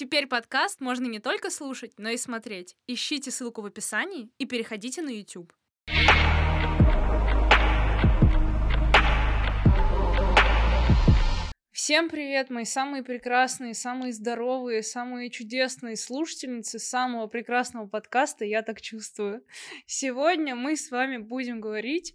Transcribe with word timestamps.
Теперь 0.00 0.26
подкаст 0.26 0.80
можно 0.80 1.04
не 1.04 1.18
только 1.18 1.50
слушать, 1.50 1.92
но 1.98 2.08
и 2.08 2.16
смотреть. 2.16 2.74
Ищите 2.86 3.30
ссылку 3.30 3.60
в 3.60 3.66
описании 3.66 4.30
и 4.38 4.46
переходите 4.46 5.02
на 5.02 5.10
YouTube. 5.10 5.52
Всем 11.70 12.08
привет, 12.08 12.48
мои 12.48 12.64
самые 12.64 13.02
прекрасные, 13.02 13.74
самые 13.74 14.14
здоровые, 14.14 14.82
самые 14.82 15.28
чудесные 15.28 15.96
слушательницы 15.96 16.78
самого 16.78 17.26
прекрасного 17.26 17.86
подкаста 17.86 18.46
«Я 18.46 18.62
так 18.62 18.80
чувствую». 18.80 19.44
Сегодня 19.84 20.54
мы 20.54 20.76
с 20.76 20.90
вами 20.90 21.18
будем 21.18 21.60
говорить 21.60 22.14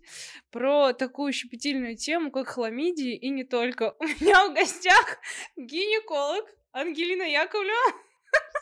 про 0.49 0.93
такую 0.93 1.33
щепетильную 1.33 1.97
тему, 1.97 2.31
как 2.31 2.47
хламидии, 2.47 3.15
и 3.15 3.29
не 3.29 3.43
только. 3.43 3.95
У 3.99 4.05
меня 4.05 4.49
в 4.49 4.55
гостях 4.55 5.19
гинеколог 5.55 6.45
Ангелина 6.75 7.23
Яковлева. 7.23 7.93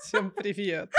Всем 0.04 0.30
привет. 0.30 0.94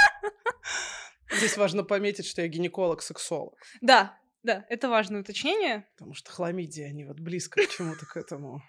Здесь 1.30 1.56
важно 1.56 1.84
пометить, 1.84 2.26
что 2.26 2.42
я 2.42 2.48
гинеколог-сексолог. 2.48 3.54
Да, 3.80 4.18
да, 4.42 4.66
это 4.68 4.88
важное 4.88 5.20
уточнение. 5.20 5.86
Потому 5.96 6.14
что 6.14 6.32
хламидии, 6.32 6.82
они 6.82 7.04
вот 7.04 7.20
близко 7.20 7.64
к 7.64 7.70
чему-то 7.70 8.04
к 8.04 8.16
этому. 8.16 8.62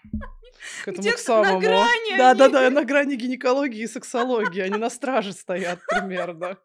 К 0.84 0.88
этому 0.88 1.10
к 1.10 1.18
самому. 1.18 1.54
на 1.54 1.66
грани 1.66 2.16
да, 2.16 2.34
да, 2.34 2.48
да, 2.48 2.70
на 2.70 2.84
грани 2.84 3.16
гинекологии 3.16 3.82
и 3.82 3.88
сексологии. 3.88 4.60
Они 4.60 4.78
на 4.78 4.90
страже 4.90 5.32
стоят 5.32 5.80
примерно. 5.88 6.56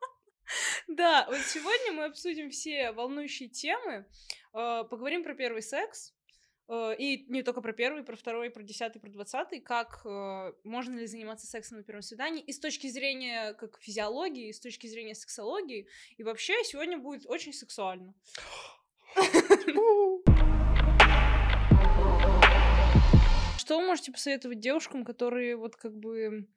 Да, 0.87 1.25
вот 1.29 1.39
сегодня 1.39 1.93
мы 1.93 2.05
обсудим 2.05 2.51
все 2.51 2.91
волнующие 2.91 3.49
темы, 3.49 4.05
э, 4.53 4.83
поговорим 4.83 5.23
про 5.23 5.33
первый 5.33 5.63
секс, 5.63 6.13
и 6.97 7.25
не 7.27 7.43
только 7.43 7.61
про 7.61 7.73
первый, 7.73 8.03
про 8.03 8.15
второй, 8.15 8.49
про 8.49 8.63
десятый, 8.63 9.01
про 9.01 9.09
двадцатый, 9.09 9.59
как 9.59 10.01
э, 10.05 10.53
можно 10.63 10.97
ли 10.97 11.05
заниматься 11.05 11.45
сексом 11.45 11.77
на 11.79 11.83
первом 11.83 12.01
свидании, 12.01 12.41
и 12.41 12.53
с 12.53 12.59
точки 12.59 12.87
зрения 12.87 13.53
как 13.53 13.81
физиологии, 13.81 14.47
и 14.47 14.53
с 14.53 14.59
точки 14.59 14.87
зрения 14.87 15.15
сексологии, 15.15 15.87
и 16.17 16.23
вообще 16.23 16.53
сегодня 16.63 16.97
будет 16.97 17.25
очень 17.25 17.51
сексуально. 17.51 18.13
Что 23.57 23.79
вы 23.79 23.85
можете 23.85 24.11
посоветовать 24.11 24.59
девушкам, 24.59 25.03
которые 25.03 25.55
вот 25.55 25.75
как 25.75 25.95
бы... 25.95 26.47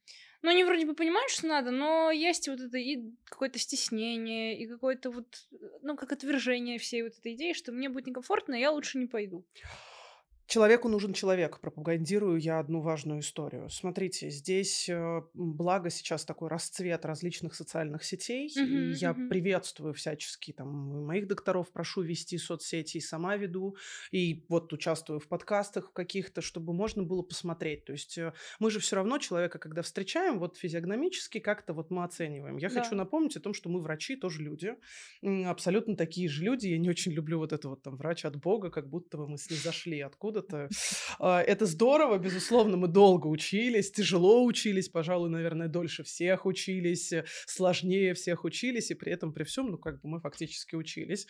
Ну, 0.42 0.50
они 0.50 0.62
вроде 0.62 0.84
бы 0.84 0.94
понимают, 0.94 1.30
что 1.30 1.46
надо, 1.46 1.70
но 1.70 2.10
есть 2.10 2.48
вот 2.48 2.60
это 2.60 2.76
и 2.76 3.10
какое-то 3.24 3.58
стеснение, 3.58 4.58
и 4.58 4.66
какое-то 4.68 5.10
вот, 5.10 5.48
ну, 5.80 5.96
как 5.96 6.12
отвержение 6.12 6.78
всей 6.78 7.02
вот 7.02 7.18
этой 7.18 7.32
идеи, 7.34 7.52
что 7.54 7.72
мне 7.72 7.88
будет 7.88 8.06
некомфортно, 8.06 8.54
я 8.54 8.70
лучше 8.70 8.98
не 8.98 9.06
пойду. 9.06 9.46
Человеку 10.46 10.88
нужен 10.88 11.14
человек. 11.14 11.58
Пропагандирую 11.60 12.38
я 12.38 12.58
одну 12.58 12.80
важную 12.80 13.20
историю. 13.20 13.70
Смотрите, 13.70 14.28
здесь 14.28 14.88
э, 14.90 15.22
благо 15.32 15.88
сейчас 15.88 16.26
такой 16.26 16.48
расцвет 16.50 17.06
различных 17.06 17.54
социальных 17.54 18.04
сетей. 18.04 18.48
и 18.54 18.60
Мгм, 18.60 18.92
я 18.92 19.12
мгм. 19.14 19.28
приветствую 19.30 19.94
всячески 19.94 20.52
там 20.52 21.06
моих 21.06 21.28
докторов, 21.28 21.72
прошу 21.72 22.02
вести 22.02 22.36
соцсети, 22.36 22.98
и 22.98 23.00
сама 23.00 23.36
веду, 23.36 23.76
и 24.10 24.44
вот 24.50 24.70
участвую 24.72 25.18
в 25.18 25.28
подкастах 25.28 25.92
каких-то, 25.94 26.42
чтобы 26.42 26.74
можно 26.74 27.02
было 27.02 27.22
посмотреть. 27.22 27.86
То 27.86 27.92
есть 27.92 28.18
э, 28.18 28.34
мы 28.60 28.70
же 28.70 28.80
все 28.80 28.96
равно 28.96 29.16
человека, 29.18 29.58
когда 29.58 29.80
встречаем, 29.80 30.38
вот 30.38 30.58
физиогномически 30.58 31.38
как-то 31.40 31.72
вот 31.72 31.90
мы 31.90 32.04
оцениваем. 32.04 32.58
Я 32.58 32.68
Да. 32.68 32.80
хочу 32.82 32.94
напомнить 32.94 33.36
о 33.36 33.40
том, 33.40 33.54
что 33.54 33.70
мы 33.70 33.80
врачи 33.80 34.16
тоже 34.16 34.42
люди, 34.42 34.74
абсолютно 35.46 35.96
такие 35.96 36.28
же 36.28 36.44
люди. 36.44 36.68
Я 36.68 36.78
не 36.78 36.90
очень 36.90 37.12
люблю 37.12 37.38
вот 37.38 37.52
это 37.54 37.68
вот 37.70 37.82
там 37.82 37.96
врач 37.96 38.26
от 38.26 38.36
Бога, 38.36 38.70
как 38.70 38.90
будто 38.90 39.16
бы 39.16 39.26
мы 39.26 39.38
снизошли 39.38 40.00
откуда-то. 40.34 40.68
А, 41.18 41.40
Это 41.40 41.66
здорово, 41.66 42.18
безусловно, 42.18 42.76
мы 42.76 42.88
долго 42.88 43.26
учились, 43.26 43.90
тяжело 43.90 44.44
учились, 44.44 44.88
пожалуй, 44.88 45.30
наверное, 45.30 45.68
дольше 45.68 46.02
всех 46.02 46.46
учились, 46.46 47.12
э, 47.12 47.24
сложнее 47.46 48.14
всех 48.14 48.44
учились, 48.44 48.90
и 48.90 48.94
при 48.94 49.12
этом, 49.12 49.32
при 49.32 49.44
всем, 49.44 49.70
ну, 49.70 49.78
как 49.78 50.00
бы 50.00 50.08
мы 50.08 50.20
фактически 50.20 50.76
учились. 50.76 51.26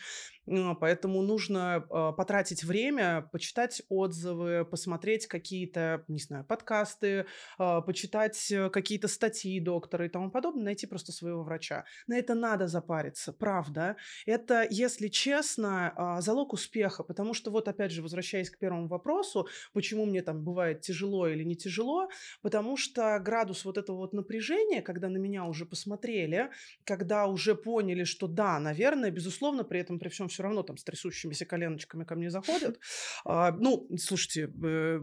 А, 0.47 0.75
Поэтому 0.75 1.21
нужно 1.21 1.85
а, 1.89 2.11
потратить 2.11 2.63
время, 2.63 3.29
почитать 3.31 3.81
отзывы, 3.89 4.65
посмотреть 4.65 5.27
какие-то, 5.27 6.03
не 6.07 6.19
знаю, 6.19 6.45
подкасты, 6.45 7.25
почитать 7.57 8.51
э, 8.51 8.69
какие-то 8.69 9.07
статьи 9.07 9.59
доктора 9.59 10.05
и 10.05 10.09
тому 10.09 10.31
подобное, 10.31 10.65
найти 10.65 10.87
просто 10.87 11.11
своего 11.11 11.43
врача. 11.43 11.85
На 12.07 12.17
это 12.17 12.35
надо 12.35 12.67
запариться, 12.67 13.33
правда. 13.33 13.95
Это, 14.25 14.65
если 14.69 15.07
честно, 15.07 16.17
залог 16.19 16.53
успеха, 16.53 17.03
потому 17.03 17.33
что 17.33 17.51
вот, 17.51 17.67
опять 17.67 17.91
же, 17.91 18.01
возвращаясь 18.01 18.49
к 18.49 18.57
первому 18.57 18.87
вопросу, 18.95 19.47
почему 19.73 20.05
мне 20.05 20.21
там 20.21 20.43
бывает 20.43 20.81
тяжело 20.81 21.27
или 21.27 21.43
не 21.43 21.55
тяжело, 21.55 22.09
потому 22.41 22.77
что 22.77 23.19
градус 23.19 23.65
вот 23.65 23.77
этого 23.77 23.97
вот 23.97 24.13
напряжения, 24.13 24.81
когда 24.81 25.09
на 25.09 25.17
меня 25.17 25.45
уже 25.45 25.65
посмотрели, 25.65 26.49
когда 26.83 27.27
уже 27.27 27.55
поняли, 27.55 28.03
что 28.05 28.27
да, 28.27 28.59
наверное, 28.59 29.11
безусловно, 29.11 29.63
при 29.63 29.79
этом 29.79 29.99
при 29.99 30.09
всем 30.09 30.27
все 30.27 30.43
равно 30.43 30.63
там 30.63 30.77
с 30.77 30.83
трясущимися 30.83 31.45
коленочками 31.45 32.03
ко 32.03 32.15
мне 32.15 32.29
заходят. 32.29 32.79
А, 33.25 33.51
Ну, 33.51 33.87
слушайте, 33.97 34.51
э, 34.63 34.99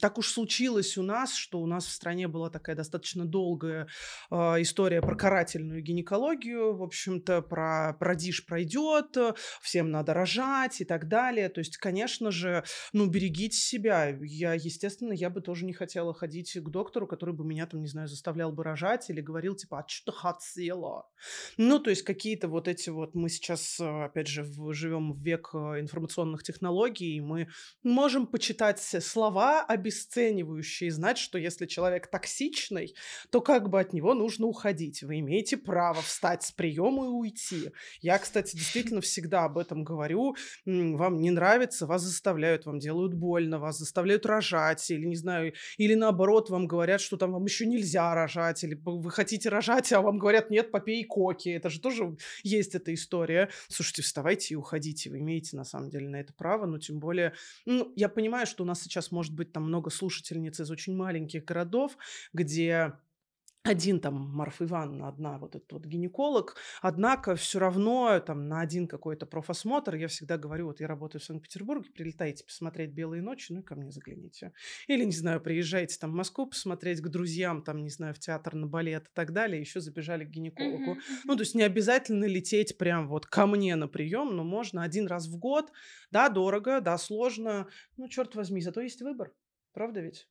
так 0.00 0.18
уж 0.18 0.28
случилось 0.28 0.98
у 0.98 1.02
нас, 1.02 1.34
что 1.34 1.60
у 1.60 1.66
нас 1.66 1.86
в 1.86 1.92
стране 1.92 2.28
была 2.28 2.50
такая 2.50 2.76
достаточно 2.76 3.24
долгая 3.24 3.86
а, 4.30 4.60
история 4.60 5.00
про 5.00 5.16
карательную 5.16 5.82
гинекологию, 5.82 6.76
в 6.76 6.82
общем-то, 6.82 7.42
про 7.42 7.96
продишь 7.98 8.46
пройдет, 8.46 9.16
всем 9.60 9.90
надо 9.90 10.14
рожать 10.14 10.80
и 10.80 10.84
так 10.84 11.08
далее. 11.08 11.48
То 11.48 11.60
есть, 11.60 11.76
конечно 11.78 12.30
же, 12.30 12.64
ну, 12.92 13.06
берегите 13.26 13.56
себя. 13.56 14.16
Я, 14.22 14.54
естественно, 14.54 15.12
я 15.12 15.30
бы 15.30 15.40
тоже 15.40 15.64
не 15.64 15.72
хотела 15.72 16.14
ходить 16.14 16.52
к 16.54 16.68
доктору, 16.68 17.06
который 17.06 17.34
бы 17.34 17.44
меня 17.44 17.66
там, 17.66 17.80
не 17.80 17.88
знаю, 17.88 18.08
заставлял 18.08 18.52
бы 18.52 18.62
рожать 18.64 19.10
или 19.10 19.20
говорил, 19.20 19.56
типа, 19.56 19.80
а 19.80 19.84
что 19.88 20.12
ты 20.12 20.18
хотела? 20.18 21.08
Ну, 21.56 21.78
то 21.78 21.90
есть 21.90 22.02
какие-то 22.02 22.48
вот 22.48 22.68
эти 22.68 22.90
вот, 22.90 23.14
мы 23.14 23.28
сейчас, 23.28 23.80
э, 23.80 24.04
опять 24.04 24.28
же, 24.28 24.44
живем 24.72 25.12
в 25.12 25.22
век 25.22 25.50
э, 25.54 25.80
информационных 25.80 26.42
технологий, 26.42 27.16
и 27.16 27.20
мы 27.20 27.48
можем 27.82 28.26
почитать 28.26 28.80
слова 28.80 29.64
обесценивающие, 29.64 30.90
знать, 30.90 31.18
что 31.18 31.38
если 31.38 31.66
человек 31.66 32.08
токсичный, 32.10 32.94
то 33.30 33.40
как 33.40 33.68
бы 33.68 33.80
от 33.80 33.92
него 33.92 34.14
нужно 34.14 34.46
уходить. 34.46 35.02
Вы 35.02 35.20
имеете 35.20 35.56
право 35.56 36.02
встать 36.02 36.42
с 36.42 36.52
приема 36.52 37.06
и 37.06 37.08
уйти. 37.08 37.72
Я, 38.00 38.18
кстати, 38.18 38.56
действительно 38.56 39.00
всегда 39.00 39.44
об 39.44 39.58
этом 39.58 39.84
говорю. 39.84 40.36
Вам 40.64 41.20
не 41.20 41.30
нравится, 41.30 41.86
вас 41.86 42.02
заставляют, 42.02 42.66
вам 42.66 42.78
делают 42.78 43.15
больно, 43.16 43.58
вас 43.58 43.78
заставляют 43.78 44.26
рожать, 44.26 44.90
или, 44.90 45.04
не 45.04 45.16
знаю, 45.16 45.52
или 45.78 45.94
наоборот, 45.94 46.50
вам 46.50 46.66
говорят, 46.66 47.00
что 47.00 47.16
там 47.16 47.32
вам 47.32 47.44
еще 47.44 47.66
нельзя 47.66 48.14
рожать, 48.14 48.62
или 48.64 48.80
вы 48.84 49.10
хотите 49.10 49.48
рожать, 49.48 49.92
а 49.92 50.00
вам 50.00 50.18
говорят, 50.18 50.50
нет, 50.50 50.70
попей 50.70 51.04
коки. 51.04 51.48
Это 51.48 51.70
же 51.70 51.80
тоже 51.80 52.16
есть 52.42 52.74
эта 52.74 52.92
история. 52.94 53.50
Слушайте, 53.68 54.02
вставайте 54.02 54.54
и 54.54 54.56
уходите. 54.56 55.10
Вы 55.10 55.20
имеете, 55.20 55.56
на 55.56 55.64
самом 55.64 55.90
деле, 55.90 56.08
на 56.08 56.16
это 56.16 56.32
право, 56.32 56.66
но 56.66 56.78
тем 56.78 56.98
более... 56.98 57.32
Ну, 57.64 57.92
я 57.96 58.08
понимаю, 58.08 58.46
что 58.46 58.64
у 58.64 58.66
нас 58.66 58.82
сейчас 58.82 59.10
может 59.10 59.34
быть 59.34 59.52
там 59.52 59.64
много 59.64 59.90
слушательниц 59.90 60.60
из 60.60 60.70
очень 60.70 60.94
маленьких 60.94 61.44
городов, 61.44 61.96
где 62.32 62.92
один 63.66 64.00
там 64.00 64.14
Марфа 64.14 64.64
Ивановна, 64.64 65.08
одна 65.08 65.38
вот 65.38 65.56
этот 65.56 65.72
вот 65.72 65.84
гинеколог, 65.84 66.56
однако 66.82 67.36
все 67.36 67.58
равно 67.58 68.18
там 68.20 68.48
на 68.48 68.60
один 68.60 68.86
какой-то 68.86 69.26
профосмотр 69.26 69.94
я 69.94 70.08
всегда 70.08 70.38
говорю, 70.38 70.66
вот 70.66 70.80
я 70.80 70.86
работаю 70.86 71.20
в 71.20 71.24
Санкт-Петербурге, 71.24 71.90
прилетайте 71.90 72.44
посмотреть 72.44 72.90
«Белые 72.90 73.22
ночи», 73.22 73.52
ну 73.52 73.60
и 73.60 73.62
ко 73.62 73.74
мне 73.74 73.90
загляните. 73.90 74.52
Или, 74.86 75.04
не 75.04 75.12
знаю, 75.12 75.40
приезжайте 75.40 75.98
там 75.98 76.12
в 76.12 76.14
Москву 76.14 76.46
посмотреть 76.46 77.00
к 77.00 77.08
друзьям, 77.08 77.62
там, 77.62 77.82
не 77.82 77.90
знаю, 77.90 78.14
в 78.14 78.18
театр, 78.18 78.54
на 78.54 78.66
балет 78.66 79.08
и 79.08 79.10
так 79.14 79.32
далее, 79.32 79.60
еще 79.60 79.80
забежали 79.80 80.24
к 80.24 80.30
гинекологу. 80.30 80.96
Ну, 81.24 81.34
то 81.34 81.42
есть 81.42 81.54
не 81.54 81.62
обязательно 81.62 82.24
лететь 82.24 82.78
прям 82.78 83.08
вот 83.08 83.26
ко 83.26 83.46
мне 83.46 83.76
на 83.76 83.88
прием, 83.88 84.36
но 84.36 84.44
можно 84.44 84.82
один 84.82 85.06
раз 85.06 85.26
в 85.26 85.38
год. 85.38 85.72
Да, 86.10 86.28
дорого, 86.28 86.80
да, 86.80 86.98
сложно. 86.98 87.68
Ну, 87.96 88.08
черт 88.08 88.34
возьми, 88.34 88.60
зато 88.60 88.80
есть 88.80 89.02
выбор. 89.02 89.32
Правда 89.72 90.00
ведь? 90.00 90.28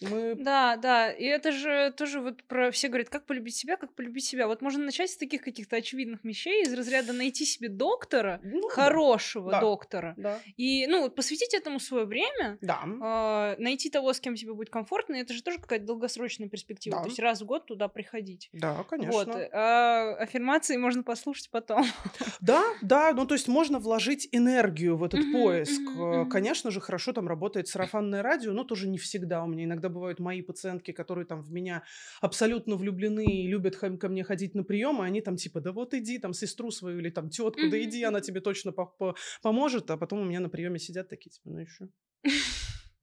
Мы... 0.00 0.34
Да, 0.36 0.76
да, 0.76 1.10
и 1.10 1.24
это 1.24 1.52
же 1.52 1.92
тоже 1.96 2.20
вот 2.20 2.42
про... 2.44 2.70
Все 2.70 2.88
говорят, 2.88 3.08
как 3.08 3.24
полюбить 3.26 3.56
себя, 3.56 3.76
как 3.76 3.94
полюбить 3.94 4.24
себя. 4.24 4.46
Вот 4.46 4.60
можно 4.62 4.84
начать 4.84 5.10
с 5.10 5.16
таких 5.16 5.42
каких-то 5.42 5.76
очевидных 5.76 6.22
вещей, 6.24 6.62
из 6.64 6.72
разряда 6.74 7.12
найти 7.12 7.44
себе 7.44 7.68
доктора, 7.68 8.40
Ну, 8.42 8.68
хорошего 8.68 9.50
Да. 9.52 9.60
доктора, 9.60 10.14
Да. 10.16 10.40
и, 10.56 10.86
ну, 10.86 11.02
вот 11.02 11.14
посвятить 11.14 11.54
этому 11.54 11.80
свое 11.80 12.04
время, 12.04 12.58
Да. 12.60 12.80
а, 13.00 13.56
найти 13.58 13.88
того, 13.90 14.12
с 14.12 14.20
кем 14.20 14.34
тебе 14.34 14.52
будет 14.52 14.70
комфортно, 14.70 15.14
и 15.14 15.20
это 15.20 15.32
же 15.32 15.42
тоже 15.42 15.58
какая-то 15.58 15.86
долгосрочная 15.86 16.48
перспектива. 16.48 16.96
Да. 16.98 17.02
То 17.02 17.08
есть 17.08 17.18
раз 17.18 17.40
в 17.40 17.46
год 17.46 17.66
туда 17.66 17.88
приходить. 17.88 18.48
Да, 18.52 18.84
конечно. 18.88 19.12
Вот. 19.12 19.28
А 19.52 20.14
аффирмации 20.18 20.76
можно 20.76 21.02
послушать 21.02 21.50
потом. 21.50 21.84
Да, 22.40 22.62
да, 22.82 23.12
ну 23.14 23.26
то 23.26 23.34
есть 23.34 23.48
можно 23.48 23.78
вложить 23.78 24.28
энергию 24.30 24.96
в 24.96 25.04
этот 25.04 25.20
поиск. 25.32 25.80
Э. 25.98 26.26
Конечно 26.30 26.70
же, 26.70 26.80
хорошо 26.80 27.12
там 27.12 27.26
работает 27.28 27.66
сарафанное 27.68 28.22
радио, 28.22 28.52
но 28.52 28.62
тоже 28.64 28.88
не 28.88 28.98
всегда. 28.98 29.42
У 29.42 29.46
меня 29.46 29.64
иногда 29.64 29.85
бывают 29.88 30.18
мои 30.20 30.42
пациентки, 30.42 30.92
которые 30.92 31.26
там 31.26 31.42
в 31.42 31.50
меня 31.52 31.82
абсолютно 32.20 32.76
влюблены 32.76 33.24
и 33.24 33.46
любят 33.46 33.76
ко 33.76 34.08
мне 34.08 34.24
ходить 34.24 34.54
на 34.54 34.64
прием, 34.64 35.02
и 35.02 35.06
они 35.06 35.20
там 35.20 35.36
типа, 35.36 35.60
да 35.60 35.72
вот 35.72 35.94
иди, 35.94 36.18
там 36.18 36.32
сестру 36.32 36.70
свою 36.70 36.98
или 36.98 37.10
там 37.10 37.30
тетку, 37.30 37.68
да 37.70 37.82
иди, 37.82 38.02
она 38.02 38.20
тебе 38.20 38.40
точно 38.40 38.72
по- 38.72 38.86
по- 38.86 39.16
поможет, 39.42 39.90
а 39.90 39.96
потом 39.96 40.20
у 40.20 40.24
меня 40.24 40.40
на 40.40 40.48
приеме 40.48 40.78
сидят 40.78 41.08
такие, 41.08 41.30
типа, 41.30 41.50
ну 41.50 41.58
еще. 41.58 41.88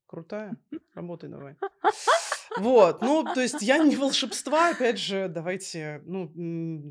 Крутая, 0.06 0.58
работай 0.94 1.30
давай. 1.30 1.56
Вот, 2.58 3.02
ну, 3.02 3.24
то 3.24 3.42
есть 3.42 3.62
я 3.62 3.78
не 3.80 3.96
волшебства, 3.96 4.70
опять 4.70 5.00
же, 5.00 5.28
давайте, 5.28 6.02
ну, 6.06 6.32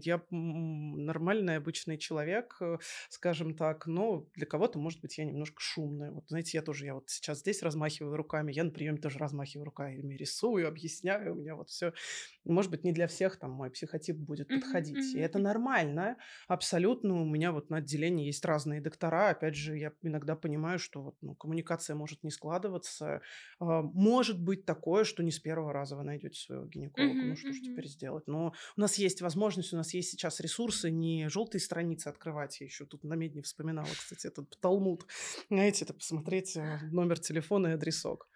я 0.02 0.20
нормальный, 0.30 1.56
обычный 1.56 1.98
человек, 1.98 2.56
э, 2.60 2.78
скажем 3.08 3.54
так, 3.54 3.86
но 3.86 4.26
для 4.34 4.46
кого-то, 4.46 4.78
может 4.78 5.00
быть, 5.00 5.18
я 5.18 5.24
немножко 5.24 5.60
шумная. 5.60 6.10
Вот, 6.10 6.24
знаете, 6.28 6.58
я 6.58 6.62
тоже, 6.62 6.86
я 6.86 6.94
вот 6.94 7.10
сейчас 7.10 7.40
здесь 7.40 7.62
размахиваю 7.62 8.16
руками, 8.16 8.52
я 8.52 8.64
на 8.64 8.70
приеме 8.70 8.98
тоже 8.98 9.18
размахиваю 9.18 9.66
руками, 9.66 10.14
рисую, 10.14 10.66
объясняю, 10.66 11.32
у 11.32 11.36
меня 11.36 11.54
вот 11.54 11.70
все, 11.70 11.92
может 12.44 12.70
быть, 12.70 12.84
не 12.84 12.92
для 12.92 13.06
всех 13.06 13.38
там 13.38 13.52
мой 13.52 13.70
психотип 13.70 14.16
будет 14.16 14.52
подходить. 14.52 15.14
И 15.14 15.18
мгм, 15.18 15.20
это 15.20 15.38
нормально, 15.38 16.16
абсолютно. 16.48 17.20
У 17.22 17.24
меня 17.24 17.52
вот 17.52 17.70
на 17.70 17.78
отделении 17.78 18.26
есть 18.26 18.44
разные 18.44 18.80
доктора. 18.80 19.30
Опять 19.30 19.54
же, 19.54 19.76
я 19.78 19.92
иногда 20.02 20.36
понимаю, 20.36 20.78
что 20.78 21.02
вот, 21.02 21.16
ну, 21.20 21.34
коммуникация 21.34 21.96
может 21.96 22.22
не 22.24 22.30
складываться. 22.30 23.22
А, 23.60 23.82
Может 23.82 24.40
быть 24.42 24.64
такое, 24.64 25.04
что 25.04 25.22
не 25.22 25.30
с 25.30 25.38
первого 25.38 25.72
раза 25.72 25.96
вы 25.96 26.04
найдете 26.04 26.38
своего 26.40 26.66
гинеколога. 26.66 27.26
Мгм, 27.26 27.26
Ну, 27.26 27.36
что 27.36 27.52
ж 27.52 27.60
мгм. 27.60 27.74
теперь 27.74 27.86
сделать? 27.86 28.26
Но 28.26 28.52
у 28.76 28.80
нас 28.80 28.96
есть 28.96 29.20
возможность, 29.22 29.72
у 29.72 29.76
нас 29.76 29.94
есть 29.94 30.10
сейчас 30.10 30.40
ресурсы, 30.40 30.90
не 30.90 31.28
желтые 31.28 31.60
страницы 31.60 32.08
открывать. 32.08 32.60
Я 32.60 32.66
еще 32.66 32.86
тут 32.86 33.04
на 33.04 33.14
медне 33.14 33.42
вспоминала, 33.42 33.94
кстати, 33.96 34.26
этот 34.26 34.58
Талмуд. 34.60 35.06
Знаете, 35.48 35.84
это 35.84 35.94
посмотреть 35.94 36.56
э, 36.56 36.78
номер 36.90 37.18
телефона 37.18 37.68
и 37.68 37.72
адресок. 37.72 38.28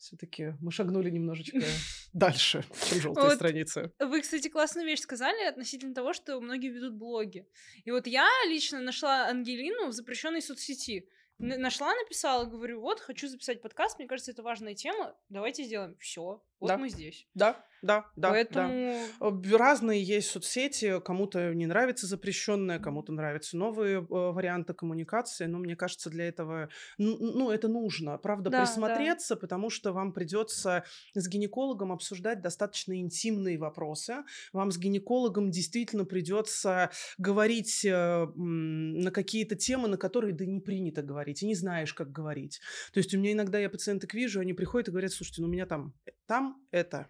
Все-таки 0.00 0.54
мы 0.62 0.72
шагнули 0.72 1.10
немножечко 1.10 1.58
дальше, 2.14 2.64
чем 2.88 3.00
желтые 3.00 3.26
Вот 3.26 3.34
страницы. 3.34 3.92
Вы, 3.98 4.22
кстати, 4.22 4.48
классную 4.48 4.86
вещь 4.86 5.00
сказали 5.00 5.44
относительно 5.44 5.94
того, 5.94 6.14
что 6.14 6.40
многие 6.40 6.70
ведут 6.70 6.94
блоги. 6.94 7.46
И 7.84 7.90
вот 7.90 8.06
я 8.06 8.26
лично 8.46 8.80
нашла 8.80 9.26
Ангелину 9.26 9.88
в 9.88 9.92
запрещенной 9.92 10.40
соцсети. 10.40 11.06
Нашла, 11.36 11.94
написала, 11.94 12.46
говорю, 12.46 12.80
вот, 12.80 13.00
хочу 13.00 13.28
записать 13.28 13.60
подкаст, 13.60 13.98
мне 13.98 14.08
кажется, 14.08 14.30
это 14.30 14.42
важная 14.42 14.74
тема, 14.74 15.16
давайте 15.28 15.64
сделаем. 15.64 15.96
Все, 15.98 16.42
вот 16.60 16.68
Да. 16.68 16.78
мы 16.78 16.88
здесь. 16.88 17.26
Да, 17.34 17.64
да, 17.82 18.00
да, 18.14 18.28
да. 18.28 18.30
Поэтому... 18.30 18.96
Б- 19.20 19.56
Разные 19.56 20.02
есть 20.02 20.28
соцсети, 20.30 21.00
кому-то 21.00 21.54
не 21.54 21.66
нравится 21.66 22.06
запрещенное, 22.06 22.78
кому-то 22.78 23.12
нравятся 23.12 23.56
новые 23.56 23.98
э, 24.00 24.04
варианты 24.08 24.74
коммуникации, 24.74 25.46
но 25.46 25.58
мне 25.58 25.76
кажется, 25.76 26.10
для 26.10 26.28
этого, 26.28 26.68
ну, 26.98 27.16
ну, 27.18 27.50
это 27.50 27.68
нужно, 27.68 28.18
правда, 28.18 28.50
Да, 28.50 28.58
да. 28.58 28.64
присмотреться, 28.66 29.36
потому 29.36 29.70
что 29.70 29.92
вам 29.92 30.12
придется 30.12 30.84
с 31.14 31.26
гинекологом 31.28 31.90
обсуждать 31.92 32.42
достаточно 32.42 32.98
интимные 33.00 33.56
вопросы, 33.58 34.16
вам 34.52 34.70
с 34.70 34.76
гинекологом 34.78 35.50
действительно 35.50 36.04
придется 36.04 36.90
говорить 37.16 37.84
э, 37.86 38.26
на 38.36 39.10
какие-то 39.10 39.56
темы, 39.56 39.88
на 39.88 39.96
которые 39.96 40.34
да 40.34 40.44
не 40.44 40.60
принято 40.60 41.02
говорить, 41.02 41.42
и 41.42 41.46
не 41.46 41.54
знаешь, 41.54 41.94
как 41.94 42.12
говорить. 42.12 42.60
То 42.92 42.98
есть 42.98 43.14
у 43.14 43.18
меня 43.18 43.32
иногда 43.32 43.58
я 43.58 43.70
пациенток 43.70 44.12
вижу, 44.12 44.40
они 44.40 44.52
приходят 44.52 44.88
и 44.88 44.90
говорят, 44.90 45.12
слушайте, 45.12 45.40
ну 45.40 45.48
у 45.48 45.50
меня 45.50 45.64
там, 45.66 45.94
там 46.30 46.64
это, 46.70 47.08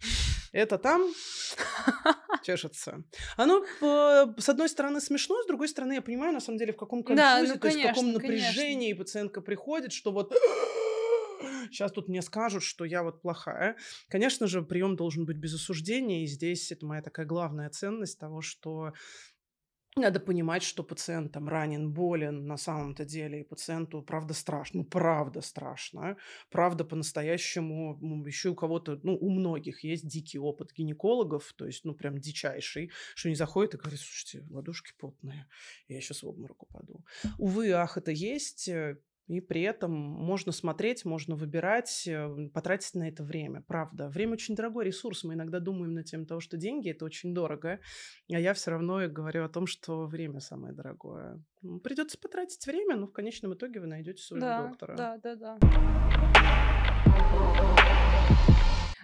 это 0.52 0.76
там 0.76 1.02
чешется. 2.42 3.04
Оно, 3.36 3.64
э, 3.64 4.34
с 4.38 4.48
одной 4.48 4.68
стороны, 4.68 5.00
смешно, 5.00 5.40
с 5.40 5.46
другой 5.46 5.68
стороны, 5.68 5.92
я 5.92 6.02
понимаю, 6.02 6.32
на 6.32 6.40
самом 6.40 6.58
деле, 6.58 6.72
в 6.72 6.76
каком 6.76 7.04
Да, 7.04 7.36
конфузе, 7.36 7.54
ну, 7.54 7.60
то 7.60 7.68
есть 7.68 7.78
в 7.78 7.82
каком 7.82 8.04
конечно, 8.06 8.20
конечно. 8.20 8.46
напряжении 8.48 8.92
пациентка 8.92 9.40
приходит, 9.40 9.92
что 9.92 10.10
вот 10.10 10.34
сейчас 11.70 11.92
тут 11.92 12.08
мне 12.08 12.22
скажут, 12.22 12.64
что 12.64 12.84
я 12.84 13.04
вот 13.04 13.22
плохая. 13.22 13.76
Конечно 14.08 14.48
же, 14.48 14.62
прием 14.62 14.96
должен 14.96 15.26
быть 15.26 15.36
без 15.36 15.54
осуждения, 15.54 16.24
и 16.24 16.26
здесь 16.26 16.72
это 16.72 16.86
моя 16.86 17.02
такая 17.02 17.24
главная 17.24 17.70
ценность 17.70 18.18
того, 18.18 18.40
что 18.40 18.94
надо 19.96 20.20
понимать, 20.20 20.62
что 20.62 20.82
пациент 20.82 21.32
там 21.32 21.48
ранен, 21.48 21.92
болен 21.92 22.46
на 22.46 22.56
самом-то 22.56 23.04
деле, 23.04 23.40
и 23.40 23.44
пациенту 23.44 24.02
правда 24.02 24.34
страшно, 24.34 24.80
ну 24.80 24.84
правда 24.84 25.40
страшно, 25.40 26.16
правда 26.50 26.84
по-настоящему, 26.84 27.98
еще 28.26 28.50
у 28.50 28.54
кого-то, 28.54 29.00
ну 29.02 29.16
у 29.16 29.30
многих 29.30 29.84
есть 29.84 30.06
дикий 30.06 30.38
опыт 30.38 30.72
гинекологов, 30.76 31.52
то 31.56 31.66
есть 31.66 31.84
ну 31.84 31.94
прям 31.94 32.18
дичайший, 32.18 32.90
что 33.14 33.28
они 33.28 33.36
заходят 33.36 33.74
и 33.74 33.78
говорят, 33.78 34.00
слушайте, 34.00 34.46
ладошки 34.50 34.92
потные, 34.98 35.48
я 35.88 36.00
сейчас 36.00 36.22
в 36.22 36.28
обморок 36.28 36.62
упаду. 36.62 37.04
Увы, 37.38 37.70
ах, 37.72 37.96
это 37.96 38.10
есть, 38.10 38.68
э, 38.68 38.98
и 39.26 39.40
при 39.40 39.62
этом 39.62 39.92
можно 39.92 40.52
смотреть, 40.52 41.04
можно 41.04 41.34
выбирать, 41.34 42.06
э, 42.06 42.48
потратить 42.54 42.94
на 42.94 43.08
это 43.08 43.24
время. 43.24 43.62
Правда, 43.66 44.08
время 44.08 44.34
очень 44.34 44.54
дорогой 44.54 44.84
ресурс. 44.84 45.24
Мы 45.24 45.34
иногда 45.34 45.58
думаем 45.60 45.94
на 45.94 46.04
тему 46.04 46.26
того, 46.26 46.40
что 46.40 46.56
деньги 46.56 46.90
это 46.90 47.04
очень 47.04 47.34
дорого, 47.34 47.80
а 48.30 48.38
я 48.38 48.54
все 48.54 48.70
равно 48.70 49.00
говорю 49.08 49.44
о 49.44 49.48
том, 49.48 49.66
что 49.66 50.06
время 50.06 50.40
самое 50.40 50.74
дорогое. 50.74 51.42
Ну, 51.62 51.80
Придется 51.80 52.18
потратить 52.18 52.64
время, 52.66 52.96
но 52.96 53.06
в 53.06 53.12
конечном 53.12 53.54
итоге 53.54 53.80
вы 53.80 53.86
найдете 53.86 54.22
своего 54.22 54.46
Да, 54.46 54.68
доктора. 54.68 54.96
да, 54.96 55.18
да, 55.18 55.34
да. 55.34 55.58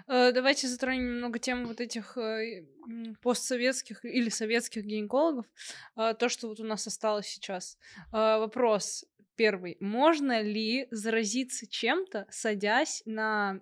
Э, 0.08 0.32
Давайте 0.32 0.68
затронем 0.68 1.14
немного 1.14 1.38
тему 1.38 1.66
вот 1.68 1.80
этих 1.80 2.16
э, 2.18 2.66
постсоветских 3.22 4.04
или 4.04 4.28
советских 4.28 4.84
гинекологов. 4.84 5.46
Э, 5.96 6.14
То, 6.14 6.28
что 6.28 6.48
вот 6.48 6.60
у 6.60 6.64
нас 6.64 6.86
осталось 6.86 7.26
сейчас. 7.26 7.78
Вопрос 8.10 9.04
первый. 9.42 9.76
Можно 9.80 10.40
ли 10.40 10.86
заразиться 10.92 11.66
чем-то, 11.66 12.26
садясь 12.30 13.02
на 13.06 13.58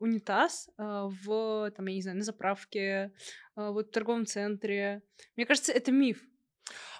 унитаз 0.00 0.68
э, 0.76 0.82
в, 1.22 1.70
там, 1.70 1.86
я 1.86 1.94
не 1.94 2.02
знаю, 2.02 2.18
на 2.18 2.24
заправке, 2.24 2.80
э, 2.80 3.10
вот 3.54 3.86
в 3.86 3.90
торговом 3.92 4.26
центре? 4.26 5.02
Мне 5.36 5.46
кажется, 5.46 5.70
это 5.70 5.92
миф. 5.92 6.20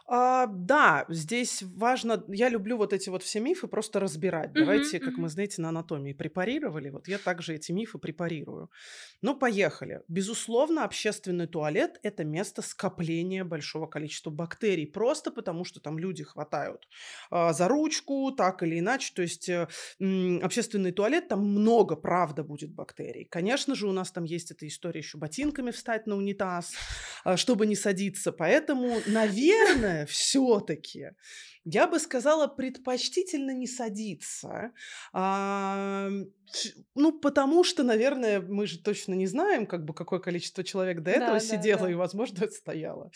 А, 0.07 0.47
да, 0.47 1.07
здесь 1.09 1.63
важно, 1.63 2.23
я 2.29 2.51
люблю 2.51 2.77
вот 2.77 2.93
эти 2.93 3.09
вот 3.09 3.23
все 3.23 3.41
мифы 3.41 3.69
просто 3.69 4.01
разбирать. 4.01 4.53
Давайте, 4.53 5.01
как 5.01 5.17
мы, 5.17 5.31
знаете, 5.31 5.63
на 5.63 5.71
анатомии 5.71 6.13
препарировали, 6.13 6.91
вот 6.91 7.09
я 7.09 7.17
также 7.17 7.55
эти 7.55 7.73
мифы 7.73 7.99
препарирую. 7.99 8.71
Ну, 9.23 9.35
поехали. 9.35 10.03
Безусловно, 10.09 10.85
общественный 10.85 11.47
туалет– 11.47 11.99
это 12.03 12.23
место 12.23 12.61
скопления 12.61 13.45
большого 13.45 13.87
количества 13.87 14.29
бактерий, 14.29 14.87
просто 14.87 15.31
потому 15.31 15.65
что 15.65 15.81
там 15.81 15.99
люди 15.99 16.23
хватают 16.23 16.87
а, 17.31 17.55
за 17.55 17.67
ручку, 17.69 18.31
так 18.33 18.63
или 18.63 18.81
иначе. 18.81 19.13
То 19.15 19.23
есть 19.23 19.49
э, 19.49 19.67
общественный 20.43 20.93
туалет, 20.93 21.29
там 21.29 21.41
много, 21.41 21.97
правда, 21.97 22.43
будет 22.43 22.75
бактерий. 22.75 23.25
Конечно 23.25 23.75
же, 23.75 23.89
у 23.89 23.93
нас 23.93 24.13
там 24.13 24.25
есть 24.25 24.51
эта 24.51 24.67
история 24.69 25.01
еще 25.01 25.17
ботинками 25.17 25.71
встать 25.71 26.07
на 26.07 26.17
унитаз, 26.17 26.75
а, 27.25 27.39
чтобы 27.39 27.67
не 27.67 27.75
садиться. 27.75 28.33
Поэтому, 28.33 28.99
наверное, 29.07 29.94
все-таки 30.07 31.11
я 31.65 31.87
бы 31.87 31.99
сказала, 31.99 32.47
предпочтительно 32.47 33.53
не 33.53 33.67
садиться. 33.67 34.73
А, 35.13 36.11
ну, 36.95 37.19
потому 37.19 37.65
что, 37.65 37.83
наверное, 37.83 38.41
мы 38.41 38.67
же 38.67 38.79
точно 38.79 39.15
не 39.15 39.27
знаем, 39.27 39.67
как 39.67 39.85
бы, 39.85 39.95
какое 39.95 40.21
количество 40.21 40.63
человек 40.63 40.99
до 40.99 41.05
Да, 41.05 41.11
этого 41.13 41.33
да, 41.33 41.41
сидело, 41.41 41.83
да. 41.83 41.91
и, 41.91 41.95
возможно, 41.95 42.45
это 42.45 42.53
стояло. 42.53 43.11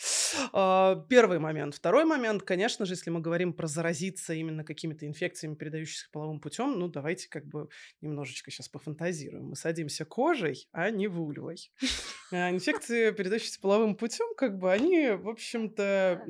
А, 0.51 1.05
первый 1.09 1.37
момент. 1.37 1.75
Второй 1.75 2.05
момент, 2.05 2.41
конечно 2.41 2.85
же, 2.85 2.93
если 2.93 3.11
мы 3.11 3.21
говорим 3.21 3.53
про 3.53 3.67
заразиться 3.67 4.33
именно 4.33 4.63
какими-то 4.63 5.05
инфекциями, 5.05 5.53
передающимися 5.53 6.09
половым 6.11 6.39
путем, 6.39 6.79
ну, 6.79 6.87
давайте 6.87 7.29
как 7.29 7.45
бы 7.45 7.69
немножечко 8.01 8.49
сейчас 8.49 8.67
пофантазируем. 8.67 9.49
Мы 9.49 9.55
садимся 9.55 10.05
кожей, 10.05 10.67
а 10.71 10.89
не 10.89 11.07
вульвой. 11.07 11.71
А 12.31 12.51
Инфекции, 12.51 13.11
передающиеся 13.11 13.59
половым 13.59 13.95
путем, 13.95 14.33
как 14.35 14.57
бы 14.57 14.71
они, 14.71 15.09
в 15.11 15.29
общем-то, 15.29 16.23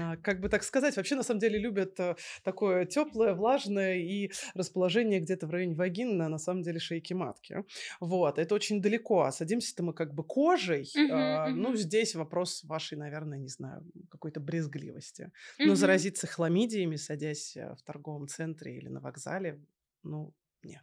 а, 0.00 0.16
как 0.18 0.40
бы 0.40 0.48
так 0.48 0.62
сказать, 0.62 0.96
вообще 0.96 1.14
на 1.14 1.22
самом 1.22 1.40
деле 1.40 1.58
любят 1.58 1.98
э, 2.00 2.16
такое 2.42 2.84
теплое, 2.86 3.34
влажное 3.34 3.96
и 3.98 4.30
расположение 4.54 5.20
где-то 5.20 5.46
в 5.46 5.50
районе 5.50 5.74
вагины, 5.74 6.14
на, 6.14 6.28
на 6.28 6.38
самом 6.38 6.62
деле 6.62 6.78
шейки 6.78 7.12
матки. 7.14 7.64
Вот, 8.00 8.38
это 8.38 8.54
очень 8.54 8.80
далеко. 8.82 9.22
А 9.22 9.32
садимся-то 9.32 9.82
мы 9.82 9.92
как 9.92 10.14
бы 10.14 10.24
кожей. 10.24 10.88
А, 11.10 11.48
Ну, 11.48 11.76
здесь 11.76 12.14
вопрос 12.14 12.64
вашей, 12.64 12.98
наверное, 12.98 13.38
не 13.38 13.48
знаю, 13.48 13.84
какой-то 14.10 14.40
брезгливости. 14.40 15.30
Но 15.58 15.74
заразиться 15.74 16.26
хламидиями, 16.26 16.96
садясь 16.96 17.56
э, 17.56 17.74
в 17.76 17.82
торговом 17.82 18.26
центре 18.28 18.76
или 18.76 18.88
на 18.88 19.00
вокзале, 19.00 19.60
ну, 20.02 20.34
нет. 20.62 20.82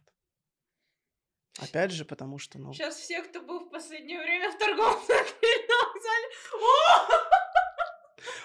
Опять 1.58 1.90
же, 1.90 2.04
потому 2.04 2.38
что, 2.38 2.58
ну... 2.58 2.72
Сейчас 2.72 2.96
все, 2.96 3.22
кто 3.22 3.40
был 3.40 3.60
в 3.60 3.70
последнее 3.70 4.20
время 4.20 4.50
в 4.50 4.58
торговом 4.58 5.00
вокзале, 5.00 5.26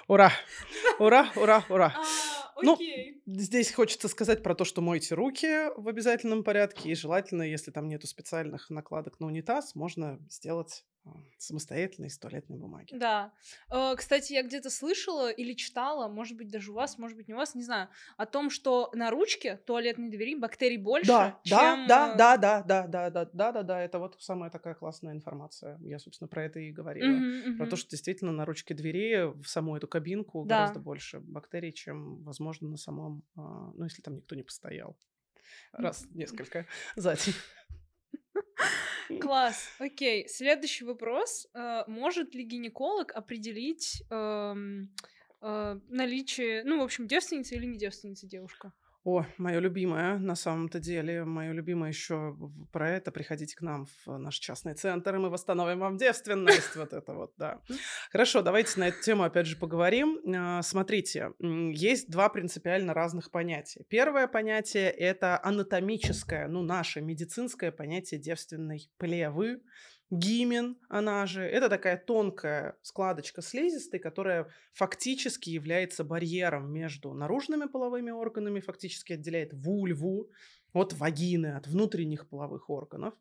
Ура! 0.07 0.31
Ура, 0.99 1.31
ура, 1.35 1.63
ура! 1.69 1.93
А, 1.97 2.61
Ну. 2.61 2.77
Здесь 3.25 3.71
хочется 3.73 4.07
сказать 4.07 4.43
про 4.43 4.55
то, 4.55 4.65
что 4.65 4.81
мойте 4.81 5.15
руки 5.15 5.69
в 5.77 5.87
обязательном 5.87 6.43
порядке, 6.43 6.89
и 6.89 6.95
желательно, 6.95 7.43
если 7.43 7.71
там 7.71 7.87
нету 7.87 8.07
специальных 8.07 8.69
накладок 8.69 9.19
на 9.19 9.27
унитаз, 9.27 9.75
можно 9.75 10.19
сделать 10.29 10.85
самостоятельно 11.37 12.05
из 12.05 12.17
туалетной 12.17 12.57
бумаги. 12.57 12.95
Да. 12.95 13.33
Э, 13.71 13.95
Кстати, 13.97 14.33
я 14.33 14.43
где-то 14.43 14.69
слышала 14.69 15.29
или 15.31 15.53
читала, 15.53 16.07
может 16.07 16.37
быть, 16.37 16.49
даже 16.49 16.71
у 16.71 16.75
вас, 16.75 16.97
может 16.97 17.17
быть, 17.17 17.27
не 17.27 17.33
у 17.33 17.37
вас, 17.37 17.55
не 17.55 17.63
знаю, 17.63 17.89
о 18.17 18.25
том, 18.25 18.49
что 18.49 18.89
на 18.93 19.09
ручке 19.09 19.57
туалетной 19.57 20.09
двери 20.09 20.35
бактерий 20.35 20.77
больше, 20.77 21.07
Да, 21.07 21.39
чем... 21.43 21.87
да, 21.87 22.13
э, 22.13 22.17
да, 22.17 22.37
да, 22.37 22.61
да, 22.63 22.87
да, 22.87 23.09
да, 23.09 23.25
да, 23.33 23.51
да, 23.51 23.63
да, 23.63 23.81
это 23.81 23.99
вот 23.99 24.21
самая 24.21 24.49
такая 24.51 24.75
классная 24.75 25.13
информация. 25.13 25.79
Я, 25.81 25.97
собственно, 25.99 26.27
про 26.27 26.45
это 26.45 26.59
и 26.59 26.71
говорила. 26.71 27.07
мгм, 27.15 27.57
Про 27.57 27.65
то, 27.67 27.75
что 27.75 27.89
действительно 27.89 28.31
на 28.31 28.45
ручке 28.45 28.73
двери 28.73 29.31
в 29.41 29.45
саму 29.47 29.75
эту 29.75 29.87
кабинку 29.87 30.45
Да. 30.45 30.57
гораздо 30.57 30.79
больше 30.79 31.19
бактерий, 31.19 31.73
чем, 31.73 32.23
возможно, 32.23 32.69
на 32.69 32.77
самом, 32.77 33.23
а, 33.35 33.71
ну, 33.73 33.83
если 33.85 34.01
там 34.01 34.15
никто 34.15 34.35
не 34.35 34.43
постоял. 34.43 34.95
Раз, 35.73 36.05
несколько 36.11 36.65
за 36.95 37.15
день. 37.15 37.33
Класс, 39.19 39.69
окей. 39.79 40.27
Следующий 40.27 40.85
вопрос. 40.85 41.47
Э, 41.53 41.83
может 41.87 42.35
ли 42.35 42.43
гинеколог 42.43 43.11
определить 43.11 44.03
эм, 44.09 44.93
э, 45.41 45.79
наличие, 45.89 46.63
ну, 46.63 46.79
в 46.79 46.83
общем, 46.83 47.07
девственница 47.07 47.55
или 47.55 47.65
не 47.65 47.77
девственница 47.77 48.27
девушка? 48.27 48.73
О, 49.03 49.25
мое 49.37 49.57
любимое, 49.59 50.19
на 50.19 50.35
самом-то 50.35 50.79
деле, 50.79 51.25
мое 51.25 51.53
любимое 51.53 51.89
еще 51.89 52.37
про 52.71 52.87
это. 52.87 53.11
Приходите 53.11 53.55
к 53.55 53.61
нам 53.61 53.87
в 54.05 54.17
наш 54.17 54.35
частный 54.35 54.75
центр, 54.75 55.15
и 55.15 55.17
мы 55.17 55.29
восстановим 55.31 55.79
вам 55.79 55.97
девственность. 55.97 56.75
Вот 56.75 56.93
это 56.93 57.13
вот, 57.13 57.33
да. 57.35 57.61
Хорошо, 58.11 58.43
давайте 58.43 58.79
на 58.79 58.89
эту 58.89 59.01
тему 59.01 59.23
опять 59.23 59.47
же 59.47 59.57
поговорим. 59.57 60.19
А, 60.35 60.61
смотрите, 60.61 61.31
есть 61.39 62.11
два 62.11 62.29
принципиально 62.29 62.93
разных 62.93 63.31
понятия. 63.31 63.83
Первое 63.89 64.27
понятие– 64.27 64.91
это 64.91 65.39
анатомическое, 65.43 66.47
ну, 66.47 66.61
наше 66.61 67.01
медицинское 67.01 67.71
понятие 67.71 68.19
девственной 68.19 68.91
плевы, 68.97 69.61
Гимен, 70.11 70.77
она 70.89 71.25
же, 71.25 71.41
это 71.41 71.69
такая 71.69 71.95
тонкая 71.97 72.75
складочка 72.81 73.41
слизистой, 73.41 73.99
которая 73.99 74.49
фактически 74.73 75.49
является 75.49 76.03
барьером 76.03 76.69
между 76.71 77.13
наружными 77.13 77.65
половыми 77.65 78.11
органами, 78.11 78.59
фактически 78.59 79.13
отделяет 79.13 79.53
вульву 79.53 80.29
от 80.73 80.91
вагины, 80.93 81.55
от 81.55 81.67
внутренних 81.67 82.27
половых 82.27 82.69
органов. 82.69 83.13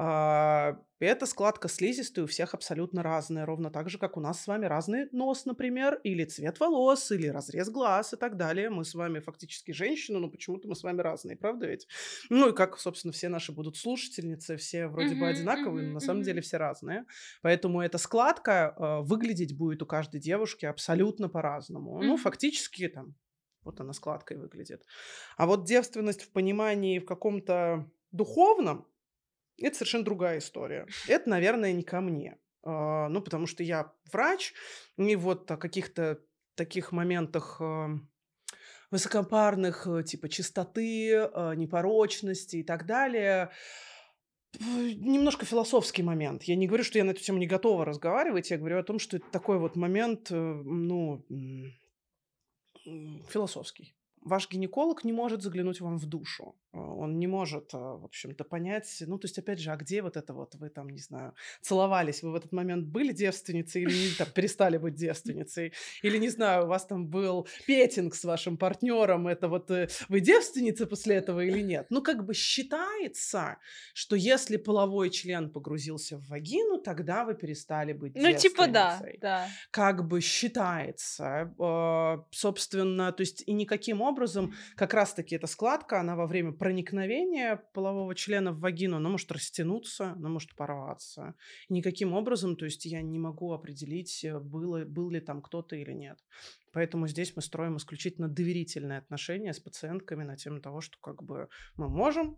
А, 0.00 0.80
эта 1.00 1.26
складка 1.26 1.66
слизистой 1.66 2.22
у 2.22 2.28
всех 2.28 2.54
абсолютно 2.54 3.02
разная, 3.02 3.44
ровно 3.44 3.68
так 3.68 3.90
же, 3.90 3.98
как 3.98 4.16
у 4.16 4.20
нас 4.20 4.40
с 4.40 4.46
вами 4.46 4.66
разный 4.66 5.08
нос, 5.10 5.44
например, 5.44 6.00
или 6.04 6.24
цвет 6.24 6.60
волос, 6.60 7.10
или 7.10 7.26
разрез 7.26 7.68
глаз 7.68 8.14
и 8.14 8.16
так 8.16 8.36
далее. 8.36 8.70
Мы 8.70 8.84
с 8.84 8.94
вами 8.94 9.18
фактически 9.18 9.72
женщины, 9.72 10.20
но 10.20 10.30
почему-то 10.30 10.68
мы 10.68 10.76
с 10.76 10.84
вами 10.84 11.00
разные, 11.00 11.36
правда 11.36 11.66
ведь? 11.66 11.88
Ну 12.30 12.50
и 12.50 12.54
как, 12.54 12.78
собственно, 12.78 13.12
все 13.12 13.28
наши 13.28 13.50
будут 13.50 13.76
слушательницы, 13.76 14.56
все 14.56 14.86
вроде 14.86 15.16
бы 15.16 15.26
одинаковые, 15.26 15.88
но 15.88 15.94
на 15.94 16.00
самом 16.00 16.22
деле 16.22 16.42
все 16.42 16.58
разные. 16.58 17.04
Поэтому 17.42 17.80
эта 17.80 17.98
складка 17.98 18.74
э, 18.76 19.00
выглядеть 19.02 19.56
будет 19.56 19.82
у 19.82 19.86
каждой 19.86 20.20
девушки 20.20 20.64
абсолютно 20.64 21.28
по-разному. 21.28 22.00
Ну, 22.02 22.16
фактически 22.16 22.86
там 22.86 23.16
вот 23.64 23.80
она 23.80 23.92
складкой 23.92 24.36
выглядит. 24.36 24.84
А 25.36 25.46
вот 25.46 25.66
девственность 25.66 26.22
в 26.22 26.30
понимании 26.30 27.00
в 27.00 27.04
каком-то 27.04 27.90
духовном, 28.12 28.86
это 29.66 29.76
совершенно 29.76 30.04
другая 30.04 30.38
история. 30.38 30.86
Это, 31.06 31.28
наверное, 31.28 31.72
не 31.72 31.82
ко 31.82 32.00
мне. 32.00 32.38
А, 32.62 33.08
ну, 33.08 33.20
потому 33.20 33.46
что 33.46 33.62
я 33.62 33.92
врач, 34.12 34.54
и 34.96 35.16
вот 35.16 35.50
о 35.50 35.56
каких-то 35.56 36.20
таких 36.54 36.92
моментах 36.92 37.60
высокопарных, 38.90 39.86
э, 39.86 40.02
типа 40.02 40.28
чистоты, 40.28 41.14
а, 41.14 41.54
непорочности 41.54 42.56
и 42.56 42.62
так 42.62 42.86
далее, 42.86 43.50
немножко 44.58 45.44
философский 45.44 46.02
момент. 46.02 46.44
Я 46.44 46.56
не 46.56 46.66
говорю, 46.66 46.84
что 46.84 46.98
я 46.98 47.04
на 47.04 47.10
эту 47.10 47.22
тему 47.22 47.38
не 47.38 47.46
готова 47.46 47.84
разговаривать, 47.84 48.50
я 48.50 48.56
говорю 48.56 48.78
о 48.78 48.82
том, 48.82 48.98
что 48.98 49.18
это 49.18 49.26
такой 49.30 49.58
вот 49.58 49.76
момент, 49.76 50.30
э, 50.30 50.34
ну, 50.34 51.24
философский 53.28 53.94
ваш 54.28 54.48
гинеколог 54.50 55.04
не 55.04 55.12
может 55.12 55.42
заглянуть 55.42 55.80
вам 55.80 55.98
в 55.98 56.06
душу. 56.06 56.54
Он 56.72 57.18
не 57.18 57.26
может, 57.26 57.70
а, 57.72 57.96
в 57.96 58.04
общем-то, 58.04 58.44
понять, 58.44 59.02
ну, 59.06 59.18
то 59.18 59.26
есть, 59.26 59.38
опять 59.38 59.58
же, 59.58 59.70
а 59.70 59.76
где 59.76 60.02
вот 60.02 60.16
это 60.16 60.34
вот, 60.34 60.54
вы 60.56 60.68
там, 60.68 60.90
не 60.90 61.00
знаю, 61.00 61.34
целовались, 61.62 62.22
вы 62.22 62.32
в 62.32 62.34
этот 62.34 62.52
момент 62.52 62.86
были 62.86 63.12
девственницей 63.12 63.82
или 63.82 64.14
там 64.18 64.28
перестали 64.34 64.76
быть 64.76 64.94
девственницей, 64.94 65.72
или, 66.02 66.18
не 66.18 66.28
знаю, 66.28 66.64
у 66.64 66.68
вас 66.68 66.86
там 66.86 67.06
был 67.06 67.48
петинг 67.66 68.14
с 68.14 68.24
вашим 68.24 68.58
партнером, 68.58 69.28
это 69.28 69.48
вот 69.48 69.70
э, 69.70 69.88
вы 70.08 70.20
девственница 70.20 70.86
после 70.86 71.16
этого 71.16 71.40
или 71.40 71.62
нет? 71.62 71.86
Ну, 71.90 72.02
как 72.02 72.24
бы 72.26 72.34
считается, 72.34 73.56
что 73.94 74.16
если 74.16 74.56
половой 74.56 75.10
член 75.10 75.50
погрузился 75.50 76.18
в 76.18 76.28
вагину, 76.28 76.78
тогда 76.78 77.24
вы 77.24 77.34
перестали 77.34 77.92
быть 77.92 78.14
ну, 78.14 78.28
девственницей. 78.28 78.50
Ну, 78.50 78.56
типа 78.56 78.72
да, 78.72 79.02
да. 79.20 79.48
Как 79.70 80.06
бы 80.06 80.20
считается, 80.20 81.54
а, 81.58 82.24
собственно, 82.30 83.12
то 83.12 83.22
есть 83.22 83.42
и 83.46 83.52
никаким 83.52 84.02
образом 84.02 84.54
как 84.76 84.94
раз-таки 84.94 85.36
эта 85.36 85.46
складка, 85.46 86.00
она 86.00 86.14
во 86.14 86.26
время 86.26 86.52
проникновения 86.58 87.56
полового 87.72 88.14
члена 88.14 88.52
в 88.52 88.60
вагину, 88.60 88.96
она 88.96 89.08
может 89.08 89.30
растянуться, 89.32 90.12
она 90.12 90.28
может 90.28 90.54
порваться. 90.54 91.34
И 91.68 91.74
никаким 91.74 92.12
образом, 92.12 92.56
то 92.56 92.64
есть 92.64 92.84
я 92.84 93.02
не 93.02 93.18
могу 93.18 93.52
определить, 93.52 94.24
э, 94.24 94.38
было, 94.38 94.84
был 94.84 95.10
ли 95.10 95.20
там 95.20 95.40
кто-то 95.40 95.76
или 95.76 95.92
нет. 95.92 96.18
Поэтому 96.72 97.08
здесь 97.08 97.34
мы 97.36 97.42
строим 97.42 97.76
исключительно 97.76 98.28
доверительные 98.28 98.98
отношения 98.98 99.52
с 99.52 99.60
пациентками 99.60 100.24
на 100.24 100.36
тему 100.36 100.60
того, 100.60 100.80
что 100.80 100.98
как 101.00 101.22
бы 101.22 101.48
мы 101.76 101.88
можем 101.88 102.36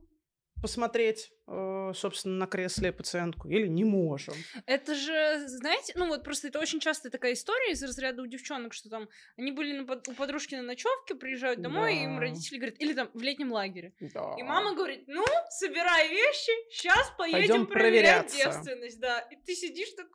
посмотреть, 0.61 1.33
э, 1.47 1.93
собственно, 1.95 2.37
на 2.37 2.47
кресле 2.47 2.93
пациентку 2.93 3.49
или 3.49 3.67
не 3.67 3.85
можем. 3.85 4.35
Это 4.67 4.95
же, 4.95 5.49
знаете, 5.49 5.93
ну 5.97 6.09
вот 6.09 6.25
просто 6.25 6.49
это 6.49 6.59
очень 6.59 6.81
часто 6.81 7.11
такая 7.11 7.33
история 7.33 7.73
из 7.73 7.83
разряда 7.83 8.23
у 8.23 8.26
девчонок, 8.26 8.73
что 8.73 8.88
там 8.88 9.09
они 9.37 9.52
были 9.52 9.79
на, 9.79 9.83
у 9.83 10.14
подружки 10.14 10.55
на 10.55 10.62
ночевке, 10.62 11.14
приезжают 11.14 11.61
домой, 11.61 11.95
да. 11.95 12.00
и 12.00 12.05
им 12.05 12.19
родители 12.19 12.57
говорят, 12.59 12.81
или 12.81 12.95
там 12.95 13.11
в 13.14 13.21
летнем 13.21 13.52
лагере. 13.52 13.93
Да. 14.00 14.35
И 14.38 14.43
мама 14.43 14.75
говорит, 14.75 15.05
ну, 15.07 15.25
собирай 15.50 16.09
вещи, 16.09 16.52
сейчас 16.71 17.12
поедем 17.17 17.38
Пойдем 17.38 17.67
проверять 17.67 18.33
девственность, 18.33 19.00
да. 19.00 19.21
И 19.21 19.37
ты 19.37 19.55
сидишь 19.55 19.90
так, 19.97 20.07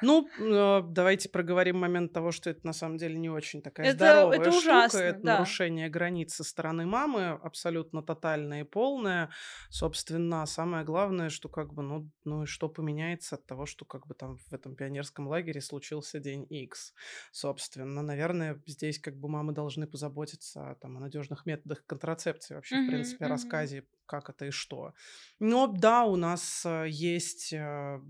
ну, 0.00 0.28
э, 0.38 0.82
давайте 0.88 1.28
проговорим 1.28 1.78
момент 1.78 2.12
того, 2.12 2.32
что 2.32 2.50
это 2.50 2.66
на 2.66 2.72
самом 2.72 2.96
деле 2.98 3.18
не 3.18 3.30
очень 3.30 3.62
такая 3.62 3.86
это, 3.86 3.96
здоровая 3.96 4.38
это 4.38 4.50
штука. 4.50 4.64
Ужасно, 4.64 4.98
это 4.98 5.20
да. 5.20 5.32
нарушение 5.34 5.88
границ 5.88 6.34
со 6.34 6.44
стороны 6.44 6.86
мамы, 6.86 7.30
абсолютно 7.42 8.02
тотальное 8.02 8.62
и 8.62 8.64
полное. 8.64 9.30
Собственно, 9.70 10.46
самое 10.46 10.84
главное, 10.84 11.28
что 11.28 11.48
как 11.48 11.72
бы, 11.72 11.82
ну, 11.82 12.10
ну 12.24 12.44
и 12.44 12.46
что 12.46 12.68
поменяется 12.68 13.36
от 13.36 13.46
того, 13.46 13.66
что 13.66 13.84
как 13.84 14.06
бы 14.06 14.14
там 14.14 14.38
в 14.38 14.52
этом 14.52 14.76
пионерском 14.76 15.28
лагере 15.28 15.60
случился 15.60 16.18
день 16.18 16.46
X. 16.48 16.94
Собственно, 17.32 18.02
наверное, 18.02 18.62
здесь 18.66 18.98
как 18.98 19.16
бы 19.16 19.28
мамы 19.28 19.52
должны 19.52 19.86
позаботиться 19.86 20.76
там, 20.80 20.96
о 20.96 21.00
надежных 21.00 21.46
методах 21.46 21.84
контрацепции 21.86 22.54
вообще, 22.54 22.76
mm-hmm, 22.76 22.86
в 22.86 22.88
принципе, 22.88 23.24
mm-hmm. 23.24 23.28
рассказе 23.28 23.84
как 24.06 24.30
это 24.30 24.46
и 24.46 24.50
что. 24.50 24.94
Но 25.38 25.66
да, 25.66 26.04
у 26.04 26.16
нас 26.16 26.64
э, 26.64 26.86
есть, 26.88 27.52
э, 27.52 28.00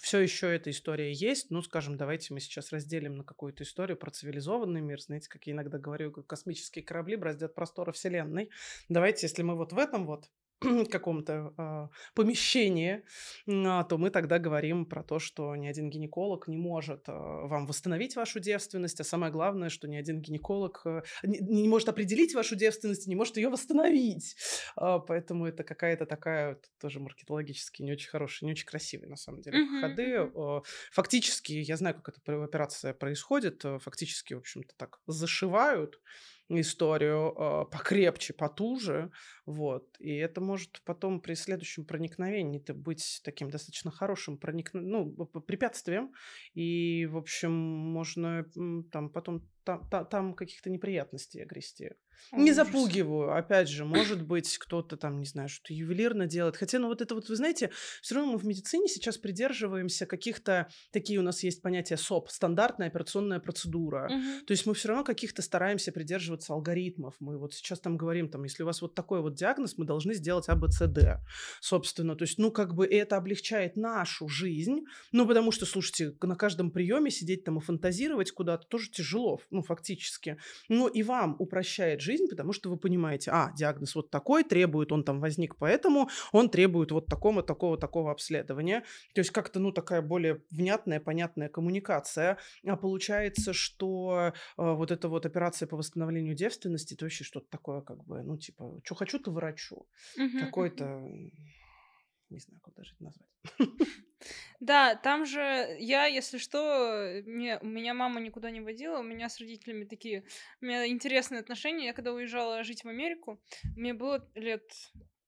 все 0.00 0.20
еще 0.20 0.54
эта 0.54 0.70
история 0.70 1.12
есть. 1.12 1.50
Ну, 1.50 1.62
скажем, 1.62 1.96
давайте 1.96 2.34
мы 2.34 2.40
сейчас 2.40 2.72
разделим 2.72 3.16
на 3.16 3.24
какую-то 3.24 3.64
историю 3.64 3.96
про 3.96 4.10
цивилизованный 4.10 4.80
мир. 4.80 5.00
Знаете, 5.00 5.28
как 5.28 5.46
я 5.46 5.52
иногда 5.52 5.78
говорю, 5.78 6.12
космические 6.12 6.84
корабли 6.84 7.16
браздят 7.16 7.54
просторы 7.54 7.92
Вселенной. 7.92 8.50
Давайте, 8.88 9.26
если 9.26 9.42
мы 9.42 9.56
вот 9.56 9.72
в 9.72 9.78
этом 9.78 10.06
вот 10.06 10.30
каком-то 10.90 11.54
э, 11.56 11.88
помещении, 12.14 13.04
э, 13.46 13.84
то 13.88 13.98
мы 13.98 14.10
тогда 14.10 14.38
говорим 14.38 14.86
про 14.86 15.02
то, 15.02 15.18
что 15.18 15.56
ни 15.56 15.66
один 15.66 15.90
гинеколог 15.90 16.48
не 16.48 16.56
может 16.56 17.08
э, 17.08 17.12
вам 17.12 17.66
восстановить 17.66 18.16
вашу 18.16 18.40
девственность, 18.40 19.00
а 19.00 19.04
самое 19.04 19.32
главное, 19.32 19.68
что 19.68 19.88
ни 19.88 19.96
один 19.96 20.20
гинеколог 20.20 20.82
э, 20.84 21.02
не, 21.22 21.38
не 21.38 21.68
может 21.68 21.88
определить 21.88 22.34
вашу 22.34 22.56
девственность, 22.56 23.06
не 23.06 23.16
может 23.16 23.36
ее 23.36 23.48
восстановить. 23.48 24.36
Э, 24.80 24.98
поэтому 25.06 25.46
это 25.46 25.64
какая-то 25.64 26.06
такая 26.06 26.58
тоже 26.80 27.00
маркетологически 27.00 27.82
не 27.82 27.92
очень 27.92 28.08
хорошая, 28.08 28.46
не 28.46 28.52
очень 28.52 28.66
красивая 28.66 29.08
на 29.08 29.16
самом 29.16 29.40
деле 29.40 29.58
uh-huh, 29.58 29.80
ходы. 29.80 30.30
Э, 30.34 30.60
фактически, 30.92 31.52
я 31.52 31.76
знаю, 31.76 32.00
как 32.00 32.18
эта 32.18 32.44
операция 32.44 32.94
происходит, 32.94 33.64
э, 33.64 33.78
фактически, 33.78 34.34
в 34.34 34.38
общем-то, 34.38 34.74
так 34.76 34.98
зашивают 35.06 36.00
историю 36.60 37.34
э, 37.36 37.64
покрепче, 37.70 38.32
потуже, 38.32 39.10
вот, 39.46 39.96
и 39.98 40.14
это 40.14 40.40
может 40.40 40.82
потом 40.84 41.20
при 41.20 41.34
следующем 41.34 41.84
проникновении 41.84 42.60
-то 42.60 42.74
быть 42.74 43.20
таким 43.24 43.50
достаточно 43.50 43.90
хорошим 43.90 44.38
проникно... 44.38 44.80
ну, 44.80 45.12
препятствием, 45.46 46.12
и, 46.54 47.06
в 47.06 47.16
общем, 47.16 47.52
можно 47.52 48.44
там 48.90 49.10
потом 49.10 49.48
там, 49.64 49.88
там, 49.88 50.34
каких-то 50.34 50.70
неприятностей 50.70 51.42
огрести. 51.42 51.92
Не 52.32 52.52
запугиваю, 52.52 53.36
опять 53.36 53.68
же, 53.68 53.84
может 53.84 54.22
быть, 54.22 54.56
кто-то 54.58 54.96
там, 54.96 55.18
не 55.18 55.26
знаю, 55.26 55.48
что 55.48 55.74
ювелирно 55.74 56.26
делает. 56.26 56.56
Хотя, 56.56 56.78
ну 56.78 56.88
вот 56.88 57.00
это 57.02 57.14
вот, 57.14 57.28
вы 57.28 57.36
знаете, 57.36 57.70
все 58.00 58.14
равно 58.14 58.32
мы 58.32 58.38
в 58.38 58.46
медицине 58.46 58.88
сейчас 58.88 59.18
придерживаемся 59.18 60.06
каких-то, 60.06 60.68
такие 60.92 61.18
у 61.18 61.22
нас 61.22 61.42
есть 61.42 61.62
понятия 61.62 61.96
СОП, 61.96 62.30
стандартная 62.30 62.88
операционная 62.88 63.40
процедура. 63.40 64.06
Угу. 64.06 64.46
То 64.46 64.52
есть 64.52 64.66
мы 64.66 64.74
все 64.74 64.88
равно 64.88 65.04
каких-то 65.04 65.42
стараемся 65.42 65.92
придерживаться 65.92 66.52
алгоритмов. 66.52 67.14
Мы 67.20 67.38
вот 67.38 67.54
сейчас 67.54 67.80
там 67.80 67.96
говорим, 67.96 68.28
там, 68.28 68.44
если 68.44 68.62
у 68.62 68.66
вас 68.66 68.82
вот 68.82 68.94
такой 68.94 69.20
вот 69.20 69.34
диагноз, 69.34 69.78
мы 69.78 69.84
должны 69.84 70.14
сделать 70.14 70.48
АБЦД, 70.48 71.20
собственно. 71.60 72.16
То 72.16 72.24
есть, 72.24 72.38
ну, 72.38 72.50
как 72.50 72.74
бы 72.74 72.86
это 72.86 73.16
облегчает 73.16 73.76
нашу 73.76 74.28
жизнь, 74.28 74.84
ну, 75.12 75.26
потому 75.26 75.52
что, 75.52 75.66
слушайте, 75.66 76.14
на 76.20 76.36
каждом 76.36 76.70
приеме 76.70 77.10
сидеть 77.10 77.44
там 77.44 77.58
и 77.58 77.60
фантазировать 77.60 78.32
куда-то 78.32 78.66
тоже 78.66 78.90
тяжело, 78.90 79.40
ну, 79.50 79.62
фактически. 79.62 80.38
Но 80.68 80.88
и 80.88 81.02
вам 81.02 81.36
упрощает 81.38 82.00
жизнь 82.02 82.26
потому 82.32 82.52
что 82.52 82.70
вы 82.70 82.76
понимаете, 82.76 83.30
а, 83.30 83.52
диагноз 83.54 83.94
вот 83.94 84.10
такой, 84.10 84.42
требует, 84.42 84.90
он 84.90 85.04
там 85.04 85.20
возник 85.20 85.56
поэтому, 85.56 86.08
он 86.32 86.48
требует 86.48 86.90
вот 86.90 87.06
такого, 87.06 87.42
такого, 87.42 87.76
такого 87.76 88.10
обследования. 88.10 88.84
То 89.14 89.20
есть 89.20 89.30
как-то, 89.30 89.60
ну, 89.60 89.70
такая 89.70 90.02
более 90.02 90.42
внятная, 90.50 90.98
понятная 90.98 91.48
коммуникация. 91.48 92.38
А 92.66 92.76
получается, 92.76 93.52
что 93.52 94.32
э, 94.32 94.32
вот 94.56 94.90
эта 94.90 95.08
вот 95.08 95.26
операция 95.26 95.66
по 95.66 95.76
восстановлению 95.76 96.34
девственности, 96.34 96.94
это 96.94 97.04
вообще 97.04 97.24
что-то 97.24 97.46
такое, 97.50 97.80
как 97.82 98.04
бы, 98.04 98.22
ну, 98.22 98.36
типа, 98.36 98.80
что 98.82 98.94
хочу, 98.94 99.18
то 99.18 99.30
врачу. 99.30 99.86
Угу, 100.16 100.38
Какой-то 100.40 101.08
не 102.32 102.38
знаю, 102.38 102.60
как 102.60 102.74
даже 102.74 102.94
это 102.94 103.04
назвать. 103.04 103.28
Да, 104.60 104.94
там 104.94 105.26
же 105.26 105.40
я, 105.80 106.06
если 106.06 106.38
что, 106.38 107.20
мне, 107.26 107.58
меня 107.62 107.94
мама 107.94 108.20
никуда 108.20 108.52
не 108.52 108.60
водила, 108.60 109.00
у 109.00 109.02
меня 109.02 109.28
с 109.28 109.40
родителями 109.40 109.84
такие, 109.84 110.24
у 110.60 110.64
меня 110.64 110.86
интересные 110.86 111.40
отношения. 111.40 111.86
Я 111.86 111.92
когда 111.92 112.12
уезжала 112.12 112.62
жить 112.62 112.84
в 112.84 112.88
Америку, 112.88 113.42
мне 113.74 113.92
было 113.92 114.24
лет 114.36 114.62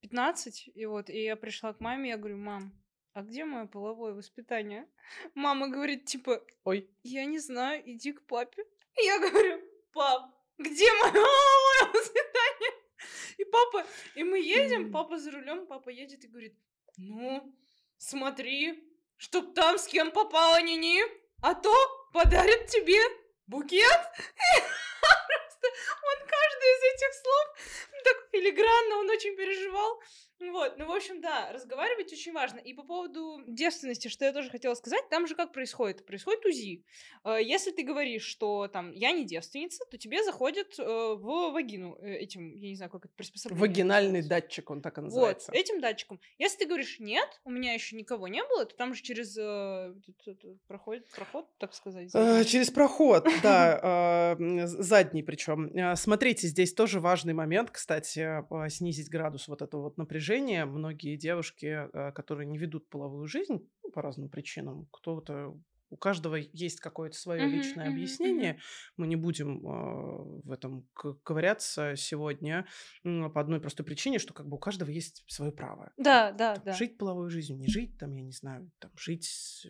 15, 0.02 0.70
и 0.72 0.86
вот, 0.86 1.10
и 1.10 1.24
я 1.24 1.34
пришла 1.34 1.72
к 1.72 1.80
маме, 1.80 2.10
я 2.10 2.16
говорю, 2.16 2.36
мам, 2.36 2.72
а 3.14 3.22
где 3.22 3.44
мое 3.44 3.66
половое 3.66 4.12
воспитание? 4.12 4.88
Мама 5.34 5.68
говорит, 5.68 6.04
типа, 6.04 6.44
ой, 6.64 6.90
я 7.02 7.24
не 7.24 7.38
знаю, 7.38 7.82
иди 7.86 8.12
к 8.12 8.26
папе. 8.26 8.64
И 9.00 9.04
я 9.04 9.18
говорю, 9.18 9.62
пап, 9.92 10.34
где 10.58 10.92
мое 10.94 11.12
половое 11.12 11.92
воспитание? 11.94 12.72
И 13.38 13.44
папа, 13.44 13.86
и 14.16 14.24
мы 14.24 14.38
едем, 14.40 14.92
папа 14.92 15.18
за 15.18 15.30
рулем, 15.30 15.66
папа 15.66 15.90
едет 15.90 16.24
и 16.24 16.28
говорит, 16.28 16.58
ну, 16.96 17.54
смотри, 17.98 18.84
чтоб 19.16 19.54
там 19.54 19.78
с 19.78 19.86
кем 19.86 20.10
попало 20.10 20.60
ни-ни, 20.62 21.02
а 21.42 21.54
то 21.54 21.74
подарят 22.12 22.66
тебе 22.66 23.00
букет. 23.46 23.80
Просто 25.26 25.66
он 25.66 26.18
каждый 26.26 26.68
из 26.70 26.94
этих 26.94 27.14
слов 27.14 27.84
так 28.04 28.16
филигранно, 28.30 28.98
он 28.98 29.10
очень 29.10 29.36
переживал. 29.36 30.00
Вот, 30.40 30.74
ну, 30.78 30.86
в 30.86 30.92
общем, 30.92 31.20
да, 31.20 31.52
разговаривать 31.52 32.12
очень 32.12 32.32
важно. 32.32 32.58
И 32.58 32.74
по 32.74 32.82
поводу 32.82 33.40
девственности, 33.46 34.08
что 34.08 34.24
я 34.24 34.32
тоже 34.32 34.50
хотела 34.50 34.74
сказать, 34.74 35.08
там 35.08 35.26
же 35.26 35.34
как 35.34 35.52
происходит? 35.52 36.04
Происходит 36.04 36.44
УЗИ. 36.44 36.84
Э, 37.24 37.38
если 37.40 37.70
ты 37.70 37.84
говоришь, 37.84 38.24
что 38.24 38.66
там 38.68 38.90
я 38.92 39.12
не 39.12 39.24
девственница, 39.24 39.84
то 39.90 39.96
тебе 39.96 40.24
заходят 40.24 40.78
э, 40.78 40.82
в 40.82 41.52
вагину 41.52 41.96
э, 42.00 42.16
этим, 42.16 42.54
я 42.56 42.68
не 42.68 42.76
знаю, 42.76 42.90
как 42.90 43.04
это 43.04 43.14
приспособление. 43.14 43.60
Вагинальный 43.60 44.22
датчик, 44.22 44.70
он 44.70 44.82
так 44.82 44.98
и 44.98 45.02
называется. 45.02 45.52
Вот, 45.52 45.58
этим 45.58 45.80
датчиком. 45.80 46.20
Если 46.38 46.58
ты 46.58 46.66
говоришь 46.66 46.98
нет, 46.98 47.40
у 47.44 47.50
меня 47.50 47.72
еще 47.72 47.96
никого 47.96 48.26
не 48.26 48.42
было, 48.42 48.64
то 48.64 48.74
там 48.76 48.94
же 48.94 49.02
через 49.02 49.34
проходит 50.66 51.08
проход, 51.10 51.46
так 51.58 51.74
сказать. 51.74 52.10
Через 52.12 52.70
проход, 52.70 53.28
да, 53.42 54.36
задний 54.66 55.22
причем. 55.22 55.96
Смотрите, 55.96 56.48
здесь 56.48 56.74
тоже 56.74 56.98
важный 56.98 57.34
момент, 57.34 57.70
кстати, 57.70 58.44
снизить 58.68 59.08
градус 59.08 59.48
вот 59.48 59.62
этого 59.62 59.82
вот 59.82 59.96
напряжения 59.96 60.23
напряжение. 60.24 60.64
Многие 60.64 61.16
девушки, 61.16 61.88
э, 61.92 62.12
которые 62.12 62.46
не 62.46 62.58
ведут 62.58 62.88
половую 62.88 63.26
жизнь 63.26 63.68
ну, 63.82 63.90
по 63.90 64.02
разным 64.02 64.28
причинам, 64.28 64.88
кто-то 64.90 65.56
у 65.90 65.96
каждого 65.96 66.36
есть 66.36 66.80
какое-то 66.80 67.16
свое 67.16 67.42
mm-hmm, 67.42 67.50
личное 67.50 67.86
mm-hmm, 67.86 67.92
объяснение. 67.92 68.52
Mm-hmm. 68.52 68.92
Мы 68.96 69.06
не 69.06 69.16
будем 69.16 69.58
э, 69.58 70.40
в 70.44 70.50
этом 70.50 70.88
ковыряться 71.22 71.94
сегодня 71.96 72.66
э, 73.04 73.28
по 73.28 73.40
одной 73.40 73.60
простой 73.60 73.86
причине, 73.86 74.18
что 74.18 74.34
как 74.34 74.48
бы 74.48 74.56
у 74.56 74.58
каждого 74.58 74.90
есть 74.90 75.22
свое 75.28 75.52
право. 75.52 75.92
Да, 75.96 76.32
да, 76.32 76.54
там, 76.54 76.64
да. 76.64 76.72
Жить 76.72 76.98
половой 76.98 77.30
жизнью, 77.30 77.58
не 77.58 77.68
жить, 77.68 77.96
там, 77.98 78.12
я 78.12 78.22
не 78.22 78.32
знаю, 78.32 78.70
там, 78.80 78.90
жить 78.96 79.66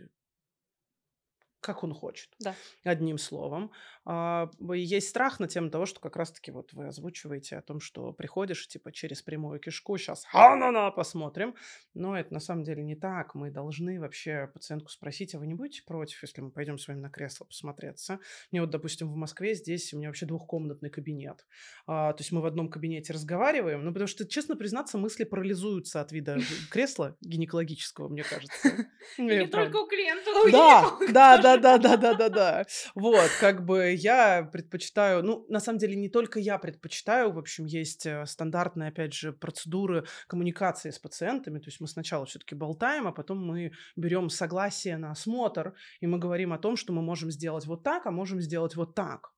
как 1.64 1.82
он 1.82 1.94
хочет. 1.94 2.28
Да. 2.40 2.54
Одним 2.84 3.16
словом. 3.16 3.72
А, 4.04 4.50
есть 4.74 5.08
страх 5.08 5.40
на 5.40 5.48
тему 5.48 5.70
того, 5.70 5.86
что 5.86 5.98
как 5.98 6.16
раз-таки 6.16 6.50
вот 6.50 6.74
вы 6.74 6.88
озвучиваете 6.88 7.56
о 7.56 7.62
том, 7.62 7.80
что 7.80 8.12
приходишь 8.12 8.68
типа 8.68 8.92
через 8.92 9.22
прямую 9.22 9.58
кишку, 9.60 9.96
сейчас 9.96 10.24
ха-на-на, 10.26 10.90
посмотрим. 10.90 11.54
Но 11.94 12.16
это 12.18 12.34
на 12.34 12.40
самом 12.40 12.64
деле 12.64 12.84
не 12.84 12.96
так. 12.96 13.34
Мы 13.34 13.50
должны 13.50 13.98
вообще 13.98 14.50
пациентку 14.52 14.90
спросить, 14.90 15.34
а 15.34 15.38
вы 15.38 15.46
не 15.46 15.54
будете 15.54 15.82
против, 15.84 16.22
если 16.22 16.42
мы 16.42 16.50
пойдем 16.50 16.76
с 16.76 16.86
вами 16.86 17.00
на 17.00 17.08
кресло 17.08 17.46
посмотреться? 17.46 18.20
Мне 18.52 18.60
вот, 18.60 18.68
допустим, 18.68 19.10
в 19.10 19.16
Москве 19.16 19.54
здесь 19.54 19.94
у 19.94 19.96
меня 19.96 20.08
вообще 20.08 20.26
двухкомнатный 20.26 20.90
кабинет. 20.90 21.46
А, 21.86 22.12
то 22.12 22.20
есть 22.20 22.30
мы 22.30 22.42
в 22.42 22.46
одном 22.46 22.68
кабинете 22.68 23.14
разговариваем, 23.14 23.82
ну 23.84 23.90
потому 23.90 24.06
что, 24.06 24.26
честно 24.26 24.54
признаться, 24.54 24.98
мысли 24.98 25.24
парализуются 25.24 26.02
от 26.02 26.12
вида 26.12 26.36
кресла 26.70 27.16
гинекологического, 27.22 28.08
мне 28.10 28.22
кажется. 28.22 28.68
Не 29.18 29.46
только 29.46 29.78
у 29.78 29.86
клиента, 29.86 30.30
Да, 30.52 30.98
да, 31.08 31.38
да, 31.38 31.53
да, 31.58 31.78
да, 31.78 31.96
да, 31.96 32.14
да, 32.14 32.28
да. 32.28 32.64
Вот, 32.94 33.30
как 33.40 33.64
бы 33.64 33.92
я 33.92 34.48
предпочитаю, 34.52 35.22
ну, 35.22 35.46
на 35.48 35.60
самом 35.60 35.78
деле, 35.78 35.96
не 35.96 36.08
только 36.08 36.40
я 36.40 36.58
предпочитаю, 36.58 37.32
в 37.32 37.38
общем, 37.38 37.66
есть 37.66 38.06
э, 38.06 38.24
стандартные, 38.26 38.88
опять 38.88 39.12
же, 39.12 39.32
процедуры 39.32 40.06
коммуникации 40.26 40.90
с 40.90 40.98
пациентами, 40.98 41.58
то 41.58 41.66
есть 41.66 41.80
мы 41.80 41.88
сначала 41.88 42.26
все-таки 42.26 42.54
болтаем, 42.54 43.06
а 43.06 43.12
потом 43.12 43.44
мы 43.44 43.72
берем 43.96 44.30
согласие 44.30 44.96
на 44.96 45.10
осмотр, 45.10 45.74
и 46.00 46.06
мы 46.06 46.18
говорим 46.18 46.52
о 46.52 46.58
том, 46.58 46.76
что 46.76 46.92
мы 46.92 47.02
можем 47.02 47.30
сделать 47.30 47.66
вот 47.66 47.82
так, 47.82 48.06
а 48.06 48.10
можем 48.10 48.40
сделать 48.40 48.76
вот 48.76 48.94
так 48.94 49.33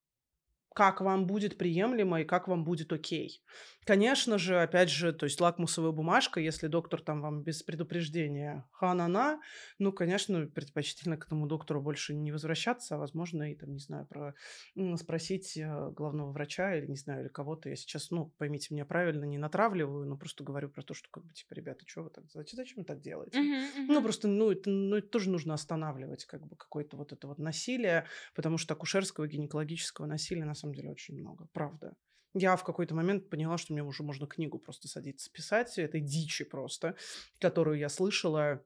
как 0.77 1.01
вам 1.01 1.27
будет 1.27 1.57
приемлемо 1.57 2.21
и 2.21 2.25
как 2.25 2.49
вам 2.49 2.63
будет 2.63 2.93
окей. 2.93 3.43
Конечно 3.87 4.37
же, 4.37 4.61
опять 4.61 4.91
же, 4.91 5.13
то 5.13 5.25
есть 5.25 5.41
лакмусовая 5.41 5.93
бумажка, 5.93 6.41
если 6.41 6.67
доктор 6.67 7.01
там 7.01 7.23
вам 7.23 7.43
без 7.43 7.63
предупреждения 7.63 8.69
ханана, 8.73 9.41
ну, 9.79 9.93
конечно, 9.93 10.45
предпочтительно 10.49 11.17
к 11.17 11.27
этому 11.27 11.47
доктору 11.47 11.81
больше 11.81 12.13
не 12.13 12.33
возвращаться, 12.33 12.97
а, 12.97 12.99
возможно, 12.99 13.53
и 13.53 13.55
там, 13.55 13.73
не 13.73 13.79
знаю, 13.79 14.05
про 14.07 14.35
спросить 14.97 15.57
э, 15.57 15.91
главного 15.93 16.33
врача 16.33 16.75
или, 16.75 16.89
не 16.89 16.97
знаю, 16.97 17.23
или 17.23 17.29
кого-то. 17.29 17.69
Я 17.69 17.77
сейчас, 17.77 18.11
ну, 18.11 18.35
поймите 18.37 18.75
меня 18.75 18.85
правильно, 18.85 19.25
не 19.25 19.39
натравливаю, 19.39 20.05
но 20.05 20.17
просто 20.19 20.43
говорю 20.43 20.69
про 20.69 20.83
то, 20.83 20.93
что, 20.93 21.09
как 21.11 21.25
бы, 21.25 21.33
типа, 21.33 21.55
ребята, 21.55 21.85
что 21.87 22.03
вы 22.03 22.11
так, 22.11 22.25
зачем, 22.33 22.57
зачем 22.57 22.79
вы 22.79 22.85
так 22.85 23.01
делаете? 23.01 23.39
Uh-huh, 23.39 23.63
uh-huh. 23.79 23.87
Ну, 23.87 24.03
просто, 24.03 24.27
ну 24.27 24.51
это, 24.51 24.69
ну, 24.69 24.97
это 24.97 25.09
тоже 25.09 25.31
нужно 25.31 25.55
останавливать, 25.55 26.25
как 26.25 26.45
бы, 26.45 26.57
какое-то 26.57 26.97
вот 26.97 27.13
это 27.13 27.29
вот 27.29 27.39
насилие, 27.39 28.05
потому 28.35 28.59
что 28.59 28.75
акушерского, 28.75 29.29
гинекологического 29.29 30.07
насилия, 30.07 30.45
на 30.45 30.55
самом 30.55 30.66
деле, 30.73 30.91
очень 30.91 31.19
много, 31.19 31.49
правда. 31.53 31.95
Я 32.35 32.57
в 32.57 32.65
какой-то 32.65 32.95
момент 32.95 33.31
поняла, 33.31 33.57
что 33.57 33.73
мне 33.73 33.83
уже 33.83 34.03
можно 34.03 34.27
книгу 34.27 34.59
просто 34.59 34.89
садиться 34.89 35.31
писать, 35.33 35.79
этой 35.79 36.01
дичи 36.01 36.45
просто, 36.45 36.97
которую 37.39 37.79
я 37.79 37.89
слышала 37.89 38.63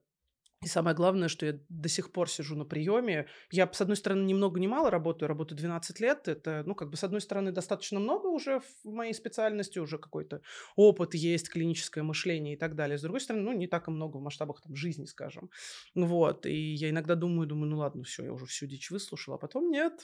и 0.62 0.68
самое 0.68 0.94
главное, 0.94 1.28
что 1.28 1.46
я 1.46 1.58
до 1.70 1.88
сих 1.88 2.12
пор 2.12 2.28
сижу 2.28 2.54
на 2.54 2.66
приеме. 2.66 3.26
Я, 3.50 3.70
с 3.72 3.80
одной 3.80 3.96
стороны, 3.96 4.26
ни 4.26 4.34
много 4.34 4.60
ни 4.60 4.66
мало 4.66 4.90
работаю, 4.90 5.26
работаю 5.26 5.56
12 5.56 6.00
лет. 6.00 6.28
Это, 6.28 6.64
ну, 6.66 6.74
как 6.74 6.90
бы, 6.90 6.98
с 6.98 7.04
одной 7.04 7.22
стороны, 7.22 7.50
достаточно 7.50 7.98
много 7.98 8.26
уже 8.26 8.60
в 8.60 8.90
моей 8.90 9.14
специальности, 9.14 9.78
уже 9.78 9.96
какой-то 9.96 10.42
опыт 10.76 11.14
есть, 11.14 11.48
клиническое 11.48 12.04
мышление 12.04 12.56
и 12.56 12.58
так 12.58 12.74
далее. 12.74 12.98
С 12.98 13.02
другой 13.02 13.22
стороны, 13.22 13.42
ну, 13.42 13.52
не 13.54 13.68
так 13.68 13.88
и 13.88 13.90
много 13.90 14.18
в 14.18 14.20
масштабах 14.20 14.60
там 14.60 14.76
жизни, 14.76 15.06
скажем. 15.06 15.48
Вот. 15.94 16.44
И 16.44 16.74
я 16.74 16.90
иногда 16.90 17.14
думаю, 17.14 17.48
думаю, 17.48 17.70
ну 17.70 17.78
ладно, 17.78 18.04
все, 18.04 18.24
я 18.24 18.32
уже 18.34 18.44
всю 18.44 18.66
дичь 18.66 18.90
выслушала, 18.90 19.36
а 19.36 19.38
потом 19.38 19.70
нет, 19.70 19.94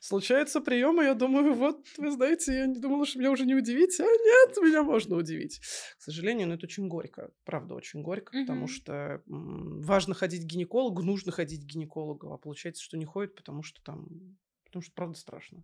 Случается 0.00 0.60
прием, 0.60 1.00
и 1.00 1.04
я 1.04 1.14
думаю, 1.14 1.54
вот, 1.54 1.86
вы 1.98 2.10
знаете, 2.10 2.54
я 2.54 2.66
не 2.66 2.78
думала, 2.78 3.06
что 3.06 3.18
меня 3.18 3.30
уже 3.30 3.44
не 3.44 3.54
удивить, 3.54 3.98
а 4.00 4.04
нет, 4.04 4.56
меня 4.62 4.82
можно 4.82 5.16
удивить. 5.16 5.60
К 5.98 6.02
сожалению, 6.02 6.48
но 6.48 6.54
это 6.54 6.66
очень 6.66 6.88
горько, 6.88 7.30
правда, 7.44 7.74
очень 7.74 8.02
горько, 8.02 8.36
mm-hmm. 8.36 8.46
потому 8.46 8.66
что 8.66 9.22
важно 9.26 10.14
ходить 10.14 10.42
к 10.42 10.46
гинекологу, 10.46 11.02
нужно 11.02 11.32
ходить 11.32 11.64
к 11.64 11.66
гинекологу, 11.66 12.32
а 12.32 12.38
получается, 12.38 12.82
что 12.82 12.96
не 12.96 13.04
ходит, 13.04 13.34
потому 13.34 13.62
что 13.62 13.82
там, 13.82 14.08
потому 14.64 14.82
что 14.82 14.92
правда 14.94 15.18
страшно. 15.18 15.62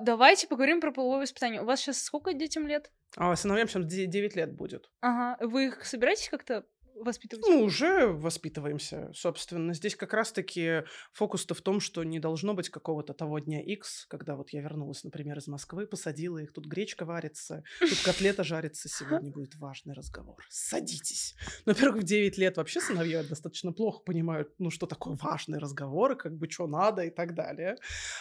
Давайте 0.00 0.46
поговорим 0.46 0.80
про 0.80 0.92
половое 0.92 1.22
воспитание. 1.22 1.62
У 1.62 1.64
вас 1.64 1.80
сейчас 1.80 2.02
сколько 2.02 2.34
детям 2.34 2.66
лет? 2.66 2.92
А 3.16 3.34
сыновьям 3.36 3.68
сейчас 3.68 3.86
9 3.86 4.36
лет 4.36 4.54
будет. 4.54 4.90
Ага. 5.00 5.38
Вы 5.46 5.66
их 5.66 5.84
собираетесь 5.86 6.28
как-то 6.28 6.66
воспитывать? 7.04 7.44
Ну, 7.46 7.62
уже 7.62 8.06
воспитываемся, 8.06 9.10
собственно. 9.14 9.74
Здесь 9.74 9.96
как 9.96 10.12
раз-таки 10.12 10.84
фокус-то 11.12 11.54
в 11.54 11.60
том, 11.60 11.80
что 11.80 12.04
не 12.04 12.18
должно 12.18 12.54
быть 12.54 12.68
какого-то 12.68 13.12
того 13.14 13.38
дня 13.38 13.60
X, 13.62 14.06
когда 14.08 14.36
вот 14.36 14.50
я 14.50 14.60
вернулась, 14.60 15.04
например, 15.04 15.38
из 15.38 15.46
Москвы, 15.46 15.86
посадила 15.86 16.38
их, 16.38 16.52
тут 16.52 16.66
гречка 16.66 17.04
варится, 17.04 17.62
тут 17.80 18.00
котлета 18.04 18.44
жарится, 18.44 18.88
сегодня 18.88 19.30
будет 19.30 19.54
важный 19.56 19.94
разговор. 19.94 20.36
Садитесь. 20.48 21.34
Ну, 21.66 21.72
во-первых, 21.72 22.02
в 22.02 22.04
9 22.04 22.38
лет 22.38 22.56
вообще 22.56 22.80
сыновья 22.80 23.22
достаточно 23.22 23.72
плохо 23.72 24.00
понимают, 24.04 24.52
ну, 24.58 24.70
что 24.70 24.86
такое 24.86 25.16
важный 25.20 25.58
разговор, 25.58 26.16
как 26.16 26.36
бы, 26.36 26.48
что 26.50 26.66
надо 26.66 27.02
и 27.02 27.10
так 27.10 27.34
далее. 27.34 27.76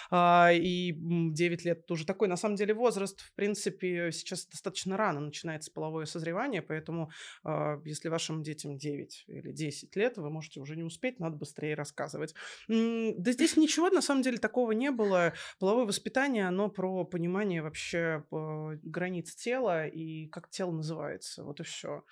А, 0.10 0.52
и 0.54 0.94
9 0.94 1.66
лет 1.66 1.86
тоже 1.86 2.06
такой, 2.06 2.28
на 2.28 2.38
самом 2.38 2.56
деле, 2.56 2.74
возраст, 2.74 3.22
в 3.22 3.34
принципе, 3.34 4.12
сейчас 4.12 4.46
достаточно 4.46 4.98
рано 4.98 5.20
начинается 5.20 5.72
половое 5.72 6.06
созревание, 6.06 6.62
поэтому 6.62 7.12
а, 7.44 7.80
если 7.86 8.10
вашим 8.10 8.44
детям 8.44 8.73
детям 8.78 8.94
9 8.94 9.26
или 9.28 9.52
10 9.52 9.96
лет, 9.96 10.18
вы 10.18 10.30
можете 10.30 10.60
уже 10.60 10.76
не 10.76 10.84
успеть, 10.84 11.20
надо 11.20 11.38
быстрее 11.38 11.76
рассказывать. 11.76 12.34
Да 12.68 13.32
здесь 13.32 13.58
ничего 13.58 13.90
на 13.90 14.02
самом 14.02 14.22
деле 14.22 14.38
такого 14.38 14.72
не 14.72 14.92
было. 14.92 15.34
Половое 15.60 15.86
воспитание, 15.86 16.48
оно 16.48 16.70
про 16.70 17.06
понимание 17.06 17.62
вообще 17.62 18.24
э, 18.32 18.78
границ 18.84 19.36
тела 19.36 19.88
и 19.88 20.28
как 20.28 20.50
тело 20.50 20.72
называется. 20.72 21.44
Вот 21.44 21.60
и 21.60 21.64
все. 21.64 22.04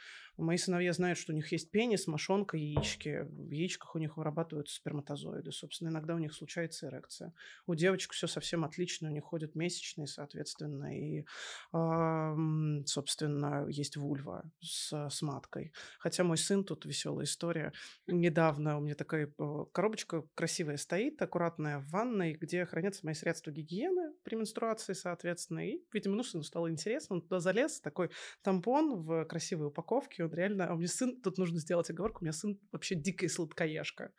Мои 0.41 0.57
сыновья 0.57 0.91
знают, 0.91 1.19
что 1.19 1.33
у 1.33 1.35
них 1.35 1.51
есть 1.51 1.69
пенис, 1.69 2.07
мошонка, 2.07 2.57
яички. 2.57 3.27
В 3.29 3.51
яичках 3.51 3.95
у 3.95 3.99
них 3.99 4.17
вырабатываются 4.17 4.75
сперматозоиды. 4.75 5.51
Собственно, 5.51 5.89
иногда 5.89 6.15
у 6.15 6.17
них 6.17 6.33
случается 6.33 6.87
эрекция. 6.87 7.33
У 7.67 7.75
девочек 7.75 8.13
все 8.13 8.25
совсем 8.25 8.65
отлично. 8.65 9.09
У 9.09 9.11
них 9.11 9.23
ходят 9.23 9.53
месячные, 9.53 10.07
соответственно, 10.07 10.97
и, 10.97 11.25
э, 11.73 12.83
собственно, 12.87 13.67
есть 13.69 13.97
вульва 13.97 14.49
с, 14.61 15.09
с 15.09 15.21
маткой. 15.21 15.73
Хотя 15.99 16.23
мой 16.23 16.37
сын, 16.37 16.63
тут 16.63 16.85
веселая 16.85 17.25
история. 17.25 17.71
Недавно 18.07 18.77
у 18.77 18.81
меня 18.81 18.95
такая 18.95 19.27
э, 19.27 19.65
коробочка 19.71 20.23
красивая 20.33 20.77
стоит, 20.77 21.21
аккуратная 21.21 21.79
в 21.79 21.89
ванной, 21.89 22.33
где 22.33 22.65
хранятся 22.65 23.05
мои 23.05 23.13
средства 23.13 23.51
гигиены 23.51 24.13
при 24.23 24.35
менструации, 24.35 24.93
соответственно, 24.93 25.69
и, 25.69 25.83
видимо, 25.93 26.15
ну, 26.15 26.23
сыну 26.23 26.43
стало 26.43 26.71
интересно, 26.71 27.17
он 27.17 27.21
туда 27.21 27.39
залез, 27.39 27.79
такой 27.79 28.09
тампон 28.41 29.03
в 29.03 29.25
красивой 29.25 29.67
упаковке, 29.67 30.30
он 30.31 30.37
реально, 30.37 30.67
а 30.67 30.73
у 30.73 30.77
меня 30.77 30.87
сын, 30.87 31.19
тут 31.21 31.37
нужно 31.37 31.59
сделать 31.59 31.89
оговорку, 31.89 32.19
у 32.21 32.23
меня 32.23 32.33
сын 32.33 32.59
вообще 32.71 32.95
дикая 32.95 33.29
сладкоежка. 33.29 34.11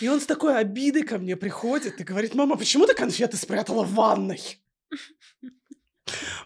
И 0.00 0.08
он 0.08 0.20
с 0.20 0.26
такой 0.26 0.58
обидой 0.58 1.02
ко 1.02 1.18
мне 1.18 1.36
приходит 1.36 2.00
и 2.00 2.04
говорит, 2.04 2.34
мама, 2.34 2.56
почему 2.56 2.86
ты 2.86 2.94
конфеты 2.94 3.36
спрятала 3.36 3.84
в 3.84 3.94
ванной? 3.94 4.40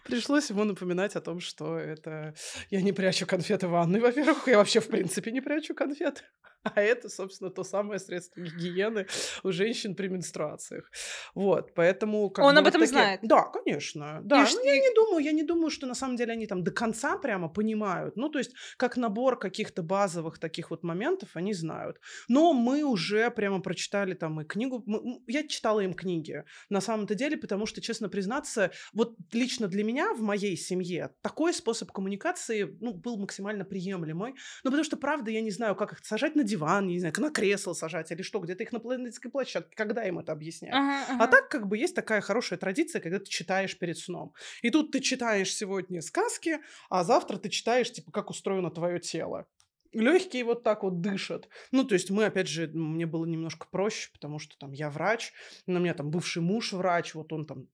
Пришлось 0.04 0.50
ему 0.50 0.64
напоминать 0.64 1.14
о 1.14 1.20
том, 1.20 1.40
что 1.40 1.78
это 1.78 2.34
я 2.70 2.82
не 2.82 2.92
прячу 2.92 3.26
конфеты 3.26 3.68
в 3.68 3.70
ванной, 3.70 4.00
во-первых, 4.00 4.48
я 4.48 4.58
вообще 4.58 4.80
в 4.80 4.88
принципе 4.88 5.30
не 5.30 5.40
прячу 5.40 5.74
конфеты. 5.74 6.22
А 6.64 6.80
это, 6.80 7.08
собственно, 7.08 7.50
то 7.50 7.64
самое 7.64 7.98
средство 7.98 8.40
гигиены 8.40 9.06
у 9.42 9.50
женщин 9.50 9.96
при 9.96 10.08
менструациях. 10.08 10.90
Вот, 11.34 11.74
поэтому... 11.74 12.30
Как 12.30 12.44
Он 12.44 12.56
об 12.56 12.66
этом 12.66 12.80
такие... 12.80 12.88
знает? 12.92 13.20
Да, 13.22 13.42
конечно. 13.42 14.20
Да, 14.22 14.46
ну, 14.52 14.64
я 14.64 14.78
не 14.78 14.94
думаю, 14.94 15.24
я 15.24 15.32
не 15.32 15.42
думаю, 15.42 15.70
что 15.70 15.86
на 15.86 15.94
самом 15.94 16.16
деле 16.16 16.32
они 16.32 16.46
там 16.46 16.62
до 16.62 16.70
конца 16.70 17.18
прямо 17.18 17.48
понимают. 17.48 18.16
Ну, 18.16 18.28
то 18.28 18.38
есть, 18.38 18.52
как 18.76 18.96
набор 18.96 19.38
каких-то 19.38 19.82
базовых 19.82 20.38
таких 20.38 20.70
вот 20.70 20.84
моментов 20.84 21.30
они 21.34 21.52
знают. 21.52 21.98
Но 22.28 22.52
мы 22.52 22.84
уже 22.84 23.30
прямо 23.30 23.60
прочитали 23.60 24.14
там 24.14 24.40
и 24.40 24.44
книгу. 24.44 24.84
Я 25.26 25.46
читала 25.48 25.80
им 25.80 25.94
книги, 25.94 26.44
на 26.68 26.80
самом-то 26.80 27.16
деле, 27.16 27.36
потому 27.36 27.66
что, 27.66 27.80
честно 27.80 28.08
признаться, 28.08 28.70
вот 28.92 29.16
лично 29.32 29.66
для 29.66 29.82
меня 29.82 30.14
в 30.14 30.20
моей 30.20 30.56
семье 30.56 31.10
такой 31.22 31.52
способ 31.52 31.90
коммуникации, 31.90 32.76
ну, 32.80 32.94
был 32.94 33.16
максимально 33.16 33.64
приемлемый. 33.64 34.34
Ну, 34.62 34.70
потому 34.70 34.84
что, 34.84 34.96
правда, 34.96 35.32
я 35.32 35.40
не 35.40 35.50
знаю, 35.50 35.74
как 35.74 35.92
их 35.92 36.04
сажать 36.04 36.36
на 36.36 36.44
диван, 36.52 36.86
не 36.86 36.98
знаю, 36.98 37.14
на 37.18 37.30
кресло 37.30 37.72
сажать 37.72 38.10
или 38.10 38.22
что, 38.22 38.40
где-то 38.40 38.62
их 38.62 38.72
на 38.72 38.80
планетской 38.80 39.30
площадке, 39.30 39.74
когда 39.74 40.04
им 40.04 40.18
это 40.18 40.32
объяснять. 40.32 40.74
Ага, 40.74 41.04
ага. 41.08 41.24
А 41.24 41.26
так 41.26 41.48
как 41.48 41.66
бы 41.66 41.78
есть 41.78 41.94
такая 41.94 42.20
хорошая 42.20 42.58
традиция, 42.58 43.00
когда 43.00 43.18
ты 43.18 43.26
читаешь 43.26 43.78
перед 43.78 43.98
сном. 43.98 44.34
И 44.62 44.70
тут 44.70 44.92
ты 44.92 45.00
читаешь 45.00 45.54
сегодня 45.54 46.02
сказки, 46.02 46.58
а 46.90 47.04
завтра 47.04 47.38
ты 47.38 47.48
читаешь, 47.48 47.90
типа, 47.90 48.12
как 48.12 48.30
устроено 48.30 48.70
твое 48.70 48.98
тело 49.00 49.46
легкие 49.92 50.44
вот 50.44 50.62
так 50.62 50.84
вот 50.84 51.02
дышат. 51.02 51.48
Ну, 51.70 51.84
то 51.84 51.94
есть 51.94 52.10
мы, 52.10 52.24
опять 52.24 52.48
же, 52.48 52.66
мне 52.68 53.04
было 53.04 53.26
немножко 53.26 53.66
проще, 53.70 54.10
потому 54.12 54.38
что 54.38 54.56
там 54.58 54.72
я 54.72 54.88
врач, 54.88 55.32
у 55.66 55.72
меня 55.72 55.92
там 55.92 56.10
бывший 56.10 56.40
муж 56.40 56.72
врач, 56.72 57.14
вот 57.14 57.30
он 57.34 57.44
там 57.44 57.66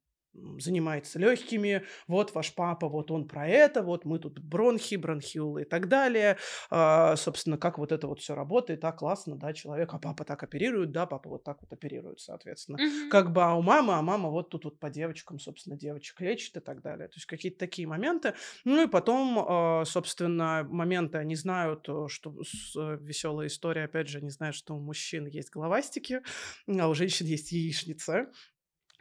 занимается 0.59 1.19
легкими, 1.19 1.85
вот 2.07 2.35
ваш 2.35 2.55
папа, 2.55 2.89
вот 2.89 3.11
он 3.11 3.27
про 3.27 3.49
это, 3.49 3.83
вот 3.83 4.05
мы 4.05 4.19
тут 4.19 4.39
бронхи, 4.39 4.97
бронхиолы 4.97 5.63
и 5.63 5.65
так 5.65 5.89
далее. 5.89 6.37
А, 6.71 7.17
собственно, 7.17 7.59
как 7.59 7.79
вот 7.79 7.93
это 7.93 8.07
вот 8.07 8.21
все 8.21 8.35
работает, 8.35 8.85
а 8.85 8.93
классно, 8.93 9.37
да, 9.37 9.53
человек, 9.53 9.93
а 9.95 9.99
папа 9.99 10.25
так 10.25 10.43
оперирует, 10.43 10.93
да, 10.93 11.07
папа 11.07 11.31
вот 11.31 11.45
так 11.45 11.61
вот 11.61 11.73
оперирует, 11.73 12.21
соответственно. 12.21 12.77
Mm-hmm. 12.77 13.09
Как 13.11 13.33
бы, 13.33 13.43
а 13.43 13.55
у 13.55 13.63
мамы, 13.63 13.95
а 13.95 14.03
мама 14.03 14.29
вот 14.29 14.51
тут 14.51 14.65
вот 14.65 14.79
по 14.79 14.91
девочкам, 14.91 15.39
собственно, 15.39 15.77
девочек 15.77 16.21
лечит 16.21 16.57
и 16.57 16.61
так 16.61 16.83
далее. 16.83 17.09
То 17.09 17.17
есть 17.17 17.27
какие-то 17.27 17.59
такие 17.59 17.87
моменты. 17.89 18.35
Ну 18.65 18.83
и 18.83 18.87
потом, 18.87 19.39
а, 19.39 19.85
собственно, 19.85 20.67
моменты, 20.69 21.19
они 21.19 21.35
знают, 21.35 21.89
э, 21.89 22.07
что 22.09 22.31
э, 22.31 22.99
веселая 23.01 23.49
история, 23.49 23.85
опять 23.85 24.09
же, 24.09 24.19
они 24.19 24.31
знают, 24.31 24.57
что 24.57 24.75
у 24.75 24.81
мужчин 24.81 25.27
есть 25.27 25.51
головастики, 25.51 26.23
а 26.67 26.89
у 26.89 26.95
женщин 26.95 27.27
есть 27.27 27.53
яичница. 27.53 28.31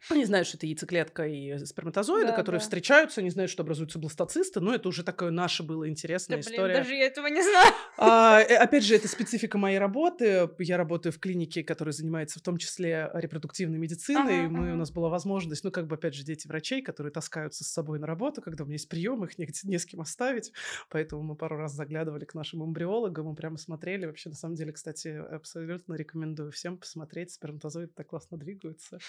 Они 0.10 0.26
знают, 0.26 0.48
что 0.48 0.58
это 0.58 0.66
яйцеклетка 0.66 1.28
и 1.28 1.58
сперматозоиды, 1.66 2.28
да, 2.28 2.34
которые 2.34 2.60
да. 2.60 2.64
встречаются, 2.64 3.22
они 3.22 3.30
знают, 3.30 3.52
что 3.52 3.64
образуются 3.64 4.00
бластоцисты, 4.00 4.60
но 4.60 4.74
это 4.74 4.88
уже 4.88 5.04
такая 5.04 5.32
наша 5.32 5.64
была 5.64 5.88
интересная 5.88 6.38
да, 6.38 6.44
блин, 6.44 6.54
история. 6.54 6.74
даже 6.76 6.96
я 6.96 7.06
этого 7.06 7.28
не 7.28 7.42
знаю. 7.42 7.74
А, 7.98 8.42
э, 8.42 8.56
опять 8.56 8.84
же, 8.84 8.96
это 8.96 9.08
специфика 9.08 9.58
моей 9.58 9.80
работы. 9.80 10.50
Я 10.60 10.78
работаю 10.78 11.12
в 11.12 11.20
клинике, 11.20 11.64
которая 11.64 11.94
занимается 11.94 12.40
в 12.40 12.42
том 12.42 12.58
числе 12.58 13.10
репродуктивной 13.14 13.78
медициной. 13.78 14.46
Ага, 14.46 14.50
Мы, 14.50 14.68
ага. 14.68 14.74
У 14.74 14.78
нас 14.78 14.92
была 14.92 15.10
возможность, 15.10 15.64
ну, 15.64 15.72
как 15.72 15.88
бы, 15.88 15.96
опять 15.96 16.14
же, 16.14 16.24
дети 16.24 16.48
врачей, 16.48 16.82
которые 16.82 17.12
таскаются 17.12 17.64
с 17.64 17.68
собой 17.68 18.00
на 18.00 18.08
работу, 18.08 18.42
когда 18.42 18.64
у 18.64 18.68
меня 18.68 18.76
есть 18.76 18.88
прием, 18.88 19.24
их 19.24 19.38
не, 19.38 19.48
не 19.64 19.78
с 19.78 19.86
кем 19.86 20.02
оставить. 20.02 20.52
Поэтому 20.90 21.24
мы 21.24 21.36
пару 21.36 21.58
раз 21.58 21.74
заглядывали 21.74 22.26
к 22.26 22.34
нашим 22.34 22.64
эмбриологам, 22.64 23.28
мы 23.28 23.36
прямо 23.36 23.58
смотрели. 23.58 24.06
Вообще, 24.06 24.30
на 24.30 24.36
самом 24.36 24.56
деле, 24.56 24.72
кстати, 24.72 25.08
абсолютно 25.08 25.96
рекомендую 25.96 26.52
всем 26.52 26.78
посмотреть. 26.78 27.32
Сперматозоиды 27.32 27.92
так 27.96 28.08
классно 28.08 28.38
двигаются. 28.38 29.00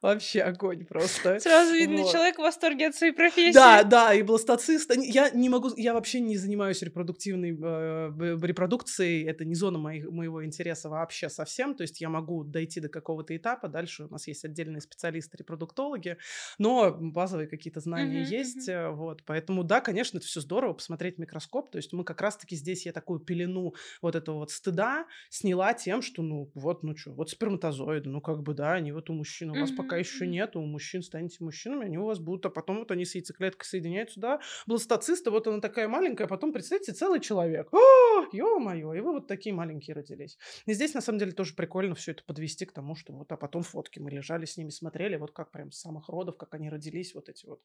Вообще 0.00 0.45
огонь 0.46 0.84
просто. 0.84 1.38
Сразу 1.40 1.74
видно, 1.74 2.02
вот. 2.02 2.12
человек 2.12 2.36
в 2.36 2.42
восторге 2.42 2.88
от 2.88 2.94
своей 2.94 3.12
профессии. 3.12 3.54
Да, 3.54 3.82
да, 3.82 4.14
и 4.14 4.22
бластоцист. 4.22 4.90
Я 4.96 5.30
не 5.30 5.48
могу, 5.48 5.70
я 5.76 5.94
вообще 5.94 6.20
не 6.20 6.36
занимаюсь 6.36 6.82
репродуктивной 6.82 7.50
э, 7.50 8.38
репродукцией, 8.42 9.26
это 9.26 9.44
не 9.44 9.54
зона 9.54 9.78
моих, 9.78 10.10
моего 10.10 10.44
интереса 10.44 10.88
вообще 10.88 11.28
совсем, 11.28 11.74
то 11.74 11.82
есть 11.82 12.00
я 12.00 12.08
могу 12.08 12.44
дойти 12.44 12.80
до 12.80 12.88
какого-то 12.88 13.36
этапа, 13.36 13.68
дальше 13.68 14.04
у 14.04 14.08
нас 14.08 14.26
есть 14.26 14.44
отдельные 14.44 14.80
специалисты-репродуктологи, 14.80 16.18
но 16.58 16.92
базовые 16.92 17.48
какие-то 17.48 17.80
знания 17.80 18.22
uh-huh, 18.22 18.38
есть, 18.38 18.68
uh-huh. 18.68 18.92
вот, 18.92 19.22
поэтому 19.24 19.64
да, 19.64 19.80
конечно, 19.80 20.18
это 20.18 20.26
все 20.26 20.40
здорово, 20.40 20.74
посмотреть 20.74 21.18
микроскоп, 21.18 21.70
то 21.70 21.78
есть 21.78 21.92
мы 21.92 22.04
как 22.04 22.20
раз-таки 22.20 22.56
здесь 22.56 22.86
я 22.86 22.92
такую 22.92 23.20
пелену 23.20 23.74
вот 24.02 24.14
этого 24.14 24.36
вот 24.36 24.50
стыда 24.50 25.06
сняла 25.30 25.74
тем, 25.74 26.02
что, 26.02 26.22
ну, 26.22 26.50
вот, 26.54 26.82
ну 26.82 26.96
что, 26.96 27.12
вот 27.12 27.30
сперматозоиды, 27.30 28.08
ну, 28.08 28.20
как 28.20 28.42
бы, 28.42 28.54
да, 28.54 28.74
они 28.74 28.92
вот 28.92 29.10
у 29.10 29.12
мужчин, 29.12 29.50
у 29.50 29.54
вас 29.54 29.70
uh-huh, 29.70 29.76
пока 29.76 29.96
еще 29.96 30.25
нет, 30.26 30.56
у 30.56 30.62
мужчин 30.62 31.02
станете 31.02 31.38
мужчинами, 31.40 31.86
они 31.86 31.98
у 31.98 32.04
вас 32.04 32.18
будут, 32.18 32.46
а 32.46 32.50
потом 32.50 32.78
вот 32.80 32.90
они 32.90 33.04
с 33.04 33.14
яйцеклеткой 33.14 33.66
соединяются, 33.66 34.20
да, 34.20 34.40
бластоцисты, 34.66 35.30
вот 35.30 35.46
она 35.46 35.60
такая 35.60 35.88
маленькая, 35.88 36.24
а 36.24 36.28
потом, 36.28 36.52
представьте, 36.52 36.92
целый 36.92 37.20
человек. 37.20 37.72
О, 37.72 38.26
ё-моё, 38.32 38.92
и 38.94 39.00
вы 39.00 39.12
вот 39.12 39.26
такие 39.26 39.54
маленькие 39.54 39.94
родились. 39.94 40.38
И 40.66 40.72
здесь, 40.72 40.94
на 40.94 41.00
самом 41.00 41.18
деле, 41.18 41.32
тоже 41.32 41.54
прикольно 41.54 41.94
все 41.94 42.12
это 42.12 42.24
подвести 42.24 42.66
к 42.66 42.72
тому, 42.72 42.94
что 42.94 43.12
вот, 43.12 43.30
а 43.32 43.36
потом 43.36 43.62
фотки 43.62 43.98
мы 43.98 44.10
лежали 44.10 44.44
с 44.44 44.56
ними, 44.56 44.70
смотрели, 44.70 45.16
вот 45.16 45.32
как 45.32 45.50
прям 45.50 45.70
с 45.70 45.80
самых 45.80 46.08
родов, 46.08 46.36
как 46.36 46.54
они 46.54 46.70
родились, 46.70 47.14
вот 47.14 47.28
эти 47.28 47.46
вот, 47.46 47.62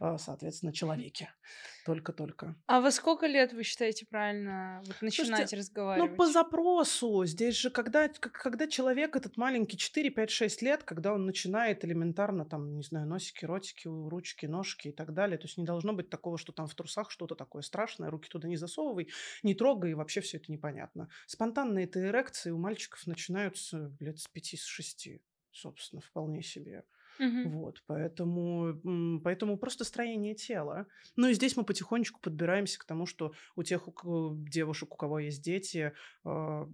а, 0.00 0.18
соответственно, 0.18 0.72
человеки. 0.72 1.28
Только-только. 1.84 2.54
А 2.66 2.80
во 2.80 2.90
сколько 2.90 3.26
лет 3.26 3.52
вы 3.52 3.62
считаете 3.62 4.06
правильно 4.06 4.82
вот 4.86 5.00
начинать 5.00 5.28
Слушайте, 5.28 5.56
разговаривать? 5.56 6.10
Ну, 6.10 6.16
по 6.16 6.26
запросу. 6.26 7.24
Здесь 7.24 7.56
же, 7.56 7.70
когда, 7.70 8.08
когда 8.08 8.66
человек 8.66 9.16
этот 9.16 9.36
маленький, 9.36 9.76
4, 9.76 10.10
5, 10.10 10.30
6 10.30 10.62
лет, 10.62 10.82
когда 10.82 11.12
он 11.14 11.26
начинает 11.26 11.84
элементарно 11.98 12.44
там, 12.44 12.76
не 12.76 12.82
знаю, 12.82 13.06
носики, 13.06 13.44
ротики, 13.44 13.88
ручки, 13.88 14.46
ножки 14.46 14.88
и 14.88 14.92
так 14.92 15.12
далее, 15.12 15.38
то 15.38 15.46
есть 15.46 15.58
не 15.58 15.64
должно 15.64 15.92
быть 15.92 16.08
такого, 16.08 16.38
что 16.38 16.52
там 16.52 16.66
в 16.66 16.74
трусах 16.74 17.10
что-то 17.10 17.34
такое 17.34 17.62
страшное, 17.62 18.10
руки 18.10 18.28
туда 18.28 18.48
не 18.48 18.56
засовывай, 18.56 19.08
не 19.42 19.54
трогай, 19.54 19.90
и 19.90 19.94
вообще 19.94 20.20
все 20.20 20.38
это 20.38 20.50
непонятно. 20.50 21.08
Спонтанные 21.26 21.84
это 21.84 22.00
эрекции 22.00 22.50
у 22.50 22.58
мальчиков 22.58 23.06
начинаются 23.06 23.94
лет 24.00 24.18
с 24.18 24.28
5-6, 24.32 25.20
собственно, 25.50 26.00
вполне 26.00 26.42
себе. 26.42 26.84
Угу. 27.18 27.48
Вот, 27.50 27.82
поэтому, 27.86 29.20
поэтому 29.22 29.58
просто 29.58 29.84
строение 29.84 30.34
тела. 30.34 30.86
Ну 31.16 31.28
и 31.28 31.34
здесь 31.34 31.56
мы 31.56 31.64
потихонечку 31.64 32.20
подбираемся 32.20 32.78
к 32.78 32.84
тому, 32.84 33.06
что 33.06 33.32
у 33.56 33.62
тех 33.62 33.88
у 34.04 34.34
девушек, 34.36 34.94
у 34.94 34.96
кого 34.96 35.18
есть 35.18 35.42
дети, 35.42 35.92
э, 36.24 36.66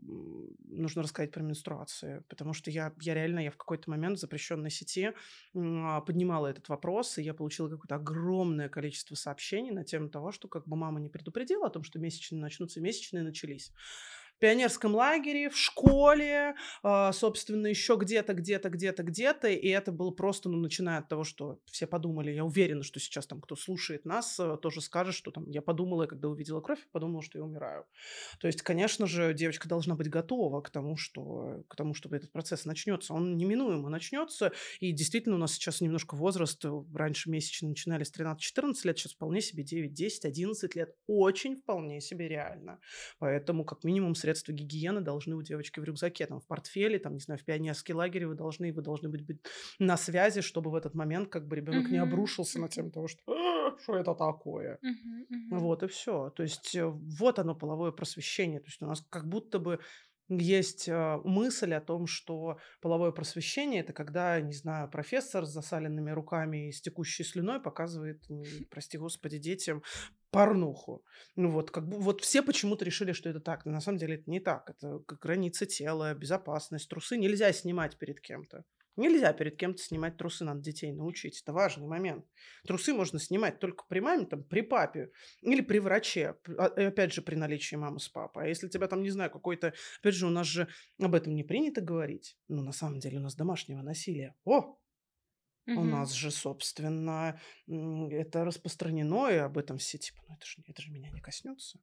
нужно 0.68 1.02
рассказать 1.02 1.32
про 1.32 1.42
менструации, 1.42 2.22
потому 2.28 2.52
что 2.52 2.70
я, 2.70 2.92
я 3.00 3.14
реально, 3.14 3.40
я 3.40 3.50
в 3.50 3.56
какой-то 3.56 3.90
момент 3.90 4.18
в 4.18 4.20
запрещенной 4.20 4.70
сети 4.70 5.12
э, 5.54 6.00
поднимала 6.06 6.48
этот 6.48 6.68
вопрос, 6.68 7.18
и 7.18 7.22
я 7.22 7.34
получила 7.34 7.68
какое-то 7.68 7.96
огромное 7.96 8.68
количество 8.68 9.14
сообщений 9.14 9.70
на 9.70 9.84
тему 9.84 10.08
того, 10.08 10.32
что 10.32 10.48
как 10.48 10.66
бы 10.68 10.76
мама 10.76 11.00
не 11.00 11.08
предупредила 11.08 11.66
о 11.66 11.70
том, 11.70 11.82
что 11.82 11.98
месячные 11.98 12.40
начнутся, 12.40 12.80
месячные 12.80 13.22
начались 13.22 13.72
пионерском 14.44 14.94
лагере, 14.94 15.48
в 15.48 15.56
школе, 15.56 16.54
э, 16.82 17.12
собственно, 17.14 17.66
еще 17.66 17.96
где-то, 17.96 18.34
где-то, 18.34 18.68
где-то, 18.68 19.02
где-то. 19.02 19.48
И 19.48 19.68
это 19.68 19.90
было 19.90 20.10
просто, 20.10 20.50
ну, 20.50 20.58
начиная 20.58 20.98
от 20.98 21.08
того, 21.08 21.24
что 21.24 21.60
все 21.64 21.86
подумали, 21.86 22.30
я 22.30 22.44
уверена, 22.44 22.82
что 22.82 23.00
сейчас 23.00 23.26
там 23.26 23.40
кто 23.40 23.56
слушает 23.56 24.04
нас, 24.04 24.38
э, 24.38 24.58
тоже 24.60 24.82
скажет, 24.82 25.14
что 25.14 25.30
там 25.30 25.48
я 25.48 25.62
подумала, 25.62 26.04
когда 26.04 26.28
увидела 26.28 26.60
кровь, 26.60 26.86
подумала, 26.92 27.22
что 27.22 27.38
я 27.38 27.44
умираю. 27.44 27.86
То 28.38 28.46
есть, 28.46 28.60
конечно 28.60 29.06
же, 29.06 29.32
девочка 29.32 29.66
должна 29.66 29.94
быть 29.94 30.10
готова 30.10 30.60
к 30.60 30.68
тому, 30.68 30.98
что, 30.98 31.64
к 31.68 31.74
тому, 31.74 31.94
чтобы 31.94 32.16
этот 32.16 32.30
процесс 32.30 32.66
начнется. 32.66 33.14
Он 33.14 33.38
неминуемо 33.38 33.88
начнется. 33.88 34.52
И 34.78 34.92
действительно, 34.92 35.36
у 35.36 35.38
нас 35.38 35.54
сейчас 35.54 35.80
немножко 35.80 36.16
возраст, 36.16 36.62
раньше 36.94 37.30
месячные 37.30 37.70
начинались 37.70 38.12
13-14 38.12 38.74
лет, 38.84 38.98
сейчас 38.98 39.14
вполне 39.14 39.40
себе 39.40 39.64
9, 39.64 39.94
10, 39.94 40.26
11 40.26 40.76
лет. 40.76 40.94
Очень 41.06 41.56
вполне 41.56 42.02
себе 42.02 42.28
реально. 42.28 42.78
Поэтому, 43.18 43.64
как 43.64 43.84
минимум, 43.84 44.14
средства 44.34 44.52
гигиены 44.52 45.00
должны 45.00 45.36
у 45.36 45.42
девочки 45.42 45.80
в 45.80 45.84
рюкзаке, 45.84 46.26
там, 46.26 46.40
в 46.40 46.46
портфеле, 46.46 46.98
там, 46.98 47.14
не 47.14 47.20
знаю, 47.20 47.38
в 47.38 47.44
пионерский 47.44 47.94
лагерь 47.94 48.26
вы 48.26 48.34
должны, 48.34 48.72
вы 48.72 48.82
должны 48.82 49.08
быть, 49.08 49.24
быть 49.24 49.38
на 49.78 49.96
связи, 49.96 50.40
чтобы 50.40 50.70
в 50.70 50.74
этот 50.74 50.94
момент 50.94 51.28
как 51.28 51.46
бы 51.46 51.56
ребенок 51.56 51.86
uh-huh. 51.86 51.92
не 51.92 51.98
обрушился 51.98 52.60
на 52.60 52.68
тему 52.68 52.90
того, 52.90 53.08
что 53.08 53.20
«А, 53.26 53.78
что 53.78 53.96
это 53.96 54.14
такое. 54.14 54.78
Uh-huh, 54.82 55.26
uh-huh. 55.30 55.58
Вот 55.58 55.82
и 55.82 55.86
все. 55.86 56.30
То 56.30 56.42
есть 56.42 56.74
э, 56.74 56.86
вот 56.86 57.38
оно 57.38 57.54
половое 57.54 57.92
просвещение. 57.92 58.60
То 58.60 58.66
есть 58.66 58.82
у 58.82 58.86
нас 58.86 59.04
как 59.08 59.28
будто 59.28 59.58
бы 59.58 59.78
есть 60.28 60.88
э, 60.88 61.18
мысль 61.24 61.74
о 61.74 61.80
том, 61.80 62.06
что 62.06 62.58
половое 62.80 63.12
просвещение 63.12 63.82
это 63.82 63.92
когда, 63.92 64.40
не 64.40 64.54
знаю, 64.54 64.90
профессор 64.90 65.44
с 65.44 65.52
засаленными 65.52 66.10
руками 66.10 66.68
и 66.68 66.72
с 66.72 66.80
текущей 66.80 67.24
слюной 67.24 67.60
показывает, 67.60 68.22
прости 68.70 68.96
господи, 68.96 69.38
детям 69.38 69.82
порнуху. 70.30 71.04
Ну 71.36 71.50
вот, 71.50 71.70
как 71.70 71.88
бы 71.88 71.98
вот 71.98 72.22
все 72.22 72.42
почему-то 72.42 72.84
решили, 72.84 73.12
что 73.12 73.28
это 73.28 73.40
так. 73.40 73.64
Но 73.64 73.72
на 73.72 73.80
самом 73.80 73.98
деле 73.98 74.16
это 74.16 74.30
не 74.30 74.40
так. 74.40 74.70
Это 74.70 75.00
границы 75.20 75.66
тела, 75.66 76.14
безопасность, 76.14 76.88
трусы 76.88 77.16
нельзя 77.16 77.52
снимать 77.52 77.98
перед 77.98 78.20
кем-то. 78.20 78.64
Нельзя 78.96 79.32
перед 79.32 79.56
кем-то 79.56 79.82
снимать 79.82 80.16
трусы, 80.16 80.44
надо 80.44 80.60
детей 80.60 80.92
научить. 80.92 81.40
Это 81.42 81.52
важный 81.52 81.86
момент. 81.86 82.24
Трусы 82.64 82.94
можно 82.94 83.18
снимать 83.18 83.58
только 83.58 83.84
при 83.88 84.00
маме, 84.00 84.26
там, 84.26 84.44
при 84.44 84.60
папе 84.60 85.10
или 85.40 85.62
при 85.62 85.78
враче. 85.78 86.36
А, 86.58 86.66
опять 86.66 87.12
же, 87.12 87.22
при 87.22 87.34
наличии 87.34 87.76
мамы 87.76 87.98
с 87.98 88.08
папой. 88.08 88.44
А 88.44 88.48
если 88.48 88.68
тебя 88.68 88.86
там, 88.86 89.02
не 89.02 89.10
знаю, 89.10 89.30
какой-то... 89.30 89.74
Опять 90.00 90.14
же, 90.14 90.26
у 90.26 90.30
нас 90.30 90.46
же 90.46 90.68
об 91.00 91.14
этом 91.14 91.34
не 91.34 91.42
принято 91.42 91.80
говорить. 91.80 92.38
Ну, 92.48 92.62
на 92.62 92.72
самом 92.72 93.00
деле, 93.00 93.18
у 93.18 93.22
нас 93.22 93.34
домашнего 93.34 93.82
насилия. 93.82 94.36
О, 94.44 94.78
у 95.66 95.84
нас 95.84 96.12
же, 96.12 96.30
собственно, 96.30 97.40
это 97.66 98.44
распространено, 98.44 99.30
и 99.30 99.36
об 99.36 99.56
этом 99.56 99.78
все 99.78 99.96
типа, 99.96 100.22
ну 100.28 100.34
это 100.34 100.44
же, 100.44 100.62
это 100.66 100.82
же 100.82 100.90
меня 100.90 101.10
не 101.10 101.20
коснется. 101.20 101.80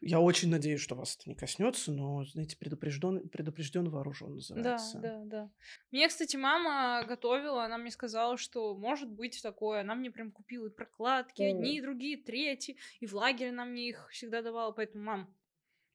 Я 0.00 0.20
очень 0.20 0.48
надеюсь, 0.48 0.80
что 0.80 0.94
вас 0.94 1.16
это 1.16 1.28
не 1.28 1.34
коснется, 1.34 1.92
но, 1.92 2.24
знаете, 2.24 2.56
предупрежден, 2.56 3.28
предупрежден 3.28 3.90
вооружен 3.90 4.34
называется. 4.34 4.98
Да, 4.98 5.08
да, 5.08 5.24
да. 5.24 5.50
Мне, 5.90 6.08
кстати, 6.08 6.36
мама 6.36 7.04
готовила, 7.06 7.64
она 7.64 7.76
мне 7.76 7.90
сказала, 7.90 8.38
что 8.38 8.74
может 8.74 9.10
быть 9.10 9.42
такое. 9.42 9.82
Она 9.82 9.94
мне 9.94 10.10
прям 10.10 10.30
купила 10.30 10.66
и 10.66 10.70
прокладки, 10.70 11.42
О. 11.42 11.50
одни, 11.50 11.82
другие, 11.82 12.16
третьи, 12.16 12.76
и 13.00 13.06
в 13.06 13.14
лагере 13.14 13.50
она 13.50 13.66
мне 13.66 13.90
их 13.90 14.08
всегда 14.10 14.40
давала, 14.40 14.72
поэтому, 14.72 15.04
мам, 15.04 15.34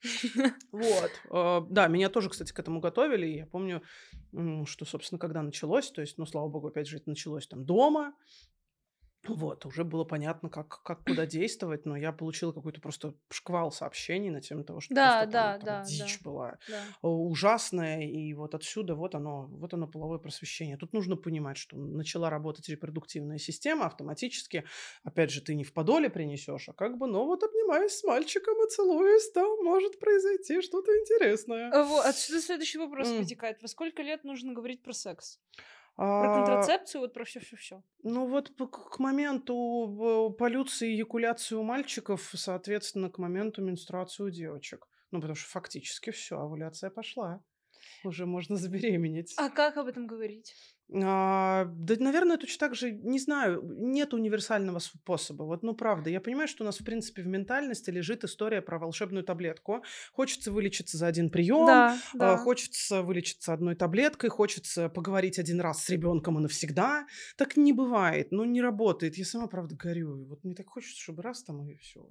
вот. 0.71 1.11
А, 1.31 1.61
да, 1.69 1.87
меня 1.87 2.09
тоже, 2.09 2.29
кстати, 2.29 2.53
к 2.53 2.59
этому 2.59 2.79
готовили. 2.79 3.25
Я 3.25 3.47
помню, 3.47 3.81
что, 4.65 4.85
собственно, 4.85 5.19
когда 5.19 5.41
началось, 5.41 5.91
то 5.91 6.01
есть, 6.01 6.17
ну, 6.17 6.25
слава 6.25 6.47
богу, 6.47 6.67
опять 6.67 6.87
же, 6.87 6.97
это 6.97 7.09
началось 7.09 7.47
там 7.47 7.65
дома, 7.65 8.13
вот, 9.33 9.65
уже 9.65 9.83
было 9.83 10.03
понятно, 10.03 10.49
как, 10.49 10.81
как 10.83 11.03
куда 11.03 11.25
действовать, 11.25 11.85
но 11.85 11.95
я 11.95 12.11
получила 12.11 12.51
какой-то 12.51 12.81
просто 12.81 13.15
шквал 13.29 13.71
сообщений 13.71 14.29
на 14.29 14.41
тему 14.41 14.63
того, 14.63 14.79
что 14.79 14.93
да, 14.93 15.21
просто 15.21 15.31
да, 15.31 15.51
там, 15.53 15.59
там 15.59 15.65
да, 15.65 15.83
дичь 15.83 16.19
да, 16.19 16.23
была 16.29 16.57
да. 16.67 16.83
ужасная, 17.01 18.01
и 18.01 18.33
вот 18.33 18.55
отсюда 18.55 18.95
вот 18.95 19.15
оно, 19.15 19.47
вот 19.47 19.73
оно 19.73 19.87
половое 19.87 20.19
просвещение. 20.19 20.77
Тут 20.77 20.93
нужно 20.93 21.15
понимать, 21.15 21.57
что 21.57 21.77
начала 21.77 22.29
работать 22.29 22.67
репродуктивная 22.69 23.37
система 23.37 23.85
автоматически, 23.85 24.65
опять 25.03 25.31
же, 25.31 25.41
ты 25.41 25.55
не 25.55 25.63
в 25.63 25.73
подоле 25.73 26.09
принесешь, 26.09 26.69
а 26.69 26.73
как 26.73 26.97
бы, 26.97 27.07
ну 27.07 27.25
вот 27.25 27.43
обнимаясь 27.43 27.97
с 27.97 28.03
мальчиком 28.03 28.55
и 28.65 28.69
целуясь, 28.69 29.31
там 29.31 29.63
может 29.63 29.99
произойти 29.99 30.61
что-то 30.61 30.91
интересное. 30.91 31.83
Вот, 31.83 32.05
отсюда 32.05 32.41
следующий 32.41 32.77
вопрос 32.77 33.07
mm. 33.07 33.19
вытекает. 33.19 33.61
Во 33.61 33.67
сколько 33.67 34.01
лет 34.01 34.23
нужно 34.23 34.53
говорить 34.53 34.83
про 34.83 34.93
секс? 34.93 35.39
Про 35.95 36.33
а, 36.33 36.35
контрацепцию, 36.35 37.01
вот 37.01 37.13
про 37.13 37.23
все-все-все. 37.23 37.81
Ну 38.03 38.27
вот 38.27 38.49
к 38.49 38.99
моменту 38.99 40.35
полюции 40.37 40.95
и 40.95 41.01
экуляции 41.01 41.55
у 41.55 41.63
мальчиков, 41.63 42.31
соответственно, 42.35 43.09
к 43.09 43.17
моменту 43.17 43.61
менструации 43.61 44.23
у 44.23 44.29
девочек. 44.29 44.87
Ну, 45.11 45.21
потому 45.21 45.35
что 45.35 45.49
фактически 45.49 46.09
все, 46.09 46.37
овуляция 46.37 46.89
пошла. 46.89 47.41
Уже 48.03 48.25
можно 48.25 48.57
забеременеть. 48.57 49.33
А 49.37 49.49
как 49.49 49.77
об 49.77 49.87
этом 49.87 50.07
говорить? 50.07 50.53
А, 50.93 51.65
да, 51.65 51.95
наверное, 51.99 52.37
точно 52.37 52.67
так 52.67 52.75
же, 52.75 52.91
не 52.91 53.19
знаю, 53.19 53.61
нет 53.63 54.13
универсального 54.13 54.77
способа. 54.79 55.43
Вот, 55.43 55.63
ну, 55.63 55.73
правда, 55.73 56.11
я 56.11 56.21
понимаю, 56.21 56.47
что 56.47 56.63
у 56.63 56.65
нас, 56.65 56.79
в 56.79 56.83
принципе, 56.83 57.23
в 57.23 57.27
ментальности 57.27 57.89
лежит 57.89 58.23
история 58.23 58.61
про 58.61 58.77
волшебную 58.77 59.23
таблетку. 59.23 59.83
Хочется 60.13 60.51
вылечиться 60.51 60.97
за 60.97 61.07
один 61.07 61.31
прием, 61.31 61.65
да, 61.65 61.97
а, 62.13 62.17
да. 62.17 62.37
хочется 62.37 63.01
вылечиться 63.01 63.53
одной 63.53 63.75
таблеткой, 63.75 64.29
хочется 64.29 64.87
поговорить 64.89 65.39
один 65.39 65.59
раз 65.59 65.83
с 65.83 65.89
ребенком 65.89 66.37
и 66.37 66.41
навсегда. 66.41 67.07
Так 67.35 67.57
не 67.57 67.73
бывает, 67.73 68.31
ну, 68.31 68.45
не 68.45 68.61
работает. 68.61 69.17
Я 69.17 69.25
сама, 69.25 69.47
правда, 69.47 69.75
горю. 69.75 70.25
Вот 70.25 70.43
мне 70.43 70.53
так 70.53 70.69
хочется, 70.69 71.01
чтобы 71.01 71.23
раз 71.23 71.43
там 71.43 71.67
и 71.67 71.75
все. 71.77 72.07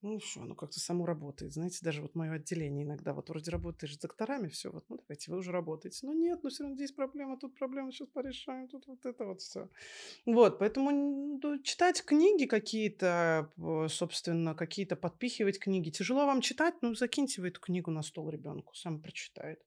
Ну, 0.00 0.18
что, 0.20 0.40
ну, 0.40 0.54
как-то 0.54 0.80
само 0.80 1.04
работает. 1.04 1.52
Знаете, 1.52 1.80
даже 1.82 2.00
вот 2.00 2.14
мое 2.14 2.32
отделение 2.32 2.84
иногда, 2.84 3.12
вот 3.12 3.28
вроде 3.28 3.50
работаешь 3.50 3.94
с 3.94 3.98
докторами, 3.98 4.48
все, 4.48 4.70
вот, 4.70 4.84
ну, 4.88 4.96
давайте, 4.96 5.30
вы 5.30 5.38
уже 5.38 5.52
работаете. 5.52 6.06
Но 6.06 6.14
нет, 6.14 6.40
ну, 6.42 6.48
все 6.48 6.62
равно 6.62 6.76
здесь 6.76 6.92
проблема, 6.92 7.36
тут 7.36 7.54
проблема, 7.54 7.92
сейчас 7.98 8.08
порешаем, 8.08 8.68
тут 8.68 8.86
вот 8.86 9.04
это 9.06 9.24
вот 9.24 9.40
все. 9.40 9.68
Вот, 10.26 10.58
поэтому 10.58 10.90
ну, 10.90 11.62
читать 11.62 12.04
книги 12.04 12.46
какие-то, 12.46 13.50
собственно, 13.88 14.54
какие-то 14.54 14.96
подпихивать 14.96 15.58
книги. 15.58 15.90
Тяжело 15.90 16.26
вам 16.26 16.40
читать, 16.40 16.74
ну, 16.80 16.94
закиньте 16.94 17.40
вы 17.40 17.48
эту 17.48 17.60
книгу 17.60 17.90
на 17.90 18.02
стол 18.02 18.30
ребенку, 18.30 18.74
сам 18.74 19.00
прочитает, 19.00 19.60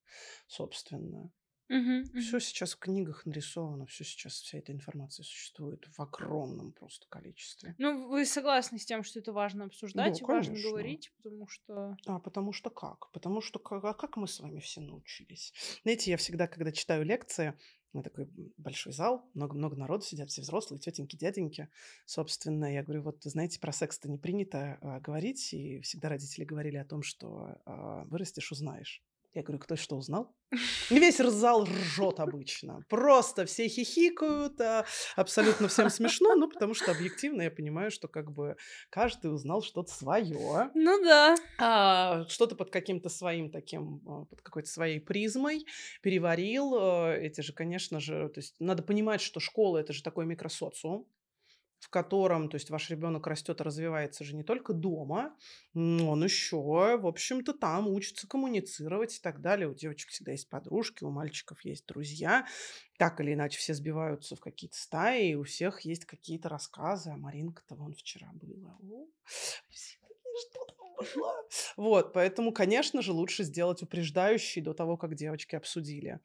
собственно. 0.47 1.31
Угу, 1.71 2.19
Все 2.19 2.39
сейчас 2.41 2.73
в 2.73 2.79
книгах 2.79 3.25
нарисовано, 3.25 3.85
все 3.85 4.03
сейчас, 4.03 4.33
вся 4.33 4.57
эта 4.57 4.73
информация 4.73 5.23
существует 5.23 5.85
в 5.87 6.01
огромном 6.01 6.73
просто 6.73 7.07
количестве. 7.07 7.75
Ну, 7.77 8.09
вы 8.09 8.25
согласны 8.25 8.77
с 8.77 8.85
тем, 8.85 9.03
что 9.03 9.19
это 9.19 9.31
важно 9.31 9.65
обсуждать 9.65 10.15
да, 10.15 10.19
и 10.19 10.23
важно 10.23 10.55
говорить, 10.61 11.13
потому 11.15 11.47
что... 11.47 11.95
А, 12.07 12.19
потому 12.19 12.51
что 12.51 12.69
как? 12.69 13.09
Потому 13.11 13.39
что 13.39 13.57
как, 13.57 13.85
а 13.85 13.93
как 13.93 14.17
мы 14.17 14.27
с 14.27 14.41
вами 14.41 14.59
все 14.59 14.81
научились? 14.81 15.53
Знаете, 15.83 16.11
я 16.11 16.17
всегда, 16.17 16.47
когда 16.47 16.73
читаю 16.73 17.05
лекции, 17.05 17.57
на 17.93 18.03
такой 18.03 18.29
большой 18.57 18.93
зал, 18.93 19.29
много-много 19.33 19.75
народу 19.75 20.03
сидят, 20.03 20.29
все 20.29 20.41
взрослые, 20.41 20.79
тетеньки, 20.79 21.15
дяденьки. 21.15 21.69
Собственно, 22.05 22.73
я 22.73 22.83
говорю, 22.83 23.03
вот, 23.03 23.23
знаете, 23.23 23.59
про 23.59 23.71
секс-то 23.71 24.09
не 24.09 24.17
принято 24.17 24.77
а, 24.81 24.99
говорить, 24.99 25.53
и 25.53 25.81
всегда 25.81 26.09
родители 26.09 26.45
говорили 26.45 26.77
о 26.77 26.85
том, 26.85 27.03
что 27.03 27.57
а, 27.65 28.05
вырастешь, 28.05 28.51
узнаешь. 28.51 29.03
Я 29.33 29.43
говорю, 29.43 29.59
кто 29.59 29.77
что 29.77 29.95
узнал? 29.95 30.35
Весь 30.89 31.17
зал 31.17 31.63
ржет 31.63 32.19
обычно. 32.19 32.83
Просто 32.89 33.45
все 33.45 33.69
хихикают, 33.69 34.59
а 34.59 34.85
абсолютно 35.15 35.69
всем 35.69 35.89
смешно, 35.89 36.35
ну, 36.35 36.49
потому 36.49 36.73
что 36.73 36.91
объективно 36.91 37.43
я 37.43 37.51
понимаю, 37.51 37.91
что 37.91 38.09
как 38.09 38.31
бы 38.31 38.57
каждый 38.89 39.33
узнал 39.33 39.61
что-то 39.61 39.93
свое. 39.93 40.69
Ну 40.73 41.03
да. 41.03 41.35
А, 41.59 42.25
что-то 42.27 42.55
под 42.55 42.71
каким-то 42.71 43.07
своим 43.07 43.49
таким, 43.51 44.01
а, 44.05 44.25
под 44.25 44.41
какой-то 44.41 44.69
своей 44.69 44.99
призмой 44.99 45.65
переварил. 46.01 46.75
А, 46.75 47.13
эти 47.13 47.39
же, 47.39 47.53
конечно 47.53 48.01
же, 48.01 48.27
то 48.27 48.39
есть 48.39 48.55
надо 48.59 48.83
понимать, 48.83 49.21
что 49.21 49.39
школа— 49.39 49.77
это 49.79 49.93
же 49.93 50.03
такой 50.03 50.25
микросоциум 50.25 51.07
в 51.81 51.89
котором, 51.89 52.47
то 52.47 52.55
есть 52.55 52.69
ваш 52.69 52.91
ребенок 52.91 53.25
растет 53.25 53.59
и 53.59 53.63
развивается 53.63 54.23
же 54.23 54.35
не 54.35 54.43
только 54.43 54.71
дома, 54.71 55.35
он 55.73 56.23
еще, 56.23 56.57
в 56.57 57.07
общем-то, 57.07 57.53
там 57.53 57.87
учится 57.87 58.27
коммуницировать 58.27 59.17
и 59.17 59.19
так 59.19 59.41
далее. 59.41 59.67
У 59.67 59.73
девочек 59.73 60.11
всегда 60.11 60.31
есть 60.31 60.47
подружки, 60.47 61.03
у 61.03 61.09
мальчиков 61.09 61.59
есть 61.65 61.87
друзья. 61.87 62.45
Так 62.99 63.19
или 63.19 63.33
иначе 63.33 63.57
все 63.57 63.73
сбиваются 63.73 64.35
в 64.35 64.39
какие-то 64.39 64.77
стаи, 64.77 65.31
и 65.31 65.35
у 65.35 65.43
всех 65.43 65.81
есть 65.81 66.05
какие-то 66.05 66.49
рассказы. 66.49 67.09
А 67.09 67.17
Маринка-то 67.17 67.73
вон 67.73 67.95
вчера 67.95 68.29
была. 68.33 68.77
было? 68.79 69.07
Вот, 71.77 72.13
поэтому, 72.13 72.51
конечно 72.51 73.01
же, 73.01 73.11
лучше 73.11 73.43
сделать 73.43 73.81
упреждающий 73.81 74.61
до 74.61 74.75
того, 74.75 74.97
как 74.97 75.15
девочки 75.15 75.55
обсудили 75.55 76.19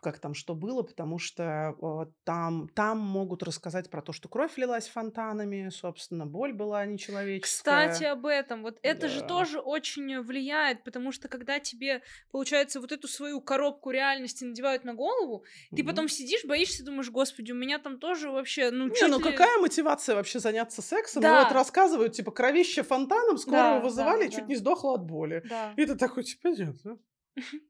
как 0.00 0.18
там 0.18 0.34
что 0.34 0.54
было, 0.54 0.82
потому 0.82 1.18
что 1.18 1.76
э, 1.80 2.10
там, 2.24 2.68
там 2.74 2.98
могут 2.98 3.42
рассказать 3.42 3.90
про 3.90 4.02
то, 4.02 4.12
что 4.12 4.28
кровь 4.28 4.56
лилась 4.56 4.88
фонтанами, 4.88 5.68
собственно, 5.68 6.26
боль 6.26 6.52
была 6.52 6.84
нечеловеческая. 6.86 7.88
Кстати, 7.88 8.04
об 8.04 8.26
этом. 8.26 8.62
Вот 8.62 8.78
это 8.82 9.02
да. 9.02 9.08
же 9.08 9.22
тоже 9.22 9.60
очень 9.60 10.20
влияет, 10.20 10.84
потому 10.84 11.12
что 11.12 11.28
когда 11.28 11.60
тебе, 11.60 12.02
получается, 12.32 12.80
вот 12.80 12.92
эту 12.92 13.08
свою 13.08 13.40
коробку 13.40 13.90
реальности 13.90 14.44
надевают 14.44 14.84
на 14.84 14.94
голову, 14.94 15.44
mm-hmm. 15.44 15.76
ты 15.76 15.84
потом 15.84 16.08
сидишь, 16.08 16.44
боишься, 16.44 16.84
думаешь, 16.84 17.10
господи, 17.10 17.52
у 17.52 17.56
меня 17.56 17.78
там 17.78 17.98
тоже 17.98 18.30
вообще, 18.30 18.70
ну, 18.70 18.86
Не, 18.88 19.08
ну 19.08 19.18
ли... 19.18 19.24
какая 19.24 19.58
мотивация 19.58 20.14
вообще 20.14 20.38
заняться 20.38 20.82
сексом? 20.82 21.22
Да. 21.22 21.44
вот 21.44 21.52
рассказывают, 21.52 22.14
типа, 22.14 22.30
кровище 22.30 22.82
фонтаном, 22.82 23.36
скорую 23.36 23.62
да, 23.62 23.80
вызывали, 23.80 24.24
да, 24.24 24.30
чуть 24.30 24.40
да. 24.40 24.46
не 24.46 24.56
сдохла 24.56 24.94
от 24.94 25.04
боли. 25.04 25.42
Да. 25.48 25.74
И 25.76 25.84
ты 25.84 25.94
такой, 25.94 26.24
типа, 26.24 26.48
нет, 26.48 26.76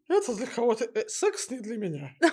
это 0.08 0.34
для 0.34 0.46
кого-то... 0.46 0.84
Э, 0.94 1.08
секс 1.08 1.50
не 1.50 1.58
для 1.58 1.76
меня. 1.76 2.14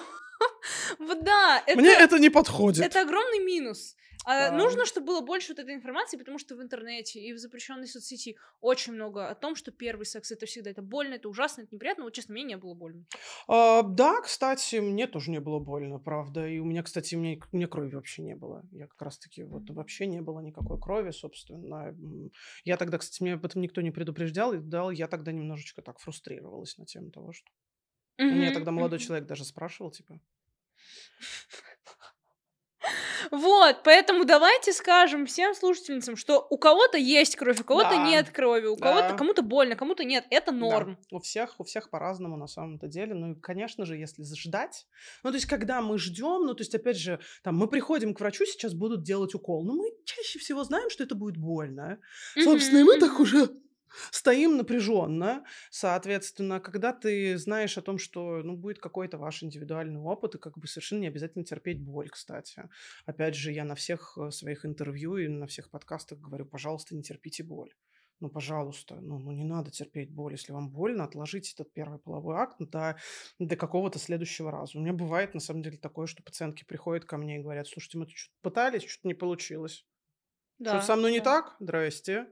Вот 0.99 1.23
да. 1.23 1.63
Мне 1.75 1.91
это 1.91 2.19
не 2.19 2.29
подходит. 2.29 2.85
Это 2.85 3.01
огромный 3.01 3.39
минус. 3.39 3.95
А 4.29 4.51
нужно, 4.51 4.85
чтобы 4.85 5.07
было 5.07 5.21
больше 5.21 5.53
вот 5.53 5.59
этой 5.59 5.73
информации, 5.73 6.17
потому 6.17 6.37
что 6.37 6.57
в 6.57 6.61
интернете 6.61 7.21
и 7.21 7.31
в 7.31 7.37
запрещенной 7.37 7.87
соцсети 7.87 8.37
очень 8.59 8.91
много 8.91 9.29
о 9.29 9.35
том, 9.35 9.55
что 9.55 9.71
первый 9.71 10.05
секс 10.05 10.31
это 10.33 10.45
всегда 10.45 10.69
это 10.69 10.81
больно, 10.81 11.13
это 11.13 11.29
ужасно, 11.29 11.61
это 11.61 11.73
неприятно. 11.73 12.03
Вот 12.03 12.13
честно, 12.13 12.33
мне 12.33 12.43
не 12.43 12.57
было 12.57 12.73
больно. 12.73 13.05
А, 13.47 13.83
да, 13.83 14.21
кстати, 14.21 14.75
мне 14.75 15.07
тоже 15.07 15.31
не 15.31 15.39
было 15.39 15.59
больно, 15.59 15.97
правда. 15.97 16.45
И 16.45 16.59
у 16.59 16.65
меня, 16.65 16.83
кстати, 16.83 17.15
у 17.15 17.19
меня, 17.19 17.67
крови 17.67 17.95
вообще 17.95 18.21
не 18.21 18.35
было. 18.35 18.67
Я 18.71 18.87
как 18.87 19.01
раз-таки 19.01 19.43
вот 19.43 19.69
вообще 19.69 20.07
не 20.07 20.21
было 20.21 20.41
никакой 20.41 20.77
крови, 20.77 21.11
собственно. 21.11 21.95
Я 22.65 22.75
тогда, 22.75 22.97
кстати, 22.97 23.23
меня 23.23 23.35
об 23.35 23.45
этом 23.45 23.61
никто 23.61 23.79
не 23.79 23.91
предупреждал, 23.91 24.53
и 24.53 24.57
дал, 24.57 24.91
я 24.91 25.07
тогда 25.07 25.31
немножечко 25.31 25.81
так 25.81 25.99
фрустрировалась 25.99 26.77
на 26.77 26.85
тему 26.85 27.11
того, 27.11 27.31
что... 27.31 27.49
Mm-hmm. 28.19 28.31
Меня 28.33 28.51
тогда 28.51 28.71
молодой 28.71 28.99
mm-hmm. 28.99 29.03
человек 29.03 29.27
даже 29.27 29.45
спрашивал, 29.45 29.91
типа, 29.91 30.19
вот, 33.31 33.81
поэтому 33.83 34.25
давайте 34.25 34.73
скажем 34.73 35.25
всем 35.25 35.53
слушательницам, 35.53 36.15
что 36.15 36.45
у 36.49 36.57
кого-то 36.57 36.97
есть 36.97 37.35
кровь, 37.35 37.59
у 37.61 37.63
кого-то 37.63 37.91
да. 37.91 38.07
нет 38.07 38.29
крови, 38.29 38.67
у 38.67 38.75
да. 38.75 38.87
кого-то 38.87 39.17
кому-то 39.17 39.41
больно, 39.41 39.75
кому-то 39.75 40.03
нет. 40.03 40.25
Это 40.29 40.51
норм. 40.51 40.97
Да. 41.11 41.17
У 41.17 41.19
всех, 41.19 41.59
у 41.59 41.63
всех 41.63 41.89
по-разному 41.89 42.37
на 42.37 42.47
самом-то 42.47 42.87
деле. 42.87 43.13
Ну 43.13 43.31
и, 43.31 43.35
конечно 43.39 43.85
же, 43.85 43.97
если 43.97 44.23
ждать, 44.23 44.87
ну 45.23 45.31
то 45.31 45.35
есть 45.35 45.47
когда 45.47 45.81
мы 45.81 45.97
ждем, 45.97 46.45
ну 46.45 46.53
то 46.53 46.61
есть 46.61 46.75
опять 46.75 46.97
же, 46.97 47.19
там 47.43 47.55
мы 47.55 47.67
приходим 47.67 48.13
к 48.13 48.19
врачу, 48.19 48.45
сейчас 48.45 48.73
будут 48.73 49.03
делать 49.03 49.35
укол, 49.35 49.63
но 49.63 49.73
мы 49.73 49.91
чаще 50.05 50.39
всего 50.39 50.63
знаем, 50.63 50.89
что 50.89 51.03
это 51.03 51.15
будет 51.15 51.37
больно. 51.37 51.99
Собственно, 52.35 52.79
и 52.79 52.83
мы 52.83 52.99
так 52.99 53.19
уже 53.19 53.49
стоим 54.11 54.57
напряженно. 54.57 55.43
Соответственно, 55.69 56.59
когда 56.59 56.93
ты 56.93 57.37
знаешь 57.37 57.77
о 57.77 57.81
том, 57.81 57.97
что 57.97 58.41
ну, 58.43 58.55
будет 58.55 58.79
какой-то 58.79 59.17
ваш 59.17 59.43
индивидуальный 59.43 59.99
опыт, 59.99 60.35
и 60.35 60.39
как 60.39 60.57
бы 60.57 60.67
совершенно 60.67 61.01
не 61.01 61.07
обязательно 61.07 61.43
терпеть 61.43 61.81
боль, 61.81 62.09
кстати. 62.09 62.69
Опять 63.05 63.35
же, 63.35 63.51
я 63.51 63.63
на 63.63 63.75
всех 63.75 64.17
э, 64.17 64.31
своих 64.31 64.65
интервью 64.65 65.17
и 65.17 65.27
на 65.27 65.47
всех 65.47 65.69
подкастах 65.69 66.19
говорю, 66.19 66.45
пожалуйста, 66.45 66.95
не 66.95 67.03
терпите 67.03 67.43
боль. 67.43 67.73
Ну, 68.19 68.29
пожалуйста, 68.29 68.95
ну, 68.95 69.19
ну 69.19 69.31
не 69.31 69.43
надо 69.43 69.69
терпеть 69.69 70.11
боль. 70.11 70.33
Если 70.33 70.51
вам 70.51 70.71
больно, 70.71 71.03
отложите 71.03 71.53
этот 71.53 71.71
первый 71.71 71.99
половой 71.99 72.37
акт 72.37 72.55
до, 72.59 72.97
до 73.37 73.55
какого-то 73.55 73.99
следующего 73.99 74.51
раза. 74.51 74.77
У 74.77 74.81
меня 74.81 74.93
бывает, 74.93 75.35
на 75.35 75.39
самом 75.39 75.61
деле, 75.61 75.77
такое, 75.77 76.07
что 76.07 76.23
пациентки 76.23 76.63
приходят 76.63 77.05
ко 77.05 77.17
мне 77.17 77.37
и 77.37 77.43
говорят, 77.43 77.67
слушайте, 77.67 77.99
мы 77.99 78.05
тут 78.05 78.15
что-то 78.15 78.39
пытались, 78.41 78.85
что-то 78.85 79.07
не 79.07 79.13
получилось. 79.13 79.85
Да, 80.57 80.77
что 80.77 80.87
со 80.87 80.95
мной 80.95 81.11
да. 81.11 81.17
не 81.17 81.23
так? 81.23 81.55
Здрасте 81.59 82.27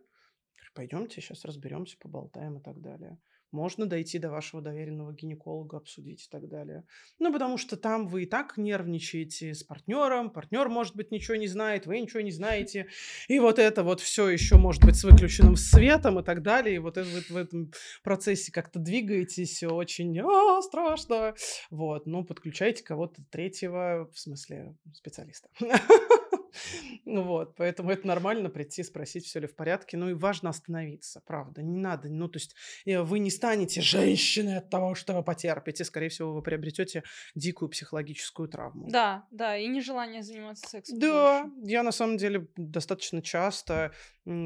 пойдемте 0.75 1.21
сейчас 1.21 1.45
разберемся, 1.45 1.97
поболтаем 1.97 2.57
и 2.57 2.61
так 2.61 2.79
далее. 2.81 3.17
Можно 3.51 3.85
дойти 3.85 4.19
до 4.19 4.29
вашего 4.29 4.61
доверенного 4.61 5.13
гинеколога, 5.13 5.77
обсудить 5.77 6.25
и 6.25 6.29
так 6.29 6.49
далее. 6.49 6.83
Ну, 7.19 7.31
потому 7.31 7.57
что 7.57 7.77
там 7.77 8.05
вы 8.05 8.23
и 8.23 8.25
так 8.25 8.57
нервничаете 8.57 9.53
с 9.53 9.63
партнером, 9.63 10.29
партнер, 10.29 10.67
может 10.67 10.95
быть, 10.95 11.11
ничего 11.11 11.38
не 11.38 11.47
знает, 11.47 11.85
вы 11.85 12.01
ничего 12.01 12.19
не 12.19 12.31
знаете, 12.31 12.88
и 13.29 13.39
вот 13.39 13.57
это 13.57 13.83
вот 13.83 14.01
все 14.01 14.27
еще 14.27 14.57
может 14.57 14.83
быть 14.83 14.97
с 14.97 15.05
выключенным 15.05 15.55
светом 15.55 16.19
и 16.19 16.23
так 16.23 16.41
далее, 16.41 16.75
и 16.75 16.79
вот 16.79 16.97
это, 16.97 17.07
в 17.29 17.38
этом 17.38 17.71
процессе 18.03 18.51
как-то 18.51 18.79
двигаетесь 18.79 19.63
очень 19.63 20.19
а, 20.19 20.61
страшно, 20.61 21.33
вот, 21.69 22.07
ну, 22.07 22.25
подключайте 22.25 22.83
кого-то 22.83 23.23
третьего, 23.31 24.09
в 24.13 24.19
смысле 24.19 24.75
специалиста. 24.93 25.47
Вот, 27.05 27.55
поэтому 27.55 27.91
это 27.91 28.07
нормально 28.07 28.49
прийти, 28.49 28.83
спросить, 28.83 29.25
все 29.25 29.39
ли 29.39 29.47
в 29.47 29.55
порядке. 29.55 29.97
Ну 29.97 30.09
и 30.09 30.13
важно 30.13 30.49
остановиться, 30.49 31.21
правда. 31.25 31.61
Не 31.61 31.77
надо, 31.77 32.09
ну 32.09 32.27
то 32.27 32.37
есть 32.37 32.55
э, 32.85 33.01
вы 33.01 33.19
не 33.19 33.29
станете 33.29 33.81
женщиной 33.81 34.57
от 34.57 34.69
того, 34.69 34.95
что 34.95 35.13
вы 35.13 35.23
потерпите. 35.23 35.83
Скорее 35.83 36.09
всего, 36.09 36.33
вы 36.33 36.41
приобретете 36.41 37.03
дикую 37.35 37.69
психологическую 37.69 38.49
травму. 38.49 38.89
Да, 38.89 39.25
да, 39.31 39.57
и 39.57 39.67
нежелание 39.67 40.23
заниматься 40.23 40.67
сексом. 40.67 40.99
Да, 40.99 41.43
больше. 41.43 41.71
я 41.71 41.83
на 41.83 41.91
самом 41.91 42.17
деле 42.17 42.47
достаточно 42.55 43.21
часто 43.21 43.91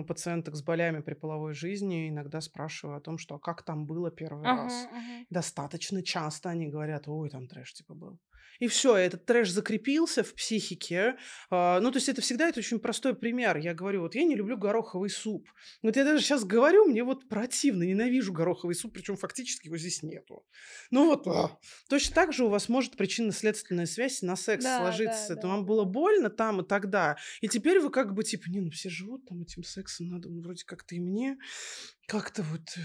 пациенток 0.07 0.55
с 0.55 0.61
болями 0.61 1.01
при 1.01 1.13
половой 1.13 1.53
жизни 1.53 2.09
иногда 2.09 2.41
спрашиваю 2.41 2.97
о 2.97 3.01
том, 3.01 3.17
что 3.17 3.35
а 3.35 3.39
как 3.39 3.63
там 3.63 3.85
было 3.85 4.11
первый 4.11 4.45
ага, 4.45 4.63
раз. 4.63 4.87
Ага. 4.91 5.25
Достаточно 5.29 6.03
часто 6.03 6.49
они 6.49 6.67
говорят, 6.67 7.07
ой, 7.07 7.29
там 7.29 7.47
трэш 7.47 7.73
типа 7.73 7.93
был. 7.93 8.19
И 8.59 8.67
все, 8.67 8.95
этот 8.95 9.25
трэш 9.25 9.51
закрепился 9.51 10.23
в 10.23 10.33
психике. 10.33 11.17
А, 11.49 11.79
ну, 11.79 11.91
то 11.91 11.97
есть 11.97 12.09
это 12.09 12.21
всегда 12.21 12.49
это 12.49 12.59
очень 12.59 12.79
простой 12.79 13.15
пример. 13.15 13.57
Я 13.57 13.73
говорю, 13.73 14.01
вот 14.01 14.15
я 14.15 14.23
не 14.23 14.35
люблю 14.35 14.57
гороховый 14.57 15.09
суп. 15.09 15.47
Вот 15.81 15.95
я 15.95 16.03
даже 16.03 16.23
сейчас 16.23 16.43
говорю, 16.43 16.85
мне 16.85 17.03
вот 17.03 17.29
противно, 17.29 17.83
ненавижу 17.83 18.33
гороховый 18.33 18.75
суп, 18.75 18.93
причем 18.93 19.15
фактически 19.15 19.67
его 19.67 19.77
здесь 19.77 20.03
нету. 20.03 20.45
Ну 20.91 21.05
вот, 21.05 21.25
а. 21.27 21.57
точно 21.87 22.15
так 22.15 22.33
же 22.33 22.45
у 22.45 22.49
вас 22.49 22.67
может 22.67 22.97
причинно-следственная 22.97 23.85
связь 23.85 24.21
на 24.21 24.35
секс 24.35 24.63
да, 24.63 24.79
сложиться. 24.79 25.29
Да, 25.29 25.33
это 25.35 25.41
да. 25.43 25.47
вам 25.47 25.65
было 25.65 25.85
больно 25.85 26.29
там 26.29 26.61
и 26.61 26.67
тогда. 26.67 27.17
И 27.39 27.47
теперь 27.47 27.79
вы 27.79 27.89
как 27.89 28.13
бы 28.13 28.23
типа, 28.23 28.49
не, 28.49 28.59
ну 28.59 28.71
все 28.71 28.89
живут 28.89 29.25
там 29.25 29.41
этим 29.41 29.63
сексом, 29.63 30.09
надо 30.09 30.29
ну, 30.29 30.41
вроде 30.41 30.65
как-то 30.65 30.95
и 30.95 30.99
мне 30.99 31.37
как-то 32.07 32.43
вот 32.43 32.61
э, 32.75 32.81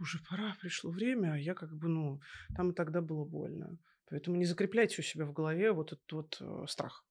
уже 0.00 0.20
пора, 0.28 0.54
пришло 0.60 0.90
время, 0.90 1.32
а 1.32 1.38
я 1.38 1.54
как 1.54 1.74
бы, 1.74 1.88
ну, 1.88 2.20
там 2.54 2.70
и 2.70 2.74
тогда 2.74 3.00
было 3.00 3.24
больно. 3.24 3.78
Поэтому 4.08 4.36
не 4.36 4.44
закрепляйте 4.44 4.96
у 5.00 5.04
себя 5.04 5.24
в 5.24 5.32
голове 5.32 5.72
вот 5.72 5.92
этот 5.92 6.12
вот 6.12 6.36
э, 6.40 6.66
страх. 6.68 7.04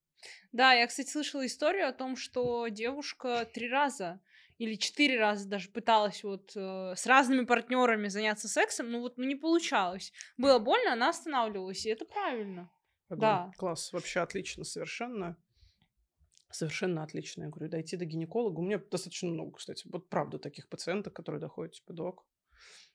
Да, 0.52 0.74
я, 0.74 0.88
кстати, 0.88 1.10
слышала 1.10 1.46
историю 1.46 1.88
о 1.88 1.94
том, 1.94 2.16
что 2.16 2.68
девушка 2.70 3.48
три 3.54 3.70
раза 3.70 4.20
или 4.58 4.76
четыре 4.76 5.20
раза 5.20 5.48
даже 5.48 5.70
пыталась 5.70 6.24
вот 6.24 6.54
э, 6.56 6.94
с 6.96 7.06
разными 7.06 7.46
партнерами 7.46 8.08
заняться 8.08 8.48
сексом, 8.48 8.90
но 8.90 9.02
вот 9.02 9.18
ну, 9.18 9.26
не 9.26 9.36
получалось. 9.36 10.14
Было 10.38 10.60
больно, 10.60 10.94
она 10.94 11.10
останавливалась, 11.10 11.86
и 11.86 11.90
это 11.90 12.06
правильно. 12.06 12.72
Огонь. 13.10 13.20
Да. 13.20 13.52
Класс, 13.58 13.92
вообще 13.92 14.22
отлично, 14.22 14.64
совершенно. 14.64 15.38
Совершенно 16.50 17.04
отлично. 17.04 17.44
Я 17.44 17.50
говорю, 17.50 17.70
дойти 17.70 17.98
до 17.98 18.06
гинеколога. 18.06 18.60
У 18.60 18.64
меня 18.64 18.78
достаточно 18.80 19.30
много, 19.30 19.58
кстати. 19.58 19.86
Вот 19.92 20.08
правда 20.08 20.40
таких 20.40 20.70
пациенток, 20.70 21.14
которые 21.14 21.42
доходят, 21.42 21.74
типа, 21.74 21.92
док. 21.92 22.26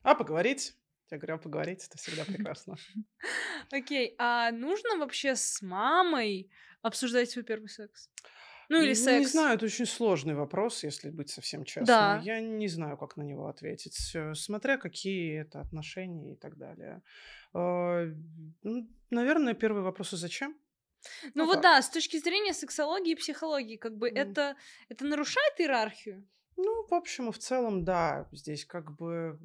А 0.02 0.14
поговорить? 0.14 0.74
Я 1.10 1.18
говорю, 1.18 1.34
а 1.34 1.38
поговорить 1.38 1.84
это 1.86 1.98
всегда 1.98 2.24
прекрасно. 2.24 2.76
Окей, 3.72 4.14
а 4.18 4.52
нужно 4.52 4.96
вообще 4.98 5.34
с 5.34 5.60
мамой 5.62 6.50
обсуждать 6.82 7.30
свой 7.30 7.44
первый 7.44 7.68
секс? 7.68 8.08
Ну 8.68 8.80
или 8.80 8.94
секс? 8.94 9.18
Не 9.18 9.26
знаю, 9.26 9.56
это 9.56 9.66
очень 9.66 9.86
сложный 9.86 10.34
вопрос, 10.34 10.84
если 10.84 11.10
быть 11.10 11.28
совсем 11.28 11.64
честным. 11.64 11.86
Да. 11.86 12.20
Я 12.22 12.40
не 12.40 12.68
знаю, 12.68 12.96
как 12.96 13.16
на 13.16 13.22
него 13.22 13.48
ответить, 13.48 14.14
э, 14.14 14.34
смотря 14.34 14.78
какие 14.78 15.40
это 15.40 15.60
отношения 15.60 16.34
и 16.34 16.36
так 16.36 16.56
далее. 16.56 17.02
А, 17.52 18.06
ну, 18.62 18.88
наверное, 19.10 19.54
первый 19.54 19.82
вопрос, 19.82 20.12
а 20.12 20.16
зачем? 20.16 20.56
Ну, 21.24 21.30
ну 21.34 21.46
вот 21.46 21.54
так. 21.54 21.62
да, 21.62 21.82
с 21.82 21.90
точки 21.90 22.18
зрения 22.18 22.54
сексологии 22.54 23.12
и 23.12 23.16
психологии, 23.16 23.76
как 23.76 23.96
бы 23.96 24.08
mm. 24.08 24.16
это, 24.16 24.56
это 24.88 25.04
нарушает 25.04 25.58
иерархию? 25.58 26.24
Ну, 26.56 26.86
в 26.88 26.94
общем 26.94 27.28
и 27.28 27.32
в 27.32 27.38
целом, 27.38 27.84
да, 27.84 28.28
здесь 28.32 28.64
как 28.64 28.96
бы, 28.96 29.38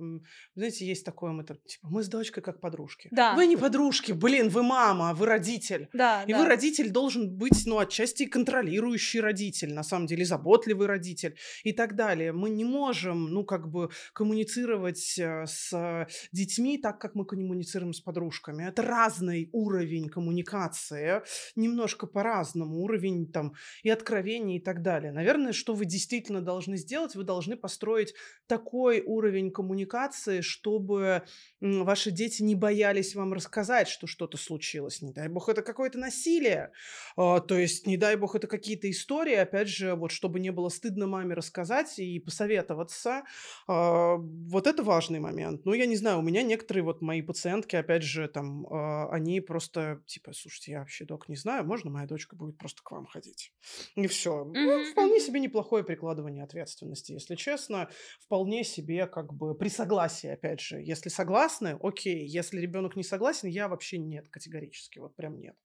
знаете, 0.56 0.86
есть 0.86 1.06
такое, 1.06 1.32
мы 1.32 1.44
там, 1.44 1.58
типа, 1.66 1.88
мы 1.90 2.04
с 2.04 2.08
дочкой 2.08 2.44
как 2.44 2.60
подружки. 2.60 3.08
Да. 3.12 3.36
Вы 3.36 3.46
не 3.48 3.56
подружки, 3.56 4.12
блин, 4.12 4.50
вы 4.50 4.64
мама, 4.64 5.14
вы 5.14 5.26
родитель. 5.26 5.88
Да, 5.94 6.24
И 6.24 6.32
да. 6.32 6.40
вы 6.40 6.46
родитель 6.46 6.90
должен 6.90 7.30
быть, 7.38 7.66
ну, 7.66 7.78
отчасти 7.78 8.26
контролирующий 8.26 9.22
родитель, 9.22 9.74
на 9.74 9.84
самом 9.84 10.08
деле, 10.08 10.26
заботливый 10.26 10.88
родитель 10.88 11.38
и 11.64 11.72
так 11.72 11.96
далее. 11.96 12.32
Мы 12.32 12.50
не 12.50 12.66
можем, 12.66 13.26
ну, 13.26 13.46
как 13.46 13.70
бы 13.70 13.90
коммуницировать 14.14 15.18
э, 15.20 15.46
с 15.46 16.08
детьми 16.32 16.78
так, 16.78 17.00
как 17.00 17.16
мы 17.16 17.26
коммуницируем 17.26 17.94
с 17.94 18.02
подружками. 18.02 18.68
Это 18.68 18.82
разный 18.82 19.50
уровень 19.54 20.10
коммуникации, 20.10 21.22
немножко 21.56 22.08
по-разному, 22.08 22.82
уровень 22.82 23.32
там 23.32 23.54
и 23.84 23.90
откровений 23.90 24.58
и 24.58 24.60
так 24.60 24.82
далее. 24.82 25.12
Наверное, 25.12 25.54
что 25.54 25.74
вы 25.74 25.86
действительно 25.86 26.42
должны 26.42 26.78
сделать, 26.78 26.95
сделать, 26.96 27.16
вы 27.16 27.24
должны 27.24 27.58
построить 27.58 28.14
такой 28.48 29.02
уровень 29.02 29.52
коммуникации, 29.52 30.40
чтобы 30.40 31.24
ваши 31.60 32.10
дети 32.12 32.42
не 32.42 32.56
боялись 32.56 33.16
вам 33.16 33.34
рассказать, 33.34 33.90
что 33.90 34.08
что-то 34.08 34.38
случилось. 34.38 35.02
Не 35.02 35.12
дай 35.12 35.28
бог, 35.28 35.50
это 35.50 35.62
какое-то 35.62 35.98
насилие. 36.00 36.72
А, 37.18 37.42
то 37.42 37.58
есть, 37.58 37.86
не 37.86 37.98
дай 37.98 38.16
бог, 38.16 38.36
это 38.36 38.48
какие-то 38.48 38.90
истории. 38.90 39.36
Опять 39.36 39.68
же, 39.68 39.96
вот 39.96 40.12
чтобы 40.12 40.40
не 40.40 40.52
было 40.52 40.70
стыдно 40.70 41.06
маме 41.06 41.36
рассказать 41.36 42.00
и 42.00 42.18
посоветоваться. 42.20 43.24
А, 43.68 44.16
вот 44.16 44.68
это 44.68 44.82
важный 44.82 45.20
момент. 45.20 45.66
Ну, 45.66 45.74
я 45.74 45.88
не 45.88 45.98
знаю, 45.98 46.20
у 46.20 46.22
меня 46.22 46.44
некоторые 46.44 46.84
вот 46.84 47.02
мои 47.02 47.22
пациентки, 47.22 47.76
опять 47.76 48.04
же, 48.04 48.30
там, 48.30 48.68
а, 48.68 49.10
они 49.10 49.42
просто, 49.42 50.02
типа, 50.06 50.32
слушайте, 50.34 50.72
я 50.72 50.80
вообще, 50.80 51.04
док, 51.04 51.28
не 51.28 51.36
знаю, 51.36 51.66
можно 51.66 51.90
моя 51.90 52.08
дочка 52.08 52.38
будет 52.38 52.58
просто 52.58 52.82
к 52.84 52.92
вам 52.92 53.06
ходить? 53.06 53.52
И 53.96 54.08
все. 54.08 54.46
Ну, 54.46 54.92
вполне 54.92 55.20
себе 55.20 55.42
неплохое 55.42 55.84
прикладывание 55.84 56.44
ответственности, 56.44 56.85
если 56.94 57.36
честно. 57.36 57.90
Вполне 58.20 58.64
себе 58.64 59.08
как 59.08 59.34
бы 59.34 59.56
при 59.56 59.70
согласии, 59.70 60.28
опять 60.28 60.60
же. 60.60 60.82
Если 60.82 61.10
согласны, 61.10 61.78
окей. 61.82 62.26
Если 62.26 62.60
ребенок 62.60 62.96
не 62.96 63.04
согласен, 63.04 63.48
я 63.48 63.68
вообще 63.68 63.98
нет, 63.98 64.30
категорически, 64.30 65.00
вот 65.00 65.16
прям 65.16 65.40
нет. 65.40 65.56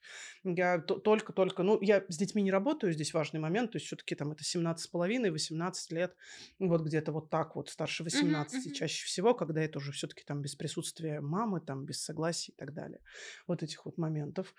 Я 0.44 0.78
только-только, 0.78 1.62
ну, 1.62 1.80
я 1.80 2.04
с 2.08 2.16
детьми 2.16 2.42
не 2.42 2.50
работаю, 2.50 2.92
здесь 2.92 3.14
важный 3.14 3.40
момент, 3.40 3.72
то 3.72 3.76
есть 3.76 3.86
все-таки 3.86 4.14
там 4.14 4.32
это 4.32 4.44
17 4.44 4.84
с 4.84 4.88
половиной, 4.88 5.30
18 5.30 5.92
лет, 5.92 6.16
вот 6.58 6.82
где-то 6.82 7.12
вот 7.12 7.30
так 7.30 7.56
вот, 7.56 7.68
старше 7.68 8.04
18 8.04 8.54
uh-huh, 8.54 8.70
uh-huh. 8.70 8.74
чаще 8.74 9.04
всего, 9.04 9.34
когда 9.34 9.62
это 9.62 9.78
уже 9.78 9.92
все-таки 9.92 10.22
там 10.24 10.40
без 10.42 10.54
присутствия 10.54 11.20
мамы, 11.20 11.60
там 11.60 11.84
без 11.84 12.02
согласия 12.02 12.52
и 12.52 12.54
так 12.56 12.72
далее. 12.72 13.00
Вот 13.46 13.62
этих 13.62 13.84
вот 13.84 13.98
моментов. 13.98 14.54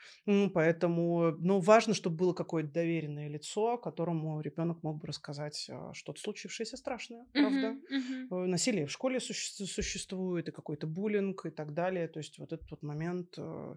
Поэтому, 0.54 1.32
ну, 1.40 1.60
важно, 1.60 1.94
чтобы 1.94 2.18
было 2.18 2.34
какое-то 2.34 2.72
доверенное 2.72 3.28
лицо, 3.28 3.78
которому 3.78 4.42
ребенок 4.42 4.84
мог 4.84 5.00
бы 5.00 5.08
рассказать 5.08 5.68
а, 5.70 5.94
что-то 5.94 6.22
случившееся 6.52 6.78
страшное, 6.78 7.26
правда. 7.34 7.78
Uh-huh, 7.92 8.28
uh-huh. 8.30 8.46
Насилие 8.48 8.86
в 8.86 8.92
школе 8.92 9.20
суще- 9.20 9.66
существует, 9.66 10.48
и 10.48 10.52
какой-то 10.52 10.88
буллинг 10.88 11.46
и 11.46 11.50
так 11.50 11.74
далее. 11.74 12.08
То 12.08 12.20
есть 12.20 12.40
вот 12.40 12.54
этот 12.54 12.70
вот 12.72 12.84
момент 12.84 13.36
э, 13.38 13.76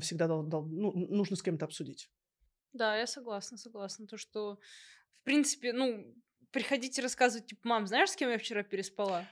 всегда 0.00 0.26
дал, 0.26 0.42
дал, 0.42 0.66
ну, 0.66 0.92
нужно 0.92 1.36
с 1.36 1.42
кем-то 1.42 1.64
обсудить. 1.64 2.10
Да, 2.72 2.96
я 2.96 3.06
согласна, 3.06 3.56
согласна. 3.56 4.06
То, 4.06 4.16
что, 4.16 4.58
в 5.12 5.22
принципе, 5.22 5.72
ну, 5.72 6.14
приходите 6.50 7.02
рассказывать, 7.02 7.46
типа, 7.46 7.68
мам, 7.68 7.86
знаешь, 7.86 8.10
с 8.10 8.16
кем 8.16 8.30
я 8.30 8.38
вчера 8.38 8.62
переспала? 8.62 9.24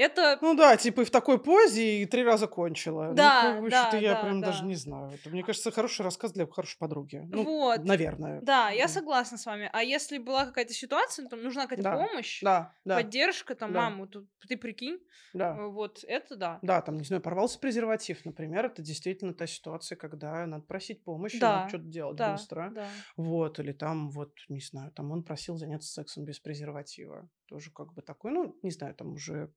Это... 0.00 0.38
Ну 0.40 0.54
да, 0.54 0.78
типа 0.78 1.02
и 1.02 1.04
в 1.04 1.10
такой 1.10 1.38
позе, 1.38 2.00
и 2.00 2.06
три 2.06 2.24
раза 2.24 2.46
кончила. 2.46 3.08
Ну, 3.08 3.14
да, 3.14 3.60
ну, 3.60 3.68
да, 3.68 3.90
я 3.98 4.14
да, 4.14 4.22
прям 4.22 4.40
да. 4.40 4.46
даже 4.46 4.64
не 4.64 4.74
знаю. 4.74 5.10
Это, 5.12 5.28
мне 5.28 5.42
кажется, 5.42 5.70
хороший 5.70 6.02
рассказ 6.06 6.32
для 6.32 6.46
хорошей 6.46 6.78
подруги. 6.78 7.22
Ну, 7.28 7.44
вот. 7.44 7.84
Наверное. 7.84 8.40
Да, 8.40 8.70
я 8.70 8.88
согласна 8.88 9.36
с 9.36 9.44
вами. 9.44 9.68
А 9.70 9.82
если 9.82 10.16
была 10.16 10.46
какая-то 10.46 10.72
ситуация, 10.72 11.28
там 11.28 11.42
нужна 11.42 11.64
какая-то 11.64 11.82
да. 11.82 11.96
помощь, 11.96 12.40
да, 12.42 12.74
да. 12.86 12.96
поддержка, 12.96 13.54
там, 13.54 13.74
да. 13.74 13.90
маму, 13.90 14.06
тут, 14.06 14.26
ты 14.48 14.56
прикинь, 14.56 15.00
да. 15.34 15.54
Э, 15.54 15.66
вот 15.66 16.02
это 16.08 16.36
да. 16.36 16.58
Да, 16.62 16.80
там, 16.80 16.96
не 16.96 17.04
знаю, 17.04 17.20
порвался 17.20 17.58
презерватив, 17.58 18.24
например, 18.24 18.64
это 18.66 18.80
действительно 18.80 19.34
та 19.34 19.46
ситуация, 19.46 19.96
когда 19.96 20.46
надо 20.46 20.64
просить 20.64 21.04
помощи, 21.04 21.38
да. 21.38 21.56
надо 21.56 21.68
что-то 21.68 21.84
делать 21.84 22.16
да. 22.16 22.32
быстро. 22.32 22.70
Да. 22.74 22.88
Вот, 23.18 23.58
или 23.58 23.72
там, 23.72 24.08
вот, 24.08 24.32
не 24.48 24.60
знаю, 24.60 24.92
там 24.92 25.12
он 25.12 25.24
просил 25.24 25.58
заняться 25.58 25.92
сексом 25.92 26.24
без 26.24 26.40
презерватива. 26.40 27.28
Тоже 27.48 27.70
как 27.70 27.92
бы 27.92 28.00
такой, 28.00 28.30
ну, 28.30 28.58
не 28.62 28.70
знаю, 28.70 28.94
там 28.94 29.12
уже 29.12 29.52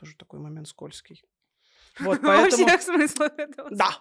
тоже 0.00 0.16
такой 0.16 0.40
момент 0.40 0.68
скользкий. 0.68 1.22
Вот, 2.00 2.22
Во 2.22 2.28
поэтому... 2.28 2.66
всех 2.66 2.82
смыслах 2.82 3.32
этого. 3.38 3.68
Да. 3.70 3.98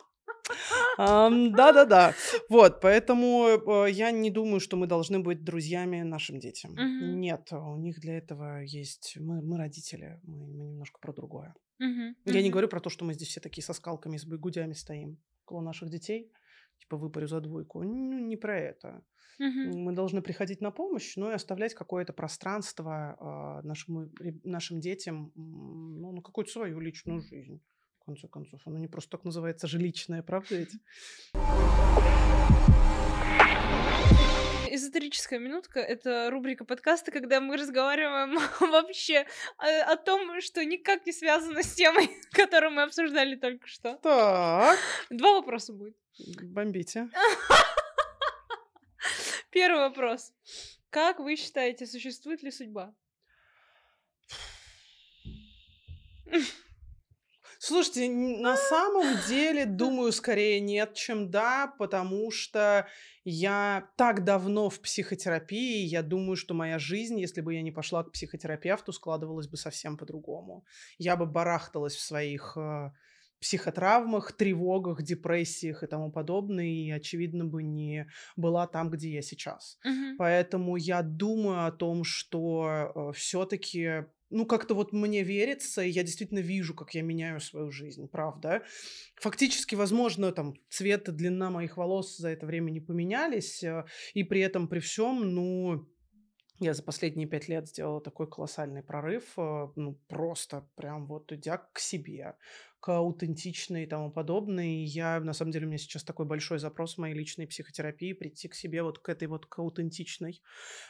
Да-да-да. 0.97 2.13
Вот, 2.49 2.81
поэтому 2.81 3.47
э, 3.47 3.91
я 3.91 4.11
не 4.11 4.29
думаю, 4.31 4.59
что 4.59 4.77
мы 4.77 4.87
должны 4.87 5.19
быть 5.19 5.43
друзьями 5.43 6.03
нашим 6.03 6.39
детям. 6.39 6.71
Мгм. 6.71 7.19
Нет, 7.19 7.51
у 7.51 7.77
них 7.77 7.99
для 7.99 8.17
этого 8.17 8.61
есть... 8.61 9.17
Мы, 9.19 9.41
мы 9.41 9.57
родители, 9.57 10.19
мы, 10.23 10.47
мы 10.47 10.65
немножко 10.65 10.99
про 10.99 11.13
другое. 11.13 11.53
Мгм, 11.79 12.15
Я 12.25 12.41
не 12.41 12.49
говорю 12.49 12.67
про 12.67 12.79
то, 12.79 12.89
что 12.89 13.05
мы 13.05 13.13
здесь 13.13 13.27
все 13.29 13.39
такие 13.39 13.63
со 13.63 13.73
скалками, 13.73 14.17
с 14.17 14.25
байгудями 14.25 14.73
стоим 14.73 15.17
около 15.45 15.61
наших 15.61 15.89
детей. 15.89 16.31
Типа 16.79 16.97
выпарю 16.97 17.27
за 17.27 17.41
двойку. 17.41 17.83
Ну, 17.83 18.19
не 18.19 18.37
про 18.37 18.57
это. 18.57 19.03
Мгм. 19.39 19.83
Мы 19.83 19.93
должны 19.93 20.21
приходить 20.21 20.61
на 20.61 20.71
помощь, 20.71 21.15
но 21.15 21.31
и 21.31 21.35
оставлять 21.35 21.73
какое-то 21.73 22.13
пространство 22.13 23.15
а, 23.19 23.61
нашему, 23.63 24.09
нашим 24.43 24.79
детям, 24.79 25.31
ну, 25.35 26.11
на 26.11 26.21
какую-то 26.21 26.51
свою 26.51 26.79
личную 26.79 27.21
жизнь. 27.21 27.61
В 27.99 28.05
конце 28.05 28.27
концов, 28.27 28.61
оно 28.65 28.79
не 28.79 28.87
просто 28.87 29.11
так 29.11 29.25
называется 29.25 29.67
же 29.67 29.77
личное, 29.77 30.23
правда 30.23 30.55
ведь? 30.55 30.73
Эзотерическая 34.77 35.39
минутка— 35.39 35.79
это 35.81 36.29
рубрика 36.29 36.63
подкаста, 36.63 37.11
когда 37.11 37.41
мы 37.41 37.57
разговариваем 37.57 38.37
вообще 38.71 39.25
о, 39.57 39.93
о 39.93 39.97
том, 39.97 40.39
что 40.39 40.63
никак 40.63 41.03
не 41.07 41.11
связано 41.11 41.63
с 41.63 41.73
темой, 41.73 42.11
которую 42.31 42.73
мы 42.73 42.83
обсуждали 42.83 43.35
только 43.35 43.65
что. 43.65 43.95
Так, 44.03 44.77
Два 45.09 45.33
вопроса 45.33 45.73
будет. 45.73 45.97
бомбите. 46.43 47.09
Первый 49.49 49.79
вопрос. 49.79 50.31
Как 50.91 51.17
вы 51.19 51.37
считаете, 51.37 51.87
существует 51.87 52.43
ли 52.43 52.51
судьба? 52.51 52.93
Слушайте, 57.59 58.09
на 58.09 58.55
самом 58.55 59.17
деле, 59.27 59.65
думаю, 59.65 60.11
скорее 60.11 60.59
нет, 60.59 60.93
чем 60.93 61.31
да, 61.31 61.73
потому 61.79 62.31
что 62.31 62.87
я 63.23 63.89
так 63.97 64.23
давно 64.23 64.69
в 64.69 64.79
психотерапии, 64.79 65.85
я 65.85 66.01
думаю, 66.01 66.35
что 66.35 66.53
моя 66.53 66.79
жизнь, 66.79 67.19
если 67.19 67.41
бы 67.41 67.53
я 67.53 67.61
не 67.61 67.71
пошла 67.71 68.03
к 68.03 68.11
психотерапевту, 68.11 68.93
складывалась 68.93 69.47
бы 69.47 69.57
совсем 69.57 69.97
по-другому. 69.97 70.65
Я 70.97 71.15
бы 71.15 71.25
барахталась 71.25 71.95
в 71.95 72.01
своих 72.01 72.55
э, 72.57 72.91
психотравмах, 73.39 74.31
тревогах, 74.31 75.03
депрессиях 75.03 75.83
и 75.83 75.87
тому 75.87 76.11
подобное, 76.11 76.65
и, 76.65 76.89
очевидно, 76.91 77.45
бы 77.45 77.63
не 77.63 78.07
была 78.35 78.67
там, 78.67 78.89
где 78.89 79.11
я 79.11 79.21
сейчас. 79.21 79.77
Мгм. 79.83 80.17
Поэтому 80.17 80.75
я 80.75 81.01
думаю 81.01 81.67
о 81.67 81.71
том, 81.71 82.03
что 82.03 83.11
все-таки, 83.15 84.05
ну, 84.29 84.45
как-то 84.45 84.73
вот 84.73 84.93
мне 84.93 85.23
верится, 85.23 85.81
и 85.81 85.89
я 85.89 86.03
действительно 86.03 86.39
вижу, 86.39 86.73
как 86.73 86.93
я 86.93 87.01
меняю 87.01 87.39
свою 87.39 87.71
жизнь, 87.71 88.07
правда. 88.07 88.63
Фактически, 89.15 89.75
возможно, 89.75 90.31
там 90.31 90.55
цвет 90.69 91.07
и 91.09 91.11
длина 91.11 91.49
моих 91.49 91.77
волос 91.77 92.17
за 92.17 92.29
это 92.29 92.45
время 92.45 92.71
не 92.71 92.81
поменялись, 92.81 93.63
э, 93.63 93.85
и 94.13 94.23
при 94.23 94.41
этом, 94.41 94.67
при 94.67 94.79
всем, 94.79 95.33
ну, 95.33 95.87
я 96.59 96.73
за 96.73 96.83
последние 96.83 97.27
пять 97.27 97.47
лет 97.47 97.67
сделала 97.67 98.01
такой 98.01 98.27
колоссальный 98.27 98.83
прорыв, 98.83 99.33
э, 99.37 99.67
ну, 99.75 99.99
просто 100.07 100.67
прям 100.75 101.07
вот 101.07 101.31
идя 101.31 101.57
к 101.57 101.79
себе, 101.79 102.35
к 102.79 102.89
аутентичной 102.89 103.83
и 103.83 103.87
тому 103.87 104.11
подобное. 104.11 104.65
И 104.67 104.83
я, 104.83 105.19
на 105.19 105.33
самом 105.33 105.51
деле, 105.51 105.65
у 105.65 105.69
меня 105.69 105.77
сейчас 105.77 106.03
такой 106.03 106.25
большой 106.25 106.59
запрос 106.59 106.95
в 106.95 106.97
моей 106.99 107.15
личной 107.15 107.47
психотерапии 107.47 108.13
прийти 108.13 108.47
к 108.47 108.55
себе 108.55 108.83
вот 108.83 108.99
к 108.99 109.09
этой 109.09 109.27
вот 109.27 109.45
к 109.45 109.59
аутентичной, 109.59 110.41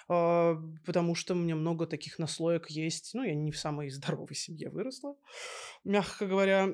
а, 0.09 0.55
потому 0.85 1.15
что 1.15 1.33
у 1.35 1.37
меня 1.37 1.55
много 1.55 1.87
таких 1.87 2.19
наслоек 2.19 2.69
есть. 2.69 3.11
Ну, 3.13 3.23
я 3.23 3.35
не 3.35 3.51
в 3.51 3.57
самой 3.59 3.89
здоровой 3.91 4.35
семье 4.35 4.69
выросла, 4.69 5.15
мягко 5.83 6.27
говоря, 6.27 6.67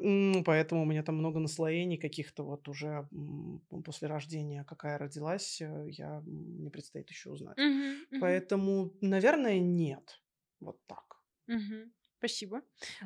поэтому 0.45 0.84
у 0.84 0.86
меня 0.86 1.03
там 1.03 1.16
много 1.18 1.39
наслоений 1.39 1.97
каких-то 1.97 2.43
вот 2.43 2.68
уже 2.68 3.07
м, 3.11 3.61
после 3.86 4.07
рождения, 4.07 4.64
какая 4.64 4.97
родилась, 4.97 5.61
э, 5.61 5.86
я, 5.89 6.22
мне 6.26 6.70
предстоит 6.72 7.09
еще 7.09 7.30
узнать. 7.32 7.57
Мгм, 7.57 8.05
Поэтому, 8.18 8.93
наверное, 9.01 9.59
нет. 9.59 10.22
Вот 10.59 10.80
так. 10.88 11.22
мгм. 11.47 11.91
Спасибо. 12.24 12.61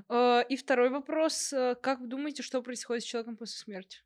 Э, 0.09 0.43
И 0.47 0.55
второй 0.55 0.89
вопрос. 0.91 1.51
э, 1.51 1.73
Как 1.81 1.99
вы 1.99 2.07
думаете, 2.07 2.43
что 2.43 2.61
происходит 2.61 3.03
с 3.03 3.07
человеком 3.07 3.35
после 3.35 3.57
смерти? 3.57 4.03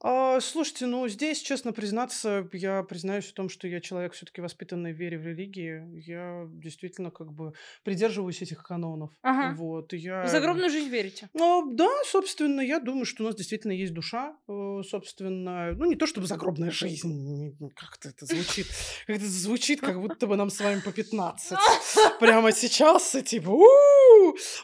А, 0.00 0.40
слушайте, 0.40 0.86
ну 0.86 1.08
здесь, 1.08 1.40
честно 1.40 1.72
признаться, 1.72 2.48
я 2.52 2.82
признаюсь 2.84 3.26
в 3.26 3.32
том, 3.32 3.48
что 3.48 3.66
я 3.66 3.80
человек 3.80 4.12
все-таки 4.12 4.40
воспитанный 4.40 4.92
в 4.92 4.96
вере 4.96 5.18
в 5.18 5.26
религии. 5.26 5.82
Я 6.06 6.46
действительно 6.48 7.10
как 7.10 7.32
бы 7.32 7.52
придерживаюсь 7.82 8.40
этих 8.40 8.62
канонов. 8.62 9.10
Ага. 9.22 9.56
Вот, 9.56 9.92
и 9.92 9.96
В 9.96 10.00
я... 10.00 10.26
загробную 10.26 10.70
жизнь 10.70 10.88
верите? 10.88 11.28
Ну, 11.34 11.72
да, 11.72 11.88
собственно, 12.04 12.60
я 12.60 12.78
думаю, 12.78 13.06
что 13.06 13.24
у 13.24 13.26
нас 13.26 13.34
действительно 13.34 13.72
есть 13.72 13.92
душа, 13.92 14.36
э, 14.48 14.82
собственно, 14.88 15.72
ну, 15.72 15.86
не 15.86 15.96
то 15.96 16.06
чтобы 16.06 16.26
загробная 16.28 16.70
жизнь, 16.70 17.56
как-то 17.74 18.10
это 18.10 18.24
звучит, 18.24 18.66
как-то 19.06 19.26
звучит, 19.26 19.80
как 19.80 20.00
будто 20.00 20.26
бы 20.28 20.36
нам 20.36 20.50
с 20.50 20.60
вами 20.60 20.80
по 20.80 20.92
15 20.92 21.58
прямо 22.20 22.52
сейчас, 22.52 23.16
и 23.16 23.22
типа, 23.22 23.50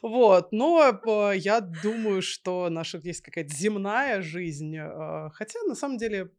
вот, 0.02 0.52
но 0.52 1.00
э, 1.06 1.36
я 1.38 1.60
думаю, 1.60 2.22
что 2.22 2.68
наша 2.68 2.98
есть 2.98 3.22
какая-то 3.22 3.52
земная 3.52 4.22
жизнь, 4.22 4.76
э, 4.84 5.30
хотя 5.32 5.58
на 5.66 5.74
самом 5.74 5.98
деле 5.98 6.30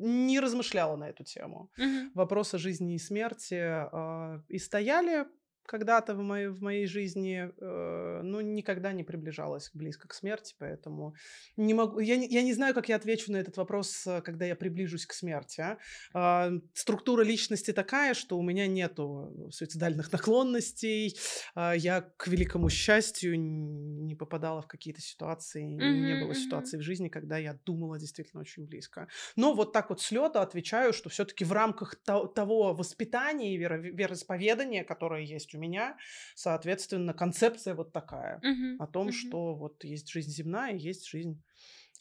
не 0.00 0.40
размышляла 0.40 0.96
на 0.96 1.08
эту 1.08 1.24
тему 1.24 1.70
Мгм. 1.76 2.12
вопросы 2.14 2.58
жизни 2.58 2.94
и 2.94 2.98
смерти 2.98 3.54
а, 3.60 4.40
и 4.48 4.58
стояли 4.58 5.26
когда-то 5.68 6.14
в 6.14 6.22
моей, 6.22 6.48
в 6.48 6.62
моей 6.62 6.86
жизни, 6.86 7.50
э, 7.60 8.20
но 8.22 8.40
никогда 8.40 8.92
не 8.92 9.04
приближалась 9.04 9.70
близко 9.74 10.08
к 10.08 10.14
смерти, 10.14 10.54
поэтому 10.58 11.14
не 11.56 11.74
могу, 11.74 12.00
я, 12.00 12.16
не, 12.16 12.26
я 12.26 12.42
не 12.42 12.54
знаю, 12.54 12.74
как 12.74 12.88
я 12.88 12.96
отвечу 12.96 13.30
на 13.30 13.36
этот 13.36 13.58
вопрос, 13.58 14.06
э, 14.06 14.22
когда 14.22 14.46
я 14.46 14.56
приближусь 14.56 15.04
к 15.04 15.12
смерти. 15.12 15.60
а. 15.60 15.78
А, 16.14 16.50
структура 16.72 17.22
личности 17.22 17.72
такая, 17.72 18.14
что 18.14 18.38
у 18.38 18.42
меня 18.42 18.66
нету 18.66 19.50
суицидальных 19.50 20.10
наклонностей, 20.12 21.16
а, 21.54 21.74
я, 21.74 22.00
к 22.16 22.28
великому 22.28 22.70
счастью, 22.70 23.38
не 23.38 24.14
попадала 24.14 24.62
в 24.62 24.66
какие-то 24.66 25.02
ситуации, 25.02 25.62
и 25.62 25.74
не 25.74 26.14
было 26.14 26.30
мгм. 26.30 26.34
ситуации 26.34 26.78
в 26.78 26.82
жизни, 26.82 27.08
когда 27.08 27.36
я 27.36 27.58
думала 27.66 27.98
действительно 27.98 28.40
очень 28.40 28.66
близко. 28.66 29.08
Но 29.36 29.52
вот 29.52 29.72
так 29.72 29.90
вот 29.90 30.00
с 30.00 30.10
лета 30.10 30.40
отвечаю, 30.40 30.94
что 30.94 31.10
все-таки 31.10 31.44
в 31.44 31.52
рамках 31.52 31.96
то- 31.96 32.26
того 32.26 32.72
воспитания 32.72 33.54
и 33.54 33.58
веро- 33.58 33.82
вероисповедания, 33.82 34.82
которое 34.84 35.24
есть 35.24 35.54
у 35.54 35.57
меня, 35.58 35.96
соответственно, 36.34 37.12
концепция 37.12 37.74
вот 37.74 37.92
такая. 37.92 38.40
О 38.78 38.86
том, 38.86 39.12
что 39.12 39.54
вот 39.54 39.84
есть 39.84 40.08
жизнь 40.08 40.30
земная 40.30 40.72
и 40.72 40.78
есть 40.78 41.06
жизнь, 41.06 41.42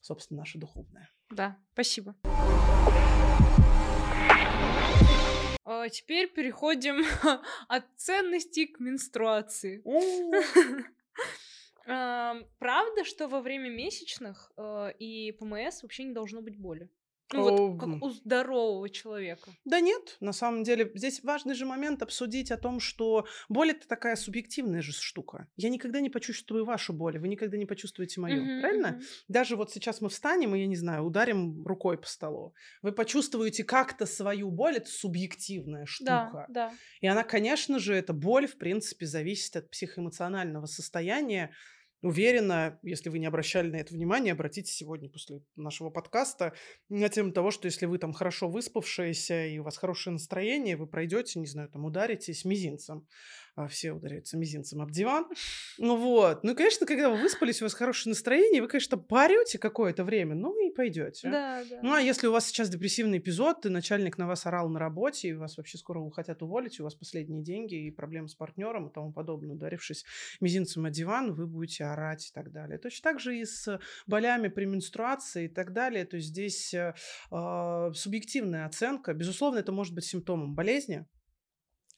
собственно, 0.01 0.39
наша 0.39 0.57
духовная. 0.59 1.09
Да, 1.29 1.57
спасибо. 1.73 2.15
А, 5.65 5.89
Теперь 5.89 6.29
переходим 6.29 7.03
от 7.67 7.85
ценностей 7.97 8.67
к 8.67 8.79
менструации. 8.79 9.81
Правда, 11.85 13.03
что 13.05 13.27
во 13.27 13.41
время 13.41 13.69
месячных 13.69 14.51
э, 14.57 14.91
и 14.99 15.31
ПМС 15.31 15.83
вообще 15.83 16.03
не 16.03 16.13
должно 16.13 16.41
быть 16.41 16.57
боли? 16.57 16.89
Ну 17.31 17.43
вот 17.43 17.61
как 17.77 18.01
у 18.01 18.09
здорового 18.09 18.89
человека. 18.89 19.55
Да 19.65 19.79
нет, 19.81 20.17
на 20.21 20.31
самом 20.31 20.63
деле, 20.63 20.89
здесь 20.95 21.23
важный 21.23 21.53
же 21.53 21.65
момент 21.65 22.01
обсудить 22.01 22.51
о 22.51 22.57
том, 22.57 22.79
что 22.79 23.27
боль 23.49 23.71
это 23.71 23.87
такая 23.87 24.15
субъективная 24.15 24.81
же 24.81 24.93
штука. 24.93 25.47
Я 25.57 25.69
никогда 25.69 25.99
не 25.99 26.09
почувствую 26.09 26.63
вашу 26.65 26.93
боль, 26.93 27.19
вы 27.19 27.27
никогда 27.27 27.57
не 27.57 27.65
почувствуете 27.65 28.21
мою, 28.21 28.43
Мгм, 28.43 28.57
правильно? 28.57 28.97
мгм. 28.97 29.07
Даже 29.27 29.55
вот 29.55 29.71
сейчас 29.71 29.99
мы 30.01 30.09
встанем 30.09 30.55
и, 30.55 30.59
я 30.59 30.67
не 30.67 30.75
знаю, 30.77 31.03
ударим 31.03 31.65
рукой 31.65 31.97
по 31.97 32.07
столу. 32.07 32.53
Вы 32.81 32.93
почувствуете 32.93 33.63
как-то 33.63 34.05
свою 34.05 34.51
боль, 34.51 34.77
это 34.77 34.89
субъективная 34.89 35.85
штука. 35.85 36.07
Да, 36.07 36.45
да. 36.47 36.79
И 37.01 37.07
она, 37.07 37.23
конечно 37.23 37.79
же, 37.79 37.93
эта 37.93 38.13
боль, 38.13 38.47
в 38.47 38.57
принципе, 38.57 39.05
зависит 39.05 39.55
от 39.55 39.69
психоэмоционального 39.69 40.65
состояния. 40.65 41.53
Уверена, 42.07 42.79
если 42.83 43.09
вы 43.09 43.19
не 43.19 43.25
обращали 43.25 43.69
на 43.69 43.75
это 43.75 43.93
внимание, 43.93 44.31
обратите 44.31 44.71
сегодня 44.71 45.09
после 45.09 45.41
нашего 45.57 45.89
подкаста 45.89 46.53
на 46.87 47.09
тему 47.09 47.33
того, 47.33 47.51
что 47.51 47.65
если 47.65 47.85
вы 47.85 47.97
там 47.97 48.13
хорошо 48.13 48.47
выспавшиеся 48.47 49.47
и 49.47 49.57
у 49.59 49.63
вас 49.63 49.75
хорошее 49.75 50.13
настроение, 50.13 50.77
вы 50.77 50.87
пройдете, 50.87 51.37
не 51.37 51.47
знаю, 51.47 51.67
там 51.67 51.83
ударитесь 51.83 52.45
мизинцем. 52.45 53.05
А 53.57 53.67
все 53.67 53.91
ударяются 53.91 54.37
мизинцем 54.37 54.81
об 54.83 54.91
диван. 54.91 55.25
Ну 55.79 55.97
вот. 55.97 56.43
Ну, 56.43 56.51
и, 56.51 56.55
конечно, 56.55 56.85
когда 56.85 57.09
вы 57.09 57.17
выспались, 57.17 57.59
у 57.59 57.65
вас 57.65 57.73
хорошее 57.73 58.11
настроение, 58.11 58.61
вы, 58.61 58.67
конечно, 58.67 58.99
поорете 58.99 59.57
какое-то 59.57 60.03
время, 60.03 60.35
ну 60.35 60.55
и 60.63 60.69
пойдете. 60.69 61.27
Да, 61.27 61.63
да. 61.67 61.79
Ну, 61.81 61.93
а 61.93 61.99
если 61.99 62.27
у 62.27 62.31
вас 62.31 62.45
сейчас 62.45 62.69
депрессивный 62.69 63.17
эпизод, 63.17 63.65
и 63.65 63.69
начальник 63.69 64.19
на 64.19 64.27
вас 64.27 64.45
орал 64.45 64.69
на 64.69 64.77
работе, 64.77 65.29
и 65.29 65.33
вас 65.33 65.57
вообще 65.57 65.79
скоро 65.79 66.07
хотят 66.11 66.43
уволить, 66.43 66.77
и 66.77 66.83
у 66.83 66.85
вас 66.85 66.93
последние 66.93 67.41
деньги, 67.41 67.73
и 67.73 67.89
проблемы 67.89 68.27
с 68.29 68.35
партнером 68.35 68.89
и 68.89 68.93
тому 68.93 69.11
подобное, 69.11 69.55
ударившись 69.55 70.05
мизинцем 70.39 70.85
о 70.85 70.91
диван, 70.91 71.33
вы 71.33 71.47
будете 71.47 71.85
орать 71.85 72.29
и 72.29 72.31
так 72.31 72.51
далее. 72.51 72.77
Точно 72.77 73.09
так 73.09 73.19
же 73.19 73.39
и 73.39 73.43
с 73.43 73.79
болями 74.05 74.49
при 74.49 74.65
менструации 74.65 75.45
и 75.45 75.49
так 75.49 75.73
далее. 75.73 76.05
То 76.05 76.17
есть 76.17 76.27
здесь 76.27 76.75
э, 76.75 76.93
а, 77.31 77.91
субъективная 77.93 78.67
оценка. 78.67 79.15
Безусловно, 79.15 79.57
это 79.57 79.71
может 79.71 79.95
быть 79.95 80.05
симптомом 80.05 80.53
болезни, 80.53 81.07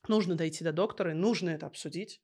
Нужно 0.09 0.35
дойти 0.35 0.63
до 0.63 0.73
доктора, 0.73 1.11
и 1.11 1.13
нужно 1.13 1.51
это 1.51 1.67
обсудить. 1.67 2.21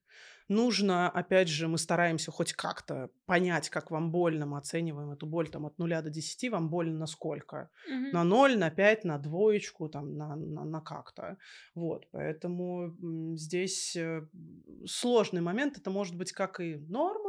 Нужно, 0.48 1.10
опять 1.10 1.48
же, 1.48 1.68
мы 1.68 1.78
стараемся 1.78 2.32
хоть 2.32 2.54
как-то 2.54 3.10
понять, 3.26 3.70
как 3.70 3.90
вам 3.90 4.12
больно, 4.12 4.46
мы 4.46 4.58
оцениваем 4.58 5.12
эту 5.12 5.26
боль 5.26 5.50
там 5.50 5.66
от 5.66 5.78
0 5.80 5.90
до 6.02 6.10
10, 6.10 6.52
вам 6.52 6.70
больно 6.70 7.00
на 7.00 7.08
сколько? 7.08 7.70
Мгм. 7.90 8.12
На 8.12 8.24
0, 8.24 8.58
на 8.58 8.70
5, 8.70 9.06
на 9.06 9.18
двоечку, 9.18 9.90
там, 9.90 10.18
на, 10.18 10.36
на, 10.36 10.66
на 10.66 10.82
как-то. 10.82 11.38
Вот, 11.74 12.08
поэтому 12.12 12.96
здесь 13.36 13.96
э, 13.96 14.28
сложный 14.86 15.42
момент, 15.42 15.78
это 15.78 15.90
может 15.90 16.16
быть 16.16 16.32
как 16.32 16.60
и 16.60 16.76
норма, 16.76 17.25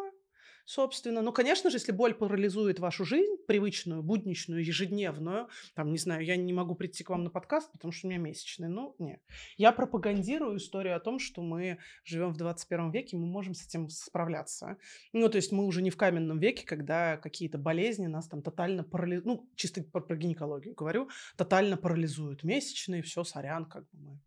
собственно. 0.66 1.22
Ну, 1.22 1.32
конечно 1.32 1.70
же, 1.70 1.76
если 1.76 1.92
боль 1.92 2.12
парализует 2.12 2.78
вашу 2.80 3.04
жизнь, 3.04 3.36
привычную, 3.46 4.02
будничную, 4.02 4.64
ежедневную, 4.64 5.48
там, 5.74 5.92
не 5.92 5.98
знаю, 5.98 6.24
я 6.24 6.36
не 6.36 6.52
могу 6.52 6.74
прийти 6.74 7.04
к 7.04 7.10
вам 7.10 7.24
на 7.24 7.30
подкаст, 7.30 7.72
потому 7.72 7.92
что 7.92 8.06
у 8.06 8.10
меня 8.10 8.18
месячные, 8.18 8.68
ну, 8.68 8.94
нет. 8.98 9.22
Я 9.56 9.72
пропагандирую 9.72 10.58
историю 10.58 10.96
о 10.96 11.00
том, 11.00 11.18
что 11.18 11.40
мы 11.40 11.78
живем 12.04 12.32
в 12.32 12.36
21 12.36 12.90
веке, 12.90 13.16
мы 13.16 13.26
можем 13.26 13.54
с 13.54 13.64
этим 13.64 13.88
справляться. 13.88 14.76
Ну, 15.12 15.28
то 15.28 15.36
есть 15.36 15.52
мы 15.52 15.64
уже 15.64 15.80
не 15.82 15.90
в 15.90 15.96
каменном 15.96 16.38
веке, 16.38 16.66
когда 16.66 17.16
какие-то 17.16 17.58
болезни 17.58 18.06
нас 18.06 18.28
там 18.28 18.42
тотально 18.42 18.82
парализуют, 18.82 19.24
ну, 19.24 19.48
чисто 19.54 19.82
про, 19.82 20.00
про 20.00 20.16
гинекологию 20.16 20.74
говорю, 20.74 21.08
тотально 21.36 21.76
парализуют 21.76 22.42
месячные, 22.42 23.02
все, 23.02 23.22
сорян, 23.24 23.64
как 23.66 23.84
бы 23.90 23.98
мы. 23.98 24.20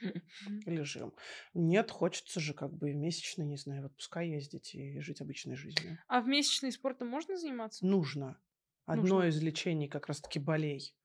лежим. 0.66 1.14
Нет, 1.54 1.90
хочется 1.90 2.40
же 2.40 2.54
как 2.54 2.72
бы 2.72 2.92
месячные, 2.92 3.46
не 3.46 3.56
знаю, 3.56 3.82
в 3.82 3.86
отпуска 3.86 4.20
ездить 4.20 4.74
и 4.74 5.00
жить 5.00 5.20
обычной 5.20 5.56
жизнью. 5.56 5.98
А 6.08 6.20
в 6.20 6.26
месячные 6.26 6.72
спортом 6.72 7.08
можно 7.08 7.36
заниматься? 7.36 7.86
Нужно. 7.86 8.40
Одно 8.86 9.16
Нужно. 9.16 9.28
из 9.28 9.40
лечений 9.42 9.88
как 9.88 10.06
раз-таки 10.06 10.38
болей 10.38 10.96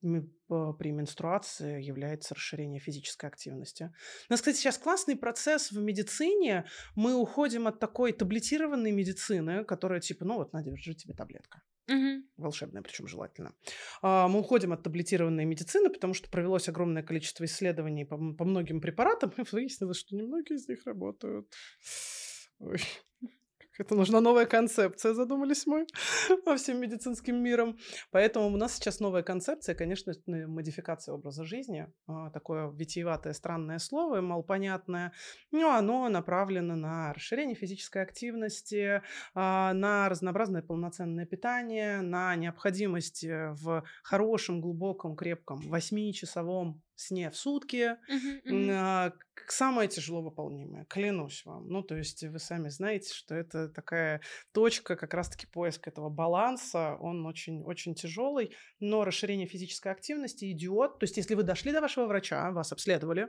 при 0.00 0.90
менструации 0.92 1.82
является 1.82 2.34
расширение 2.34 2.80
физической 2.80 3.26
активности. 3.26 3.92
У 4.28 4.32
нас, 4.32 4.40
кстати, 4.40 4.56
сейчас 4.56 4.78
классный 4.78 5.16
процесс 5.16 5.72
в 5.72 5.80
медицине. 5.80 6.66
Мы 6.94 7.14
уходим 7.16 7.66
от 7.66 7.80
такой 7.80 8.12
таблетированной 8.12 8.92
медицины, 8.92 9.64
которая 9.64 10.00
типа, 10.00 10.24
ну 10.24 10.36
вот, 10.36 10.52
Надя, 10.52 10.70
держи 10.70 10.94
тебе 10.94 11.14
таблетка. 11.14 11.62
Мгм. 11.88 12.24
волшебная, 12.36 12.82
причем 12.82 13.06
желательно. 13.08 13.54
А, 14.02 14.28
Мы 14.28 14.40
уходим 14.40 14.72
от 14.72 14.82
таблетированной 14.82 15.44
медицины, 15.46 15.90
потому 15.90 16.14
что 16.14 16.28
провелось 16.30 16.68
огромное 16.68 17.02
количество 17.02 17.44
исследований 17.44 18.04
по, 18.04 18.16
по 18.34 18.44
многим 18.44 18.80
препаратам, 18.80 19.32
и 19.36 19.42
выяснилось, 19.50 19.98
что 19.98 20.14
немногие 20.14 20.56
из 20.56 20.68
них 20.68 20.84
работают. 20.86 21.50
Ой, 22.58 22.78
это 23.78 23.94
нужна 23.94 24.20
новая 24.20 24.46
концепция, 24.46 25.14
задумались 25.14 25.66
мы 25.66 25.86
во 26.46 26.56
всем 26.56 26.80
медицинским 26.80 27.36
миром. 27.36 27.78
Поэтому 28.10 28.48
у 28.48 28.56
нас 28.56 28.74
сейчас 28.74 29.00
новая 29.00 29.22
концепция, 29.22 29.74
конечно, 29.74 30.12
модификация 30.26 31.14
образа 31.14 31.44
жизни. 31.44 31.86
А, 32.06 32.30
Такое 32.30 32.70
витиеватое, 32.70 33.32
странное 33.32 33.78
слово, 33.78 34.20
малопонятное. 34.20 35.12
Но 35.52 35.70
оно 35.70 36.08
направлено 36.08 36.76
на 36.76 37.12
расширение 37.14 37.54
физической 37.54 38.02
активности, 38.02 39.02
а, 39.34 39.72
на 39.72 40.08
разнообразное 40.08 40.62
полноценное 40.62 41.26
питание, 41.26 42.00
на 42.00 42.34
необходимость 42.36 43.24
э, 43.24 43.52
в 43.52 43.84
хорошем, 44.02 44.60
глубоком, 44.60 45.14
крепком 45.16 45.60
8-часовом 45.60 46.82
сне 46.98 47.30
в 47.30 47.36
сутки, 47.36 47.96
к- 49.34 49.50
самое 49.52 49.88
тяжело 49.88 50.20
выполнимое, 50.20 50.84
клянусь 50.86 51.44
вам. 51.44 51.68
Ну, 51.68 51.82
то 51.82 51.96
есть 51.96 52.24
вы 52.24 52.38
сами 52.38 52.68
знаете, 52.70 53.14
что 53.14 53.34
это 53.34 53.68
такая 53.68 54.20
точка, 54.52 54.96
как 54.96 55.14
раз-таки 55.14 55.46
поиск 55.46 55.86
этого 55.86 56.10
баланса, 56.10 56.96
он 57.00 57.24
очень, 57.24 57.62
очень 57.62 57.94
тяжелый, 57.94 58.54
но 58.80 59.04
расширение 59.04 59.46
физической 59.46 59.92
активности 59.92 60.50
идет. 60.50 60.98
То 60.98 61.04
есть 61.04 61.16
если 61.16 61.34
вы 61.36 61.44
дошли 61.44 61.72
до 61.72 61.80
вашего 61.80 62.06
врача, 62.06 62.50
вас 62.50 62.72
обследовали, 62.72 63.28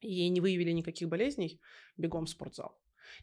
и 0.00 0.28
не 0.30 0.40
выявили 0.40 0.72
никаких 0.72 1.08
болезней, 1.08 1.60
бегом 1.96 2.24
в 2.24 2.30
спортзал. 2.30 2.76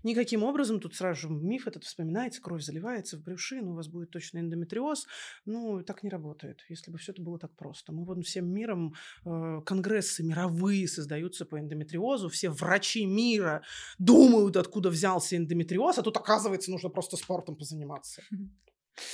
Никаким 0.03 0.43
образом 0.43 0.79
тут 0.79 0.95
сразу 0.95 1.21
же 1.21 1.29
миф 1.29 1.67
этот 1.67 1.83
вспоминается, 1.83 2.41
кровь 2.41 2.63
заливается 2.63 3.17
в 3.17 3.23
брюшину, 3.23 3.71
у 3.71 3.75
вас 3.75 3.87
будет 3.87 4.11
точно 4.11 4.39
эндометриоз. 4.39 5.07
Ну, 5.45 5.83
так 5.83 6.03
не 6.03 6.09
работает, 6.09 6.63
если 6.69 6.91
бы 6.91 6.97
все 6.97 7.11
это 7.11 7.21
было 7.21 7.39
так 7.39 7.55
просто. 7.55 7.91
Мы 7.91 8.05
вот 8.05 8.25
всем 8.25 8.47
миром, 8.51 8.93
э, 9.25 9.61
конгрессы 9.65 10.23
мировые 10.23 10.87
создаются 10.87 11.45
по 11.45 11.59
эндометриозу, 11.59 12.29
все 12.29 12.49
врачи 12.49 13.05
мира 13.05 13.63
думают, 13.97 14.57
откуда 14.57 14.89
взялся 14.89 15.37
эндометриоз, 15.37 15.97
а 15.97 16.03
тут, 16.03 16.17
оказывается, 16.17 16.71
нужно 16.71 16.89
просто 16.89 17.17
спортом 17.17 17.55
позаниматься. 17.55 18.21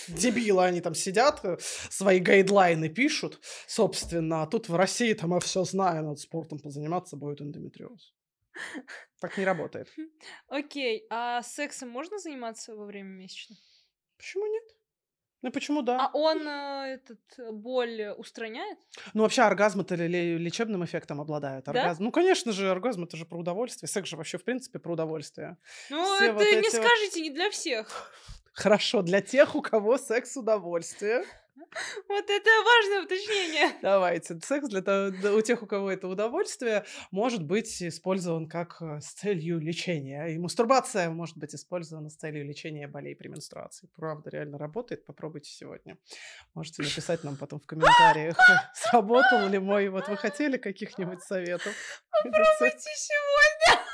Дебилы, 0.08 0.64
они 0.64 0.82
там 0.82 0.96
сидят, 0.96 1.46
э, 1.46 1.58
свои 1.90 2.20
гайдлайны 2.20 2.90
пишут, 2.90 3.40
собственно, 3.68 4.44
а 4.44 4.48
тут 4.48 4.70
в 4.70 4.76
России 4.76 5.14
там, 5.14 5.34
а 5.34 5.40
все 5.40 5.64
знаю, 5.64 6.04
надо 6.04 6.18
спортом 6.18 6.60
позаниматься, 6.60 7.18
будет 7.18 7.42
эндометриоз. 7.42 8.15
Так 9.20 9.38
не 9.38 9.46
работает. 9.46 9.92
Окей, 10.48 11.06
а 11.10 11.42
сексом 11.42 11.90
можно 11.90 12.18
заниматься 12.20 12.76
во 12.76 12.86
время 12.86 13.10
месячных? 13.10 13.58
Почему 14.18 14.46
нет? 14.48 14.64
Ну 15.42 15.52
почему 15.52 15.82
да? 15.84 16.08
А 16.08 16.12
он 16.18 16.48
э, 16.48 16.94
этот 16.96 17.20
э, 17.38 17.52
боль 17.52 18.14
устраняет? 18.18 18.80
Ну, 19.14 19.22
вообще, 19.24 19.44
оргазм 19.44 19.82
это 19.82 19.94
ле- 19.96 20.38
лечебным 20.40 20.84
эффектом 20.84 21.22
обладает. 21.22 21.66
Да? 21.66 21.72
Оргазм. 21.72 22.06
Ну, 22.06 22.12
конечно 22.12 22.52
же, 22.52 22.70
оргазм 22.72 23.04
это 23.04 23.16
же 23.16 23.26
про 23.26 23.38
удовольствие. 23.38 23.88
Секс 23.88 24.10
же 24.10 24.18
вообще, 24.18 24.38
в 24.40 24.44
принципе, 24.44 24.80
про 24.80 24.94
удовольствие. 24.94 25.58
Ну, 25.92 26.04
Все 26.16 26.26
это 26.26 26.34
вот 26.34 26.42
не 26.44 26.50
эти 26.50 26.76
вот- 26.78 26.86
скажете, 26.86 27.22
не 27.22 27.30
для 27.30 27.52
всех. 27.52 28.12
Хорошо, 28.54 29.02
для 29.04 29.22
тех, 29.22 29.54
у 29.56 29.62
кого 29.62 29.98
секс 30.00 30.36
удовольствие. 30.36 31.26
Вот 32.08 32.30
это 32.30 32.50
важное 32.64 33.04
уточнение. 33.06 33.78
Давайте. 33.82 34.40
Секс 34.42 34.68
для 34.68 34.82
того, 34.82 35.12
у 35.36 35.42
тех, 35.42 35.64
у 35.64 35.66
кого 35.66 35.92
это 35.92 36.08
удовольствие, 36.08 36.86
может 37.12 37.44
быть 37.44 37.82
использован 37.82 38.48
как 38.48 38.82
э, 38.82 39.00
с 39.02 39.14
целью 39.14 39.60
лечения. 39.60 40.28
И 40.28 40.38
мастурбация 40.38 41.10
может 41.10 41.38
быть 41.38 41.56
использована 41.56 42.10
с 42.10 42.16
целью 42.16 42.46
лечения 42.46 42.88
болей 42.88 43.16
при 43.16 43.28
менструации. 43.28 43.90
Правда, 43.96 44.30
реально 44.30 44.58
работает. 44.58 45.06
Попробуйте 45.06 45.52
сегодня. 45.52 45.98
Можете 46.54 46.84
написать 46.84 47.24
нам 47.24 47.38
потом 47.38 47.60
в 47.60 47.66
комментариях, 47.66 48.38
сработал 48.74 49.48
ли 49.48 49.60
мой. 49.60 49.90
Вот 49.90 50.08
вы 50.08 50.18
хотели 50.18 50.58
каких-нибудь 50.58 51.22
советов? 51.22 51.74
Попробуйте 52.12 52.90
сегодня. 52.96 53.85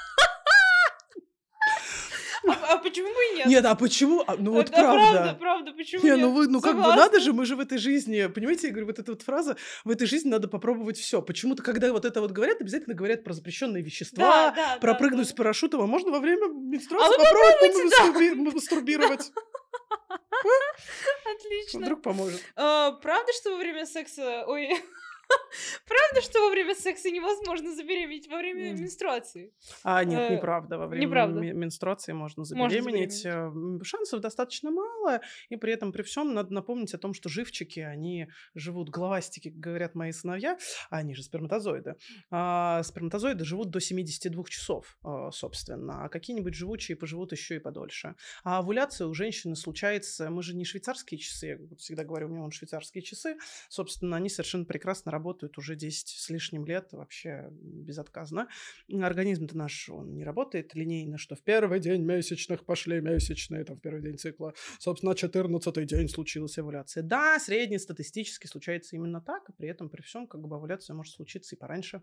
А, 2.48 2.74
а 2.74 2.78
почему 2.78 3.08
нет? 3.36 3.46
Нет, 3.48 3.66
а 3.66 3.76
почему? 3.76 4.24
А, 4.26 4.36
Ну 4.38 4.52
вот 4.54 4.72
правда, 4.72 5.12
правда. 5.12 5.38
правда, 5.40 5.72
почему 5.74 6.04
Не, 6.04 6.10
нет? 6.12 6.20
ну 6.22 6.32
вы, 6.32 6.48
ну 6.48 6.60
как 6.62 6.76
бы 6.76 6.82
надо 6.82 7.20
же, 7.20 7.34
мы 7.34 7.46
же 7.46 7.56
в 7.56 7.60
этой 7.60 7.78
жизни, 7.78 8.28
понимаете, 8.28 8.68
я 8.68 8.74
говорю, 8.74 8.88
вот 8.88 9.00
эта 9.00 9.12
вот 9.12 9.22
фраза, 9.22 9.58
в 9.84 9.90
этой 9.92 10.08
жизни 10.08 10.30
надо 10.30 10.48
попробовать 10.48 10.98
все. 10.98 11.22
Почему-то, 11.22 11.62
когда 11.64 11.92
вот 11.92 12.06
это 12.06 12.20
вот 12.22 12.32
говорят, 12.32 12.60
обязательно 12.62 12.96
говорят 12.96 13.24
про 13.24 13.34
запрещенные 13.34 13.84
вещества, 13.84 14.56
про 14.80 14.94
прыгнуть 14.96 15.30
с 15.30 15.34
парашютом, 15.34 15.82
а 15.82 15.88
можно 15.88 16.12
во 16.12 16.20
время 16.20 16.48
менструации 16.48 17.16
А 17.16 17.18
вы 17.18 17.24
попробовать 17.24 17.94
мастурби- 17.94 18.52
мастурбировать? 18.56 19.32
Отлично. 21.36 21.80
Вдруг 21.82 22.02
поможет. 22.02 22.42
Правда, 22.56 23.32
что 23.40 23.52
во 23.52 23.58
время 23.58 23.86
секса... 23.86 24.44
Ой... 24.48 24.70
Правда, 25.88 26.22
что 26.22 26.40
во 26.42 26.50
время 26.50 26.76
секса 26.76 27.10
невозможно 27.10 27.74
забеременеть 27.76 28.28
во 28.30 28.38
время 28.38 28.74
менструации? 28.74 29.54
А, 29.84 30.04
нет, 30.04 30.20
Э, 30.32 30.36
неправда. 30.36 30.78
Во 30.78 30.88
время 30.88 31.06
неправда. 31.06 31.40
ме- 31.40 31.54
менструации 31.54 32.14
можно 32.14 32.42
Можно 32.42 32.70
забеременеть. 32.82 33.26
Э, 33.26 33.52
Шансов 33.84 34.22
достаточно 34.22 34.72
мало, 34.72 35.22
и 35.50 35.56
при 35.58 35.74
этом, 35.74 35.92
при 35.92 36.04
всем, 36.04 36.34
надо 36.34 36.54
напомнить 36.54 36.94
о 36.94 36.98
том, 36.98 37.14
что 37.14 37.30
живчики, 37.30 37.80
они 37.80 38.28
живут, 38.56 38.90
головастики, 38.90 39.50
говорят 39.50 39.96
мои 39.96 40.12
сыновья, 40.12 40.58
а 40.90 40.98
они 40.98 41.16
же 41.16 41.24
сперматозоиды. 41.24 41.96
А, 42.30 42.84
сперматозоиды 42.84 43.44
живут 43.46 43.70
до 43.72 43.80
72 43.80 44.44
часов, 44.50 44.98
а, 45.04 45.32
собственно, 45.32 46.06
а 46.06 46.10
какие-нибудь 46.10 46.54
живучие 46.54 46.96
поживут 46.96 47.32
еще 47.32 47.56
и 47.56 47.60
подольше. 47.60 48.16
А 48.44 48.60
овуляция 48.60 49.08
у 49.08 49.14
женщины 49.14 49.56
случается, 49.56 50.30
мы 50.30 50.44
же 50.44 50.56
не 50.56 50.66
швейцарские 50.66 51.18
часы, 51.20 51.48
я 51.70 51.76
всегда 51.78 52.04
говорю, 52.04 52.28
у 52.28 52.30
меня 52.30 52.42
вон 52.42 52.52
швейцарские 52.52 53.02
часы, 53.02 53.38
собственно, 53.70 54.18
они 54.18 54.30
совершенно 54.30 54.66
прекрасно 54.66 55.12
работают 55.12 55.21
уже 55.58 55.76
10 55.76 56.08
с 56.10 56.30
лишним 56.30 56.66
лет 56.66 56.90
вообще 56.92 57.48
безотказно. 57.52 58.48
Организм-то 58.92 59.58
наш, 59.58 59.90
он 59.90 60.14
не 60.14 60.24
работает 60.24 60.74
линейно, 60.76 61.18
что 61.18 61.36
в 61.36 61.42
первый 61.42 61.80
день 61.80 62.04
месячных 62.04 62.66
пошли 62.66 63.02
месячные, 63.02 63.64
там 63.64 63.78
в 63.78 63.82
первый 63.82 64.02
день 64.02 64.18
цикла, 64.18 64.54
собственно, 64.80 65.16
14 65.16 65.86
день 65.86 66.08
случилась 66.08 66.58
овуляция. 66.58 67.04
Да, 67.04 67.40
среднестатистически 67.40 68.48
случается 68.48 68.96
именно 68.96 69.22
так, 69.22 69.50
и 69.50 69.54
при 69.54 69.70
этом, 69.70 69.90
при 69.90 70.02
всем, 70.02 70.28
как 70.28 70.42
бы 70.42 70.56
овуляция 70.56 70.96
может 70.96 71.14
случиться 71.14 71.56
и 71.56 71.60
пораньше, 71.60 72.02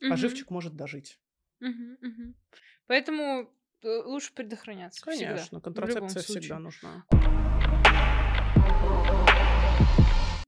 а 0.00 0.06
Мгм. 0.06 0.16
живчик 0.16 0.50
может 0.50 0.76
дожить. 0.76 1.18
Мгм, 1.60 1.98
мгм. 2.00 2.34
Поэтому 2.86 3.50
э, 3.82 3.88
лучше 4.04 4.32
предохраняться. 4.34 5.00
всегда, 5.10 5.26
Конечно, 5.26 5.58
в 5.58 5.62
любом 5.62 5.62
контрацепция 5.62 6.22
всегда 6.22 6.58
нужна. 6.58 7.04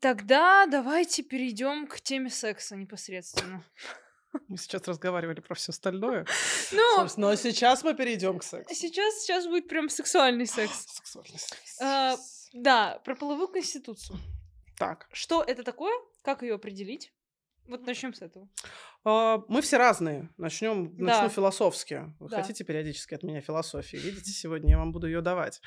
Тогда 0.01 0.67
давайте 0.67 1.23
перейдем 1.23 1.87
к 1.87 2.01
теме 2.01 2.31
секса 2.31 2.75
непосредственно. 2.77 3.63
Мы 4.49 4.57
сейчас 4.57 4.87
разговаривали 4.89 5.41
про 5.41 5.55
все 5.55 5.71
остальное. 5.73 6.27
Ну, 6.73 6.97
Собственно, 6.97 7.31
а 7.33 7.37
сейчас 7.37 7.83
мы 7.83 7.95
перейдем 7.95 8.39
к 8.39 8.45
сексу. 8.45 8.73
сейчас, 8.75 9.23
сейчас 9.23 9.47
будет 9.47 9.69
прям 9.69 9.89
сексуальный 9.89 10.47
секс. 10.47 10.87
Сексуальный 10.87 11.39
секс. 11.39 11.81
А, 11.81 12.17
Да, 12.53 13.01
про 13.05 13.15
половую 13.17 13.49
конституцию. 13.49 14.19
Так, 14.79 15.09
Что 15.13 15.43
это 15.43 15.63
такое? 15.65 15.93
Как 16.23 16.43
ее 16.43 16.55
определить? 16.55 17.13
Вот 17.67 17.85
начнем 17.87 18.15
с 18.15 18.23
этого. 18.23 18.49
А, 19.05 19.43
мы 19.49 19.61
все 19.63 19.77
разные. 19.79 20.31
Начнем, 20.39 20.97
Да. 20.97 21.05
начну 21.05 21.29
философски. 21.29 22.15
Вы 22.21 22.29
Да. 22.29 22.41
хотите 22.41 22.65
периодически 22.65 23.15
от 23.15 23.23
меня 23.25 23.41
философии? 23.41 23.97
Видите, 23.97 24.31
сегодня 24.31 24.71
я 24.71 24.79
вам 24.79 24.93
буду 24.93 25.07
ее 25.09 25.21
давать. 25.21 25.61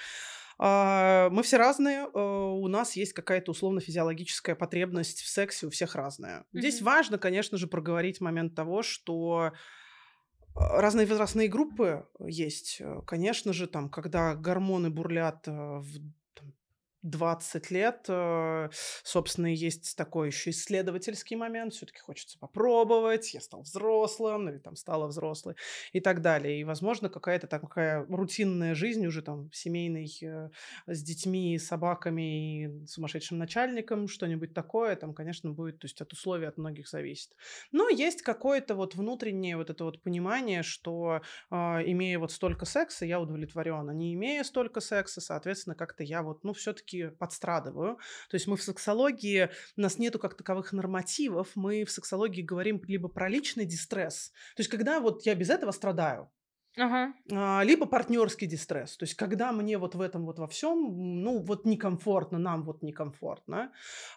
А, 0.60 1.30
Мы 1.30 1.44
все 1.44 1.58
разные. 1.58 2.08
э, 2.14 2.20
У 2.20 2.68
нас 2.68 2.96
есть 2.96 3.14
какая-то 3.14 3.52
условно-физиологическая 3.52 4.56
потребность 4.56 5.22
в 5.22 5.28
сексе, 5.28 5.68
у 5.68 5.70
всех 5.70 5.96
разная. 5.96 6.46
Здесь 6.54 6.78
Мгм. 6.78 6.86
важно, 6.86 7.18
конечно 7.18 7.58
же, 7.58 7.68
проговорить 7.68 8.22
момент 8.22 8.56
того, 8.56 8.84
что 8.84 9.52
а, 10.56 10.82
разные 10.82 11.08
возрастные 11.08 11.48
группы 11.48 12.08
есть. 12.20 12.82
Конечно 13.08 13.54
же, 13.54 13.68
там, 13.68 13.90
когда 13.90 14.36
гормоны 14.36 14.90
бурлят 14.90 15.48
э, 15.48 15.52
в 15.52 15.88
20 17.04 17.72
лет, 17.72 18.06
э, 18.08 18.70
собственно, 19.04 19.48
есть 19.48 19.96
такой 19.96 20.28
еще 20.28 20.50
исследовательский 20.50 21.36
момент. 21.36 21.74
Все-таки 21.74 22.00
хочется 22.00 22.40
попробовать. 22.40 23.34
Я 23.34 23.42
стал 23.42 23.62
взрослым, 23.62 24.50
или 24.50 24.58
там 24.58 24.76
стала 24.76 25.08
взрослой 25.08 25.56
и 25.92 26.00
так 26.00 26.22
далее. 26.22 26.60
И, 26.60 26.64
возможно, 26.64 27.10
какая-то 27.10 27.48
такая 27.48 28.06
рутинная 28.10 28.74
жизнь 28.74 29.06
уже 29.06 29.22
там 29.22 29.52
семейной 29.52 30.10
э, 30.22 30.50
с 30.88 31.04
детьми, 31.04 31.60
собаками 31.60 32.64
и 32.64 32.88
сумасшедшим 32.88 33.38
начальником, 33.38 34.08
что-нибудь 34.08 34.54
такое, 34.54 34.96
там, 34.96 35.14
конечно, 35.14 35.52
будет, 35.52 35.80
то 35.80 35.86
есть 35.86 36.02
от 36.02 36.14
условий 36.14 36.48
от 36.48 36.58
многих 36.58 36.88
зависит. 36.88 37.36
Но 37.72 37.90
есть 37.90 38.22
какое-то 38.22 38.76
вот 38.76 38.96
внутреннее 38.96 39.58
вот 39.58 39.70
это 39.70 39.84
вот 39.84 40.02
понимание, 40.02 40.64
что 40.64 41.22
а, 41.50 41.82
имея 41.86 42.20
вот 42.20 42.32
столько 42.32 42.66
секса, 42.66 43.06
я 43.06 43.20
удовлетворен, 43.20 43.90
а 43.90 43.94
не 43.94 44.14
имея 44.14 44.44
столько 44.44 44.80
секса, 44.80 45.22
соответственно, 45.22 45.76
как-то 45.76 46.04
я 46.04 46.22
вот, 46.22 46.44
ну, 46.44 46.54
все-таки 46.54 46.93
подстрадываю. 47.02 47.98
То 48.30 48.36
есть 48.36 48.48
мы 48.48 48.58
в 48.58 48.64
сексологии, 48.64 49.50
у 49.78 49.82
нас 49.82 50.00
нету 50.00 50.20
как 50.20 50.36
таковых 50.36 50.74
нормативов, 50.74 51.50
мы 51.56 51.86
в 51.86 51.92
сексологии 51.92 52.42
говорим 52.42 52.82
либо 52.88 53.10
про 53.10 53.30
личный 53.30 53.66
дистресс, 53.66 54.32
то 54.56 54.62
есть 54.62 54.70
когда 54.70 55.00
вот 55.00 55.26
я 55.26 55.36
без 55.36 55.50
этого 55.50 55.72
страдаю, 55.72 56.32
Ага. 56.76 57.14
а, 57.32 57.62
либо 57.64 57.86
партнерский 57.86 58.48
дистресс. 58.48 58.98
То 58.98 59.04
есть, 59.04 59.14
когда 59.14 59.52
мне 59.52 59.78
вот 59.78 59.94
в 59.94 60.02
этом 60.02 60.26
вот 60.26 60.40
во 60.40 60.48
всем, 60.48 61.22
ну, 61.24 61.40
вот 61.40 61.66
некомфортно, 61.66 62.40
нам 62.40 62.64
вот 62.64 62.82
некомфортно. 62.82 63.72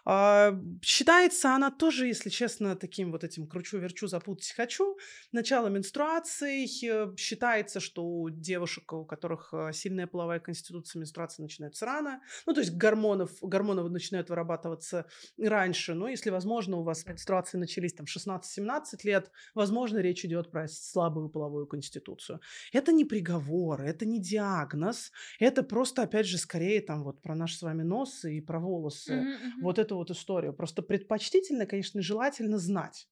А, 0.05 0.59
Считается 0.81 1.53
она 1.55 1.69
тоже, 1.69 2.07
если 2.07 2.29
честно, 2.29 2.75
таким 2.75 3.11
вот 3.11 3.23
этим 3.23 3.47
кручу-верчу, 3.47 4.07
запутать 4.07 4.51
хочу. 4.55 4.97
Начало 5.31 5.67
менструации. 5.67 6.65
э, 6.83 7.15
Считается, 7.15 7.79
что 7.79 8.03
у 8.03 8.29
девушек, 8.29 8.91
у 8.91 9.05
которых 9.05 9.53
э, 9.53 9.71
сильная 9.73 10.07
половая 10.07 10.39
конституция, 10.39 10.99
менструация 10.99 11.43
начинается 11.43 11.85
рано. 11.85 12.21
Ну, 12.47 12.53
то 12.53 12.61
есть 12.61 12.73
гормонов, 12.75 13.31
гормоны 13.41 13.87
начинают 13.87 14.29
вырабатываться 14.29 15.05
раньше. 15.37 15.93
Но 15.93 16.07
если, 16.09 16.31
возможно, 16.31 16.77
у 16.77 16.83
вас 16.83 17.05
менструации 17.05 17.57
начались 17.59 17.93
там 17.93 18.07
в 18.07 18.09
16-17 18.09 18.99
лет, 19.03 19.29
возможно, 19.53 19.99
речь 19.99 20.25
идет 20.25 20.49
про 20.49 20.67
слабую 20.67 21.29
половую 21.29 21.67
конституцию. 21.67 22.39
Это 22.73 22.91
не 22.93 23.05
приговор, 23.05 23.81
это 23.81 24.05
не 24.05 24.19
диагноз, 24.21 25.11
это 25.39 25.63
просто, 25.63 26.03
опять 26.03 26.25
же, 26.27 26.37
скорее 26.37 26.81
там 26.81 27.03
вот 27.03 27.21
про 27.21 27.35
наш 27.35 27.55
с 27.55 27.61
вами 27.61 27.83
нос 27.83 28.25
и 28.25 28.41
про 28.41 28.59
волосы. 28.59 29.27
Мгм. 29.27 29.59
Вот 29.59 29.79
эту 29.79 29.95
вот 29.95 30.11
историю. 30.11 30.53
Просто 30.53 30.81
предпочтительно, 30.81 31.65
конечно, 31.65 32.01
желательно 32.01 32.57
знать. 32.57 33.07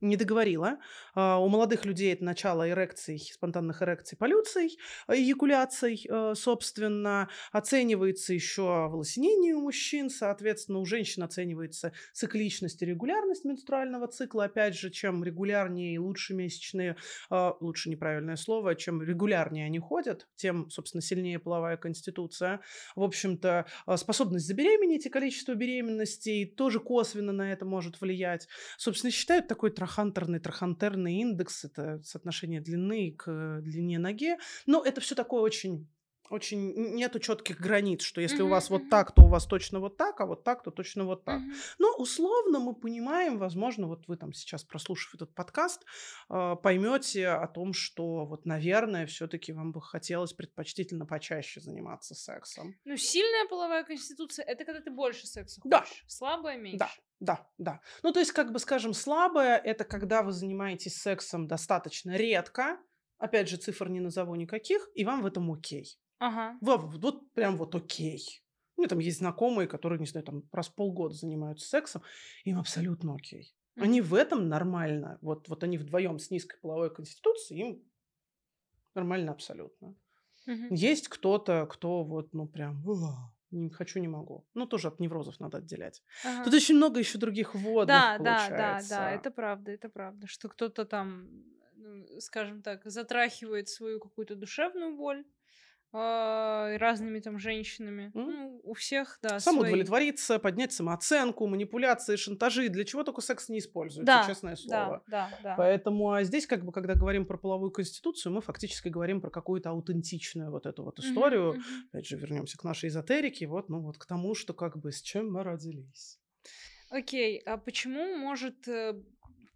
Не 0.00 0.16
договорила. 0.16 0.78
А, 1.14 1.38
У 1.38 1.48
молодых 1.48 1.84
людей 1.84 2.14
это 2.14 2.24
начало 2.24 2.68
эрекций, 2.70 3.18
спонтанных 3.18 3.82
эрекций, 3.82 4.16
полюций, 4.16 4.78
э, 5.08 5.14
эякуляций, 5.14 6.06
э, 6.08 6.34
собственно, 6.34 7.28
оценивается 7.52 8.32
еще 8.32 8.62
волосинение 8.62 9.54
у 9.54 9.60
мужчин, 9.60 10.08
соответственно, 10.08 10.78
у 10.78 10.86
женщин 10.86 11.22
оценивается 11.22 11.92
цикличность 12.14 12.80
и 12.80 12.86
регулярность 12.86 13.44
менструального 13.44 14.08
цикла. 14.08 14.44
Опять 14.44 14.74
же, 14.74 14.88
чем 14.90 15.22
регулярнее 15.22 15.94
и 15.94 15.98
лучше 15.98 16.32
месячные, 16.32 16.96
а, 17.28 17.54
лучше 17.60 17.90
неправильное 17.90 18.36
слово, 18.36 18.76
чем 18.76 19.02
регулярнее 19.02 19.66
они 19.66 19.80
ходят, 19.80 20.28
тем, 20.34 20.70
собственно, 20.70 21.02
сильнее 21.02 21.38
половая 21.38 21.76
конституция. 21.76 22.60
В 22.96 23.02
общем-то, 23.02 23.66
а, 23.84 23.96
способность 23.98 24.46
забеременеть 24.46 25.04
и 25.04 25.10
количество 25.10 25.54
беременностей 25.54 26.46
тоже 26.46 26.80
косвенно 26.80 27.32
на 27.32 27.52
это 27.52 27.66
может 27.66 28.00
влиять. 28.00 28.48
Собственно, 28.78 29.10
считают 29.10 29.46
такой 29.46 29.70
трахантерный, 29.90 30.38
трахантерный 30.38 31.14
индекс, 31.20 31.64
это 31.64 32.00
соотношение 32.04 32.60
длины 32.60 33.12
к 33.16 33.24
э, 33.28 33.60
длине 33.62 33.98
ноги. 33.98 34.36
Но 34.66 34.84
это 34.84 35.00
все 35.00 35.14
такое 35.14 35.42
очень 35.42 35.88
очень 36.30 36.72
нету 36.94 37.18
четких 37.18 37.60
границ, 37.60 38.02
что 38.02 38.20
если 38.20 38.42
у 38.42 38.46
Мгм, 38.46 38.50
вас 38.52 38.70
вот 38.70 38.88
так, 38.88 39.12
то 39.14 39.22
у 39.22 39.28
вас 39.28 39.46
точно 39.46 39.80
вот 39.80 39.96
так, 39.96 40.20
а 40.20 40.26
вот 40.26 40.44
так, 40.44 40.62
то 40.62 40.70
точно 40.70 41.04
вот 41.04 41.24
так. 41.24 41.40
Мгм. 41.40 41.52
Но 41.78 41.94
условно 41.96 42.60
мы 42.60 42.74
понимаем, 42.74 43.38
возможно, 43.38 43.86
вот 43.86 44.06
вы 44.08 44.16
там 44.16 44.32
сейчас, 44.32 44.64
прослушав 44.64 45.14
этот 45.14 45.34
подкаст, 45.34 45.84
а, 46.28 46.56
поймете 46.56 47.28
о 47.28 47.46
том, 47.48 47.72
что 47.72 48.24
вот, 48.26 48.46
наверное, 48.46 49.06
все-таки 49.06 49.52
вам 49.52 49.72
бы 49.72 49.82
хотелось 49.82 50.32
предпочтительно 50.32 51.04
почаще 51.06 51.60
заниматься 51.60 52.14
сексом. 52.14 52.74
Ну, 52.84 52.96
сильная 52.96 53.48
половая 53.48 53.84
конституция 53.84 54.44
это 54.44 54.64
когда 54.64 54.80
ты 54.80 54.90
больше 54.90 55.26
секса 55.26 55.60
Да. 55.64 55.80
хочешь. 55.80 56.04
Слабая 56.06 56.56
меньше. 56.58 56.78
Да, 56.78 56.90
да, 57.18 57.46
да. 57.58 57.80
Ну, 58.02 58.12
то 58.12 58.20
есть, 58.20 58.32
как 58.32 58.52
бы, 58.52 58.58
скажем, 58.58 58.94
слабое– 58.94 59.56
это 59.64 59.84
когда 59.84 60.22
вы 60.22 60.32
занимаетесь 60.32 60.96
сексом 60.96 61.46
достаточно 61.48 62.16
редко, 62.16 62.78
опять 63.18 63.48
же, 63.48 63.56
цифр 63.56 63.88
не 63.88 64.00
назову 64.00 64.34
никаких, 64.36 64.88
и 64.94 65.04
вам 65.04 65.22
в 65.22 65.26
этом 65.26 65.50
окей. 65.52 65.98
Ага. 66.28 66.46
Во- 66.60 66.76
Вот 66.78 67.32
прям 67.32 67.56
вот 67.56 67.74
окей. 67.74 68.42
У 68.76 68.82
меня 68.82 68.88
там 68.88 68.98
есть 68.98 69.18
знакомые, 69.18 69.68
которые, 69.68 69.98
не 69.98 70.06
знаю, 70.06 70.24
там 70.24 70.44
раз 70.52 70.68
в 70.68 70.74
полгода 70.74 71.14
занимаются 71.14 71.68
сексом, 71.68 72.02
им 72.44 72.58
абсолютно 72.58 73.14
окей. 73.14 73.54
Они 73.78 74.00
в 74.00 74.14
этом 74.14 74.48
нормально. 74.48 75.18
Вот, 75.22 75.48
вот 75.48 75.64
они 75.64 75.78
вдвоем 75.78 76.18
с 76.18 76.30
низкой 76.30 76.58
половой 76.60 76.92
конституцией, 76.94 77.60
им 77.60 77.90
нормально 78.94 79.32
абсолютно. 79.32 79.94
Мгм. 80.46 80.70
Есть 80.70 81.08
кто-то, 81.08 81.66
кто 81.66 82.04
вот, 82.04 82.34
ну, 82.34 82.48
прям, 82.48 82.86
«Уа, 82.86 83.34
не 83.50 83.70
хочу, 83.70 84.00
не 84.00 84.08
могу. 84.08 84.48
Ну, 84.54 84.66
тоже 84.66 84.88
от 84.88 85.00
неврозов 85.00 85.40
надо 85.40 85.58
отделять. 85.58 86.02
Ага. 86.22 86.44
Тут 86.44 86.54
очень 86.54 86.76
много 86.76 87.00
еще 87.00 87.18
других 87.18 87.54
вводных 87.54 88.06
Да, 88.06 88.18
да, 88.18 88.50
да, 88.50 88.82
получается. 88.82 88.88
да, 88.88 89.10
это 89.12 89.30
правда, 89.30 89.72
это 89.72 89.88
правда, 89.88 90.26
что 90.26 90.48
кто-то 90.48 90.84
там, 90.84 91.44
ну, 91.76 92.20
скажем 92.20 92.62
так, 92.62 92.82
затрахивает 92.84 93.68
свою 93.68 94.00
какую-то 94.00 94.34
душевную 94.36 94.96
боль 94.96 95.24
разными 95.92 97.18
там 97.20 97.38
женщинами. 97.38 98.12
М. 98.14 98.30
Ну, 98.30 98.60
у 98.62 98.74
всех, 98.74 99.18
да, 99.22 99.38
Сам 99.40 99.56
свои. 99.56 99.68
удовлетвориться, 99.70 100.38
поднять 100.38 100.72
самооценку, 100.72 101.46
манипуляции, 101.46 102.16
шантажи. 102.16 102.68
Для 102.68 102.84
чего 102.84 103.02
только 103.02 103.20
секс 103.20 103.48
не 103.48 103.58
используется, 103.58 104.04
Да, 104.06 104.24
честное 104.26 104.52
Да, 104.52 104.56
слово. 104.56 105.02
да, 105.08 105.38
да. 105.42 105.54
Поэтому 105.56 106.12
а 106.12 106.22
здесь, 106.22 106.46
как 106.46 106.64
бы, 106.64 106.72
когда 106.72 106.94
говорим 106.94 107.26
про 107.26 107.36
половую 107.38 107.70
конституцию, 107.72 108.32
мы 108.32 108.40
фактически 108.40 108.88
говорим 108.88 109.20
про 109.20 109.30
какую-то 109.30 109.70
аутентичную 109.70 110.50
вот 110.50 110.66
эту 110.66 110.84
вот 110.84 110.98
историю. 111.00 111.54
мгм. 111.54 111.88
Опять 111.92 112.06
же, 112.06 112.16
вернемся 112.16 112.56
к 112.56 112.64
нашей 112.64 112.88
эзотерике, 112.88 113.46
вот, 113.46 113.68
ну 113.68 113.80
вот 113.80 113.98
к 113.98 114.06
тому, 114.06 114.34
что 114.34 114.54
как 114.54 114.78
бы 114.78 114.92
с 114.92 115.02
чем 115.02 115.32
мы 115.32 115.42
родились. 115.42 116.20
Окей, 116.90 117.38
а 117.46 117.56
почему 117.56 118.16
может 118.16 118.66
э, 118.68 118.94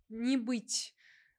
не 0.09 0.37
быть? 0.37 0.95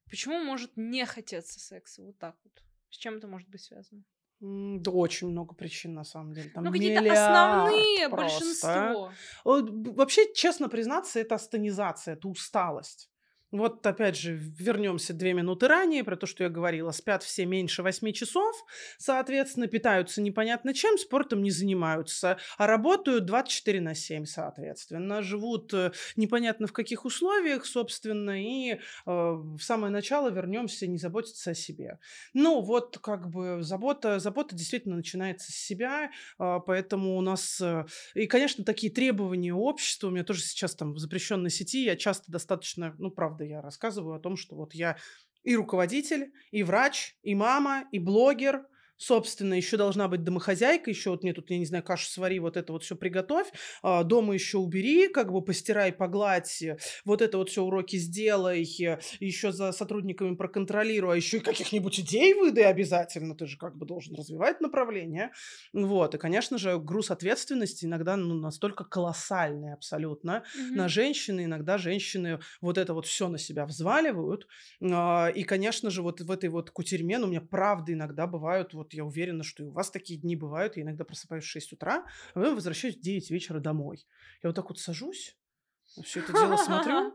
Почему 0.09 0.43
может 0.43 0.71
не 0.75 1.05
хотеться 1.05 1.59
секса 1.59 2.03
вот 2.03 2.17
так 2.17 2.35
вот? 2.43 2.61
С 2.89 2.97
чем 2.97 3.15
это 3.15 3.27
может 3.27 3.49
быть 3.49 3.61
связано? 3.61 4.03
Да 4.41 4.91
очень 4.91 5.29
много 5.29 5.55
причин, 5.55 5.93
на 5.93 6.03
самом 6.03 6.33
деле. 6.33 6.49
Там 6.49 6.65
ну, 6.65 6.71
какие-то 6.71 7.01
основные, 7.11 8.09
просто. 8.09 8.45
большинство. 8.45 9.11
Вообще, 9.43 10.33
честно 10.33 10.69
признаться, 10.69 11.19
это 11.19 11.35
астенизация, 11.35 12.15
это 12.15 12.27
усталость. 12.27 13.09
Вот 13.55 13.85
опять 13.87 14.17
же, 14.17 14.33
вернемся 14.33 15.13
две 15.13 15.33
минуты 15.33 15.67
ранее 15.67 16.03
про 16.03 16.17
то, 16.17 16.25
что 16.25 16.43
я 16.43 16.49
говорила. 16.49 16.91
Спят 16.91 17.23
все 17.23 17.45
меньше 17.45 17.83
8 17.83 18.11
часов, 18.11 18.53
соответственно, 18.97 19.67
питаются 19.67 20.21
непонятно 20.21 20.73
чем, 20.73 20.97
спортом 20.97 21.41
не 21.41 21.51
занимаются, 21.51 22.37
а 22.57 22.67
работают 22.67 23.25
24 23.25 23.79
на 23.79 23.95
7, 23.95 24.25
соответственно. 24.25 25.21
Живут 25.21 25.73
э, 25.73 25.91
непонятно 26.17 26.67
в 26.67 26.73
каких 26.73 27.05
условиях, 27.05 27.65
собственно, 27.65 28.41
и 28.41 28.73
э, 28.73 28.77
в 29.05 29.59
самое 29.61 29.91
начало 29.91 30.29
вернемся, 30.29 30.85
не 30.87 30.97
заботиться 30.97 31.51
о 31.51 31.53
себе. 31.53 31.99
Ну, 32.33 32.61
вот 32.61 32.97
как 32.97 33.29
бы 33.29 33.59
забота, 33.61 34.19
забота 34.19 34.55
действительно 34.55 34.97
начинается 34.97 35.51
с 35.51 35.55
себя, 35.55 36.11
а, 36.37 36.59
поэтому 36.59 37.17
у 37.17 37.21
нас... 37.21 37.61
э, 37.61 37.85
И, 38.15 38.27
конечно, 38.27 38.65
такие 38.65 38.91
требования 38.91 39.53
общества, 39.53 40.07
у 40.07 40.11
меня 40.11 40.23
тоже 40.23 40.41
сейчас 40.41 40.75
там 40.75 40.93
в 40.93 40.99
запрещенной 40.99 41.49
сети, 41.49 41.85
я 41.85 41.95
часто 41.95 42.31
достаточно, 42.31 42.93
ну, 42.97 43.11
правда, 43.11 43.44
я 43.47 43.61
рассказываю 43.61 44.15
о 44.15 44.19
том, 44.19 44.37
что 44.37 44.55
вот 44.55 44.73
я 44.73 44.97
и 45.43 45.55
руководитель, 45.55 46.33
и 46.51 46.63
врач, 46.63 47.17
и 47.21 47.35
мама, 47.35 47.85
и 47.91 47.99
блогер, 47.99 48.65
собственно, 48.97 49.53
еще 49.53 49.77
должна 49.77 50.07
быть 50.07 50.23
домохозяйка, 50.23 50.89
еще 50.89 51.09
вот 51.09 51.23
мне 51.23 51.33
тут, 51.33 51.49
я 51.49 51.57
не 51.57 51.65
знаю, 51.65 51.83
кашу 51.83 52.07
свари, 52.07 52.39
вот 52.39 52.57
это 52.57 52.73
вот 52.73 52.83
все 52.83 52.95
приготовь, 52.95 53.47
а, 53.81 54.03
дома 54.03 54.33
еще 54.33 54.57
убери, 54.57 55.07
как 55.07 55.31
бы 55.31 55.41
постирай, 55.41 55.91
погладь, 55.91 56.63
вот 57.03 57.21
это 57.21 57.37
вот 57.37 57.49
все 57.49 57.63
уроки 57.63 57.97
сделай, 57.97 58.63
еще 59.19 59.51
за 59.51 59.71
сотрудниками 59.71 60.35
проконтролируй, 60.35 61.13
а 61.13 61.15
еще 61.15 61.37
и 61.37 61.41
каких-нибудь 61.41 61.99
идей 61.99 62.33
выдай 62.33 62.65
обязательно, 62.65 63.35
ты 63.35 63.45
же 63.45 63.57
как 63.57 63.77
бы 63.77 63.85
должен 63.85 64.15
развивать 64.15 64.61
направление. 64.61 65.31
Вот, 65.73 66.15
и, 66.15 66.17
конечно 66.17 66.57
же, 66.57 66.77
груз 66.79 67.11
ответственности 67.11 67.85
иногда 67.85 68.15
ну, 68.15 68.35
настолько 68.35 68.83
колоссальный 68.83 69.73
абсолютно 69.73 70.43
mm-hmm. 70.57 70.75
на 70.75 70.87
женщины, 70.87 71.45
иногда 71.45 71.77
женщины 71.77 72.39
вот 72.61 72.77
это 72.77 72.93
вот 72.93 73.05
все 73.05 73.27
на 73.27 73.37
себя 73.37 73.65
взваливают, 73.65 74.47
а, 74.81 75.27
и, 75.27 75.43
конечно 75.43 75.89
же, 75.89 76.01
вот 76.01 76.21
в 76.21 76.31
этой 76.31 76.49
вот 76.49 76.71
кутерьме, 76.71 77.17
ну, 77.17 77.27
у 77.27 77.29
меня 77.29 77.41
правда 77.41 77.93
иногда 77.93 78.27
бывают 78.27 78.73
вот 78.73 78.84
вот 78.85 78.93
я 78.93 79.03
уверена, 79.03 79.43
что 79.43 79.63
и 79.63 79.67
у 79.67 79.71
вас 79.71 79.91
такие 79.91 80.19
дни 80.19 80.35
бывают. 80.35 80.77
Я 80.77 80.83
иногда 80.83 81.03
просыпаюсь 81.03 81.43
в 81.43 81.49
6 81.49 81.73
утра, 81.73 82.05
а 82.33 82.39
потом 82.39 82.55
возвращаюсь 82.55 82.97
в 82.97 83.01
9 83.01 83.31
вечера 83.31 83.59
домой. 83.59 84.07
Я 84.41 84.49
вот 84.49 84.55
так 84.55 84.69
вот 84.69 84.79
сажусь, 84.79 85.37
все 86.03 86.21
это 86.21 86.33
дело 86.33 86.55
смотрю. 86.57 87.13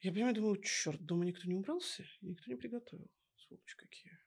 Я 0.00 0.12
понимаю, 0.12 0.34
думаю, 0.34 0.60
черт, 0.62 1.00
дома 1.00 1.24
никто 1.24 1.48
не 1.48 1.54
убрался, 1.54 2.04
никто 2.20 2.50
не 2.50 2.56
приготовил. 2.56 3.08
Сволочь 3.36 3.74
какие. 3.74 4.18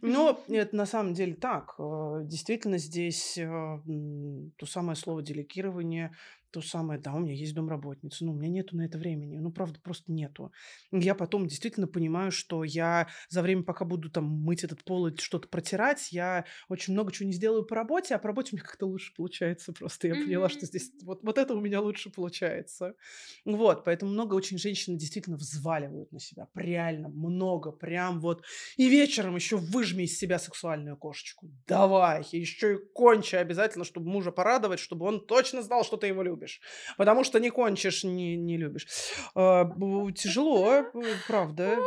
Но 0.00 0.42
это 0.48 0.74
на 0.74 0.86
самом 0.86 1.12
деле 1.12 1.34
так. 1.34 1.74
Э, 1.78 2.22
действительно, 2.24 2.78
здесь 2.78 3.36
э, 3.36 3.44
то 3.44 4.66
самое 4.66 4.96
слово 4.96 5.22
делегирование 5.22 6.16
то 6.52 6.60
самое, 6.60 7.00
да, 7.00 7.14
у 7.14 7.20
меня 7.20 7.32
есть 7.32 7.54
домработница, 7.54 8.24
но 8.24 8.32
у 8.32 8.34
меня 8.34 8.48
нету 8.48 8.76
на 8.76 8.82
это 8.82 8.98
времени, 8.98 9.38
ну, 9.38 9.50
правда, 9.50 9.80
просто 9.80 10.12
нету. 10.12 10.52
Я 10.92 11.14
потом 11.14 11.46
действительно 11.46 11.86
понимаю, 11.86 12.30
что 12.30 12.62
я 12.62 13.08
за 13.28 13.42
время, 13.42 13.62
пока 13.62 13.84
буду 13.84 14.10
там 14.10 14.24
мыть 14.26 14.62
этот 14.62 14.84
пол 14.84 15.06
и 15.06 15.16
что-то 15.16 15.48
протирать, 15.48 16.12
я 16.12 16.44
очень 16.68 16.92
много 16.92 17.10
чего 17.10 17.26
не 17.26 17.32
сделаю 17.32 17.64
по 17.64 17.74
работе, 17.74 18.14
а 18.14 18.18
по 18.18 18.28
работе 18.28 18.50
у 18.52 18.56
меня 18.56 18.64
как-то 18.64 18.86
лучше 18.86 19.14
получается 19.16 19.72
просто. 19.72 20.08
Я 20.08 20.14
поняла, 20.14 20.48
что 20.50 20.66
здесь 20.66 20.92
вот, 21.02 21.22
вот 21.22 21.38
это 21.38 21.54
у 21.54 21.60
меня 21.60 21.80
лучше 21.80 22.10
получается. 22.10 22.94
Вот, 23.44 23.84
поэтому 23.84 24.12
много 24.12 24.34
очень 24.34 24.58
женщин 24.58 24.98
действительно 24.98 25.36
взваливают 25.36 26.12
на 26.12 26.20
себя, 26.20 26.48
реально 26.54 27.08
много, 27.08 27.72
прям 27.72 28.20
вот. 28.20 28.44
И 28.76 28.88
вечером 28.88 29.36
еще 29.36 29.56
выжми 29.56 30.02
из 30.02 30.18
себя 30.18 30.38
сексуальную 30.38 30.98
кошечку. 30.98 31.50
Давай, 31.66 32.26
еще 32.30 32.74
и 32.74 32.78
кончи 32.92 33.36
обязательно, 33.36 33.84
чтобы 33.84 34.10
мужа 34.10 34.30
порадовать, 34.32 34.80
чтобы 34.80 35.06
он 35.06 35.24
точно 35.26 35.62
знал, 35.62 35.84
что 35.84 35.96
ты 35.96 36.08
его 36.08 36.22
любишь 36.22 36.41
любишь. 36.42 36.60
Потому 36.96 37.24
что 37.24 37.40
не 37.40 37.50
кончишь, 37.50 38.04
не, 38.04 38.36
не 38.36 38.56
любишь. 38.56 38.86
А, 39.34 39.64
тяжело, 40.14 40.72
э, 40.72 40.84
правда. 41.26 41.78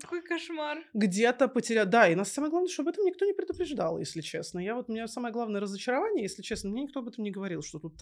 Какой 0.00 0.22
кошмар. 0.22 0.78
Где-то 0.92 1.48
потерял. 1.48 1.86
Да, 1.86 2.08
и 2.08 2.14
нас 2.14 2.30
самое 2.30 2.50
главное, 2.50 2.68
что 2.68 2.82
об 2.82 2.88
этом 2.88 3.04
никто 3.04 3.24
не 3.24 3.32
предупреждал, 3.32 3.98
если 3.98 4.20
честно. 4.20 4.58
Я 4.58 4.74
вот, 4.74 4.90
у 4.90 4.92
меня 4.92 5.08
самое 5.08 5.32
главное 5.32 5.60
разочарование, 5.60 6.22
если 6.22 6.42
честно, 6.42 6.70
мне 6.70 6.82
никто 6.82 7.00
об 7.00 7.08
этом 7.08 7.24
не 7.24 7.30
говорил, 7.30 7.62
что 7.62 7.78
тут, 7.78 7.94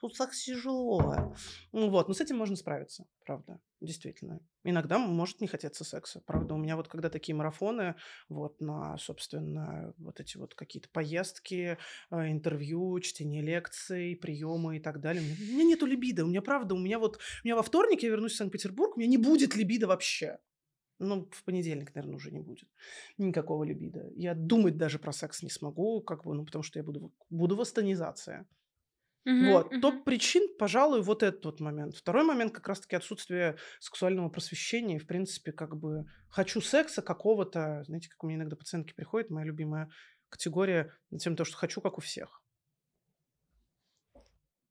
тут 0.00 0.16
так 0.16 0.32
тяжело. 0.32 1.34
Ну 1.72 1.90
вот, 1.90 2.08
но 2.08 2.14
с 2.14 2.20
этим 2.20 2.36
можно 2.36 2.56
справиться, 2.56 3.06
правда, 3.24 3.60
действительно. 3.80 4.40
Иногда 4.64 4.98
может 4.98 5.40
не 5.40 5.46
хотеться 5.46 5.84
секса, 5.84 6.22
правда. 6.24 6.54
У 6.54 6.58
меня 6.58 6.76
вот 6.76 6.88
когда 6.88 7.10
такие 7.10 7.34
марафоны, 7.34 7.96
вот 8.28 8.60
на, 8.60 8.96
собственно, 8.96 9.92
вот 9.98 10.20
эти 10.20 10.36
вот 10.38 10.54
какие-то 10.54 10.88
поездки, 10.88 11.76
э, 12.10 12.30
интервью, 12.30 12.98
чтение 13.00 13.42
лекций, 13.42 14.16
приемы 14.16 14.76
и 14.76 14.80
так 14.80 15.00
далее. 15.00 15.22
У 15.22 15.52
меня 15.52 15.64
нету 15.64 15.86
либидо. 15.86 16.24
У 16.24 16.28
меня, 16.28 16.40
правда, 16.40 16.74
у 16.74 16.78
меня 16.78 16.98
вот, 16.98 17.16
у 17.16 17.46
меня 17.46 17.56
во 17.56 17.62
вторник 17.62 18.02
я 18.02 18.08
вернусь 18.08 18.32
в 18.32 18.36
Санкт-Петербург, 18.36 18.96
у 18.96 19.00
меня 19.00 19.10
не 19.10 19.18
будет 19.18 19.56
либидо 19.56 19.86
вообще. 19.86 20.38
Ну, 20.98 21.28
в 21.32 21.44
понедельник, 21.44 21.94
наверное, 21.94 22.16
уже 22.16 22.30
не 22.30 22.40
будет 22.40 22.68
никакого 23.18 23.64
либидо. 23.64 24.10
Я 24.14 24.34
думать 24.34 24.76
даже 24.76 24.98
про 24.98 25.12
секс 25.12 25.42
не 25.42 25.50
смогу, 25.50 26.00
как 26.00 26.24
бы, 26.24 26.34
ну, 26.34 26.44
потому 26.44 26.62
что 26.62 26.78
я 26.78 26.84
буду, 26.84 27.12
буду 27.30 27.56
в 27.56 27.60
Угу, 29.24 29.44
вот. 29.52 29.66
Угу. 29.66 29.80
Топ 29.80 30.04
причин, 30.04 30.48
пожалуй, 30.58 31.00
вот 31.02 31.22
этот 31.22 31.44
вот 31.44 31.60
момент. 31.60 31.96
Второй 31.96 32.24
момент 32.24 32.52
как 32.52 32.66
раз-таки 32.68 32.96
отсутствие 32.96 33.56
сексуального 33.78 34.28
просвещения. 34.28 34.96
И, 34.96 34.98
в 34.98 35.06
принципе, 35.06 35.52
как 35.52 35.76
бы 35.76 36.06
хочу 36.28 36.60
секса 36.60 37.02
какого-то. 37.02 37.84
Знаете, 37.86 38.08
как 38.08 38.22
у 38.24 38.26
меня 38.26 38.38
иногда 38.38 38.56
пациентки 38.56 38.94
приходят, 38.94 39.30
моя 39.30 39.46
любимая 39.46 39.90
категория 40.28 40.92
на 41.10 41.18
тему 41.18 41.36
того, 41.36 41.44
что 41.44 41.56
хочу, 41.56 41.80
как 41.80 41.98
у 41.98 42.00
всех. 42.00 42.41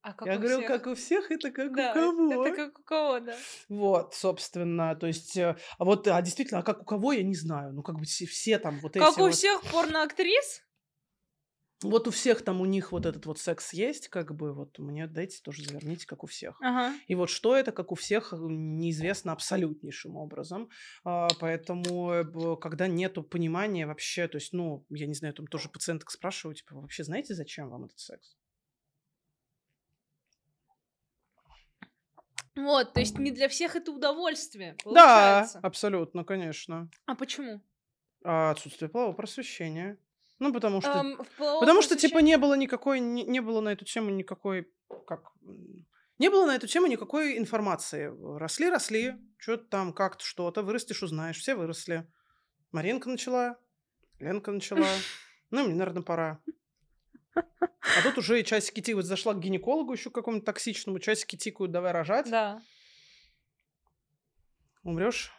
А 0.02 0.14
как 0.14 0.28
Я 0.28 0.36
у 0.36 0.40
говорю, 0.40 0.58
всех? 0.58 0.68
как 0.68 0.88
у 0.88 0.96
всех, 0.96 1.32
это 1.32 1.52
как 1.52 1.76
Да, 1.76 1.92
у 1.92 1.94
кого. 1.94 2.46
это 2.48 2.56
как 2.56 2.80
у 2.80 2.84
кого, 2.84 3.20
да. 3.20 3.38
Вот, 3.70 4.16
собственно, 4.16 4.96
то 4.96 5.06
есть, 5.06 5.38
э, 5.38 5.56
а 5.78 5.86
вот, 5.86 6.08
а 6.08 6.20
действительно, 6.22 6.62
а 6.62 6.64
как 6.64 6.82
у 6.82 6.86
кого, 6.86 7.12
я 7.14 7.24
не 7.24 7.36
знаю. 7.36 7.74
Ну, 7.74 7.84
как 7.84 8.00
бы 8.00 8.06
все, 8.06 8.26
все 8.26 8.58
там 8.58 8.80
вот 8.80 8.94
Как 8.94 9.14
эти 9.14 9.20
у 9.20 9.24
вот... 9.26 9.34
всех 9.36 9.62
порноактрис? 9.72 10.64
Вот 11.84 12.08
у 12.08 12.12
всех 12.12 12.44
там 12.44 12.62
у 12.62 12.66
них 12.66 12.92
вот 12.92 13.08
этот 13.08 13.26
вот 13.26 13.40
секс 13.40 13.74
есть, 13.74 14.08
как 14.08 14.36
бы, 14.36 14.54
вот 14.54 14.78
мне 14.78 15.08
дайте 15.08 15.42
тоже 15.42 15.64
заверните, 15.64 16.06
как 16.06 16.24
у 16.24 16.28
всех. 16.28 16.58
Ага. 16.62 16.96
И 17.08 17.16
вот 17.16 17.30
что 17.30 17.56
это, 17.56 17.72
как 17.72 17.92
у 17.92 17.96
всех, 17.96 18.34
неизвестно 18.34 19.32
абсолютнейшим 19.32 20.16
образом. 20.16 20.70
А, 21.04 21.28
Поэтому, 21.40 22.12
э, 22.12 22.56
когда 22.58 22.88
нету 22.88 23.24
понимания 23.24 23.88
вообще, 23.88 24.28
то 24.28 24.38
есть, 24.38 24.54
ну, 24.54 24.86
я 24.90 25.08
не 25.08 25.16
знаю, 25.16 25.34
там 25.34 25.48
тоже 25.48 25.70
пациенток 25.70 26.12
спрашиваю, 26.12 26.56
типа, 26.56 26.76
«Вы 26.76 26.82
вообще 26.82 27.04
знаете, 27.04 27.34
зачем 27.34 27.70
вам 27.70 27.86
этот 27.86 28.00
секс? 28.00 28.36
Вот, 32.56 32.94
то 32.94 33.00
есть 33.00 33.18
не 33.18 33.32
для 33.32 33.48
всех 33.48 33.76
это 33.76 33.92
удовольствие, 33.92 34.76
Да, 34.84 34.84
получается. 34.84 35.60
абсолютно, 35.64 36.24
конечно. 36.24 36.90
А 37.06 37.16
почему? 37.16 37.62
А 38.24 38.52
отсутствие 38.52 38.90
полового 38.90 39.16
просвещения. 39.16 39.98
Ну, 40.40 40.52
потому 40.52 40.82
что... 40.82 40.92
Половом 41.38 41.60
Потому 41.60 41.82
что, 41.82 41.96
типа, 41.96 42.18
не 42.18 42.38
было 42.38 42.56
никакой... 42.56 43.00
Не, 43.00 43.24
не 43.24 43.40
было 43.42 43.62
на 43.62 43.70
эту 43.70 43.86
тему 43.86 44.10
никакой... 44.10 44.72
Как... 45.08 45.32
Не 46.18 46.30
было 46.30 46.46
на 46.46 46.56
эту 46.56 46.68
тему 46.68 46.88
никакой 46.88 47.38
информации. 47.38 48.12
Росли, 48.38 48.70
росли, 48.70 49.16
что-то 49.38 49.66
там, 49.66 49.94
как-то, 49.94 50.26
что-то. 50.26 50.62
Вырастешь, 50.64 51.04
узнаешь. 51.04 51.38
Все 51.38 51.56
выросли. 51.56 52.08
Маринка 52.72 53.10
начала, 53.10 53.58
Ленка 54.20 54.52
начала. 54.52 54.88
Ну, 55.54 55.66
мне, 55.66 55.76
наверное, 55.76 56.02
пора. 56.02 56.40
А 57.82 58.04
тут 58.04 58.18
уже 58.18 58.44
часики 58.44 58.82
тикают. 58.82 59.06
Зашла 59.06 59.34
к 59.34 59.40
гинекологу 59.40 59.94
еще 59.94 60.10
какому-то 60.12 60.46
токсичному. 60.46 61.00
Часики 61.00 61.36
тикают, 61.36 61.72
давай 61.72 61.92
рожать. 61.92 62.30
Да. 62.30 62.62
Умрешь 64.84 65.32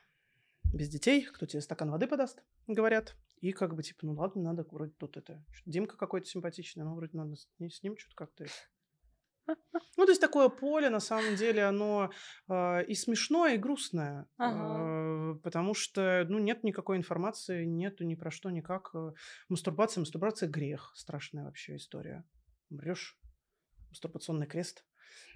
без 0.72 0.88
детей. 0.88 1.22
Кто 1.24 1.46
тебе 1.46 1.60
стакан 1.60 1.90
воды 1.90 2.06
подаст, 2.06 2.42
говорят. 2.66 3.16
И 3.40 3.52
как 3.52 3.74
бы, 3.74 3.82
типа, 3.82 4.06
ну 4.06 4.12
ладно, 4.14 4.42
надо 4.42 4.64
вроде 4.70 4.92
тут 4.92 5.16
это... 5.16 5.44
Димка 5.66 5.96
какой-то 5.96 6.26
симпатичный, 6.26 6.84
но 6.84 6.94
вроде 6.94 7.16
надо 7.16 7.34
с, 7.34 7.48
не- 7.58 7.70
с 7.70 7.82
ним 7.82 7.96
что-то 7.96 8.14
как-то... 8.14 8.46
Ну, 9.46 10.06
то 10.06 10.10
есть 10.12 10.20
такое 10.20 10.48
поле, 10.48 10.90
на 10.90 11.00
самом 11.00 11.36
деле, 11.36 11.64
оно 11.64 12.10
э, 12.48 12.84
и 12.84 12.94
смешное, 12.94 13.54
и 13.54 13.58
грустное. 13.58 14.26
Ага. 14.36 15.34
Э, 15.34 15.34
потому 15.42 15.74
что, 15.74 16.24
ну, 16.28 16.38
нет 16.38 16.64
никакой 16.64 16.96
информации, 16.96 17.64
нету 17.64 18.04
ни 18.04 18.14
про 18.14 18.30
что, 18.30 18.50
никак. 18.50 18.90
Э, 18.94 19.12
Мастурбация, 19.48 20.00
мастурбация– 20.00 20.48
грех. 20.50 20.92
Страшная 20.94 21.44
вообще 21.44 21.76
история. 21.76 22.24
Умрешь, 22.70 23.18
мастурбационный 23.90 24.46
крест. 24.46 24.84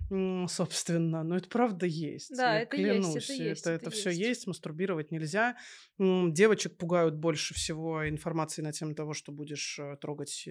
Собственно, 0.09 1.24
но 1.24 1.37
это 1.37 1.49
правда 1.49 1.85
есть. 1.85 2.37
Да, 2.37 2.55
я 2.55 2.61
это 2.61 2.77
есть, 2.77 2.89
это 2.89 3.01
клянусь, 3.01 3.31
есть, 3.31 3.61
это, 3.62 3.70
это 3.70 3.91
все 3.91 4.11
есть. 4.11 4.20
есть, 4.20 4.47
мастурбировать 4.47 5.11
нельзя. 5.11 5.57
Девочек 5.99 6.77
пугают 6.77 7.16
больше 7.16 7.55
всего 7.55 8.09
информацией 8.09 8.64
на 8.64 8.72
тему 8.72 8.95
того, 8.95 9.14
что 9.14 9.33
будешь 9.33 9.79
э, 9.81 9.97
трогать 9.97 10.49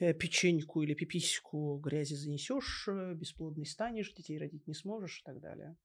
э, 0.00 0.14
печеньку 0.14 0.82
или 0.82 0.94
пипиську, 0.94 1.78
грязи 1.78 2.14
занесешь, 2.14 2.88
э, 2.88 3.14
бесплодный 3.14 3.66
станешь, 3.66 4.12
детей 4.12 4.38
родить 4.38 4.66
не 4.66 4.74
сможешь 4.74 5.20
и 5.20 5.24
так 5.24 5.40
далее. 5.40 5.76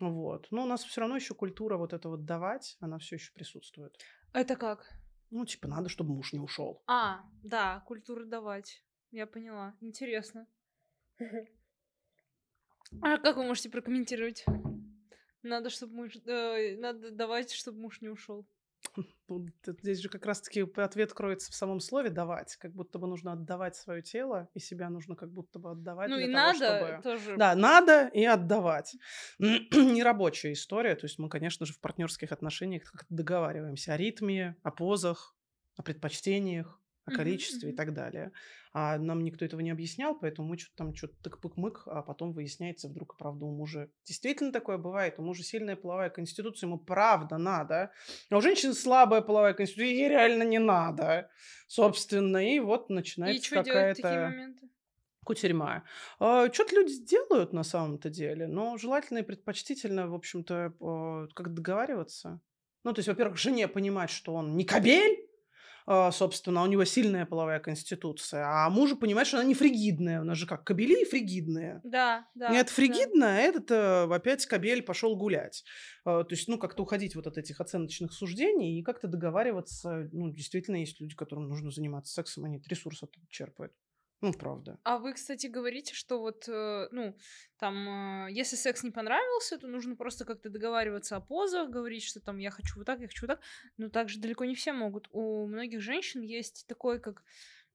Вот. 0.00 0.48
Но 0.50 0.64
у 0.64 0.66
нас 0.66 0.82
все 0.82 1.00
равно 1.00 1.14
еще 1.14 1.34
культура 1.34 1.76
вот 1.76 1.92
это 1.92 2.08
вот 2.08 2.24
давать, 2.24 2.76
она 2.80 2.98
все 2.98 3.16
еще 3.16 3.32
присутствует. 3.32 3.96
Это 4.32 4.56
как? 4.56 4.84
Ну, 5.30 5.44
типа, 5.44 5.68
надо, 5.68 5.88
чтобы 5.88 6.14
муж 6.14 6.32
не 6.32 6.40
ушел. 6.40 6.82
А, 6.86 7.20
да, 7.42 7.84
культура 7.86 8.24
давать. 8.24 8.82
Я 9.10 9.26
поняла. 9.26 9.76
Интересно. 9.80 10.46
А 13.02 13.18
как 13.18 13.36
вы 13.36 13.44
можете 13.44 13.70
прокомментировать? 13.70 14.44
Надо, 15.42 15.70
чтобы 15.70 15.94
муж... 15.94 16.16
э, 16.26 16.76
надо 16.78 17.10
давать, 17.10 17.52
чтобы 17.52 17.80
муж 17.80 18.00
не 18.00 18.08
ушел. 18.08 18.46
Ну, 19.28 19.46
здесь 19.66 19.98
же 19.98 20.08
как 20.08 20.24
раз-таки 20.24 20.64
ответ 20.76 21.12
кроется 21.12 21.52
в 21.52 21.54
самом 21.54 21.80
слове 21.80 22.10
«давать». 22.10 22.56
Как 22.56 22.72
будто 22.72 22.98
бы 22.98 23.06
нужно 23.06 23.32
отдавать 23.32 23.76
свое 23.76 24.02
тело, 24.02 24.48
и 24.54 24.60
себя 24.60 24.88
нужно 24.88 25.16
как 25.16 25.30
будто 25.30 25.58
бы 25.58 25.72
отдавать 25.72 26.08
Ну 26.08 26.16
для 26.16 26.26
и 26.26 26.32
того, 26.32 26.46
надо 26.46 26.78
чтобы... 26.78 27.02
тоже. 27.02 27.36
Да, 27.36 27.54
надо 27.54 28.08
и 28.08 28.24
отдавать. 28.24 28.96
Нерабочая 29.38 30.52
история. 30.52 30.94
То 30.96 31.06
есть 31.06 31.18
мы, 31.18 31.28
конечно 31.28 31.66
же, 31.66 31.74
в 31.74 31.80
партнерских 31.80 32.32
отношениях 32.32 32.90
как-то 32.90 33.14
договариваемся 33.14 33.94
о 33.94 33.96
ритме, 33.96 34.56
о 34.62 34.70
позах, 34.70 35.36
о 35.76 35.82
предпочтениях, 35.82 36.77
о 37.08 37.16
количестве 37.16 37.70
и 37.70 37.72
так 37.74 37.94
далее. 37.94 38.32
А 38.72 38.98
нам 38.98 39.24
никто 39.24 39.44
этого 39.44 39.60
не 39.60 39.70
объяснял, 39.70 40.14
поэтому 40.18 40.48
мы 40.48 40.58
что-то 40.58 40.76
там 40.76 40.94
что-то 40.94 41.14
тык-пык-мык, 41.22 41.82
а 41.86 42.02
потом 42.02 42.32
выясняется 42.32 42.88
вдруг, 42.88 43.16
правда, 43.16 43.46
у 43.46 43.50
мужа 43.50 43.90
действительно 44.04 44.52
такое 44.52 44.78
бывает, 44.78 45.14
у 45.18 45.22
мужа 45.22 45.42
сильная 45.42 45.76
половая 45.76 46.10
конституция, 46.10 46.68
ему 46.68 46.78
правда 46.78 47.38
надо, 47.38 47.90
а 48.30 48.36
у 48.36 48.40
женщины 48.40 48.74
слабая 48.74 49.22
половая 49.22 49.54
конституция, 49.54 49.88
ей 49.88 50.08
реально 50.08 50.42
не 50.42 50.58
надо, 50.58 51.30
собственно, 51.66 52.46
и 52.46 52.60
вот 52.60 52.90
начинается 52.90 53.50
какая-то 53.50 54.34
кутерьма. 55.24 55.84
А, 56.18 56.50
Что-то 56.50 56.74
люди 56.74 57.04
делают 57.04 57.52
на 57.52 57.62
самом-то 57.62 58.08
деле, 58.08 58.46
но 58.46 58.78
желательно 58.78 59.18
и 59.18 59.22
предпочтительно, 59.22 60.08
в 60.08 60.14
общем-то, 60.14 60.74
а, 60.80 61.26
как 61.34 61.52
договариваться. 61.52 62.40
Ну, 62.84 62.94
то 62.94 63.00
есть, 63.00 63.08
во-первых, 63.08 63.36
жене 63.36 63.68
понимать, 63.68 64.08
что 64.08 64.34
он 64.34 64.56
не 64.56 64.64
кобель, 64.64 65.18
а, 65.20 65.27
собственно, 66.12 66.62
у 66.62 66.66
него 66.66 66.84
сильная 66.84 67.24
половая 67.24 67.60
конституция, 67.60 68.44
а 68.46 68.68
мужу 68.68 68.96
понимать, 68.96 69.26
что 69.26 69.38
она 69.38 69.46
не 69.46 69.54
фригидная. 69.54 70.20
У 70.20 70.24
нас 70.24 70.36
же 70.36 70.46
как, 70.46 70.64
кобели 70.64 71.02
и 71.02 71.04
фригидные. 71.04 71.80
Да, 71.84 72.26
да. 72.34 72.50
Нет, 72.50 72.68
фригидно, 72.68 73.26
да. 73.26 73.36
а 73.36 73.38
этот 73.38 73.70
э, 73.70 74.14
опять 74.14 74.44
кобель 74.46 74.82
пошел 74.82 75.16
гулять. 75.16 75.64
То 76.04 76.26
есть, 76.30 76.48
ну, 76.48 76.58
как-то 76.58 76.82
уходить 76.82 77.16
вот 77.16 77.26
от 77.26 77.38
этих 77.38 77.60
оценочных 77.60 78.12
суждений 78.12 78.78
и 78.78 78.82
как-то 78.82 79.08
договариваться. 79.08 80.08
Ну, 80.12 80.30
действительно, 80.30 80.76
есть 80.76 81.00
люди, 81.00 81.14
которым 81.14 81.48
нужно 81.48 81.70
заниматься 81.70 82.12
сексом, 82.12 82.44
они 82.44 82.56
этот 82.56 82.68
ресурс 82.68 83.02
оттуда 83.02 83.26
черпают. 83.28 83.72
Ну, 84.20 84.32
правда. 84.32 84.78
А 84.82 84.98
вы, 84.98 85.12
кстати, 85.12 85.46
говорите, 85.46 85.94
что 85.94 86.18
вот, 86.18 86.48
э, 86.48 86.88
ну, 86.90 87.16
там, 87.56 88.26
э, 88.26 88.32
если 88.32 88.56
секс 88.56 88.82
не 88.82 88.90
понравился, 88.90 89.58
то 89.58 89.68
нужно 89.68 89.94
просто 89.94 90.24
как-то 90.24 90.50
договариваться 90.50 91.16
о 91.16 91.20
позах, 91.20 91.70
говорить, 91.70 92.02
что 92.02 92.20
там 92.20 92.38
я 92.38 92.50
хочу 92.50 92.76
вот 92.76 92.86
так, 92.86 93.00
я 93.00 93.06
хочу 93.06 93.26
вот 93.26 93.36
так. 93.36 93.44
Но 93.76 93.88
так 93.90 94.08
же 94.08 94.18
далеко 94.18 94.44
не 94.44 94.56
все 94.56 94.72
могут. 94.72 95.08
У 95.12 95.46
многих 95.46 95.80
женщин 95.80 96.22
есть 96.22 96.66
такой, 96.66 96.98
как 97.00 97.22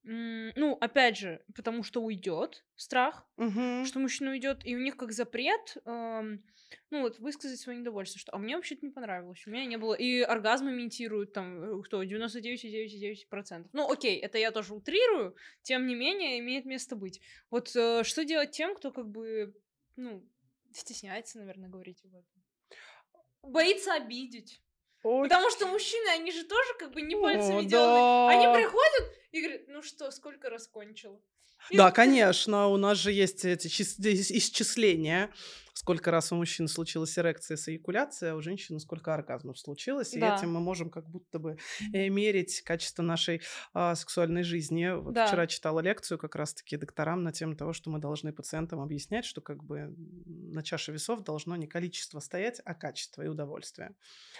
ну, 0.04 0.78
опять 0.82 1.18
же, 1.18 1.44
потому 1.56 1.84
что 1.84 2.02
уйдет 2.02 2.66
страх, 2.76 3.26
угу. 3.38 3.86
что 3.86 4.00
мужчина 4.00 4.32
уйдет, 4.32 4.66
и 4.66 4.76
у 4.76 4.80
них 4.80 4.98
как 4.98 5.14
запрет, 5.14 5.78
эм, 5.86 6.44
ну 6.90 7.02
вот 7.02 7.20
высказать 7.20 7.60
свое 7.60 7.80
недовольство, 7.80 8.20
что 8.20 8.34
а 8.34 8.38
мне 8.38 8.56
вообще-то 8.56 8.86
не 8.86 8.92
понравилось, 8.92 9.46
у 9.48 9.50
меня 9.50 9.66
не 9.66 9.78
было, 9.78 9.94
и 9.94 10.20
оргазмы 10.22 10.72
имитируют 10.72 11.32
там, 11.32 11.80
э, 11.80 11.84
кто, 11.84 12.04
99,9%. 12.04 13.70
Ну 13.72 13.90
окей, 13.90 14.20
это 14.20 14.38
я 14.38 14.52
тоже 14.52 14.74
утрирую, 14.74 15.36
тем 15.62 15.88
не 15.88 15.96
менее 15.96 16.40
имеет 16.40 16.66
место 16.66 16.96
быть. 16.98 17.22
Вот 17.50 17.74
э, 17.76 18.04
что 18.04 18.26
делать 18.26 18.52
тем, 18.52 18.76
кто 18.76 18.92
как 18.92 19.10
бы, 19.10 19.56
ну, 19.96 20.28
стесняется, 20.74 21.40
наверное, 21.40 21.70
говорить 21.70 22.04
об 22.04 22.16
этом? 22.16 22.44
Боится 23.42 23.94
обидеть. 23.94 24.63
Очень... 25.04 25.30
Потому 25.30 25.50
что 25.50 25.68
мужчины, 25.68 26.08
они 26.10 26.32
же 26.32 26.44
тоже 26.46 26.74
как 26.80 26.94
бы 26.94 27.02
не 27.02 27.16
пальцами 27.16 27.60
О, 27.60 27.64
деланы. 27.64 28.00
Да. 28.00 28.30
Они 28.30 28.54
приходят 28.54 29.14
и 29.32 29.42
говорят, 29.42 29.62
ну 29.68 29.84
что, 29.84 30.12
сколько 30.12 30.50
раз 30.50 30.68
кончил? 30.68 31.22
Да, 31.72 31.92
конечно, 31.92 32.68
у 32.68 32.78
нас 32.78 32.98
же 32.98 33.12
есть 33.12 33.46
эти 33.46 33.68
исчисления 33.68 35.30
сколько 35.74 36.12
раз 36.12 36.32
у 36.32 36.36
мужчин 36.36 36.68
случилась 36.68 37.18
эрекция 37.18 37.58
с 37.58 37.68
эякуляцией, 37.68 38.32
а 38.32 38.36
у 38.36 38.42
женщины 38.42 38.80
сколько 38.80 39.14
оргазмов 39.14 39.58
случилось. 39.58 40.12
Да. 40.12 40.36
И 40.36 40.38
этим 40.38 40.54
мы 40.54 40.60
можем 40.60 40.90
как 40.90 41.10
будто 41.10 41.40
бы 41.40 41.58
э, 41.94 42.10
мерить 42.10 42.62
качество 42.62 43.04
нашей 43.04 43.42
а, 43.74 43.96
сексуальной 43.96 44.44
жизни. 44.44 44.90
Вот 44.96 45.14
да. 45.14 45.28
вчера 45.28 45.48
читала 45.48 45.80
лекцию 45.80 46.18
как 46.18 46.36
раз-таки 46.36 46.78
докторам 46.78 47.24
на 47.24 47.32
тему 47.32 47.56
того, 47.56 47.74
что 47.74 47.90
мы 47.90 48.00
должны 48.00 48.32
пациентам 48.32 48.82
объяснять, 48.82 49.26
что 49.26 49.42
как 49.42 49.64
бы 49.64 49.94
на 50.26 50.64
чаше 50.64 50.92
весов 50.92 51.24
должно 51.24 51.56
не 51.56 51.68
количество 51.68 52.20
стоять, 52.20 52.62
а 52.66 52.74
качество 52.74 53.22
и 53.24 53.28
удовольствие. 53.28 53.96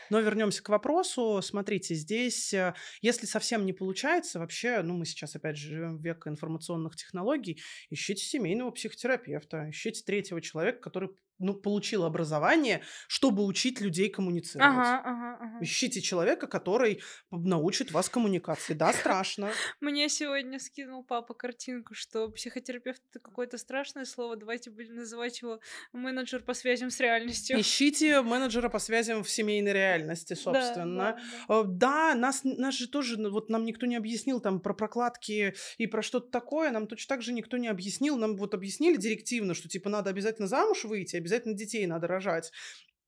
Но 0.10 0.20
вернемся 0.20 0.62
к 0.64 0.70
вопросу. 0.70 1.42
Смотрите, 1.42 1.96
здесь, 1.96 2.54
э, 2.54 2.74
если 3.02 3.26
совсем 3.26 3.66
не 3.66 3.74
получается, 3.74 4.40
вообще, 4.40 4.82
ну, 4.84 4.96
мы 4.96 5.06
сейчас, 5.06 5.36
опять 5.36 5.58
же, 5.58 5.70
живем 5.70 5.98
в 5.98 6.04
век 6.04 6.28
информационных 6.28 6.96
технологий, 6.96 7.62
ищите 7.90 8.24
семейного 8.24 8.72
психотерапевта, 8.72 9.70
ищите 9.70 10.04
третьего 10.04 10.42
человека, 10.42 10.80
который 10.80 11.10
ну, 11.40 11.54
получил 11.54 12.04
образование, 12.06 12.82
чтобы 13.08 13.46
учить 13.46 13.82
людей 13.82 14.10
коммуницировать. 14.10 14.72
Ага, 14.72 15.02
ага, 15.04 15.38
ага. 15.40 15.58
Ищите 15.62 16.02
человека, 16.02 16.48
который 16.48 17.02
научит 17.32 17.92
вас 17.92 18.10
коммуникации. 18.10 18.74
Да, 18.74 18.94
страшно. 18.94 19.52
Мне 19.82 20.10
сегодня 20.10 20.60
скинул 20.60 21.04
папа 21.04 21.34
картинку, 21.34 21.94
что 21.96 22.30
психотерапевт 22.30 23.02
это 23.10 23.20
какое-то 23.20 23.58
страшное 23.58 24.06
слово. 24.06 24.36
Давайте 24.36 24.70
будем 24.70 24.96
называть 24.96 25.42
его 25.42 25.60
менеджер 25.92 26.44
по 26.44 26.54
связям 26.54 26.90
с 26.90 27.00
реальностью. 27.00 27.60
Ищите 27.60 28.22
менеджера 28.22 28.70
по 28.70 28.80
связям 28.80 29.24
в 29.24 29.30
семейной 29.30 29.74
реальности, 29.74 30.34
собственно. 30.34 31.18
Да, 31.48 31.64
да, 31.64 31.64
да. 31.64 32.14
да 32.14 32.16
нас, 32.16 32.42
нас 32.44 32.76
же 32.76 32.88
тоже, 32.88 33.20
ну, 33.20 33.32
вот 33.32 33.50
нам 33.50 33.66
никто 33.66 33.86
не 33.86 33.96
объяснил 33.96 34.40
там 34.40 34.60
про 34.60 34.74
прокладки 34.74 35.56
и 35.78 35.88
про 35.88 36.02
что-то 36.02 36.30
такое. 36.30 36.72
Нам 36.72 36.88
точно 36.88 37.16
так 37.16 37.22
же 37.22 37.34
никто 37.34 37.58
не 37.58 37.68
объяснил. 37.68 38.18
Нам 38.18 38.38
вот 38.38 38.54
объяснили 38.54 38.98
директивно, 38.98 39.54
что 39.54 39.68
типа 39.68 39.90
надо 39.90 40.10
обязательно 40.10 40.48
замуж 40.48 40.86
выйти, 40.86 41.16
обязательно 41.24 41.56
детей 41.56 41.86
надо 41.88 42.08
рожать. 42.08 42.52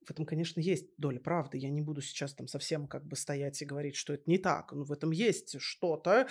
В 0.06 0.12
этом, 0.12 0.26
конечно, 0.26 0.60
есть 0.60 0.88
доля 0.98 1.20
правды. 1.20 1.58
Я 1.58 1.70
не 1.70 1.82
буду 1.82 2.02
сейчас 2.02 2.34
там 2.36 2.48
совсем 2.48 2.88
как 2.88 3.06
бы 3.06 3.16
стоять 3.16 3.62
и 3.62 3.66
говорить, 3.66 3.96
что 3.96 4.14
это 4.14 4.24
не 4.28 4.38
так. 4.38 4.72
Но 4.72 4.84
в 4.84 4.92
этом 4.92 5.12
есть 5.12 5.60
что-то. 5.60 6.28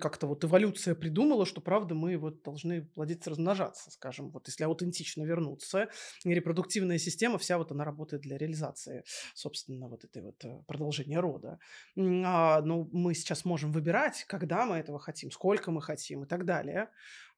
Как-то 0.00 0.26
вот 0.26 0.44
эволюция 0.44 0.94
придумала, 0.94 1.44
что, 1.44 1.60
правда, 1.60 1.94
мы 1.94 2.16
вот 2.16 2.42
должны 2.42 2.82
плодиться, 2.82 3.30
размножаться, 3.30 3.90
скажем. 3.90 4.30
Вот 4.30 4.48
если 4.48 4.64
аутентично 4.64 5.22
вернуться. 5.24 5.88
Репродуктивная 6.24 6.98
система 6.98 7.38
вся 7.38 7.58
вот 7.58 7.72
она 7.72 7.84
работает 7.84 8.22
для 8.22 8.38
реализации, 8.38 9.04
собственно, 9.34 9.88
вот 9.88 10.04
этой 10.04 10.22
вот 10.22 10.42
э, 10.44 10.62
продолжения 10.66 11.20
рода. 11.20 11.58
А, 11.98 12.62
но 12.62 12.88
мы 12.92 13.14
сейчас 13.14 13.44
можем 13.44 13.70
выбирать, 13.72 14.24
когда 14.28 14.64
мы 14.64 14.76
этого 14.76 14.98
хотим, 14.98 15.30
сколько 15.30 15.70
мы 15.70 15.82
хотим 15.82 16.24
и 16.24 16.26
так 16.26 16.46
далее. 16.46 16.88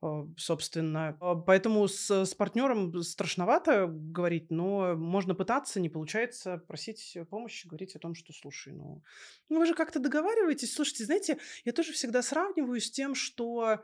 А, 0.03 0.27
собственно. 0.37 1.15
А, 1.21 1.35
поэтому 1.35 1.87
с, 1.87 2.11
с 2.11 2.35
партнером 2.35 3.01
страшновато 3.03 3.87
говорить, 3.87 4.51
но 4.51 4.95
можно 4.97 5.33
пытаться, 5.33 5.79
не 5.79 5.87
получается, 5.87 6.57
просить 6.67 7.17
помощи, 7.29 7.67
говорить 7.67 7.95
о 7.95 7.99
том, 7.99 8.13
что, 8.13 8.33
слушай, 8.33 8.73
ну, 8.73 9.01
ну 9.47 9.59
вы 9.59 9.65
же 9.65 9.73
как-то 9.73 9.99
договариваетесь. 9.99 10.73
Слушайте, 10.73 11.05
знаете, 11.05 11.37
я 11.63 11.71
тоже 11.71 11.93
всегда 11.93 12.21
сравниваю 12.21 12.81
с 12.81 12.91
тем, 12.91 13.15
что 13.15 13.79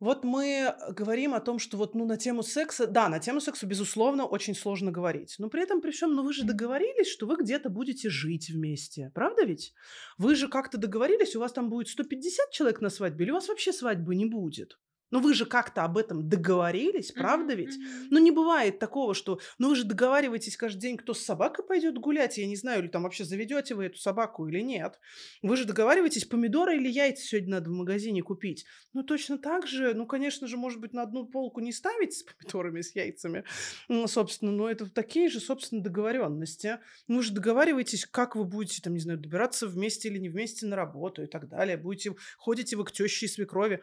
вот 0.00 0.24
мы 0.24 0.74
говорим 0.90 1.32
о 1.32 1.40
том, 1.40 1.60
что 1.60 1.76
вот 1.76 1.94
ну, 1.94 2.04
на 2.06 2.16
тему 2.16 2.42
секса, 2.42 2.88
да, 2.88 3.08
на 3.08 3.20
тему 3.20 3.40
секса, 3.40 3.66
безусловно, 3.66 4.26
очень 4.26 4.56
сложно 4.56 4.90
говорить. 4.90 5.36
Но 5.38 5.48
при 5.48 5.62
этом, 5.62 5.80
при 5.80 5.92
всем, 5.92 6.12
ну 6.12 6.24
вы 6.24 6.32
же 6.32 6.42
договорились, 6.42 7.06
что 7.06 7.26
вы 7.26 7.36
где-то 7.36 7.68
будете 7.68 8.10
жить 8.10 8.50
вместе. 8.50 9.12
Правда 9.14 9.44
ведь? 9.44 9.74
Вы 10.18 10.34
же 10.34 10.48
как-то 10.48 10.76
договорились, 10.76 11.36
у 11.36 11.40
вас 11.40 11.52
там 11.52 11.70
будет 11.70 11.86
150 11.86 12.50
человек 12.50 12.80
на 12.80 12.90
свадьбе, 12.90 13.26
или 13.26 13.30
у 13.30 13.34
вас 13.34 13.46
вообще 13.46 13.72
свадьбы 13.72 14.16
не 14.16 14.26
будет? 14.26 14.76
Ну 15.14 15.20
вы 15.20 15.32
же 15.32 15.46
как-то 15.46 15.84
об 15.84 15.96
этом 15.96 16.28
договорились, 16.28 17.12
правда 17.12 17.54
ведь? 17.54 17.78
Ну 18.10 18.18
не 18.18 18.32
бывает 18.32 18.80
такого, 18.80 19.14
что, 19.14 19.38
ну 19.58 19.68
вы 19.68 19.76
же 19.76 19.84
договариваетесь 19.84 20.56
каждый 20.56 20.80
день, 20.80 20.96
кто 20.96 21.14
с 21.14 21.20
собакой 21.20 21.64
пойдет 21.64 21.96
гулять, 21.98 22.36
я 22.36 22.48
не 22.48 22.56
знаю, 22.56 22.80
или 22.82 22.88
там 22.88 23.04
вообще 23.04 23.24
заведете 23.24 23.76
вы 23.76 23.84
эту 23.84 23.98
собаку 23.98 24.48
или 24.48 24.58
нет. 24.58 24.98
Вы 25.40 25.56
же 25.56 25.66
договариваетесь, 25.66 26.24
помидоры 26.24 26.74
или 26.78 26.88
яйца 26.88 27.22
сегодня 27.22 27.50
надо 27.50 27.70
в 27.70 27.74
магазине 27.74 28.22
купить. 28.22 28.66
Ну 28.92 29.04
точно 29.04 29.38
так 29.38 29.68
же, 29.68 29.94
ну 29.94 30.04
конечно 30.04 30.48
же, 30.48 30.56
может 30.56 30.80
быть, 30.80 30.92
на 30.92 31.02
одну 31.02 31.24
полку 31.26 31.60
не 31.60 31.70
ставить 31.70 32.14
с 32.14 32.24
помидорами, 32.24 32.80
с 32.80 32.96
яйцами, 32.96 33.44
ну, 33.86 34.08
собственно, 34.08 34.50
но 34.50 34.68
это 34.68 34.90
такие 34.90 35.28
же, 35.28 35.38
собственно, 35.38 35.80
договоренности. 35.80 36.80
Вы 37.06 37.22
же 37.22 37.32
договариваетесь, 37.32 38.04
как 38.04 38.34
вы 38.34 38.42
будете, 38.42 38.82
там, 38.82 38.94
не 38.94 39.00
знаю, 39.00 39.20
добираться 39.20 39.68
вместе 39.68 40.08
или 40.08 40.18
не 40.18 40.28
вместе 40.28 40.66
на 40.66 40.74
работу 40.74 41.22
и 41.22 41.26
так 41.26 41.48
далее. 41.48 41.76
Будете, 41.76 42.16
ходите 42.36 42.74
вы 42.74 42.84
к 42.84 42.90
теще 42.90 43.26
и 43.26 43.28
свекрови 43.28 43.80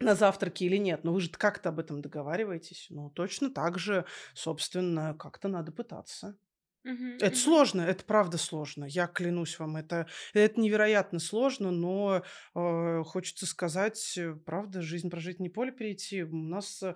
на 0.00 0.14
завтраке 0.14 0.64
или 0.66 0.76
нет. 0.76 1.04
Но 1.04 1.12
вы 1.12 1.20
же 1.20 1.30
как-то 1.30 1.68
об 1.70 1.78
этом 1.78 2.00
договариваетесь. 2.02 2.86
Ну, 2.90 3.10
точно 3.10 3.50
так 3.50 3.78
же, 3.78 4.04
собственно, 4.34 5.14
как-то 5.14 5.48
надо 5.48 5.72
пытаться. 5.72 6.36
Мгм, 6.82 7.18
Это 7.20 7.36
сложно, 7.36 7.82
это 7.82 8.04
правда 8.04 8.38
сложно. 8.38 8.86
Я 8.86 9.06
клянусь 9.06 9.58
вам, 9.58 9.76
это, 9.76 10.06
это 10.32 10.58
невероятно 10.58 11.18
сложно, 11.18 11.70
но 11.70 12.22
э, 12.54 13.02
хочется 13.04 13.44
сказать, 13.44 14.16
э, 14.16 14.34
правда, 14.46 14.80
жизнь 14.80 15.10
прожить 15.10 15.40
не 15.40 15.50
поле 15.50 15.72
перейти. 15.72 16.22
У 16.22 16.34
нас 16.34 16.82
э, 16.82 16.94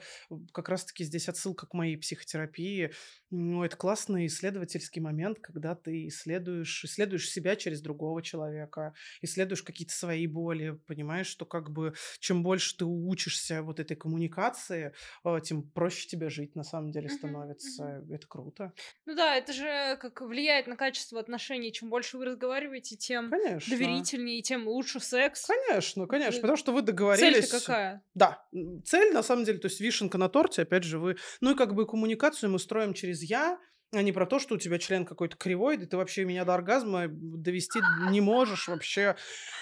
как 0.52 0.70
раз-таки 0.70 1.04
здесь 1.04 1.28
отсылка 1.28 1.66
к 1.66 1.74
моей 1.74 1.98
психотерапии. 1.98 2.92
Ну, 3.30 3.62
это 3.62 3.76
классный 3.76 4.26
исследовательский 4.26 5.02
момент, 5.02 5.40
когда 5.40 5.74
ты 5.74 6.06
исследуешь, 6.06 6.82
исследуешь 6.84 7.28
себя 7.28 7.54
через 7.54 7.82
другого 7.82 8.22
человека, 8.22 8.94
исследуешь 9.20 9.62
какие-то 9.62 9.92
свои 9.92 10.26
боли, 10.26 10.80
понимаешь, 10.86 11.26
что 11.26 11.44
как 11.44 11.70
бы 11.70 11.92
чем 12.20 12.42
больше 12.42 12.74
ты 12.78 12.86
учишься 12.86 13.62
вот 13.62 13.80
этой 13.80 13.96
коммуникации, 13.96 14.94
э, 15.24 15.40
тем 15.42 15.68
проще 15.70 16.08
тебе 16.08 16.30
жить 16.30 16.54
на 16.56 16.62
самом 16.64 16.90
деле 16.90 17.10
становится. 17.10 18.02
Это 18.10 18.26
круто. 18.26 18.72
Ну 19.06 19.14
да, 19.14 19.36
это 19.36 19.52
же 19.52 19.73
как 20.00 20.20
влияет 20.20 20.66
на 20.66 20.76
качество 20.76 21.20
отношений. 21.20 21.72
Чем 21.72 21.90
больше 21.90 22.18
вы 22.18 22.24
разговариваете, 22.24 22.96
тем 22.96 23.30
Конечно. 23.30 23.70
доверительнее, 23.70 24.42
тем 24.42 24.68
лучше 24.68 25.00
секс. 25.00 25.46
Конечно, 25.46 26.06
конечно, 26.06 26.40
потому 26.40 26.56
что 26.56 26.72
вы 26.72 26.82
договорились. 26.82 27.48
Цель-то 27.48 27.60
какая? 27.60 28.02
Да, 28.14 28.46
цель 28.84 29.12
на 29.12 29.22
самом 29.22 29.44
деле, 29.44 29.58
то 29.58 29.68
есть 29.68 29.80
вишенка 29.80 30.18
на 30.18 30.28
торте, 30.28 30.62
опять 30.62 30.84
же, 30.84 30.98
вы, 30.98 31.16
ну 31.40 31.52
и 31.52 31.54
как 31.54 31.74
бы 31.74 31.86
коммуникацию 31.86 32.50
мы 32.50 32.58
строим 32.58 32.94
через 32.94 33.22
я, 33.22 33.58
А 33.92 34.02
не 34.02 34.12
про 34.12 34.26
то, 34.26 34.38
что 34.38 34.54
у 34.56 34.58
тебя 34.58 34.78
член 34.78 35.04
какой-то 35.04 35.36
кривой, 35.36 35.76
и 35.76 35.86
ты 35.86 35.96
вообще 35.96 36.24
меня 36.24 36.44
до 36.44 36.54
оргазма 36.54 37.06
довести 37.08 37.80
не 38.10 38.20
можешь 38.20 38.68
вообще. 38.68 39.16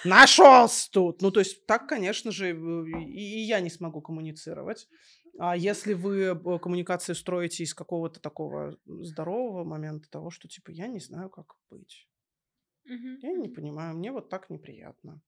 Нашелся 0.05 0.91
тут! 0.91 1.23
Ну, 1.23 1.31
то 1.31 1.41
есть 1.41 1.67
так, 1.67 1.87
конечно 1.87 2.33
же, 2.33 2.51
и, 2.51 2.55
и 2.55 3.41
я 3.41 3.61
не 3.61 3.71
смогу 3.71 4.01
коммуницировать. 4.01 4.89
А 5.39 5.57
если 5.57 5.95
вы 5.95 6.21
э, 6.23 6.59
коммуникации 6.59 7.15
строите 7.15 7.65
из 7.65 7.75
какого-то 7.75 8.21
такого 8.21 8.79
здорового 8.87 9.65
момента 9.65 10.09
того, 10.11 10.31
что 10.31 10.49
типа 10.49 10.71
я 10.71 10.87
не 10.89 11.01
знаю, 11.01 11.31
как 11.31 11.57
быть. 11.71 12.09
Мгм, 12.85 13.19
Я 13.23 13.33
не 13.33 13.49
понимаю, 13.49 13.97
мне 13.97 14.13
вот 14.13 14.29
так 14.29 14.51
неприятно. 14.51 15.21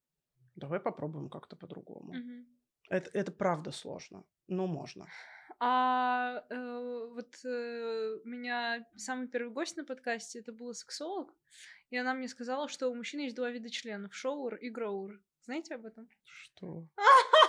Давай 0.57 0.81
попробуем 0.81 1.29
как-то 1.29 1.57
по-другому. 1.57 2.13
мгм. 2.13 2.47
Это, 2.91 3.11
это 3.15 3.33
правда 3.33 3.71
сложно, 3.73 4.25
но 4.47 4.67
можно. 4.67 5.07
А 5.61 6.45
э, 6.51 7.07
вот 7.11 7.45
э, 7.45 8.19
у 8.25 8.29
меня 8.29 8.87
самый 8.97 9.29
первый 9.29 9.53
гость 9.53 9.77
на 9.77 9.85
подкасте 9.85 10.41
это 10.41 10.53
была 10.53 10.75
сексолог, 10.75 11.33
и 11.91 11.97
она 11.97 12.13
мне 12.15 12.29
сказала, 12.29 12.69
что 12.69 12.89
у 12.91 12.95
мужчин 12.95 13.21
есть 13.21 13.37
два 13.37 13.51
вида 13.51 13.71
членов: 13.71 14.15
шоур 14.15 14.57
и 14.57 14.69
гроур. 14.69 15.21
Знаете 15.45 15.77
об 15.77 15.87
этом? 15.87 16.09
Что? 16.25 16.87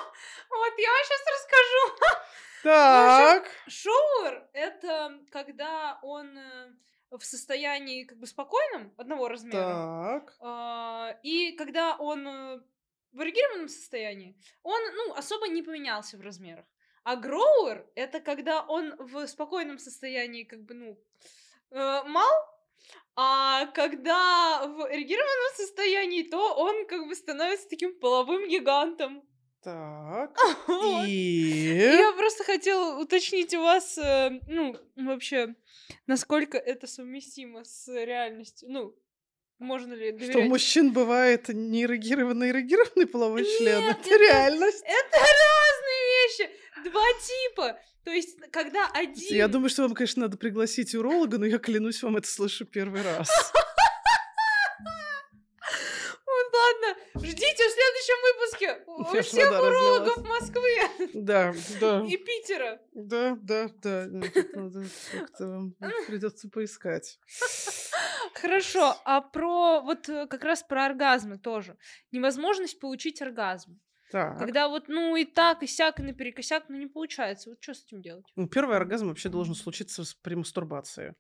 Вот 0.50 0.74
я 0.78 0.90
вам 0.92 1.04
сейчас 1.04 1.22
расскажу. 1.34 2.22
Так. 2.64 3.48
Шоур 3.68 4.44
это 4.54 5.20
когда 5.30 6.00
он 6.02 6.36
э, 6.36 6.72
в 7.12 7.24
состоянии 7.24 8.06
как 8.06 8.18
бы 8.18 8.26
спокойном 8.26 8.92
одного 8.98 9.28
размера, 9.28 10.24
Так. 10.24 10.36
а, 10.40 11.16
и 11.22 11.52
когда 11.52 11.96
он 11.96 12.28
э, 12.28 12.60
в 13.12 13.22
эрегированном 13.22 13.68
состоянии, 13.70 14.36
он 14.64 14.82
ну 14.96 15.14
особо 15.14 15.48
не 15.48 15.62
поменялся 15.62 16.18
в 16.18 16.22
размерах. 16.22 16.66
А 17.04 17.16
гроуэр 17.16 17.86
это 17.94 18.20
когда 18.20 18.64
он 18.64 18.96
в 18.98 19.28
спокойном 19.28 19.78
состоянии 19.78 20.44
как 20.44 20.64
бы 20.64 20.74
ну 20.74 21.00
э, 21.70 22.04
мал, 22.04 22.56
а 23.16 23.68
когда 23.68 24.66
в 24.66 24.92
эрегированном 24.92 25.56
состоянии, 25.56 26.24
то 26.24 26.56
он 26.56 26.86
как 26.88 27.08
бы 27.08 27.16
становится 27.16 27.70
таким 27.70 27.98
половым 28.00 28.48
гигантом. 28.48 29.24
Так. 29.66 30.38
И... 31.08 31.76
Я 31.76 32.14
просто 32.14 32.44
хотела 32.44 33.00
уточнить 33.02 33.52
у 33.56 33.62
вас, 33.64 33.98
э, 33.98 34.40
ну, 34.48 34.78
вообще, 34.96 35.56
насколько 36.06 36.60
это 36.60 36.86
совместимо 36.86 37.64
с 37.64 37.88
реальностью. 37.88 38.70
Ну, 38.72 38.96
можно 39.58 39.94
ли 39.96 40.10
Что 40.12 40.16
у 40.18 40.28
доверять? 40.34 40.50
мужчин 40.50 40.94
бывает 40.94 41.48
неэрегированный 41.50 42.52
эрегированный 42.52 43.08
половой 43.08 43.44
член? 43.44 43.82
Нет, 43.82 43.98
Это 44.02 44.10
это- 44.10 44.20
реальность. 44.20 44.84
Это 44.86 45.18
разные 45.18 46.04
вещи! 46.28 46.50
Два 46.92 47.06
типа! 47.26 47.80
То 48.04 48.12
есть, 48.12 48.38
когда 48.52 48.88
один... 48.94 49.36
Я 49.36 49.48
думаю, 49.48 49.70
что 49.72 49.82
вам, 49.82 49.96
конечно, 49.96 50.22
надо 50.22 50.38
пригласить 50.38 50.94
уролога, 50.94 51.40
но 51.40 51.48
я 51.48 51.58
клянусь, 51.58 52.04
вам 52.04 52.18
это 52.18 52.28
слышу 52.28 52.66
первый 52.66 53.02
раз. 53.02 53.28
Ладно, 56.56 57.02
ждите 57.24 57.64
в 57.68 57.72
следующем 57.72 58.20
выпуске 58.28 58.84
у 58.88 59.22
всех 59.22 59.52
урологов. 59.52 60.28
Москвы 60.28 61.12
Да, 61.14 61.54
да, 61.80 62.06
и 62.08 62.18
Питера. 62.18 62.80
да, 62.94 63.38
да, 63.42 63.70
да. 63.82 64.08
Надо 64.08 64.86
как-то 65.12 65.72
придется 66.08 66.50
поискать. 66.50 67.20
Хорошо, 68.34 68.96
а 69.06 69.22
про 69.22 69.82
вот 69.82 70.10
э, 70.10 70.28
как 70.28 70.44
раз 70.44 70.64
про 70.64 70.86
оргазмы 70.86 71.38
тоже. 71.38 71.78
Невозможность 72.12 72.80
получить 72.80 73.22
оргазм. 73.22 73.80
Так. 74.12 74.38
Когда 74.38 74.68
вот, 74.70 74.88
ну, 74.88 75.16
и 75.16 75.26
так, 75.26 75.64
и 75.64 75.68
сяк, 75.68 76.00
и 76.00 76.04
наперекосяк, 76.04 76.66
ну, 76.70 76.78
не 76.78 76.88
получается. 76.88 77.50
Вот 77.50 77.58
что 77.62 77.74
с 77.74 77.84
этим 77.86 78.02
делать? 78.02 78.26
Ну, 78.36 78.48
первый 78.48 78.78
оргазм 78.78 79.08
вообще 79.08 79.30
должен 79.30 79.56
случиться 79.56 80.04
при 80.22 80.36
мастурбации. 80.36 81.16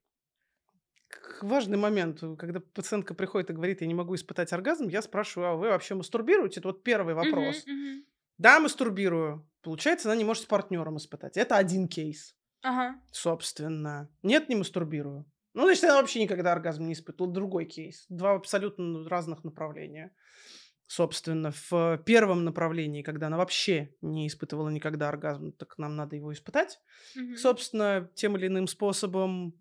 Важный 1.41 1.77
момент, 1.77 2.23
э, 2.23 2.35
когда 2.37 2.59
пациентка 2.59 3.13
приходит 3.13 3.49
и 3.49 3.53
говорит, 3.53 3.81
я 3.81 3.87
не 3.87 3.93
могу 3.93 4.15
испытать 4.15 4.53
оргазм, 4.53 4.87
я 4.87 5.01
спрашиваю, 5.01 5.49
а 5.51 5.55
вы 5.55 5.67
вообще 5.69 5.95
мастурбируете? 5.95 6.59
Это 6.59 6.69
вот 6.69 6.83
первый 6.83 7.13
вопрос. 7.13 7.67
мгм. 7.67 8.05
Да, 8.37 8.59
мастурбирую. 8.59 9.49
Получается, 9.61 10.09
она 10.09 10.17
не 10.17 10.25
может 10.25 10.43
с 10.43 10.47
партнером 10.47 10.97
испытать. 10.97 11.37
Это 11.37 11.57
один 11.57 11.87
кейс, 11.87 12.35
Ага. 12.61 12.99
собственно. 13.11 14.09
Нет, 14.23 14.49
не 14.49 14.55
мастурбирую. 14.55 15.25
Ну, 15.53 15.65
значит, 15.65 15.85
она 15.85 15.97
вообще 16.01 16.21
никогда 16.23 16.53
оргазм 16.53 16.85
не 16.87 16.93
испытывала. 16.93 17.33
Другой 17.33 17.65
кейс. 17.65 18.05
Два 18.09 18.33
абсолютно 18.35 19.07
разных 19.09 19.43
направления. 19.43 20.15
Собственно, 20.87 21.51
в 21.51 21.97
первом 22.05 22.43
направлении, 22.43 23.01
когда 23.01 23.27
она 23.27 23.37
вообще 23.37 23.95
не 24.01 24.27
испытывала 24.27 24.69
никогда 24.69 25.09
оргазм, 25.09 25.51
так 25.53 25.77
нам 25.79 25.95
надо 25.95 26.15
его 26.15 26.31
испытать. 26.31 26.79
мгм. 27.15 27.35
Собственно, 27.35 28.09
тем 28.15 28.37
или 28.37 28.47
иным 28.47 28.67
способом 28.67 29.55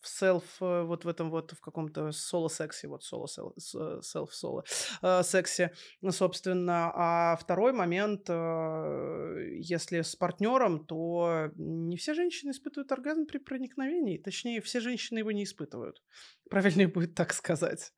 в 0.00 0.08
селф, 0.08 0.44
э, 0.60 0.82
вот 0.82 1.04
в 1.04 1.08
этом 1.08 1.30
вот, 1.30 1.52
в 1.52 1.60
каком-то 1.60 2.12
соло-сексе, 2.12 2.88
вот 2.88 3.04
соло 3.04 3.26
селф-соло 3.26 4.64
э, 5.02 5.22
сексе, 5.22 5.72
собственно. 6.10 6.90
А 6.94 7.36
второй 7.36 7.72
момент, 7.72 8.28
э, 8.28 9.58
если 9.60 10.02
с 10.02 10.16
партнером, 10.16 10.84
то 10.84 11.50
не 11.56 11.96
все 11.96 12.14
женщины 12.14 12.50
испытывают 12.50 12.90
оргазм 12.92 13.26
при 13.26 13.38
проникновении. 13.38 14.18
Точнее, 14.18 14.60
все 14.60 14.80
женщины 14.80 15.18
его 15.18 15.32
не 15.32 15.44
испытывают. 15.44 16.02
Правильнее 16.50 16.88
будет 16.88 17.14
так 17.14 17.32
сказать. 17.32 17.92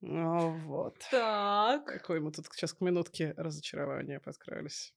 Ну, 0.00 0.50
Вот. 0.66 0.98
Так. 1.10 1.86
Какой 1.86 2.20
мы 2.20 2.30
тут 2.32 2.46
сейчас 2.52 2.74
к 2.74 2.80
минутке 2.80 3.32
разочарования 3.36 4.20
подкрались. 4.20 4.94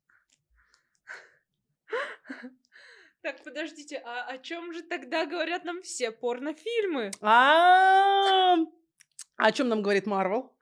Так, 3.22 3.43
подождите, 3.43 4.01
а 4.05 4.26
о 4.28 4.38
чем 4.38 4.74
же 4.74 4.82
тогда 4.82 5.26
говорят 5.26 5.65
нам 5.65 5.82
все 5.82 6.11
порнофильмы? 6.11 7.11
А 7.22 8.55
о 9.36 9.51
чем 9.51 9.67
нам 9.67 9.82
говорит 9.82 10.05
Марвел? 10.05 10.55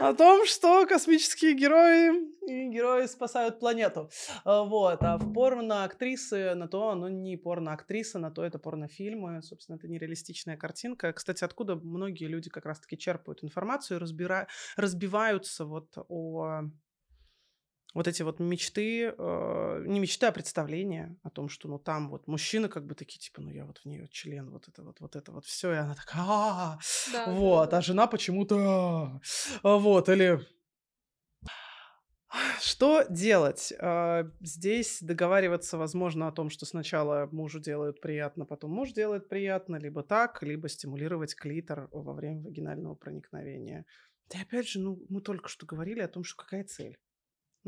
О 0.00 0.14
том, 0.14 0.46
что 0.46 0.86
космические 0.86 1.54
герои 1.54 2.28
и 2.48 2.68
герои 2.68 3.06
спасают 3.06 3.58
планету. 3.58 4.10
А, 4.44 4.62
Вот. 4.62 5.02
А 5.02 5.18
в 5.18 5.32
порно-актрисы 5.32 6.54
на 6.54 6.68
то, 6.68 6.90
оно 6.90 7.08
не 7.08 7.36
порно-актриса, 7.36 8.18
на 8.18 8.30
то 8.30 8.44
это 8.44 8.58
порнофильмы. 8.58 9.42
Собственно, 9.42 9.76
это 9.76 9.88
нереалистичная 9.88 10.56
картинка. 10.56 11.12
Кстати, 11.12 11.42
откуда 11.44 11.74
многие 11.74 12.26
люди 12.26 12.48
как 12.48 12.64
раз-таки 12.64 12.96
черпают 12.96 13.42
информацию, 13.42 13.98
разбира... 13.98 14.46
разбиваются 14.76 15.64
вот 15.64 15.88
о 16.08 16.62
вот 17.94 18.06
эти 18.06 18.22
вот 18.22 18.38
мечты, 18.38 19.14
э, 19.16 19.84
не 19.86 20.00
мечты, 20.00 20.26
а 20.26 20.32
представления 20.32 21.16
о 21.22 21.30
том, 21.30 21.48
что 21.48 21.68
ну 21.68 21.78
там 21.78 22.10
вот 22.10 22.26
мужчины 22.26 22.68
как 22.68 22.86
бы 22.86 22.94
такие, 22.94 23.18
типа, 23.18 23.40
ну 23.40 23.50
я 23.50 23.64
вот 23.64 23.78
в 23.78 23.86
нее 23.86 24.08
член, 24.08 24.50
вот 24.50 24.68
это 24.68 24.82
вот, 24.82 25.00
вот 25.00 25.16
это 25.16 25.32
вот 25.32 25.44
все, 25.46 25.72
и 25.72 25.76
она 25.76 25.94
такая, 25.94 26.22
«А, 26.26 26.78
Да, 27.12 27.32
вот, 27.32 27.70
да. 27.70 27.78
а 27.78 27.82
жена 27.82 28.06
почему-то, 28.06 29.20
а, 29.62 29.76
вот, 29.76 30.08
или 30.08 30.40
что 32.60 33.04
делать? 33.08 33.72
А, 33.80 34.30
Здесь 34.40 34.98
договариваться, 35.00 35.78
возможно, 35.78 36.28
о 36.28 36.32
том, 36.32 36.50
что 36.50 36.66
сначала 36.66 37.26
мужу 37.32 37.58
делают 37.58 38.00
приятно, 38.00 38.44
потом 38.44 38.72
муж 38.72 38.92
делает 38.92 39.28
приятно, 39.28 39.76
либо 39.76 40.02
так, 40.02 40.42
либо 40.42 40.68
стимулировать 40.68 41.34
клитор 41.34 41.88
во 41.90 42.12
время 42.12 42.42
вагинального 42.42 42.94
проникновения. 42.94 43.86
Да 44.30 44.38
и 44.38 44.42
опять 44.42 44.68
же, 44.68 44.78
ну, 44.78 45.02
мы 45.08 45.22
только 45.22 45.48
что 45.48 45.64
говорили 45.64 46.00
о 46.00 46.08
том, 46.08 46.22
что 46.22 46.36
какая 46.36 46.64
цель. 46.64 46.98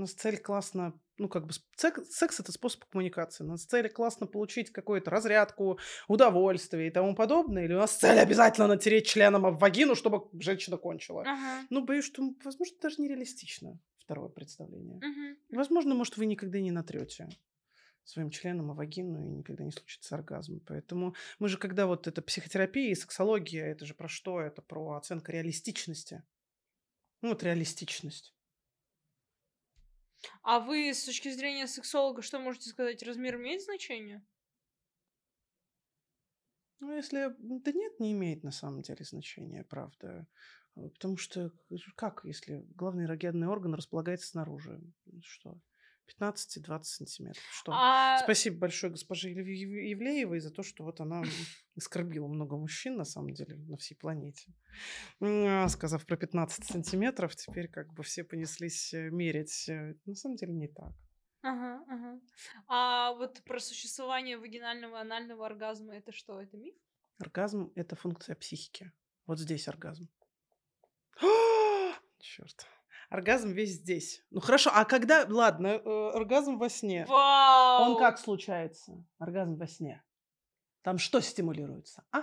У 0.00 0.02
нас 0.02 0.14
цель 0.14 0.38
классно, 0.38 0.98
ну, 1.18 1.28
как 1.28 1.46
бы, 1.46 1.52
сек- 1.76 2.06
секс, 2.06 2.40
это 2.40 2.52
способ 2.52 2.86
коммуникации. 2.86 3.44
У 3.44 3.46
нас 3.46 3.66
цель 3.66 3.90
классно 3.90 4.26
получить 4.26 4.70
какую-то 4.70 5.10
разрядку, 5.10 5.78
удовольствие 6.08 6.88
и 6.88 6.90
тому 6.90 7.14
подобное. 7.14 7.64
Или 7.66 7.74
у 7.74 7.78
нас 7.80 7.98
цель 7.98 8.18
обязательно 8.18 8.66
натереть 8.66 9.06
членом 9.06 9.44
об 9.44 9.58
вагину, 9.58 9.94
чтобы 9.94 10.22
женщина 10.40 10.78
кончила. 10.78 11.24
Ага. 11.26 11.66
Ну, 11.68 11.84
боюсь, 11.84 12.06
что, 12.06 12.22
возможно, 12.42 12.78
даже 12.80 13.02
нереалистично 13.02 13.78
второе 13.98 14.30
представление. 14.30 15.00
Мгм. 15.02 15.36
Возможно, 15.50 15.94
может, 15.94 16.16
вы 16.16 16.24
никогда 16.24 16.58
не 16.60 16.70
натрете 16.70 17.28
своим 18.04 18.30
членом 18.30 18.70
о 18.70 18.74
вагину 18.74 19.22
и 19.22 19.28
никогда 19.28 19.64
не 19.64 19.70
случится 19.70 20.14
оргазм. 20.14 20.60
Поэтому 20.66 21.14
мы 21.38 21.50
же, 21.50 21.58
когда 21.58 21.86
вот 21.86 22.06
это 22.06 22.22
психотерапия 22.22 22.90
и 22.90 22.94
сексология, 22.94 23.66
это 23.66 23.84
же 23.84 23.92
про 23.92 24.08
что? 24.08 24.40
Это 24.40 24.62
про 24.62 24.92
оценку 24.96 25.30
реалистичности. 25.30 26.22
Ну, 27.20 27.28
вот 27.28 27.42
реалистичность. 27.42 28.34
А 30.42 30.60
вы 30.60 30.92
с 30.92 31.04
точки 31.04 31.30
зрения 31.30 31.66
сексолога 31.66 32.22
что 32.22 32.38
можете 32.38 32.68
сказать? 32.68 33.02
Размер 33.02 33.36
имеет 33.36 33.62
значение? 33.62 34.24
Ну, 36.80 36.96
если... 36.96 37.34
Да 37.38 37.72
нет, 37.72 38.00
не 38.00 38.12
имеет 38.12 38.42
на 38.42 38.52
самом 38.52 38.82
деле 38.82 39.04
значения, 39.04 39.64
правда. 39.64 40.26
Э, 40.76 40.88
Потому 40.88 41.16
что 41.16 41.52
как, 41.96 42.20
если 42.24 42.64
главный 42.74 43.04
эрогенный 43.04 43.48
орган 43.48 43.74
располагается 43.74 44.28
снаружи? 44.28 44.80
Что? 45.22 45.58
15-20 46.18 46.82
сантиметров. 46.84 47.42
Что? 47.52 47.72
А... 47.74 48.18
Спасибо 48.22 48.58
большое 48.58 48.90
госпоже 48.92 49.30
Ев- 49.30 49.46
Ев- 49.46 49.90
Евлеевой 49.98 50.40
за 50.40 50.50
то, 50.50 50.62
что 50.62 50.84
вот 50.84 51.00
она 51.00 51.22
оскорбила 51.76 52.26
много 52.28 52.56
мужчин, 52.56 52.96
на 52.96 53.04
самом 53.04 53.32
деле, 53.34 53.56
на 53.56 53.76
всей 53.76 53.94
планете. 53.94 54.52
А, 55.20 55.68
Сказав 55.68 56.04
про 56.06 56.16
15 56.16 56.64
сантиметров, 56.66 57.34
теперь 57.36 57.68
как 57.68 57.92
бы 57.94 58.02
все 58.02 58.24
понеслись 58.24 58.92
э, 58.94 59.10
мерить. 59.10 59.68
Э, 59.68 59.94
На 60.06 60.14
самом 60.14 60.36
деле 60.36 60.52
не 60.52 60.68
так. 60.68 60.92
Ага, 61.42 61.82
ага. 61.88 62.20
А 62.68 63.12
вот 63.14 63.42
про 63.44 63.60
существование 63.60 64.36
вагинального 64.38 65.00
анального 65.00 65.46
оргазма 65.46 65.96
это 65.96 66.12
что? 66.12 66.40
Это 66.40 66.56
миф? 66.56 66.74
Оргазм— 67.18 67.72
это 67.76 67.96
функция 67.96 68.34
психики. 68.34 68.92
Вот 69.26 69.38
здесь 69.38 69.68
оргазм. 69.68 70.08
Черт. 72.18 72.66
Оргазм 73.10 73.50
весь 73.50 73.72
здесь. 73.72 74.24
Ну 74.30 74.40
хорошо, 74.40 74.70
а 74.72 74.84
когда... 74.84 75.26
Ладно, 75.28 75.66
э, 75.84 76.10
оргазм 76.14 76.58
во 76.58 76.68
сне. 76.68 77.04
Вау! 77.08 77.90
Он 77.90 77.98
как 77.98 78.18
случается? 78.18 79.04
Оргазм 79.18 79.56
во 79.56 79.66
сне. 79.66 80.02
Там 80.82 80.98
что 80.98 81.20
стимулируется? 81.20 82.04
А? 82.12 82.22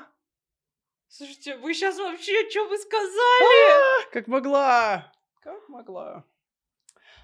Слушайте, 1.10 1.58
вы 1.58 1.74
сейчас 1.74 1.98
вообще 1.98 2.50
что 2.50 2.68
вы 2.70 2.78
сказали? 2.78 4.06
А, 4.06 4.12
Как 4.14 4.28
могла. 4.28 5.12
Как 5.42 5.68
могла. 5.68 6.24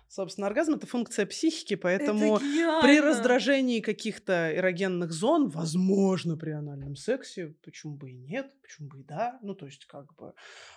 Собственно, 0.09 0.47
оргазм— 0.47 0.73
это 0.75 0.85
функция 0.85 1.25
психики, 1.25 1.75
поэтому 1.75 2.37
при 2.37 2.99
раздражении 2.99 3.79
каких-то 3.79 4.53
эрогенных 4.55 5.11
зон, 5.11 5.47
возможно, 5.47 6.37
при 6.37 6.51
анальном 6.51 6.95
сексе, 6.95 7.55
почему 7.63 7.95
бы 7.95 8.11
и 8.11 8.17
нет, 8.17 8.53
почему 8.61 8.89
бы 8.89 8.99
и 8.99 9.03
да, 9.03 9.39
ну, 9.41 9.55
то 9.55 9.65
есть, 9.65 9.85
как 9.85 10.13
бы, 10.15 10.33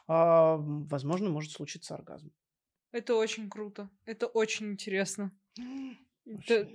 м, 0.09 0.87
возможно, 0.87 1.29
может 1.29 1.53
случиться 1.53 1.95
оргазм. 1.95 2.33
Это 2.97 3.15
очень 3.15 3.51
круто. 3.51 3.91
Это 4.07 4.27
очень 4.27 4.71
интересно. 4.73 5.31
Это, 6.25 6.67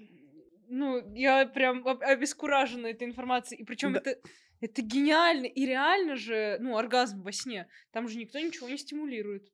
ну, 0.67 1.15
я 1.15 1.47
прям 1.47 1.87
об- 1.87 2.03
обескуражена 2.03 2.85
этой 2.85 3.07
информацией. 3.07 3.61
И 3.61 3.65
причем 3.65 3.93
Да. 3.93 4.01
это, 4.05 4.21
это 4.59 4.81
гениально. 4.83 5.47
И 5.47 5.65
реально 5.65 6.15
же, 6.17 6.57
ну, 6.59 6.77
оргазм 6.77 7.23
во 7.23 7.31
сне. 7.31 7.67
Там 7.89 8.07
же 8.07 8.19
никто 8.19 8.37
ничего 8.37 8.69
не 8.69 8.77
стимулирует. 8.77 9.51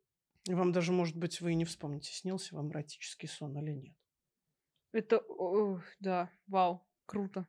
И 0.50 0.54
вам 0.54 0.74
даже, 0.74 0.92
может 0.92 1.16
быть, 1.16 1.40
вы 1.40 1.54
и 1.54 1.56
не 1.56 1.64
вспомните, 1.64 2.12
снился 2.12 2.54
вам 2.54 2.70
эротический 2.74 3.30
сон 3.30 3.58
или 3.58 3.72
нет. 3.72 3.96
Это, 4.92 5.20
о, 5.20 5.80
да, 6.02 6.30
вау, 6.48 6.86
круто. 7.06 7.48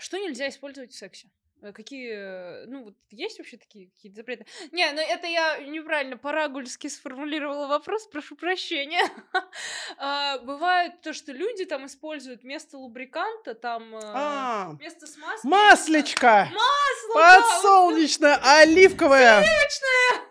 Что 0.00 0.16
нельзя 0.16 0.48
использовать 0.48 0.92
в 0.92 0.96
сексе? 0.96 1.28
Э, 1.60 1.72
Какие, 1.72 2.12
э, 2.12 2.66
ну, 2.66 2.84
вот 2.84 2.94
есть 3.10 3.38
вообще 3.38 3.56
такие 3.56 3.88
какие-то 3.90 4.16
запреты? 4.16 4.46
Не, 4.70 4.90
ну 4.92 5.00
это 5.00 5.26
я 5.26 5.58
неправильно 5.58 6.16
по-рагульски 6.16 6.86
сформулировала 6.88 7.66
вопрос, 7.66 8.06
прошу 8.06 8.36
прощения. 8.36 9.02
А, 9.96 10.38
Бывает 10.38 11.00
то, 11.02 11.12
что 11.12 11.32
люди 11.32 11.64
там 11.64 11.86
используют 11.86 12.42
вместо 12.42 12.78
лубриканта, 12.78 13.54
там, 13.54 13.94
э, 13.96 14.00
А, 14.02 14.70
вместо 14.78 15.06
смазки... 15.06 15.46
маслечко! 15.46 16.48
Масло, 16.52 17.14
да, 17.14 17.40
Подсолнечное, 17.40 18.40
оливковое! 18.42 19.40
Ну, 19.40 19.46
вот, 19.46 20.28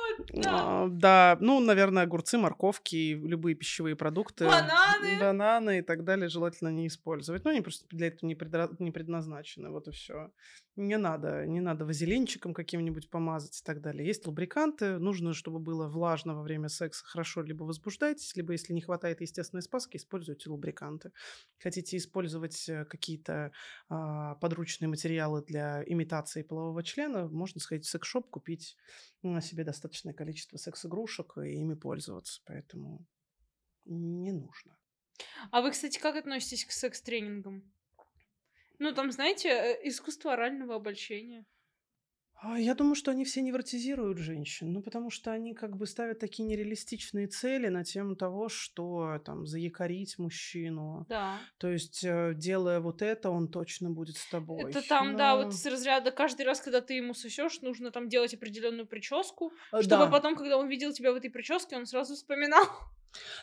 да. 0.33 0.83
А, 0.83 0.87
Да, 0.89 1.37
ну, 1.39 1.59
наверное, 1.59 2.03
огурцы, 2.03 2.37
морковки 2.37 3.13
любые 3.13 3.55
пищевые 3.55 3.95
продукты. 3.95 4.45
Бананы. 4.45 5.19
Бананы 5.19 5.77
и 5.79 5.81
так 5.81 6.03
далее 6.03 6.29
желательно 6.29 6.69
не 6.69 6.87
использовать. 6.87 7.43
Ну, 7.43 7.51
они 7.51 7.61
просто 7.61 7.85
для 7.89 8.07
этого 8.07 8.27
не, 8.27 8.35
предра- 8.35 8.75
не 8.79 8.91
предназначены, 8.91 9.69
вот 9.69 9.87
и 9.87 9.91
все. 9.91 10.31
Не 10.77 10.97
надо, 10.97 11.45
не 11.45 11.59
надо 11.59 11.85
вазелинчиком 11.85 12.53
каким-нибудь 12.53 13.09
помазать 13.09 13.59
и 13.59 13.63
так 13.63 13.81
далее. 13.81 14.07
Есть 14.07 14.25
лубриканты, 14.25 14.99
нужно, 14.99 15.33
чтобы 15.33 15.59
было 15.59 15.87
влажно 15.87 16.33
во 16.33 16.43
время 16.43 16.69
секса, 16.69 17.03
хорошо, 17.05 17.41
либо 17.41 17.63
возбуждайтесь, 17.63 18.35
либо, 18.37 18.53
если 18.53 18.73
не 18.73 18.81
хватает 18.81 19.19
естественной 19.21 19.61
спаски, 19.61 19.97
используйте 19.97 20.49
лубриканты. 20.49 21.11
Хотите 21.59 21.97
использовать 21.97 22.69
э, 22.69 22.85
какие-то 22.85 23.51
а, 23.89 24.35
подручные 24.35 24.87
материалы 24.87 25.43
для 25.43 25.83
имитации 25.85 26.41
полового 26.41 26.83
члена, 26.83 27.27
можно 27.27 27.59
сходить 27.59 27.85
в 27.85 27.89
секс-шоп, 27.89 28.29
купить 28.29 28.77
м, 29.23 29.41
себе 29.41 29.63
достаточное 30.11 30.13
количество 30.13 30.57
секс-игрушек 30.57 31.37
и 31.37 31.61
ими 31.61 31.75
пользоваться. 31.75 32.41
Поэтому 32.45 33.05
не 33.85 34.31
нужно. 34.31 34.77
А 35.51 35.61
вы, 35.61 35.71
кстати, 35.71 35.99
как 35.99 36.15
относитесь 36.15 36.65
к 36.65 36.71
секс-тренингам? 36.71 37.71
Ну, 38.79 38.93
там, 38.93 39.11
знаете, 39.11 39.49
э, 39.49 39.87
искусство 39.87 40.33
орального 40.33 40.75
обольщения. 40.75 41.45
А, 42.43 42.59
Я 42.59 42.73
думаю, 42.73 42.95
что 42.95 43.11
они 43.11 43.23
все 43.23 43.41
невротизируют 43.41 44.17
женщин, 44.17 44.73
ну, 44.73 44.81
потому 44.81 45.11
что 45.11 45.31
они 45.31 45.53
как 45.53 45.77
бы 45.77 45.85
ставят 45.85 46.17
такие 46.19 46.47
нереалистичные 46.47 47.27
цели 47.27 47.67
на 47.67 47.83
тему 47.83 48.15
того, 48.15 48.49
что 48.49 49.21
там 49.23 49.45
заякорить 49.45 50.17
мужчину. 50.17 51.05
Да. 51.07 51.37
То 51.59 51.67
есть, 51.67 52.03
э, 52.03 52.33
делая 52.35 52.79
вот 52.79 53.03
это, 53.03 53.29
он 53.29 53.47
точно 53.47 53.91
будет 53.91 54.17
с 54.17 54.27
тобой. 54.27 54.63
Это 54.63 54.81
там, 54.87 55.15
да, 55.15 55.35
Ну, 55.35 55.43
вот 55.43 55.53
с 55.53 55.65
разряда 55.67 56.09
каждый 56.09 56.47
раз, 56.47 56.61
когда 56.61 56.81
ты 56.81 56.95
ему 56.95 57.13
сосешь, 57.13 57.61
нужно 57.61 57.91
там 57.91 58.09
делать 58.09 58.33
определенную 58.33 58.87
прическу, 58.87 59.53
э, 59.71 59.81
чтобы 59.83 60.05
да. 60.05 60.11
потом, 60.11 60.35
когда 60.35 60.57
он 60.57 60.67
видел 60.67 60.91
тебя 60.93 61.13
в 61.13 61.17
этой 61.17 61.29
прическе, 61.29 61.77
он 61.77 61.85
сразу 61.85 62.15
вспоминал. 62.15 62.65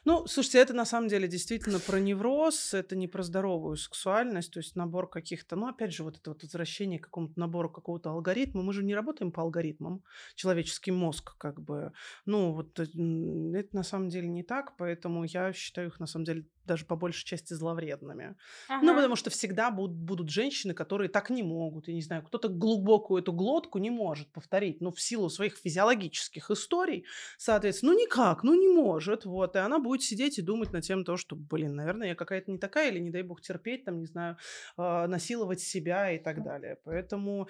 Ну, 0.04 0.26
слушайте, 0.26 0.58
это 0.58 0.74
на 0.74 0.84
самом 0.84 1.08
деле 1.08 1.28
действительно 1.28 1.78
про 1.78 1.98
невроз, 1.98 2.74
это 2.74 2.96
не 2.96 3.08
про 3.08 3.22
здоровую 3.22 3.76
сексуальность, 3.76 4.52
то 4.52 4.60
есть 4.60 4.76
набор 4.76 5.08
каких-то, 5.08 5.56
ну, 5.56 5.68
опять 5.68 5.92
же, 5.92 6.04
вот 6.04 6.16
это 6.16 6.30
вот 6.30 6.42
возвращение 6.42 6.98
к 6.98 7.04
какому-то 7.04 7.38
набору 7.38 7.70
какого-то 7.70 8.10
алгоритма. 8.10 8.62
Мы 8.62 8.72
же 8.72 8.84
не 8.84 8.94
работаем 8.94 9.32
по 9.32 9.42
алгоритмам, 9.42 10.02
человеческий 10.34 10.90
мозг 10.90 11.36
как 11.38 11.60
бы, 11.60 11.92
ну, 12.26 12.52
вот 12.52 12.78
э, 12.80 12.84
это 12.84 13.76
на 13.76 13.82
самом 13.82 14.08
деле 14.08 14.28
не 14.28 14.42
так, 14.42 14.76
поэтому 14.76 15.24
я 15.24 15.52
считаю 15.52 15.88
их 15.88 16.00
на 16.00 16.06
самом 16.06 16.24
деле 16.24 16.46
даже 16.68 16.84
по 16.84 16.94
большей 16.96 17.24
части 17.26 17.54
зловредными. 17.54 18.36
Ну, 18.68 18.76
Ага. 18.76 18.94
потому 18.94 19.16
что 19.16 19.30
всегда 19.30 19.70
будут, 19.70 19.96
будут 19.96 20.30
женщины, 20.30 20.74
которые 20.74 21.08
так 21.08 21.30
не 21.30 21.42
могут. 21.42 21.88
Я 21.88 21.94
не 21.94 22.02
знаю, 22.02 22.22
кто-то 22.22 22.48
глубокую 22.48 23.22
эту 23.22 23.32
глотку 23.32 23.78
не 23.78 23.90
может 23.90 24.28
повторить, 24.32 24.80
ну, 24.80 24.92
в 24.92 25.00
силу 25.00 25.28
своих 25.30 25.56
физиологических 25.56 26.50
историй, 26.50 27.04
соответственно, 27.38 27.92
ну, 27.92 27.98
никак, 28.00 28.44
ну, 28.44 28.54
не 28.54 28.68
может, 28.68 29.24
вот. 29.24 29.56
И 29.56 29.58
она 29.58 29.78
будет 29.78 30.02
сидеть 30.02 30.38
и 30.38 30.42
думать 30.42 30.72
на 30.72 30.80
тему 30.82 31.04
того, 31.04 31.16
что, 31.18 31.34
блин, 31.36 31.74
наверное, 31.74 32.08
я 32.08 32.14
какая-то 32.14 32.50
не 32.50 32.58
такая, 32.58 32.90
или, 32.90 32.98
не 33.00 33.10
дай 33.10 33.22
бог, 33.22 33.40
терпеть, 33.40 33.84
там, 33.84 33.98
не 34.00 34.06
знаю, 34.06 34.36
а, 34.76 35.06
насиловать 35.08 35.60
себя 35.60 36.12
и 36.12 36.18
так 36.18 36.42
далее. 36.44 36.76
Поэтому 36.84 37.48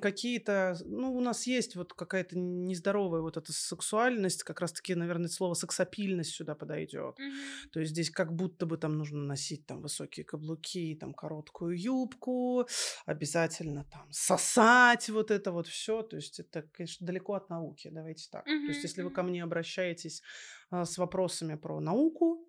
какие-то, 0.00 0.76
ну, 0.84 1.14
у 1.16 1.20
нас 1.20 1.46
есть 1.46 1.76
вот 1.76 1.94
какая-то 1.94 2.38
нездоровая 2.38 3.20
вот 3.22 3.36
эта 3.36 3.52
сексуальность, 3.52 4.42
как 4.42 4.60
раз-таки, 4.60 4.94
наверное, 4.94 5.28
слово 5.28 5.54
сексапильность 5.54 6.30
сюда 6.34 6.54
подойдет. 6.54 7.18
Мгм. 7.18 7.70
То 7.72 7.80
есть 7.80 7.92
здесь 7.92 8.10
как 8.10 8.32
будто 8.34 8.57
бы 8.66 8.76
там 8.78 8.96
нужно 8.98 9.20
носить 9.22 9.66
там 9.66 9.80
высокие 9.82 10.24
каблуки, 10.24 10.96
там 10.96 11.14
короткую 11.14 11.78
юбку, 11.80 12.66
обязательно 13.06 13.84
там 13.84 14.10
сосать 14.12 15.08
вот 15.10 15.30
это 15.30 15.52
вот 15.52 15.66
все. 15.66 16.02
То 16.02 16.16
есть 16.16 16.40
это, 16.40 16.62
конечно, 16.62 17.06
далеко 17.06 17.34
от 17.34 17.48
науки, 17.50 17.88
давайте 17.90 18.28
так. 18.30 18.44
То 18.64 18.72
есть 18.72 18.82
если 18.82 19.02
вы 19.02 19.10
ко 19.10 19.22
мне 19.22 19.42
обращаетесь 19.42 20.22
а, 20.70 20.84
с 20.84 20.98
вопросами 20.98 21.54
про 21.56 21.80
науку, 21.80 22.48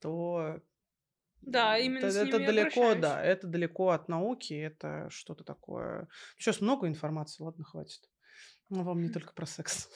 то 0.00 0.60
Да, 1.40 1.78
именно 1.78 2.06
это, 2.06 2.10
с 2.10 2.16
это 2.16 2.38
далеко, 2.38 2.90
обращаюсь. 2.90 3.00
да, 3.02 3.22
это 3.22 3.46
далеко 3.46 3.90
от 3.90 4.08
науки, 4.08 4.54
это 4.54 5.08
что-то 5.10 5.44
такое. 5.44 6.08
Сейчас 6.38 6.60
много 6.60 6.86
информации, 6.88 7.42
ладно, 7.42 7.64
хватит. 7.64 8.08
Но 8.70 8.84
вам 8.84 9.02
не 9.02 9.10
только 9.10 9.32
про 9.32 9.46
секс. 9.46 9.88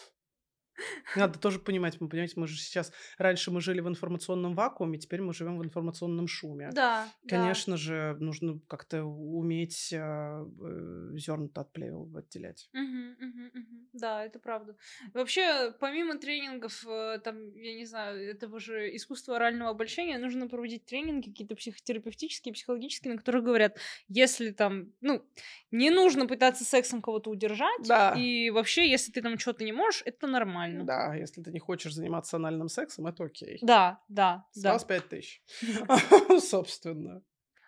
Надо 1.17 1.39
тоже 1.39 1.59
понимать, 1.59 2.01
мы 2.01 2.09
понимаете, 2.09 2.35
мы 2.37 2.47
же 2.47 2.59
сейчас 2.59 2.93
раньше 3.19 3.51
мы 3.51 3.61
жили 3.61 3.81
в 3.81 3.89
информационном 3.89 4.55
вакууме, 4.55 4.99
теперь 4.99 5.21
мы 5.21 5.35
живем 5.35 5.59
в 5.59 5.65
информационном 5.65 6.27
шуме. 6.27 6.71
Да, 6.73 7.09
да. 7.25 7.29
Конечно 7.29 7.77
же, 7.77 8.17
нужно 8.21 8.61
как-то 8.69 9.05
уметь 9.05 9.89
зерна 9.91 11.49
от 11.55 11.73
плевел 11.73 12.11
отделять. 12.17 12.69
Мгм, 12.73 13.17
мгм, 13.19 13.51
мгм. 13.55 13.89
Да, 13.93 14.25
это 14.25 14.39
правда. 14.39 14.75
Вообще, 15.13 15.73
помимо 15.79 16.17
тренингов, 16.17 16.87
э, 16.87 17.19
там, 17.23 17.55
я 17.57 17.75
не 17.75 17.85
знаю, 17.85 18.31
этого 18.31 18.59
же 18.59 18.95
искусства 18.97 19.37
орального 19.37 19.71
обольщения, 19.71 20.19
нужно 20.19 20.49
проводить 20.49 20.87
тренинги 20.87 21.29
какие-то 21.29 21.55
психотерапевтические, 21.57 22.55
психологические, 22.55 23.13
на 23.13 23.19
которых 23.19 23.45
говорят, 23.45 23.79
если 24.09 24.51
там, 24.51 24.93
ну, 25.01 25.23
не 25.71 25.91
нужно 25.91 26.27
пытаться 26.27 26.65
сексом 26.65 27.03
кого-то 27.03 27.31
удержать, 27.31 27.87
Да. 27.87 28.15
и 28.17 28.51
вообще, 28.51 28.89
если 28.91 29.13
ты 29.13 29.21
там 29.21 29.39
что-то 29.39 29.65
не 29.65 29.73
можешь, 29.73 30.03
это 30.07 30.27
нормально. 30.27 30.72
Да, 30.85 31.15
если 31.15 31.43
ты 31.43 31.53
не 31.53 31.59
хочешь 31.59 31.95
заниматься 31.95 32.37
анальным 32.37 32.69
сексом, 32.69 33.07
это 33.07 33.25
окей. 33.25 33.59
Да, 33.63 34.01
да, 34.09 34.47
С 34.53 34.63
да. 34.63 34.73
вас 34.73 34.85
пять 34.85 35.09
тысяч. 35.09 35.43
Собственно. 36.41 37.23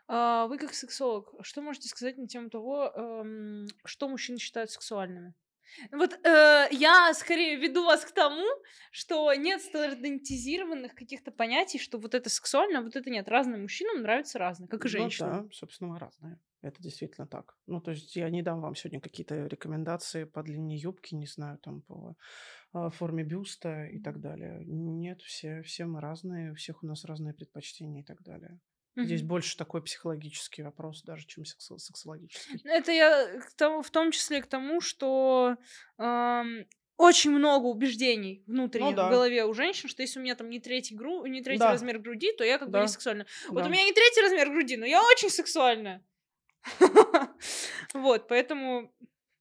А, 0.06 0.46
вы 0.46 0.58
как 0.58 0.74
сексолог, 0.74 1.32
что 1.42 1.62
можете 1.62 1.88
сказать 1.88 2.18
на 2.18 2.26
тему 2.28 2.50
того, 2.50 2.92
эм, 2.94 3.66
что 3.84 4.08
мужчины 4.08 4.38
считают 4.38 4.70
сексуальными? 4.70 5.34
Вот 5.90 6.12
э, 6.12 6.68
я 6.70 7.12
скорее 7.14 7.56
веду 7.56 7.84
вас 7.84 8.04
к 8.04 8.12
тому, 8.12 8.44
что 8.92 9.32
нет 9.34 9.62
стандартизированных 9.62 10.94
каких-то 10.94 11.30
понятий, 11.30 11.78
что 11.78 11.98
вот 11.98 12.14
это 12.14 12.28
сексуально, 12.28 12.80
а 12.80 12.82
вот 12.82 12.96
это 12.96 13.10
нет. 13.10 13.28
Разным 13.28 13.62
мужчинам 13.62 14.02
нравится 14.02 14.38
разное, 14.38 14.68
как 14.68 14.84
и 14.84 14.88
женщинам. 14.88 15.36
Ну 15.36 15.42
да, 15.44 15.48
собственно, 15.52 15.90
мы 15.90 15.98
разные. 15.98 16.38
Это 16.62 16.82
действительно 16.82 17.26
так. 17.26 17.56
Ну, 17.66 17.80
то 17.80 17.90
есть 17.90 18.16
я 18.16 18.30
не 18.30 18.42
дам 18.42 18.60
вам 18.60 18.74
сегодня 18.74 19.00
какие-то 19.00 19.46
рекомендации 19.46 20.24
по 20.24 20.42
длине 20.42 20.76
юбки, 20.76 21.14
не 21.14 21.26
знаю, 21.26 21.58
там 21.58 21.82
по 21.82 22.16
а, 22.74 22.90
форме 22.90 23.22
бюста 23.24 23.86
и 23.86 23.98
так 24.00 24.20
далее. 24.20 24.62
Нет, 24.66 25.22
все, 25.22 25.62
все 25.62 25.86
мы 25.86 26.00
разные, 26.00 26.52
у 26.52 26.54
всех 26.54 26.82
у 26.82 26.86
нас 26.86 27.04
разные 27.04 27.32
предпочтения 27.32 28.02
и 28.02 28.04
так 28.04 28.22
далее. 28.22 28.60
Здесь 28.96 29.22
Мгм. 29.22 29.28
больше 29.28 29.56
такой 29.56 29.82
психологический 29.82 30.62
вопрос, 30.62 31.02
даже 31.02 31.26
чем 31.26 31.44
сексо- 31.44 31.78
сексологический. 31.78 32.60
Это 32.64 32.92
я 32.92 33.40
к 33.40 33.54
тому, 33.54 33.82
в 33.82 33.90
том 33.90 34.10
числе 34.12 34.40
к 34.42 34.46
тому, 34.46 34.80
что 34.80 35.56
эм, 35.98 36.66
очень 36.96 37.32
много 37.32 37.66
убеждений 37.66 38.44
Ну 38.46 38.54
внутренних 38.54 38.92
в 38.92 38.96
да. 38.96 39.10
голове 39.10 39.44
у 39.46 39.52
женщин, 39.54 39.88
что 39.88 40.02
если 40.02 40.20
у 40.20 40.22
меня 40.22 40.36
там 40.36 40.48
не 40.48 40.60
третий, 40.60 40.94
гру... 40.94 41.26
не 41.26 41.42
третий 41.42 41.58
Да. 41.60 41.72
размер 41.72 41.98
груди, 41.98 42.32
то 42.36 42.44
я 42.44 42.56
как 42.58 42.68
бы 42.68 42.74
Да. 42.74 42.82
не 42.82 42.88
сексуальна. 42.88 43.26
Вот 43.48 43.62
Да. 43.64 43.68
у 43.68 43.72
меня 43.72 43.82
не 43.84 43.92
третий 43.92 44.20
размер 44.20 44.50
груди, 44.50 44.76
но 44.76 44.86
я 44.86 45.02
очень 45.02 45.30
сексуальная. 45.30 46.04
Вот, 47.94 48.28
поэтому 48.28 48.92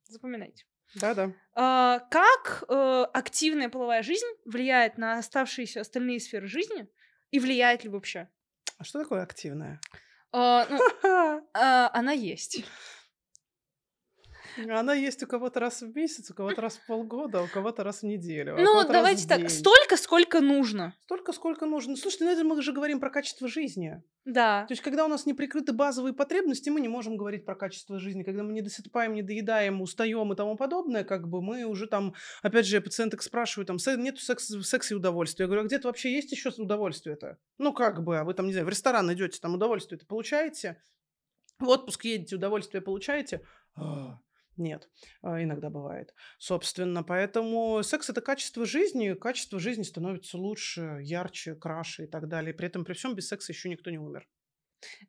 запоминайте. 0.05 0.65
Да-да. 0.95 1.31
А, 1.55 1.99
Как 2.11 2.63
э, 2.67 3.05
активная 3.13 3.69
половая 3.69 4.03
жизнь 4.03 4.25
влияет 4.45 4.97
на 4.97 5.17
оставшиеся 5.17 5.81
остальные 5.81 6.19
сферы 6.19 6.47
жизни 6.47 6.87
и 7.31 7.39
влияет 7.39 7.83
ли 7.83 7.89
вообще? 7.89 8.29
А 8.77 8.83
что 8.83 9.01
такое 9.01 9.23
активная? 9.23 9.79
А, 10.31 10.65
ну, 10.69 10.79
а, 11.53 11.89
Она 11.93 12.11
есть. 12.11 12.65
Она 14.69 14.93
есть 14.93 15.21
у 15.23 15.27
кого-то 15.27 15.59
раз 15.59 15.81
в 15.81 15.95
месяц, 15.95 16.31
у 16.31 16.33
кого-то 16.33 16.61
раз 16.61 16.77
в 16.77 16.85
полгода, 16.85 17.41
у 17.41 17.47
кого-то 17.47 17.83
раз 17.83 18.01
в 18.01 18.03
неделю. 18.03 18.55
а 18.55 18.59
Ну, 18.59 18.65
кого-то 18.65 18.77
раз 18.77 18.87
в 18.89 18.91
давайте 18.91 19.27
так, 19.27 19.49
столько, 19.49 19.97
сколько 19.97 20.41
нужно. 20.41 20.93
Столько, 21.03 21.33
сколько 21.33 21.65
нужно. 21.65 21.95
Слушайте, 21.95 22.25
ну 22.25 22.31
это 22.31 22.43
мы 22.43 22.61
же 22.61 22.71
говорим 22.73 22.99
про 22.99 23.09
качество 23.09 23.47
жизни. 23.47 24.01
Да. 24.25 24.65
То 24.67 24.71
есть, 24.71 24.81
когда 24.81 25.05
у 25.05 25.09
нас 25.09 25.25
не 25.25 25.33
прикрыты 25.33 25.73
базовые 25.73 26.13
потребности, 26.13 26.69
мы 26.69 26.79
не 26.79 26.87
можем 26.87 27.17
говорить 27.17 27.45
про 27.45 27.55
качество 27.55 27.99
жизни. 27.99 28.23
Когда 28.23 28.43
мы 28.43 28.53
не 28.53 28.61
досыпаем, 28.61 29.13
не 29.13 29.21
доедаем, 29.21 29.81
устаем 29.81 30.31
и 30.31 30.35
тому 30.35 30.55
подобное, 30.55 31.03
как 31.03 31.27
бы 31.27 31.41
мы 31.41 31.65
уже 31.65 31.87
там, 31.87 32.13
опять 32.41 32.65
же, 32.65 32.79
пациенток 32.79 33.21
спрашивают, 33.21 33.67
там, 33.67 33.79
«Се- 33.79 33.97
нету 33.97 34.21
секс, 34.21 34.49
в 34.49 34.63
сексе 34.63 34.95
удовольствия. 34.95 35.43
Я 35.43 35.47
говорю, 35.47 35.63
а 35.63 35.65
где-то 35.65 35.87
вообще 35.89 36.13
есть 36.13 36.31
еще 36.31 36.49
удовольствие-то? 36.57 37.37
Ну, 37.57 37.73
как 37.73 38.01
бы, 38.03 38.17
а 38.17 38.23
вы 38.23 38.33
там, 38.33 38.45
не 38.47 38.53
знаю, 38.53 38.65
в 38.65 38.69
ресторан 38.69 39.11
идете, 39.13 39.39
там 39.41 39.55
удовольствие-то 39.55 40.05
получаете? 40.05 40.81
В 41.59 41.67
отпуск 41.67 42.05
едете, 42.05 42.35
удовольствие 42.37 42.81
получаете? 42.81 43.41
А, 43.75 44.19
Нет, 44.57 44.89
а, 45.21 45.41
иногда 45.41 45.69
бывает. 45.69 46.13
Собственно, 46.37 47.03
поэтому 47.03 47.81
секс 47.83 48.09
это 48.09 48.21
качество 48.21 48.65
жизни, 48.65 49.13
качество 49.13 49.59
жизни 49.59 49.83
становится 49.83 50.37
лучше, 50.37 50.99
ярче, 51.01 51.55
краше 51.55 52.03
и 52.03 52.07
так 52.07 52.27
далее. 52.27 52.53
При 52.53 52.67
этом 52.67 52.85
при 52.85 52.93
всем 52.93 53.15
без 53.15 53.27
секса 53.27 53.51
еще 53.51 53.69
никто 53.69 53.89
не 53.89 53.97
умер. 53.97 54.27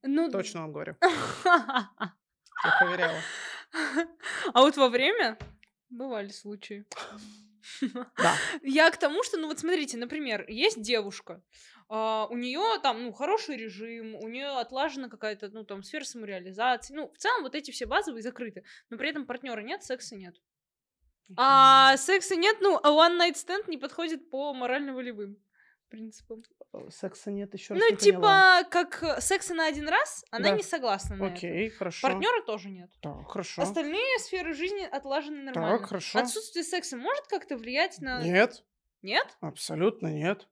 Ну, 0.02 0.30
Точно 0.30 0.62
вам 0.62 0.72
говорю. 0.72 0.96
Я 1.02 2.78
проверяла. 2.78 3.20
А 4.52 4.60
вот 4.60 4.76
во 4.76 4.88
время 4.88 5.36
бывали 5.90 6.28
случаи. 6.30 6.86
Да. 8.16 8.34
Я 8.62 8.90
к 8.90 8.96
тому, 8.96 9.22
что, 9.22 9.38
ну 9.38 9.48
вот 9.48 9.58
смотрите, 9.58 9.96
например, 9.96 10.44
есть 10.48 10.80
девушка, 10.80 11.42
а, 11.88 12.26
у 12.30 12.36
нее 12.36 12.78
там, 12.82 13.02
ну, 13.04 13.12
хороший 13.12 13.56
режим, 13.56 14.14
у 14.16 14.28
нее 14.28 14.48
отлажена 14.58 15.08
какая-то, 15.08 15.48
ну, 15.50 15.64
там, 15.64 15.82
сфера 15.82 16.04
самореализации. 16.04 16.94
Ну, 16.94 17.10
в 17.12 17.18
целом 17.18 17.42
вот 17.42 17.54
эти 17.54 17.70
все 17.70 17.86
базовые 17.86 18.22
закрыты, 18.22 18.64
но 18.90 18.96
при 18.96 19.10
этом 19.10 19.26
партнера 19.26 19.60
нет, 19.60 19.82
секса 19.82 20.16
нет. 20.16 20.36
А 21.36 21.96
секса 21.96 22.36
нет, 22.36 22.58
ну, 22.60 22.78
а 22.82 22.90
one 22.90 23.18
night 23.18 23.34
stand 23.34 23.68
не 23.68 23.78
подходит 23.78 24.30
по 24.30 24.52
морально-волевым 24.52 25.38
принципам. 25.88 26.42
Э, 26.72 26.90
Секса 26.90 27.30
нет 27.30 27.54
еще 27.54 27.74
раз. 27.74 27.82
Ну, 27.82 27.90
не 27.90 27.96
типа, 27.96 28.18
поняла. 28.18 28.64
как 28.64 29.02
э, 29.02 29.20
секса 29.20 29.54
на 29.54 29.66
один 29.66 29.88
раз, 29.88 30.24
она 30.30 30.50
Да. 30.50 30.56
не 30.56 30.62
согласна 30.62 31.14
на 31.16 31.24
это. 31.26 31.34
Окей, 31.34 31.70
хорошо. 31.70 32.08
Партнера 32.08 32.42
тоже 32.42 32.68
нет. 32.70 32.90
Так, 33.00 33.30
хорошо. 33.30 33.62
Остальные 33.62 34.18
сферы 34.18 34.54
жизни 34.54 34.82
отлажены 34.82 35.42
нормально. 35.42 35.78
Так, 35.78 35.88
хорошо. 35.88 36.18
Отсутствие 36.18 36.64
секса 36.64 36.96
может 36.96 37.26
как-то 37.28 37.56
влиять 37.56 38.00
на... 38.00 38.22
Нет, 38.22 38.64
Нет? 39.02 39.36
абсолютно 39.40 40.08
нет. 40.08 40.48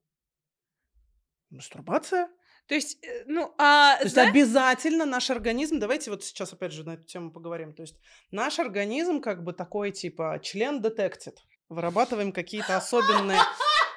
Мастурбация? 1.53 2.29
То 2.67 2.75
есть, 2.75 2.99
э, 3.05 3.25
ну, 3.27 3.55
а... 3.59 3.97
То 3.99 4.05
есть 4.05 4.15
зна- 4.15 4.29
обязательно 4.29 5.05
наш 5.05 5.31
организм, 5.31 5.79
давайте 5.79 6.11
вот 6.11 6.25
сейчас 6.25 6.53
опять 6.53 6.73
же 6.73 6.85
на 6.85 6.95
эту 6.95 7.05
тему 7.05 7.31
поговорим. 7.31 7.75
То 7.75 7.83
есть 7.83 7.97
наш 8.31 8.59
организм 8.59 9.21
как 9.21 9.45
бы 9.45 9.53
такой 9.53 9.91
типа 9.91 10.41
член 10.43 10.81
детектит. 10.81 11.39
Вырабатываем 11.69 12.33
какие-то 12.33 12.77
особенные 12.77 13.39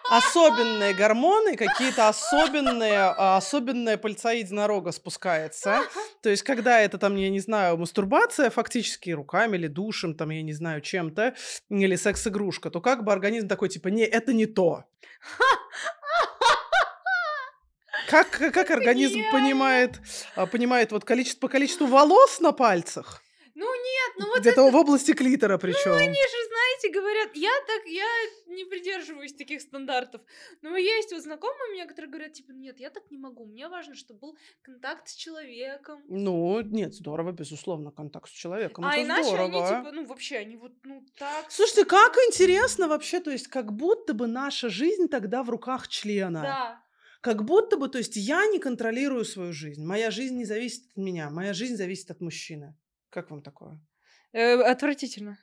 особенные 0.09 0.93
гормоны, 0.93 1.55
какие-то 1.55 2.07
особенные, 2.07 2.99
а, 2.99 3.37
особенная 3.37 3.97
пыльца 3.97 4.31
единорога 4.31 4.91
спускается. 4.91 5.81
То 6.21 6.29
есть, 6.29 6.43
когда 6.43 6.79
это 6.79 6.97
там, 6.97 7.15
я 7.15 7.29
не 7.29 7.39
знаю, 7.39 7.77
мастурбация, 7.77 8.49
фактически 8.49 9.09
руками 9.11 9.57
или 9.57 9.67
душем, 9.67 10.15
там, 10.15 10.29
я 10.29 10.41
не 10.41 10.53
знаю, 10.53 10.81
чем-то, 10.81 11.35
или 11.69 11.95
секс-игрушка, 11.95 12.69
то 12.69 12.81
как 12.81 13.03
бы 13.03 13.11
организм 13.11 13.47
такой, 13.47 13.69
типа, 13.69 13.87
не, 13.87 14.03
это 14.03 14.33
не 14.33 14.45
то. 14.45 14.85
Как, 18.09 18.29
как, 18.29 18.71
организм 18.71 19.19
понимает, 19.31 19.99
а, 20.35 20.45
понимает 20.45 20.91
вот 20.91 21.05
количество, 21.05 21.41
по 21.41 21.47
количеству 21.47 21.87
волос 21.87 22.39
на 22.39 22.51
пальцах? 22.51 23.21
Ну 23.55 23.73
нет, 23.73 24.15
ну 24.17 24.27
вот 24.27 24.39
Где-то 24.41 24.69
в 24.69 24.75
области 24.75 25.13
клитора 25.13 25.57
причем. 25.57 25.93
они 25.93 26.13
же, 26.13 26.47
знаете, 26.49 26.89
говорят, 26.89 27.29
я 27.35 27.51
так, 27.65 27.85
я 27.85 28.05
не 28.47 28.65
придерживаюсь 28.65 29.33
таких 29.33 29.61
стандартов. 29.61 30.21
Но 30.61 30.75
есть 30.75 31.13
вот 31.13 31.23
знакомые 31.23 31.69
у 31.69 31.73
меня, 31.73 31.85
которые 31.85 32.11
говорят, 32.11 32.33
типа, 32.33 32.51
нет, 32.51 32.81
я 32.81 32.89
так 32.89 33.09
не 33.11 33.17
могу, 33.17 33.45
мне 33.45 33.69
важно, 33.69 33.95
чтобы 33.95 34.19
был 34.19 34.37
контакт 34.61 35.07
с 35.07 35.15
человеком. 35.15 36.01
Ну, 36.09 36.59
нет, 36.61 36.93
здорово, 36.93 37.31
безусловно, 37.31 37.91
контакт 37.91 38.29
с 38.29 38.33
человеком. 38.33 38.83
а 38.83 38.97
это 38.97 39.05
иначе 39.05 39.23
здорово. 39.23 39.67
они, 39.67 39.77
типа, 39.77 39.91
ну 39.93 40.05
вообще, 40.05 40.37
они 40.37 40.57
вот, 40.57 40.73
ну 40.83 41.05
так... 41.17 41.49
Слушайте, 41.49 41.85
как 41.85 42.17
интересно 42.27 42.89
вообще, 42.89 43.21
то 43.21 43.31
есть 43.31 43.47
как 43.47 43.71
будто 43.71 44.13
бы 44.13 44.27
наша 44.27 44.67
жизнь 44.69 45.07
тогда 45.07 45.43
в 45.43 45.49
руках 45.49 45.87
члена. 45.87 46.41
Да. 46.41 46.84
Как 47.25 47.43
будто 47.43 47.75
бы, 47.77 47.89
то 47.89 47.97
есть 47.97 48.15
я 48.17 48.45
не 48.45 48.59
контролирую 48.59 49.25
свою 49.25 49.51
жизнь, 49.51 49.83
моя 49.83 50.11
жизнь 50.11 50.37
не 50.37 50.45
зависит 50.45 50.91
от 50.91 50.97
меня, 50.97 51.31
моя 51.31 51.53
жизнь 51.53 51.75
зависит 51.75 52.11
от 52.11 52.21
мужчины. 52.21 52.75
Как 53.09 53.31
вам 53.31 53.41
такое? 53.41 53.81
Э, 54.31 54.61
отвратительно. 54.61 55.39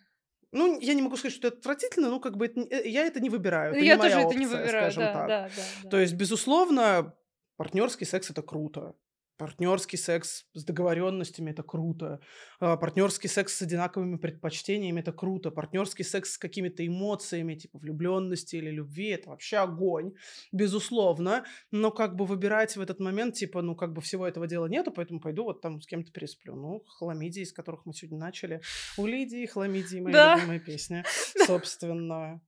Ну, 0.52 0.78
я 0.78 0.94
не 0.94 1.02
могу 1.02 1.16
сказать, 1.16 1.34
что 1.34 1.48
это 1.48 1.58
отвратительно, 1.58 2.08
но 2.08 2.20
как 2.20 2.36
бы 2.36 2.46
это 2.46 2.60
не- 2.60 2.68
э, 2.68 2.88
я 2.88 3.04
это 3.04 3.18
не 3.18 3.30
выбираю. 3.30 3.72
Это 3.74 3.84
я 3.84 3.94
не 3.94 3.98
моя 3.98 4.10
тоже 4.14 4.26
это 4.28 4.38
не 4.38 4.46
опция, 4.46 4.60
выбираю, 4.62 4.92
скажем 4.92 5.02
да, 5.02 5.12
так. 5.12 5.28
да, 5.28 5.48
да, 5.56 5.62
да. 5.82 5.88
То 5.90 5.98
есть, 5.98 6.14
безусловно, 6.14 7.16
партнерский 7.56 8.04
секс 8.04 8.30
это 8.30 8.42
круто. 8.42 8.94
Партнерский 9.46 9.96
секс 9.96 10.44
с 10.54 10.64
договоренностями 10.64 11.50
это 11.50 11.62
круто. 11.62 12.20
Партнерский 12.60 13.28
секс 13.28 13.56
с 13.56 13.62
одинаковыми 13.62 14.16
предпочтениями 14.16 15.00
это 15.00 15.12
круто. 15.12 15.50
Партнерский 15.50 16.04
секс 16.04 16.34
с 16.34 16.38
какими-то 16.38 16.86
эмоциями, 16.86 17.54
типа 17.54 17.78
влюбленности 17.78 18.56
или 18.56 18.70
любви, 18.70 19.08
это 19.08 19.30
вообще 19.30 19.56
огонь, 19.58 20.12
безусловно. 20.52 21.44
Но 21.70 21.90
как 21.90 22.14
бы 22.16 22.24
выбирать 22.24 22.76
в 22.76 22.80
этот 22.80 23.00
момент, 23.00 23.34
типа, 23.34 23.62
ну 23.62 23.74
как 23.74 23.92
бы 23.92 24.00
всего 24.00 24.26
этого 24.26 24.46
дела 24.46 24.66
нету, 24.66 24.92
поэтому 24.92 25.20
пойду 25.20 25.44
вот 25.44 25.60
там 25.60 25.80
с 25.80 25.86
кем-то 25.86 26.12
пересплю. 26.12 26.54
Ну, 26.54 26.84
хламидии, 26.86 27.44
с 27.44 27.52
которых 27.52 27.84
мы 27.84 27.94
сегодня 27.94 28.18
начали. 28.18 28.60
У 28.96 29.06
Лидии 29.06 29.46
хламидии, 29.46 30.00
моя 30.00 30.12
Да. 30.14 30.36
любимая 30.36 30.60
песня, 30.60 31.04
собственно. 31.46 32.40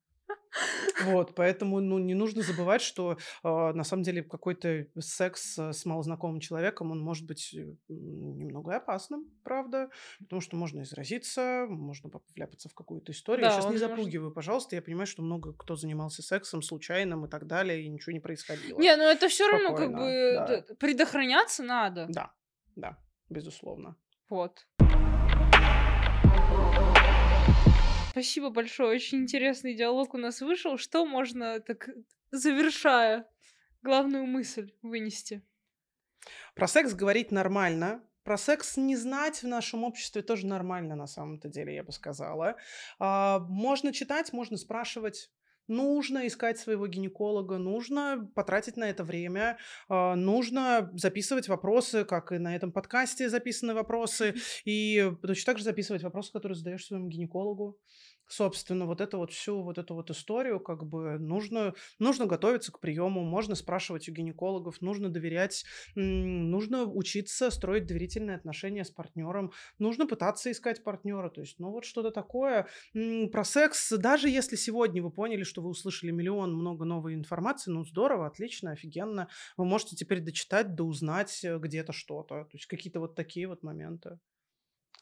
Вот, 1.05 1.35
поэтому, 1.35 1.81
ну, 1.81 1.99
не 1.99 2.15
нужно 2.15 2.43
забывать, 2.43 2.81
что 2.81 3.19
а, 3.43 3.73
на 3.73 3.85
самом 3.85 4.03
деле 4.03 4.23
какой-то 4.23 4.87
секс 5.01 5.59
э, 5.59 5.73
с 5.73 5.85
малознакомым 5.85 6.41
человеком, 6.41 6.91
он 6.91 7.01
может 7.01 7.27
быть 7.27 7.55
э, 7.55 7.75
немного 7.89 8.77
опасным, 8.77 9.27
правда, 9.43 9.91
потому 10.21 10.41
что 10.41 10.57
можно 10.57 10.83
изразиться, 10.83 11.67
можно 11.69 12.11
вляпаться 12.35 12.69
в 12.69 12.75
какую-то 12.75 13.13
историю. 13.13 13.43
Да, 13.43 13.49
я 13.49 13.53
сейчас 13.53 13.65
не 13.67 13.73
может- 13.73 13.89
запугиваю, 13.89 14.33
пожалуйста, 14.33 14.77
я 14.77 14.83
понимаю, 14.83 15.07
что 15.07 15.23
много 15.23 15.53
кто 15.53 15.77
занимался 15.77 16.23
сексом 16.23 16.63
случайным 16.63 17.27
и 17.27 17.29
так 17.29 17.47
далее, 17.47 17.83
и 17.83 17.89
ничего 17.89 18.13
не 18.13 18.21
происходило. 18.21 18.79
Не, 18.79 18.97
ну 18.97 19.05
это 19.05 19.29
все 19.29 19.49
равно 19.49 19.75
как 19.75 19.93
бы 19.93 20.35
да. 20.35 20.75
предохраняться 20.79 21.63
надо. 21.63 22.07
Да, 22.09 22.33
да, 22.77 22.99
безусловно. 23.29 23.97
Вот. 24.29 24.67
Спасибо 28.15 28.51
большое, 28.51 28.95
очень 28.95 29.23
интересный 29.23 29.75
диалог 29.75 30.15
у 30.15 30.19
нас 30.19 30.41
вышел. 30.41 30.79
Что 30.79 31.05
можно, 31.05 31.59
так 31.59 31.91
завершая, 32.31 33.29
главную 33.83 34.25
мысль 34.25 34.73
вынести? 34.83 35.43
Про 36.55 36.69
секс 36.69 36.95
говорить 36.95 37.33
нормально. 37.33 38.05
Про 38.23 38.39
секс 38.39 38.77
не 38.77 38.95
знать 38.95 39.43
в 39.43 39.49
нашем 39.49 39.83
обществе 39.83 40.23
тоже 40.23 40.47
нормально, 40.47 40.95
на 40.95 41.09
самом-то 41.09 41.49
деле, 41.49 41.75
я 41.75 41.83
бы 41.83 41.91
сказала. 41.91 42.55
А, 43.01 43.41
можно 43.49 43.93
читать, 43.93 44.33
можно 44.33 44.57
спрашивать. 44.59 45.33
Нужно 45.69 46.27
искать 46.27 46.59
своего 46.59 46.87
гинеколога, 46.87 47.59
нужно 47.59 48.31
потратить 48.35 48.77
на 48.77 48.91
это 48.91 49.05
время, 49.05 49.59
а, 49.89 50.15
нужно 50.15 50.91
записывать 50.95 51.49
вопросы, 51.49 52.05
как 52.05 52.33
и 52.33 52.39
на 52.39 52.55
этом 52.55 52.73
подкасте 52.73 53.31
записаны 53.31 53.75
вопросы, 53.75 54.35
и 54.65 55.11
точно 55.23 55.53
так 55.53 55.59
же 55.59 55.65
записывать 55.65 56.03
вопросы, 56.03 56.33
которые 56.33 56.57
задаешь 56.57 56.85
своему 56.85 57.09
гинекологу. 57.09 57.79
Собственно, 58.27 58.87
вот 58.87 59.01
эту 59.01 59.19
вот 59.19 59.33
всю 59.33 59.63
вот 59.63 59.79
эту 59.79 59.95
вот 59.95 60.11
историю, 60.11 60.59
как 60.61 60.87
бы 60.87 61.19
нужно, 61.19 61.75
нужно 61.99 62.27
готовиться 62.27 62.73
к 62.73 62.81
приему, 62.81 63.23
можно 63.23 63.55
спрашивать 63.55 64.09
у 64.09 64.13
гинекологов, 64.13 64.81
нужно 64.81 65.11
доверять 65.11 65.65
нужно 65.95 66.85
учиться 66.85 67.51
строить 67.51 67.87
доверительные 67.87 68.37
отношения 68.37 68.85
с 68.85 68.91
партнером, 68.91 69.53
нужно 69.79 70.07
пытаться 70.07 70.51
искать 70.51 70.83
партнера, 70.83 71.29
то 71.29 71.41
есть, 71.43 71.59
ну 71.59 71.71
вот 71.71 71.85
что-то 71.85 72.11
такое. 72.11 72.67
Про 73.33 73.45
секс, 73.45 73.93
даже 73.93 74.29
если 74.29 74.57
сегодня 74.57 75.03
вы 75.03 75.11
поняли, 75.11 75.43
что 75.45 75.63
вы 75.63 75.71
услышали 75.71 76.11
миллион 76.11 76.55
много 76.55 76.85
новой 76.85 77.15
информации, 77.15 77.71
ну 77.71 77.85
здорово, 77.85 78.27
отлично, 78.27 78.73
офигенно, 78.73 79.29
вы 79.57 79.65
можете 79.65 79.97
теперь 79.97 80.21
дочитать, 80.21 80.75
да 80.75 80.85
узнать 80.85 81.45
э, 81.45 81.59
где-то 81.59 81.93
что-то, 81.93 82.45
то 82.45 82.51
есть 82.53 82.67
какие-то 82.67 83.01
вот 83.01 83.15
такие 83.15 83.47
вот 83.49 83.63
моменты. 83.63 84.19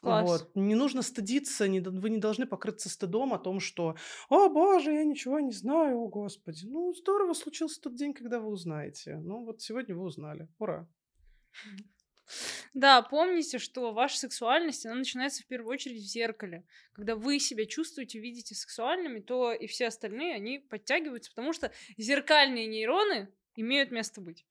Класс. 0.03 0.29
Вот. 0.29 0.51
Не 0.55 0.75
нужно 0.75 1.01
стыдиться, 1.01 1.65
не, 1.69 1.79
вы 1.79 2.09
не 2.09 2.17
должны 2.17 2.45
покрыться 2.45 2.89
стыдом 2.89 3.33
о 3.33 3.39
том, 3.39 3.61
что 3.61 3.95
«О, 4.27 4.49
боже, 4.49 4.91
я 4.91 5.05
ничего 5.05 5.39
не 5.39 5.53
знаю, 5.53 5.97
о, 5.97 6.09
господи». 6.09 6.65
Ну, 6.65 6.93
здорово 6.93 7.33
случился 7.33 7.79
тот 7.79 7.95
день, 7.95 8.13
когда 8.13 8.41
вы 8.41 8.49
узнаете. 8.49 9.15
Ну, 9.15 9.45
вот 9.45 9.61
сегодня 9.61 9.95
вы 9.95 10.03
узнали. 10.03 10.49
Ура. 10.59 10.89
Да, 12.73 13.01
помните, 13.01 13.59
что 13.59 13.93
ваша 13.93 14.17
сексуальность, 14.17 14.85
она 14.85 14.95
начинается 14.95 15.43
в 15.43 15.47
первую 15.47 15.71
очередь 15.71 16.01
в 16.01 16.05
зеркале. 16.05 16.65
Когда 16.91 17.15
вы 17.15 17.39
себя 17.39 17.65
чувствуете, 17.65 18.19
видите 18.19 18.55
сексуальными, 18.55 19.19
то 19.21 19.53
и 19.53 19.67
все 19.67 19.87
остальные, 19.87 20.35
они 20.35 20.59
подтягиваются, 20.59 21.31
потому 21.31 21.53
что 21.53 21.71
зеркальные 21.95 22.67
нейроны 22.67 23.31
имеют 23.55 23.91
место 23.91 24.19
быть. 24.19 24.45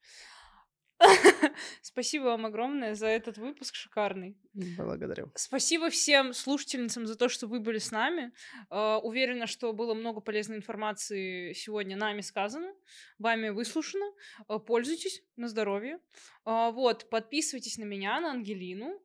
Спасибо 1.83 2.25
вам 2.25 2.47
огромное 2.47 2.95
за 2.95 3.07
этот 3.07 3.39
выпуск 3.39 3.75
шикарный. 3.75 4.37
Благодарю. 4.77 5.31
Спасибо 5.35 5.89
всем 5.91 6.33
слушательницам 6.35 7.07
за 7.07 7.17
то, 7.17 7.29
что 7.29 7.47
вы 7.47 7.61
были 7.61 7.79
с 7.79 7.91
нами. 7.91 8.33
Э, 8.71 8.97
Уверена, 9.03 9.47
что 9.47 9.73
было 9.73 9.95
много 9.95 10.21
полезной 10.21 10.59
информации 10.59 11.53
сегодня 11.55 11.97
нами 11.97 12.21
сказано, 12.21 12.73
вами 13.19 13.49
выслушано. 13.49 14.05
Э, 14.49 14.59
Пользуйтесь 14.59 15.23
на 15.37 15.49
здоровье. 15.49 15.99
Э, 16.45 16.71
Вот, 16.73 17.09
подписывайтесь 17.09 17.79
на 17.79 17.85
меня, 17.85 18.21
на 18.21 18.33
Ангелину. 18.33 19.01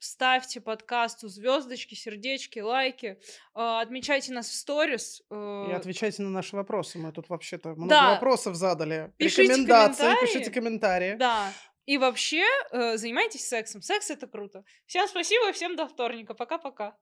Ставьте 0.00 0.60
подкасту 0.60 1.28
звездочки, 1.28 1.94
сердечки, 1.94 2.58
лайки. 2.58 3.18
Отмечайте 3.54 4.32
нас 4.32 4.48
в 4.48 4.54
сторис. 4.54 5.22
И 5.30 5.72
отвечайте 5.72 6.22
на 6.22 6.30
наши 6.30 6.56
вопросы. 6.56 6.98
Мы 6.98 7.12
тут 7.12 7.28
вообще-то 7.28 7.70
много 7.70 7.88
Да. 7.90 8.10
вопросов 8.14 8.56
задали. 8.56 9.12
Пишите 9.18 9.42
Рекомендации, 9.44 10.02
комментарии. 10.02 10.26
пишите 10.26 10.50
комментарии. 10.50 11.16
Да. 11.30 11.52
И 11.86 11.98
вообще, 11.98 12.44
э, 12.72 12.96
занимайтесь 12.96 13.46
сексом. 13.46 13.82
Секс 13.82 14.10
это 14.10 14.26
круто. 14.26 14.64
Всем 14.86 15.08
спасибо, 15.08 15.52
всем 15.52 15.76
до 15.76 15.86
вторника. 15.86 16.34
Пока-пока. 16.34 16.96